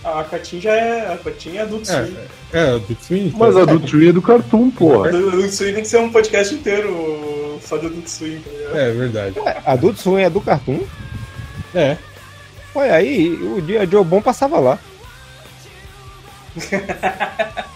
A 0.03 0.23
Catim 0.23 0.59
já 0.61 0.73
é. 0.75 1.11
A 1.11 1.17
Catim 1.17 1.57
é 1.57 1.61
adulto 1.61 1.87
swing. 1.87 2.17
É, 2.53 2.59
é, 2.75 2.79
do 2.79 2.97
Swing. 3.01 3.33
Mas 3.35 3.57
a 3.57 3.61
Adult 3.61 3.87
Swim 3.89 4.09
é 4.09 4.11
do 4.11 4.21
Cartoon, 4.21 4.69
porra. 4.69 5.09
Adulto 5.09 5.49
swing 5.51 5.73
tem 5.73 5.81
que 5.83 5.87
ser 5.89 5.97
um 5.97 6.11
podcast 6.11 6.53
inteiro 6.53 7.59
só 7.63 7.77
de 7.77 7.87
swing, 8.09 8.39
tá 8.43 8.51
ligado? 8.51 8.77
É 8.77 8.91
verdade. 8.91 9.35
Adulto 9.65 9.99
Swing 9.99 10.21
é 10.23 10.29
do 10.29 10.41
Cartoon. 10.41 10.81
É. 11.73 11.97
Olha 12.75 12.93
aí, 12.93 13.29
o 13.33 13.59
dia 13.61 13.87
Joe 13.87 14.03
Bom 14.03 14.21
passava 14.21 14.59
lá. 14.59 14.79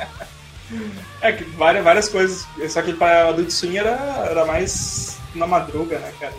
É 1.21 1.31
que 1.31 1.43
várias, 1.43 1.83
várias 1.83 2.09
coisas. 2.09 2.45
Só 2.69 2.81
que 2.81 2.93
para 2.93 3.29
adulto 3.29 3.51
swing 3.51 3.77
era, 3.77 4.25
era 4.29 4.45
mais 4.45 5.17
na 5.35 5.47
madruga, 5.47 5.99
né, 5.99 6.11
cara? 6.19 6.33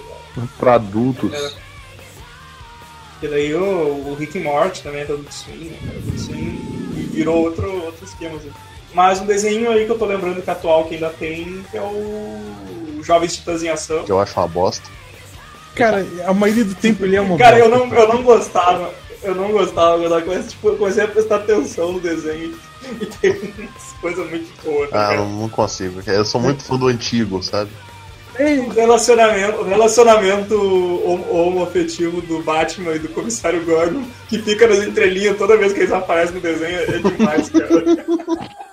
Pra 0.58 0.74
adultos. 0.74 1.56
E 3.22 3.28
daí 3.28 3.54
o, 3.54 3.60
o 4.10 4.16
Rick 4.18 4.38
and 4.38 4.42
Morty 4.42 4.82
também 4.82 5.00
é 5.00 5.04
do 5.06 5.14
Adult 5.14 5.30
Swing, 5.32 5.64
né? 5.70 5.78
cara? 5.86 5.98
Adult 5.98 6.18
Swing 6.18 6.92
e 6.96 7.00
virou 7.12 7.36
outro, 7.44 7.84
outro 7.84 8.04
esquema. 8.04 8.36
Assim. 8.36 8.50
Mas 8.92 9.20
um 9.20 9.26
desenho 9.26 9.70
aí 9.70 9.86
que 9.86 9.92
eu 9.92 9.98
tô 9.98 10.04
lembrando 10.04 10.42
que 10.42 10.50
é 10.50 10.52
atual 10.52 10.84
que 10.84 10.94
ainda 10.94 11.10
tem 11.10 11.64
que 11.70 11.76
é 11.76 11.82
o 11.82 13.00
Jovens 13.02 13.36
Titãs 13.36 13.62
em 13.62 13.68
Ação. 13.68 14.04
Que 14.04 14.12
eu 14.12 14.20
acho 14.20 14.38
uma 14.38 14.48
bosta. 14.48 14.88
Cara, 15.74 16.06
a 16.26 16.32
maioria 16.34 16.64
do 16.64 16.74
tempo 16.74 17.04
ele 17.04 17.16
é 17.16 17.20
uma 17.20 17.36
Cara, 17.38 17.58
eu 17.58 17.68
bosta, 17.70 17.86
não, 17.86 17.96
eu 18.02 18.08
não 18.08 18.22
gostava. 18.22 18.94
Eu 19.22 19.34
não 19.34 19.50
gostava, 19.50 20.02
eu 20.02 20.22
comecei, 20.22 20.48
tipo, 20.50 20.68
eu 20.68 20.76
comecei 20.76 21.02
a 21.02 21.08
prestar 21.08 21.36
atenção 21.36 21.92
no 21.92 22.00
desenho 22.00 22.54
e 23.00 23.06
tem 23.06 23.32
umas 23.32 23.92
coisas 24.00 24.30
muito 24.30 24.62
boas. 24.62 24.90
né, 24.90 24.98
Ah, 24.98 25.06
cara? 25.08 25.16
não, 25.16 25.28
não 25.30 25.48
consigo. 25.48 26.00
Eu 26.06 26.24
sou 26.24 26.40
muito 26.40 26.62
fã 26.62 26.76
do 26.76 26.86
antigo, 26.86 27.42
sabe? 27.42 27.70
O 28.38 28.68
relacionamento, 28.68 29.62
relacionamento 29.62 30.54
hom- 30.54 31.26
homoafetivo 31.30 32.20
do 32.20 32.42
Batman 32.42 32.94
e 32.94 32.98
do 32.98 33.08
comissário 33.08 33.64
Gordon, 33.64 34.04
que 34.28 34.38
fica 34.42 34.66
nas 34.66 34.84
entrelinhas 34.86 35.36
toda 35.38 35.56
vez 35.56 35.72
que 35.72 35.80
eles 35.80 35.92
aparecem 35.92 36.34
no 36.34 36.40
desenho, 36.40 36.78
é 36.80 36.98
demais, 36.98 37.48
cara. 37.48 38.56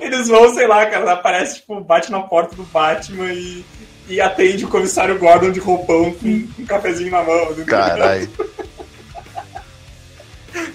Eles 0.00 0.28
vão, 0.28 0.52
sei 0.54 0.66
lá, 0.66 0.84
cara, 0.84 1.12
aparece, 1.12 1.56
tipo, 1.56 1.80
bate 1.80 2.10
na 2.12 2.20
porta 2.20 2.54
do 2.54 2.64
Batman 2.64 3.32
e, 3.32 3.64
e 4.08 4.20
atende 4.20 4.66
o 4.66 4.68
comissário 4.68 5.18
Gordon 5.18 5.50
de 5.50 5.58
roupão 5.60 6.12
com, 6.12 6.28
um 6.58 6.66
cafezinho 6.66 7.10
na 7.10 7.22
mão. 7.22 7.48
assim, 7.48 7.64
Caralho. 7.64 8.28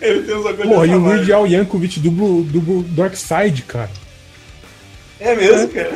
Ele 0.01 0.23
tem 0.23 0.35
agulhas 0.35 0.67
Porra, 0.67 0.87
e 0.87 0.95
o. 0.95 1.05
Weird 1.05 1.31
Al 1.33 1.47
Yankovic 1.47 1.99
dublo, 1.99 2.43
dublo 2.43 2.83
Darkseid, 2.83 3.61
cara. 3.63 3.89
É 5.19 5.35
mesmo, 5.35 5.67
cara. 5.69 5.91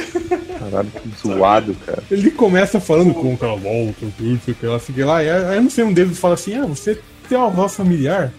Caralho, 0.60 0.92
que 0.92 1.10
zoado, 1.22 1.74
cara. 1.86 2.04
Ele 2.12 2.30
começa 2.30 2.80
falando 2.80 3.14
com 3.14 3.34
aquela 3.34 3.56
volta, 3.56 4.06
tudo, 4.18 4.40
sei 4.44 4.54
o 4.54 4.58
que 4.58 4.66
lá, 4.66 4.80
sei 4.80 5.04
o 5.04 5.08
lá. 5.08 5.24
E 5.24 5.30
aí, 5.30 5.46
aí 5.46 5.62
não 5.62 5.70
sei 5.70 5.84
um 5.84 5.94
deles 5.94 6.20
fala 6.20 6.34
assim: 6.34 6.56
Ah, 6.56 6.66
você 6.66 7.00
tem 7.30 7.38
uma 7.38 7.50
voz 7.50 7.76
familiar? 7.76 8.34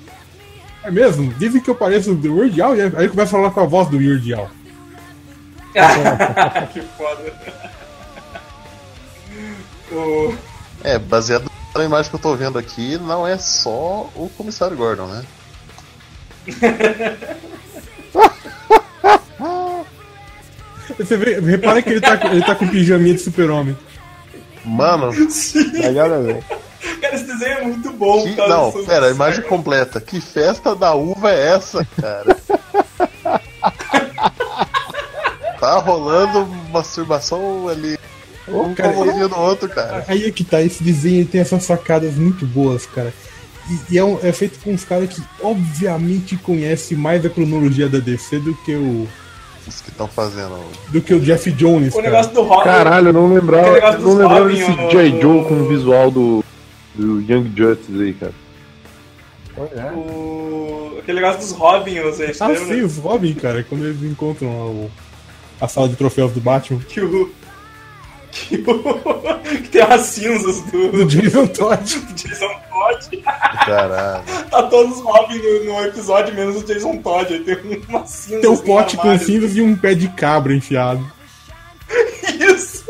É 0.82 0.90
mesmo? 0.90 1.32
Dizem 1.34 1.62
que 1.62 1.70
eu 1.70 1.74
pareço 1.74 2.14
do 2.14 2.36
Weird 2.36 2.60
Al. 2.60 2.76
E 2.76 2.82
aí 2.82 2.92
ele 2.98 3.08
começa 3.08 3.36
a 3.36 3.40
falar 3.40 3.50
com 3.50 3.60
a 3.60 3.66
voz 3.66 3.88
do 3.88 3.96
Weird 3.96 4.34
Al. 4.34 4.50
que 6.72 6.80
foda. 6.82 7.34
O... 9.92 10.34
É, 10.82 10.98
baseado 10.98 11.48
na 11.74 11.84
imagem 11.84 12.10
que 12.10 12.16
eu 12.16 12.20
tô 12.20 12.34
vendo 12.34 12.58
aqui, 12.58 12.96
não 12.98 13.26
é 13.26 13.36
só 13.36 14.10
o 14.14 14.30
comissário 14.36 14.76
Gordon, 14.76 15.06
né? 15.06 15.24
Você 20.98 21.16
vê, 21.16 21.40
repara 21.40 21.82
que 21.82 21.90
ele 21.90 22.00
tá, 22.00 22.20
ele 22.30 22.42
tá 22.44 22.54
com 22.54 22.68
pijaminha 22.68 23.14
de 23.14 23.20
super-homem. 23.20 23.76
Mano, 24.64 25.10
Melhor 25.72 26.08
desenho. 26.10 26.44
Cara, 27.00 27.14
esse 27.14 27.24
desenho 27.24 27.58
é 27.58 27.62
muito 27.62 27.92
bom. 27.92 28.22
que... 28.24 28.34
causa 28.34 28.54
não, 28.54 28.84
pera, 28.84 29.06
a 29.06 29.10
imagem 29.10 29.42
completa. 29.42 30.00
Que 30.00 30.20
festa 30.20 30.74
da 30.74 30.94
uva 30.94 31.30
é 31.30 31.54
essa, 31.54 31.86
cara? 32.00 32.36
tá 35.60 35.78
rolando 35.78 36.46
masturbação 36.72 37.68
ali. 37.68 37.98
Um 38.46 38.74
cara, 38.74 38.92
do 38.92 39.36
outro, 39.38 39.68
cara. 39.68 40.04
Aí 40.06 40.26
é 40.26 40.30
que 40.30 40.44
tá, 40.44 40.60
esse 40.60 40.82
desenho 40.82 41.20
ele 41.20 41.24
tem 41.28 41.40
essas 41.40 41.62
sacadas 41.64 42.14
muito 42.14 42.44
boas, 42.46 42.84
cara. 42.84 43.12
E, 43.70 43.94
e 43.94 43.98
é, 43.98 44.04
um- 44.04 44.18
é 44.22 44.32
feito 44.32 44.58
com 44.60 44.70
uns 44.72 44.84
caras 44.84 45.08
que 45.08 45.22
obviamente 45.42 46.36
conhecem 46.36 46.96
mais 46.98 47.24
a 47.24 47.30
cronologia 47.30 47.88
da 47.88 47.98
DC 47.98 48.38
do 48.40 48.54
que 48.56 48.74
o, 48.74 49.08
Os 49.66 49.80
que 49.80 49.88
estão 49.90 50.06
fazendo. 50.06 50.58
do 50.90 51.00
que 51.00 51.14
o 51.14 51.20
Jeff 51.20 51.50
Jones, 51.52 51.94
O 51.94 51.96
cara. 51.96 52.10
negócio 52.10 52.32
do 52.32 52.42
Robin. 52.42 52.64
Caralho, 52.64 53.08
eu 53.08 53.12
não 53.12 53.32
lembrava, 53.32 53.68
eu 53.68 53.98
não 54.00 54.10
lembrava 54.14 54.40
Robin, 54.40 54.54
desse 54.56 54.70
o- 54.70 54.90
J. 54.90 55.20
Joe 55.22 55.44
com 55.44 55.54
o 55.62 55.68
visual 55.68 56.10
do, 56.10 56.44
do 56.94 57.20
Young 57.22 57.50
Justice 57.56 58.02
aí, 58.02 58.12
cara. 58.14 58.32
O... 59.94 60.96
Aquele 60.98 61.20
negócio 61.20 61.40
dos 61.40 61.52
Robins, 61.52 62.16
gente. 62.16 62.36
Ah, 62.42 62.48
lembra? 62.48 62.64
sim, 62.66 62.82
os 62.82 62.96
Robin, 62.98 63.34
cara, 63.34 63.62
quando 63.68 63.84
eles 63.86 64.02
encontram 64.02 64.48
lá 64.58 64.66
o- 64.66 64.90
a 65.60 65.68
sala 65.68 65.88
de 65.88 65.96
troféus 65.96 66.32
do 66.32 66.40
Batman. 66.40 66.80
Que 66.88 67.00
o. 67.00 67.32
Que, 68.34 68.56
o... 68.66 69.38
que 69.62 69.68
tem 69.68 69.82
as 69.82 70.00
cinzas 70.02 70.60
do, 70.62 70.90
Do 70.90 71.04
Jason 71.06 71.46
Todd. 71.46 71.98
do 72.00 72.14
Jason 72.14 72.50
Todd. 72.68 73.16
Caralho. 73.64 74.24
Tá 74.50 74.62
todos 74.64 74.98
os 74.98 75.04
Robin 75.04 75.38
no, 75.38 75.64
no 75.64 75.84
episódio, 75.84 76.34
menos 76.34 76.56
o 76.56 76.64
Jason 76.66 76.96
Todd. 76.98 77.32
Aí 77.32 77.44
tem 77.44 77.56
uma 77.88 78.04
cinza. 78.06 78.40
Tem 78.40 78.50
um 78.50 78.54
assim, 78.54 78.64
pote 78.64 78.96
com 78.96 79.16
cinzas 79.18 79.56
e 79.56 79.62
um 79.62 79.76
pé 79.76 79.94
de 79.94 80.08
cabra 80.08 80.52
enfiado. 80.52 81.06
Isso! 82.40 82.84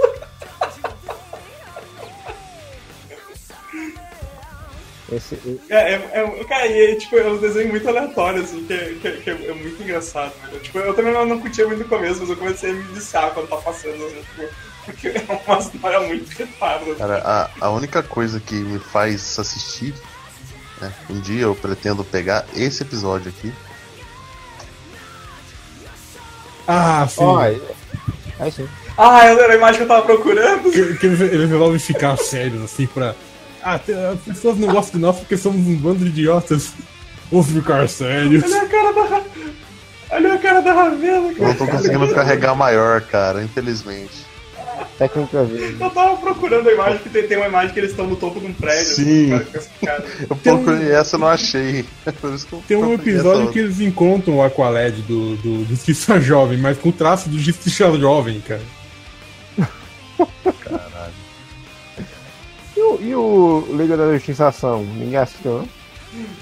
Esse, 5.12 5.60
É, 5.68 5.92
é, 5.92 5.94
é, 6.14 6.44
cara, 6.44 6.66
e 6.66 6.92
é, 6.92 6.94
tipo, 6.96 7.16
é 7.18 7.28
um 7.28 7.36
desenho 7.36 7.68
muito 7.68 7.86
aleatório, 7.86 8.42
assim, 8.42 8.64
que 8.64 8.72
é, 8.72 8.94
que 9.00 9.10
que 9.20 9.30
é- 9.30 9.46
é 9.48 9.52
muito 9.54 9.80
engraçado, 9.82 10.32
velho. 10.46 10.60
Tipo, 10.62 10.78
eu 10.78 10.94
também 10.94 11.12
não, 11.12 11.26
não 11.26 11.38
curtia 11.38 11.66
muito 11.66 11.80
no 11.80 11.88
começo, 11.88 12.20
mas 12.20 12.30
eu 12.30 12.36
comecei 12.36 12.70
a 12.70 12.72
me 12.72 12.82
viciar 12.84 13.30
quando 13.32 13.48
tá 13.48 13.56
passando, 13.56 14.02
assim, 14.06 14.22
tipo, 14.22 14.48
porque 14.84 15.08
é 15.08 15.42
uma 15.46 15.58
história 15.58 16.00
muito 16.00 16.30
retada. 16.30 16.94
Cara, 16.96 17.22
a, 17.24 17.66
a 17.66 17.70
única 17.70 18.02
coisa 18.02 18.40
que 18.40 18.54
me 18.54 18.78
faz 18.78 19.38
assistir, 19.38 19.94
né, 20.80 20.92
um 21.10 21.20
dia 21.20 21.42
eu 21.42 21.54
pretendo 21.54 22.04
pegar 22.04 22.44
esse 22.54 22.82
episódio 22.82 23.28
aqui. 23.30 23.52
Ah, 26.66 27.06
aí, 27.42 27.62
aí 28.40 28.50
sim. 28.50 28.68
Ah, 28.96 29.24
era 29.24 29.52
a 29.52 29.56
imagem 29.56 29.76
que 29.78 29.82
eu 29.82 29.88
tava 29.88 30.02
procurando. 30.02 30.70
Que, 30.70 30.96
que 30.96 31.06
eles, 31.06 31.20
eles 31.20 31.50
resolvem 31.50 31.78
ficar 31.78 32.16
sérios, 32.16 32.62
assim, 32.62 32.86
pra. 32.86 33.14
Ah, 33.62 33.74
as 33.74 34.20
pessoas 34.20 34.58
não 34.58 34.68
gostam 34.68 35.00
de 35.00 35.06
nós 35.06 35.16
porque 35.18 35.36
somos 35.36 35.66
um 35.66 35.76
bando 35.76 36.04
de 36.04 36.10
idiotas. 36.10 36.72
Vamos 37.30 37.50
ficar 37.50 37.88
sérios. 37.88 38.44
Olha 38.44 38.62
a 38.62 38.68
cara 38.68 38.92
da. 38.92 39.22
Olha 40.10 40.34
a 40.34 40.38
cara 40.38 40.60
da 40.60 40.72
Ravena, 40.72 41.28
Eu 41.28 41.34
cara. 41.34 41.48
não 41.48 41.54
tô 41.54 41.66
conseguindo 41.66 42.14
carregar 42.14 42.54
maior, 42.54 43.00
cara, 43.00 43.42
infelizmente. 43.42 44.23
Técnica 44.98 45.42
V. 45.42 45.76
Eu 45.80 45.90
tava 45.90 46.16
procurando 46.16 46.68
a 46.68 46.72
imagem, 46.72 46.98
que 46.98 47.08
tem, 47.08 47.26
tem 47.26 47.36
uma 47.36 47.48
imagem 47.48 47.72
que 47.72 47.80
eles 47.80 47.90
estão 47.90 48.06
no 48.06 48.16
topo 48.16 48.40
de 48.40 48.46
um 48.46 48.52
prédio. 48.52 48.94
Sim. 48.94 49.32
assim, 49.32 49.44
cara, 49.44 49.48
essa 49.54 49.70
cara. 49.84 50.04
Eu 50.30 50.36
procurei 50.36 50.92
essa 50.92 51.16
e 51.16 51.20
não 51.20 51.28
achei. 51.28 51.84
Por 52.20 52.34
isso 52.34 52.46
que 52.46 52.52
eu 52.54 52.62
Tem 52.66 52.76
um 52.76 52.94
episódio 52.94 53.50
que 53.50 53.58
eles 53.58 53.80
encontram 53.80 54.36
o 54.36 54.42
Aqualed 54.42 55.02
do, 55.02 55.36
do 55.36 55.64
Justiça 55.66 56.20
Jovem, 56.20 56.58
mas 56.58 56.78
com 56.78 56.92
traço 56.92 57.28
do 57.28 57.38
Justiça 57.38 57.90
Jovem, 57.98 58.40
cara. 58.40 58.62
E 62.76 62.80
o, 62.80 63.00
e 63.00 63.14
o 63.14 63.68
Liga 63.76 63.96
da 63.96 64.12
Justiça 64.14 64.48
Ação? 64.48 64.84
Ninguém 64.84 65.16
assistiu, 65.16 65.58
não? 65.58 65.68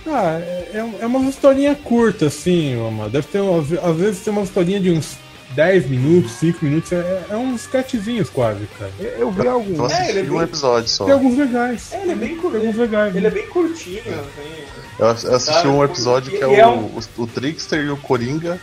Ah, 0.07 0.39
é, 0.39 0.85
é 1.01 1.07
uma 1.07 1.29
historinha 1.31 1.75
curta, 1.75 2.27
assim, 2.27 2.77
mano. 2.77 3.09
Deve 3.09 3.27
ter, 3.29 3.39
às 3.39 3.73
às 3.85 3.97
vezes, 3.97 4.23
tem 4.23 4.33
uma 4.33 4.43
historinha 4.43 4.81
de 4.81 4.91
uns 4.91 5.17
10 5.55 5.89
minutos, 5.89 6.33
5 6.33 6.65
minutos. 6.65 6.93
É, 6.93 7.27
é 7.31 7.37
uns 7.37 7.63
sketchzinhos 7.63 8.29
quase, 8.31 8.67
cara. 8.79 8.91
Eu, 8.99 9.07
eu 9.19 9.31
vi 9.31 9.45
Eu 9.45 9.51
algum. 9.53 9.85
assisti 9.85 10.11
ele 10.11 10.19
é 10.21 10.23
um 10.23 10.35
bem- 10.35 10.43
episódio 10.43 10.89
só. 10.89 11.05
Tem 11.05 11.15
alguns 11.15 11.39
legais. 11.39 11.93
É, 11.93 12.03
ele 12.03 12.13
é 12.13 12.15
bem 12.15 12.37
curto. 12.37 12.57
alguns 12.57 12.77
legais. 12.77 13.17
Ele 13.17 13.27
é 13.27 13.31
bem 13.31 13.47
curtinho, 13.49 14.01
assim. 14.01 14.65
Eu 14.99 15.07
ass- 15.09 15.25
eu 15.25 15.35
assisti 15.35 15.55
Cara, 15.63 15.69
um 15.71 15.85
episódio 15.85 16.31
que 16.31 16.37
é 16.45 16.59
é 16.61 16.67
o, 16.67 16.71
um- 16.71 16.99
o, 17.19 17.23
o 17.23 17.27
Trickster 17.27 17.85
e 17.85 17.91
o 17.91 17.97
Coringa. 17.97 18.59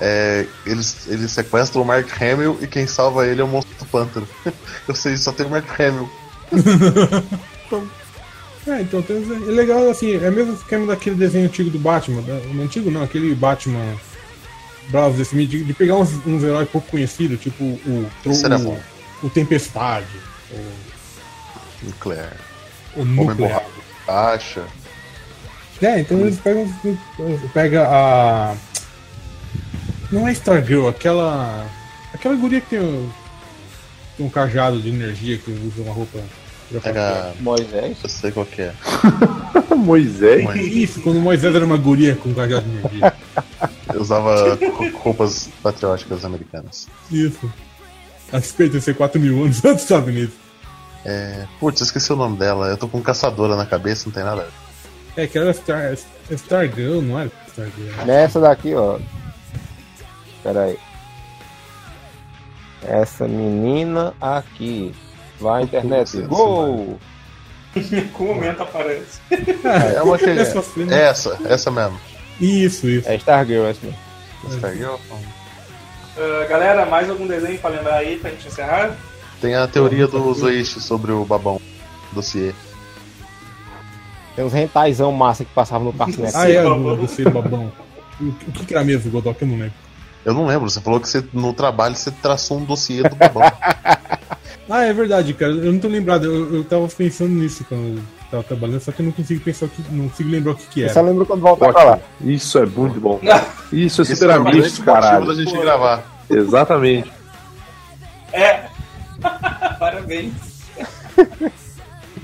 É, 0.00 0.44
eles, 0.66 1.06
eles 1.06 1.30
sequestram 1.30 1.82
o 1.82 1.84
Mark 1.84 2.08
Hamill 2.20 2.58
e 2.60 2.66
quem 2.66 2.84
salva 2.86 3.26
ele 3.26 3.40
é 3.40 3.44
o 3.44 3.48
monstro 3.48 3.74
do 3.78 3.84
pântano. 3.86 4.26
Eu 4.88 4.94
sei, 4.94 5.16
só 5.16 5.30
tem 5.32 5.46
o 5.46 5.50
Mark 5.50 5.66
Hamill. 5.80 6.10
É, 8.66 8.80
então 8.80 9.02
tem, 9.02 9.16
é 9.16 9.50
legal, 9.50 9.90
assim, 9.90 10.14
é 10.14 10.28
o 10.30 10.32
mesmo 10.32 10.54
esquema 10.54 10.86
daquele 10.86 11.16
desenho 11.16 11.44
antigo 11.46 11.68
do 11.68 11.78
Batman. 11.78 12.22
da- 12.22 12.32
O 12.34 12.62
antigo 12.62 12.90
não, 12.90 13.02
aquele 13.02 13.34
Batman 13.34 13.94
Browse 14.88 15.16
desse 15.18 15.34
de, 15.46 15.64
de 15.64 15.72
pegar 15.72 15.96
uns, 15.96 16.10
uns 16.26 16.42
heróis 16.42 16.68
pouco 16.68 16.88
conhecidos, 16.90 17.40
tipo 17.40 17.62
o, 17.64 18.10
o, 18.24 18.44
era 18.44 18.56
o, 18.56 18.60
bom. 18.60 18.80
o 19.22 19.30
Tempestade, 19.30 20.06
Nuclear. 21.82 22.32
o 22.96 23.04
Nuclear. 23.04 23.62
Caixa. 24.06 24.64
É, 25.82 26.00
então 26.00 26.20
eles 26.20 26.38
pegam. 26.38 26.72
Pega 27.52 27.86
a. 27.88 28.54
Não 30.12 30.28
é 30.28 30.32
Stargirl, 30.32 30.88
aquela. 30.88 31.66
Aquela 32.12 32.34
guria 32.36 32.60
que 32.60 32.68
tem, 32.70 32.78
o- 32.78 33.10
tem 34.16 34.24
um 34.24 34.30
cajado 34.30 34.80
de 34.80 34.88
energia 34.88 35.36
que 35.38 35.50
usa 35.50 35.82
uma 35.82 35.92
roupa. 35.92 36.20
Pega. 36.82 37.34
Moisés? 37.40 37.96
Eu 38.02 38.08
sei 38.08 38.30
qual 38.30 38.46
que 38.46 38.62
é. 38.62 38.74
Moisés? 39.76 40.48
Isso, 40.56 41.00
quando 41.00 41.18
Moisés 41.20 41.54
era 41.54 41.64
uma 41.64 41.76
guria 41.76 42.14
com 42.16 42.28
um 42.30 42.34
cajado 42.34 42.64
de 42.68 42.76
energia. 42.78 43.12
eu 43.94 44.00
usava 44.00 44.58
roupas 45.02 45.48
patrióticas 45.62 46.24
americanas. 46.24 46.86
Isso. 47.10 47.50
A 48.32 48.38
respeito 48.38 48.72
de 48.78 48.80
ser 48.82 48.94
4 48.96 49.20
mil 49.20 49.42
anos 49.44 49.58
antes 49.64 49.74
dos 49.74 49.82
Estados 49.82 50.08
Unidos. 50.08 50.34
É, 51.04 51.46
putz, 51.60 51.80
eu 51.80 51.84
esqueci 51.84 52.12
o 52.12 52.16
nome 52.16 52.36
dela. 52.38 52.68
Eu 52.68 52.76
tô 52.76 52.88
com 52.88 53.00
caçadora 53.02 53.56
na 53.56 53.66
cabeça, 53.66 54.04
não 54.06 54.12
tem 54.12 54.24
nada. 54.24 54.48
É 55.16 55.26
que 55.26 55.38
era 55.38 55.52
Star, 55.52 55.96
Stargirl, 56.30 57.00
não 57.02 57.18
era 57.20 57.30
Stargirl. 57.48 58.04
Nessa 58.06 58.40
daqui, 58.40 58.74
ó. 58.74 58.98
Pera 60.42 60.62
aí. 60.64 60.78
Essa 62.82 63.26
menina 63.28 64.12
aqui. 64.20 64.94
Vai 65.40 65.62
à 65.62 65.64
internet. 65.64 66.20
Gol! 66.22 66.98
Com 68.12 68.24
o 68.24 68.34
momento 68.34 68.62
aparece. 68.62 69.20
É 69.94 70.02
uma 70.02 70.16
que. 70.18 70.24
Essa 70.30 70.62
cena- 70.62 70.94
Essa, 70.94 71.38
essa 71.44 71.70
mesmo. 71.70 71.98
Isso, 72.40 72.88
isso. 72.88 73.08
É 73.08 73.16
Stargirl 73.16 73.66
essa 73.66 73.80
mesmo. 73.84 73.98
Stargirl. 74.50 74.96
Ah, 76.16 76.46
galera, 76.48 76.86
mais 76.86 77.10
algum 77.10 77.26
desenho 77.26 77.58
pra 77.58 77.70
lembrar 77.70 77.96
aí 77.96 78.18
pra 78.18 78.30
gente 78.30 78.46
encerrar? 78.46 78.96
Tem 79.40 79.54
a 79.54 79.66
teoria 79.66 80.06
do 80.06 80.32
Zoichi 80.32 80.80
sobre 80.80 81.12
o 81.12 81.24
babão 81.24 81.60
dossiê. 82.12 82.52
Tem 84.34 84.44
uns 84.44 84.52
rentaizão 84.52 85.12
massa 85.12 85.44
que 85.44 85.52
passavam 85.52 85.86
no 85.86 85.92
Parque 85.92 86.20
Neto. 86.20 86.36
Ah, 86.36 86.48
é, 86.48 86.62
babão. 86.62 86.82
do, 86.82 86.96
do 87.02 87.08
ser 87.08 87.30
babão. 87.30 87.72
O, 88.20 88.32
que, 88.52 88.66
que 88.66 88.74
era 88.74 88.84
mesmo, 88.84 89.10
Godok? 89.10 89.42
Eu 89.42 89.48
não 89.48 89.58
lembro. 89.58 89.74
Eu 90.24 90.34
não 90.34 90.46
lembro, 90.46 90.70
você 90.70 90.80
falou 90.80 90.98
que 90.98 91.08
você, 91.08 91.22
no 91.32 91.52
trabalho 91.52 91.94
você 91.94 92.10
traçou 92.10 92.58
um 92.58 92.64
dossiê 92.64 93.02
do 93.02 93.14
babão. 93.14 93.42
Ah, 94.66 94.82
é 94.84 94.94
verdade, 94.94 95.34
cara. 95.34 95.52
Eu 95.52 95.72
não 95.74 95.78
tô 95.78 95.88
lembrado. 95.88 96.24
Eu, 96.24 96.54
eu 96.54 96.64
tava 96.64 96.88
pensando 96.88 97.34
nisso 97.34 97.66
quando 97.68 98.02
tava 98.36 98.42
trabalhando, 98.44 98.80
só 98.80 98.92
que 98.92 99.00
eu 99.00 99.06
não 99.06 99.12
consigo 99.12 99.40
pensar 99.40 99.66
o 99.66 99.68
que. 99.68 99.82
Não 99.90 100.08
consigo 100.08 100.30
lembrar 100.30 100.52
o 100.52 100.54
que, 100.56 100.66
que 100.66 100.80
Eu 100.80 100.84
era. 100.84 100.94
só 100.94 101.00
lembro 101.00 101.24
quando 101.26 101.40
voltar 101.40 101.72
pra 101.72 101.84
lá. 101.84 101.98
Isso 102.20 102.58
é 102.58 102.66
muito 102.66 103.00
bom. 103.00 103.20
Isso 103.72 104.02
é 104.02 104.04
super 104.04 104.30
é 104.30 104.34
amigo, 104.34 104.56
motivo 104.56 104.84
da 104.84 104.92
caralho. 104.92 105.34
gente 105.34 105.56
gravar. 105.58 106.24
Exatamente. 106.28 107.12
É. 108.32 108.64
Parabéns. 109.78 110.32
Tem 111.16 111.52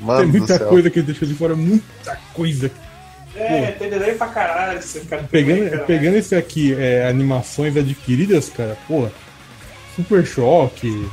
Mano 0.00 0.32
do 0.32 0.38
muita 0.38 0.58
coisa 0.58 0.90
que 0.90 0.98
ele 0.98 1.06
deixou 1.06 1.28
de 1.28 1.34
fora, 1.34 1.54
muita 1.54 2.18
coisa. 2.32 2.70
É, 3.36 3.72
tem 3.72 3.88
desenho 3.90 4.16
pra 4.16 4.26
caralho 4.28 4.78
esse 4.78 5.00
cara. 5.00 5.22
Pegando, 5.30 5.70
cara. 5.70 5.84
pegando 5.84 6.16
esse 6.16 6.34
aqui, 6.34 6.74
é, 6.74 7.08
animações 7.08 7.76
adquiridas, 7.76 8.48
cara, 8.48 8.76
porra. 8.88 9.12
Super 9.94 10.26
choque. 10.26 11.08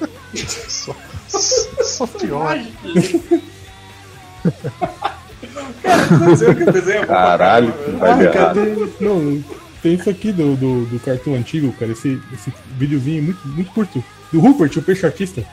Só, 0.68 0.94
só 1.28 2.06
pior. 2.06 2.58
Pra 5.82 7.06
Caralho, 7.06 7.72
que 7.72 7.90
vai 7.92 8.26
Ah, 8.26 8.30
cadê? 8.30 8.88
Não, 9.00 9.44
tem 9.82 9.94
isso 9.94 10.10
aqui 10.10 10.32
do, 10.32 10.56
do, 10.56 10.86
do 10.86 11.00
cartoon 11.00 11.34
antigo, 11.34 11.72
cara. 11.72 11.92
Esse, 11.92 12.20
esse 12.32 12.52
videozinho 12.76 13.22
muito, 13.22 13.48
muito 13.48 13.70
curto. 13.72 14.02
Do 14.32 14.40
Rupert, 14.40 14.76
o 14.76 14.82
peixe 14.82 15.06
artista. 15.06 15.44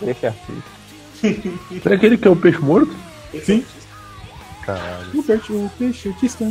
Deixa 0.00 0.28
aqui. 0.28 1.52
É 1.84 1.94
aquele 1.94 2.16
que 2.16 2.28
é 2.28 2.30
o 2.30 2.36
peixe 2.36 2.58
morto? 2.58 2.94
Sim. 3.42 3.64
Caralho. 4.64 5.10
Rupert, 5.14 5.50
o 5.50 5.70
peixe 5.78 6.08
artista. 6.08 6.44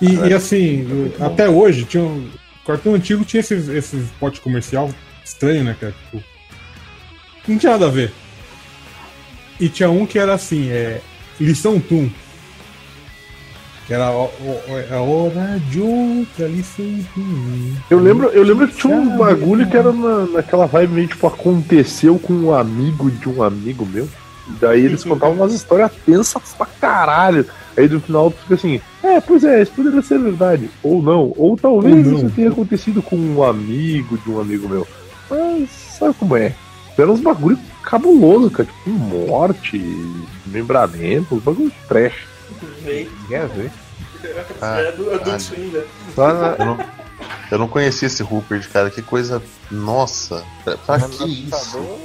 E, 0.00 0.14
e 0.28 0.32
assim, 0.32 1.12
até 1.20 1.48
hoje, 1.48 1.84
tinha 1.84 2.02
um, 2.02 2.30
o 2.62 2.66
cartão 2.66 2.94
antigo 2.94 3.24
tinha 3.24 3.40
esses, 3.40 3.68
esses 3.68 4.04
spot 4.04 4.38
comercial 4.40 4.90
estranho, 5.24 5.64
né, 5.64 5.76
cara? 5.78 5.92
Tipo, 5.92 6.22
não 7.52 7.58
tinha 7.58 7.72
nada 7.72 7.86
a 7.86 7.90
ver. 7.90 8.12
E 9.58 9.68
tinha 9.68 9.90
um 9.90 10.04
que 10.06 10.18
era 10.18 10.34
assim, 10.34 10.68
é. 10.70 11.00
Lição 11.40 11.78
Tum. 11.80 12.08
Que 13.86 13.94
era 13.94 14.10
o- 14.10 14.24
o- 14.24 14.94
a 14.94 15.00
hora 15.00 15.60
de 15.70 15.80
outra 15.80 16.46
lição 16.48 16.84
Tum. 17.14 17.72
Eu 17.88 17.98
lembro, 18.00 18.26
eu 18.28 18.42
lembro 18.42 18.66
que 18.66 18.74
tinha 18.76 18.96
um 18.96 19.16
bagulho 19.16 19.68
que 19.68 19.76
era 19.76 19.92
na, 19.92 20.26
naquela 20.26 20.66
vibe 20.66 20.92
meio 20.94 21.08
tipo, 21.08 21.26
aconteceu 21.26 22.18
com 22.18 22.32
um 22.32 22.52
amigo 22.54 23.10
de 23.10 23.28
um 23.28 23.42
amigo 23.42 23.86
meu. 23.86 24.08
Daí 24.60 24.84
eles 24.84 25.02
contavam 25.04 25.36
umas 25.36 25.52
histórias 25.52 25.90
tensas 26.04 26.42
pra 26.56 26.66
caralho. 26.80 27.46
Aí 27.76 27.88
no 27.88 28.00
final 28.00 28.30
tu 28.30 28.38
fica 28.42 28.54
assim, 28.54 28.80
é, 29.02 29.20
pois 29.20 29.44
é, 29.44 29.62
isso 29.62 29.72
poderia 29.72 30.02
ser 30.02 30.18
verdade. 30.18 30.68
Ou 30.82 31.00
não. 31.02 31.32
Ou 31.36 31.56
talvez 31.56 31.94
Ou 32.06 32.12
não. 32.12 32.18
isso 32.18 32.30
tenha 32.30 32.48
acontecido 32.48 33.02
com 33.02 33.16
um 33.16 33.42
amigo 33.42 34.18
de 34.18 34.30
um 34.30 34.40
amigo 34.40 34.68
meu. 34.68 34.86
Mas 35.30 35.68
sabe 35.98 36.14
como 36.14 36.36
é? 36.36 36.52
Uns 36.98 37.20
bagulho 37.20 37.58
cabuloso, 37.82 38.50
cara. 38.50 38.68
Tipo, 38.68 38.90
morte, 38.90 39.78
membramento, 40.46 41.34
uns 41.34 41.42
bagulho 41.42 41.72
trash. 41.88 42.26
Quer 43.28 43.48
ver? 43.48 43.72
Ah, 44.60 44.80
é 44.80 44.92
do, 44.92 45.12
é 45.12 45.18
do 45.18 45.40
Só 46.14 46.32
na, 46.32 46.56
Eu 46.58 46.66
não, 46.66 46.78
eu 47.52 47.58
não 47.58 47.68
conhecia 47.68 48.06
esse 48.06 48.22
Rupert, 48.22 48.68
cara. 48.70 48.90
Que 48.90 49.02
coisa. 49.02 49.42
Nossa. 49.70 50.44
Pra, 50.64 50.76
pra 50.76 51.00
que 51.00 51.24
isso? 51.24 51.98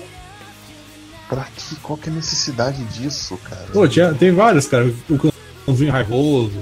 Pra 1.30 1.46
que? 1.56 1.76
Qual 1.78 1.98
que 1.98 2.10
é 2.10 2.12
a 2.12 2.16
necessidade 2.16 2.84
disso, 2.86 3.38
cara? 3.38 3.68
Pô, 3.72 3.88
tinha, 3.88 4.14
tem 4.14 4.32
vários, 4.32 4.68
cara. 4.68 4.94
O 5.10 5.32
cãozinho 5.66 5.92
raivoso. 5.92 6.60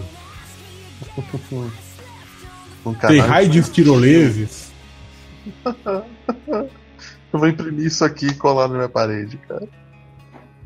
Um 2.85 2.93
Tem 2.93 3.19
raios 3.19 3.67
tiroleses. 3.67 4.71
Eu 7.31 7.39
vou 7.39 7.47
imprimir 7.47 7.85
isso 7.85 8.03
aqui 8.03 8.27
e 8.27 8.33
colar 8.33 8.67
na 8.67 8.75
minha 8.75 8.89
parede, 8.89 9.37
cara. 9.47 9.67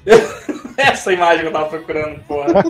Essa 0.77 1.13
imagem 1.13 1.41
que 1.41 1.47
eu 1.47 1.51
tava 1.51 1.69
procurando, 1.69 2.19
porra. 2.21 2.63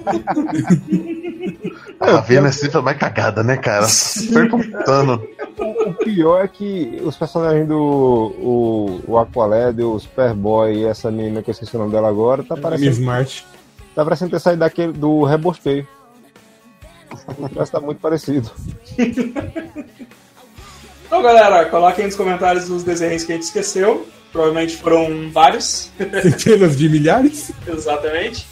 A 1.99 2.17
Vena 2.21 2.49
é 2.49 2.51
sempre 2.51 2.77
a 2.77 2.81
mais 2.81 2.97
cagada, 2.97 3.43
né, 3.43 3.57
cara? 3.57 3.87
Perguntando. 4.31 5.27
O 5.87 5.93
pior 5.93 6.43
é 6.43 6.47
que 6.47 7.01
os 7.03 7.15
personagens 7.15 7.67
do 7.67 7.77
o, 7.77 9.01
o 9.07 9.17
Aqualed, 9.17 9.81
o 9.81 9.97
Superboy 9.99 10.73
e 10.73 10.85
essa 10.85 11.09
menina 11.09 11.41
que 11.41 11.49
eu 11.49 11.53
esqueci 11.53 11.75
o 11.75 11.79
nome 11.79 11.91
dela 11.91 12.09
agora, 12.09 12.43
tá 12.43 12.55
Miss 12.55 12.63
parecendo, 12.63 12.91
Smart. 12.91 13.45
tá 13.95 14.03
parecendo 14.03 14.31
ter 14.31 14.39
saído 14.39 14.59
daquele, 14.59 14.93
do 14.93 15.23
rebosteio. 15.23 15.87
Parece 17.53 17.71
que 17.71 17.71
tá 17.71 17.79
muito 17.79 17.99
parecido. 17.99 18.51
Então, 21.13 21.21
galera, 21.21 21.65
coloquem 21.65 22.07
nos 22.07 22.15
comentários 22.15 22.71
os 22.71 22.81
desenhos 22.81 23.23
que 23.23 23.31
a 23.31 23.35
gente 23.35 23.43
esqueceu. 23.43 24.07
Provavelmente 24.31 24.77
foram 24.77 25.29
vários. 25.31 25.91
Centenas 26.23 26.75
de 26.75 26.89
milhares. 26.89 27.51
Exatamente. 27.67 28.47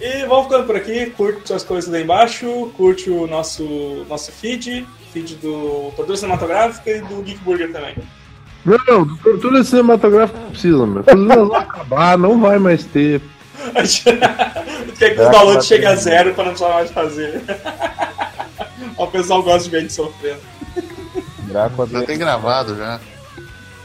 E 0.00 0.24
vamos 0.24 0.44
ficando 0.44 0.64
por 0.64 0.76
aqui. 0.76 1.10
Curte 1.10 1.52
as 1.52 1.62
coisas 1.62 1.92
lá 1.92 2.00
embaixo. 2.00 2.72
Curte 2.74 3.10
o 3.10 3.26
nosso, 3.26 4.06
nosso 4.08 4.32
feed. 4.32 4.86
Feed 5.12 5.34
do 5.34 5.92
Tortura 5.94 6.16
Cinematográfica 6.16 6.90
e 6.90 7.02
do 7.02 7.20
Geek 7.20 7.38
Burger 7.40 7.70
também. 7.70 7.94
Não, 8.64 8.78
não, 8.88 9.16
tortura 9.18 9.62
cinematográfica 9.62 10.40
não 10.40 10.50
precisa, 10.50 10.86
meu. 10.86 11.04
Elas 11.06 11.36
vão 11.36 11.54
acabar, 11.54 12.16
não 12.16 12.40
vai 12.40 12.58
mais 12.58 12.82
ter. 12.86 13.20
Quer 14.98 15.14
que 15.14 15.20
os 15.20 15.30
downloads 15.30 15.66
cheguem 15.66 15.88
a 15.88 15.96
zero 15.96 16.32
para 16.32 16.44
não 16.44 16.52
precisar 16.52 16.72
mais 16.72 16.90
fazer. 16.90 17.42
o 18.96 19.06
pessoal 19.06 19.42
gosta 19.42 19.64
de 19.64 19.70
ver 19.70 19.76
a 19.76 19.80
gente 19.80 19.92
sofrendo. 19.92 20.55
Drácula 21.56 21.88
Já 21.88 22.02
tem 22.02 22.18
gravado 22.18 22.76
já. 22.76 23.00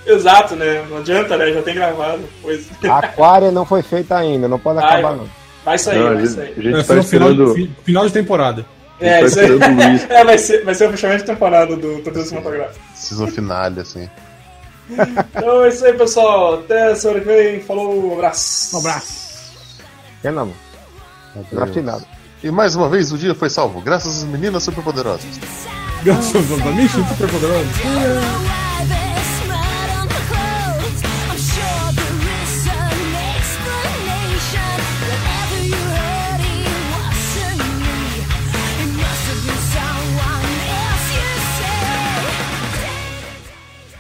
Exato, 0.06 0.56
né? 0.56 0.84
Não 0.90 0.98
adianta, 0.98 1.38
né? 1.38 1.54
Já 1.54 1.62
tem 1.62 1.76
gravado. 1.76 2.22
Pois. 2.42 2.68
A 2.84 2.98
Aquária 3.00 3.52
não 3.52 3.66
foi 3.66 3.82
feita 3.82 4.18
ainda, 4.18 4.48
não 4.48 4.60
pode 4.60 4.80
Vai, 4.82 5.00
acabar 5.00 5.16
não. 5.16 5.30
Vai 5.64 5.78
sair, 5.78 6.00
Não, 6.00 6.06
vai 6.08 6.18
gente, 6.26 6.30
sair. 6.32 6.54
a 6.58 6.62
gente 6.62 6.72
Vai 6.72 6.82
tá 6.84 6.86
final, 6.86 7.02
esperando. 7.32 7.54
fi- 7.54 7.72
final 7.84 8.08
de 8.08 8.14
temporada. 8.14 8.66
É, 9.00 9.20
tá 9.20 9.26
isso 9.28 9.40
aí. 9.40 9.48
É, 10.10 10.24
vai 10.26 10.38
ser, 10.38 10.64
vai 10.66 10.74
ser 10.76 10.88
o 10.88 10.92
fechamento 10.92 11.20
de 11.22 11.26
temporada 11.28 11.76
do 11.76 12.00
Tortura 12.02 12.26
Cinematográfico. 12.26 12.80
Season 12.96 13.28
finale, 13.28 13.80
assim. 13.80 14.10
Então 14.90 15.64
é 15.64 15.70
isso 15.70 15.86
aí, 15.86 15.94
pessoal. 15.94 16.56
Até 16.56 16.94
semana 16.96 17.20
que 17.22 17.26
vem. 17.28 17.62
Falou, 17.62 18.10
um 18.10 18.14
abraço. 18.14 18.76
Um 18.76 18.80
abraço. 18.80 19.32
Draftei 21.52 21.82
nada. 21.84 22.04
E 22.44 22.50
mais 22.52 22.76
uma 22.76 22.90
vez 22.90 23.12
o 23.12 23.18
dia 23.18 23.36
foi 23.36 23.50
salvo, 23.50 23.80
graças 23.82 24.18
às 24.18 24.24
meninas 24.24 24.64
superpoderosas. 24.64 25.40
Aos 26.10 26.34
amigos 26.34 26.92
super 26.92 27.30
poderosos. 27.30 27.78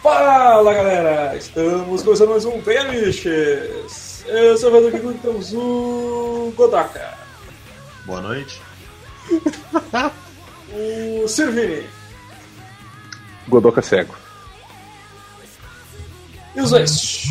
Fala, 0.02 0.74
galera. 0.74 1.38
Estamos 1.38 2.02
começando 2.02 2.30
mais 2.30 2.46
um 2.46 2.60
Vaniches. 2.62 4.26
Eu 4.26 4.58
sou 4.58 4.72
o 4.72 4.78
Evandro 4.78 4.98
aqui 4.98 5.06
com 5.06 5.14
temos 5.14 5.54
o 5.54 6.52
Godaka, 6.58 7.16
Boa 8.08 8.22
noite. 8.22 8.60
o 10.74 11.28
Sirvini 11.28 11.84
Godoka 13.48 13.82
cego. 13.82 14.16
e 16.56 16.62
os 16.62 16.70
dois. 16.70 17.24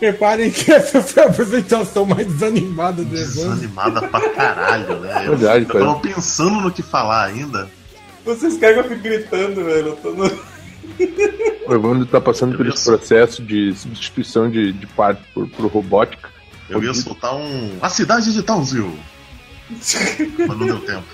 Reparem 0.00 0.50
que 0.50 0.70
essa 0.72 1.00
foi 1.02 1.22
a 1.22 1.26
apresentação 1.26 2.04
mais 2.04 2.26
desanimada 2.26 3.02
do 3.04 3.14
evento. 3.14 3.32
Desanimada 3.32 4.02
pra 4.08 4.28
caralho, 4.30 5.00
né? 5.00 5.26
Eu, 5.26 5.36
Verdade, 5.36 5.64
eu 5.64 5.68
cara. 5.70 5.84
tava 5.86 6.00
pensando 6.00 6.60
no 6.60 6.70
que 6.70 6.82
falar 6.82 7.24
ainda. 7.26 7.70
Vocês 8.24 8.56
querem 8.58 8.74
que 8.74 8.80
eu 8.80 8.96
fique 8.96 9.08
gritando, 9.08 9.64
velho? 9.64 9.88
Eu 9.88 9.96
tô 9.96 10.10
no... 10.12 10.24
O 11.68 11.74
Evandro 11.74 12.06
tá 12.06 12.20
passando 12.20 12.56
por 12.56 12.66
esse 12.66 12.84
processo 12.84 13.42
de 13.42 13.74
substituição 13.74 14.50
de, 14.50 14.72
de 14.72 14.86
parte 14.86 15.22
por, 15.32 15.48
por 15.48 15.66
robótica. 15.66 16.28
Eu 16.68 16.82
ia 16.82 16.94
soltar 16.94 17.34
um. 17.34 17.78
A 17.80 17.88
cidade 17.88 18.32
de 18.32 18.42
Townsville. 18.42 18.98
Mas 19.70 20.58
não 20.58 20.66
deu 20.66 20.80
tempo. 20.80 21.04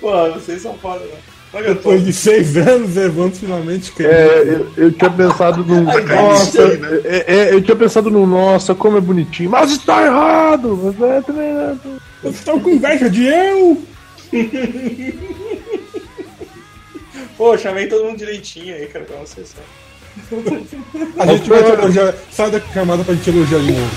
Pô, 0.00 0.30
vocês 0.32 0.62
são 0.62 0.74
foda, 0.74 1.04
né? 1.04 1.18
Depois 1.68 2.04
de 2.04 2.12
seis 2.12 2.56
anos, 2.56 2.96
Evandro 2.96 3.36
finalmente 3.38 3.92
quer. 3.92 4.06
É, 4.12 4.42
eu, 4.42 4.66
eu 4.76 4.92
tinha 4.92 5.08
pensado. 5.10 5.64
Ai, 5.88 6.02
cara, 6.04 6.22
Nossa, 6.22 6.68
né? 6.76 7.00
é, 7.04 7.24
é, 7.28 7.54
eu 7.54 7.62
tinha 7.62 7.76
pensado 7.76 8.10
no 8.10 8.26
nossa, 8.26 8.74
como 8.74 8.96
é 8.96 9.00
bonitinho. 9.00 9.50
Mas 9.50 9.70
está 9.70 10.04
errado! 10.04 10.76
Mas 10.82 11.00
é 11.10 11.20
também. 11.22 11.54
né? 11.54 11.78
Vocês 12.22 12.34
estão 12.36 12.58
com 12.58 12.70
inveja 12.70 13.08
de 13.08 13.26
eu? 13.26 13.80
Pô, 17.36 17.56
chamei 17.56 17.86
todo 17.86 18.04
mundo 18.04 18.18
direitinho 18.18 18.74
aí, 18.74 18.86
cara, 18.86 19.04
pra 19.04 19.16
vocês. 19.18 19.54
sabe? 19.54 19.66
A 21.18 21.26
gente 21.26 21.48
vai 21.48 21.62
te 21.62 21.70
elogiar. 21.70 22.14
Sai 22.32 22.50
da 22.50 22.60
chamada 22.60 23.04
pra 23.04 23.14
gente 23.14 23.30
elogiar 23.30 23.60
de 23.60 23.72
novo. 23.72 23.90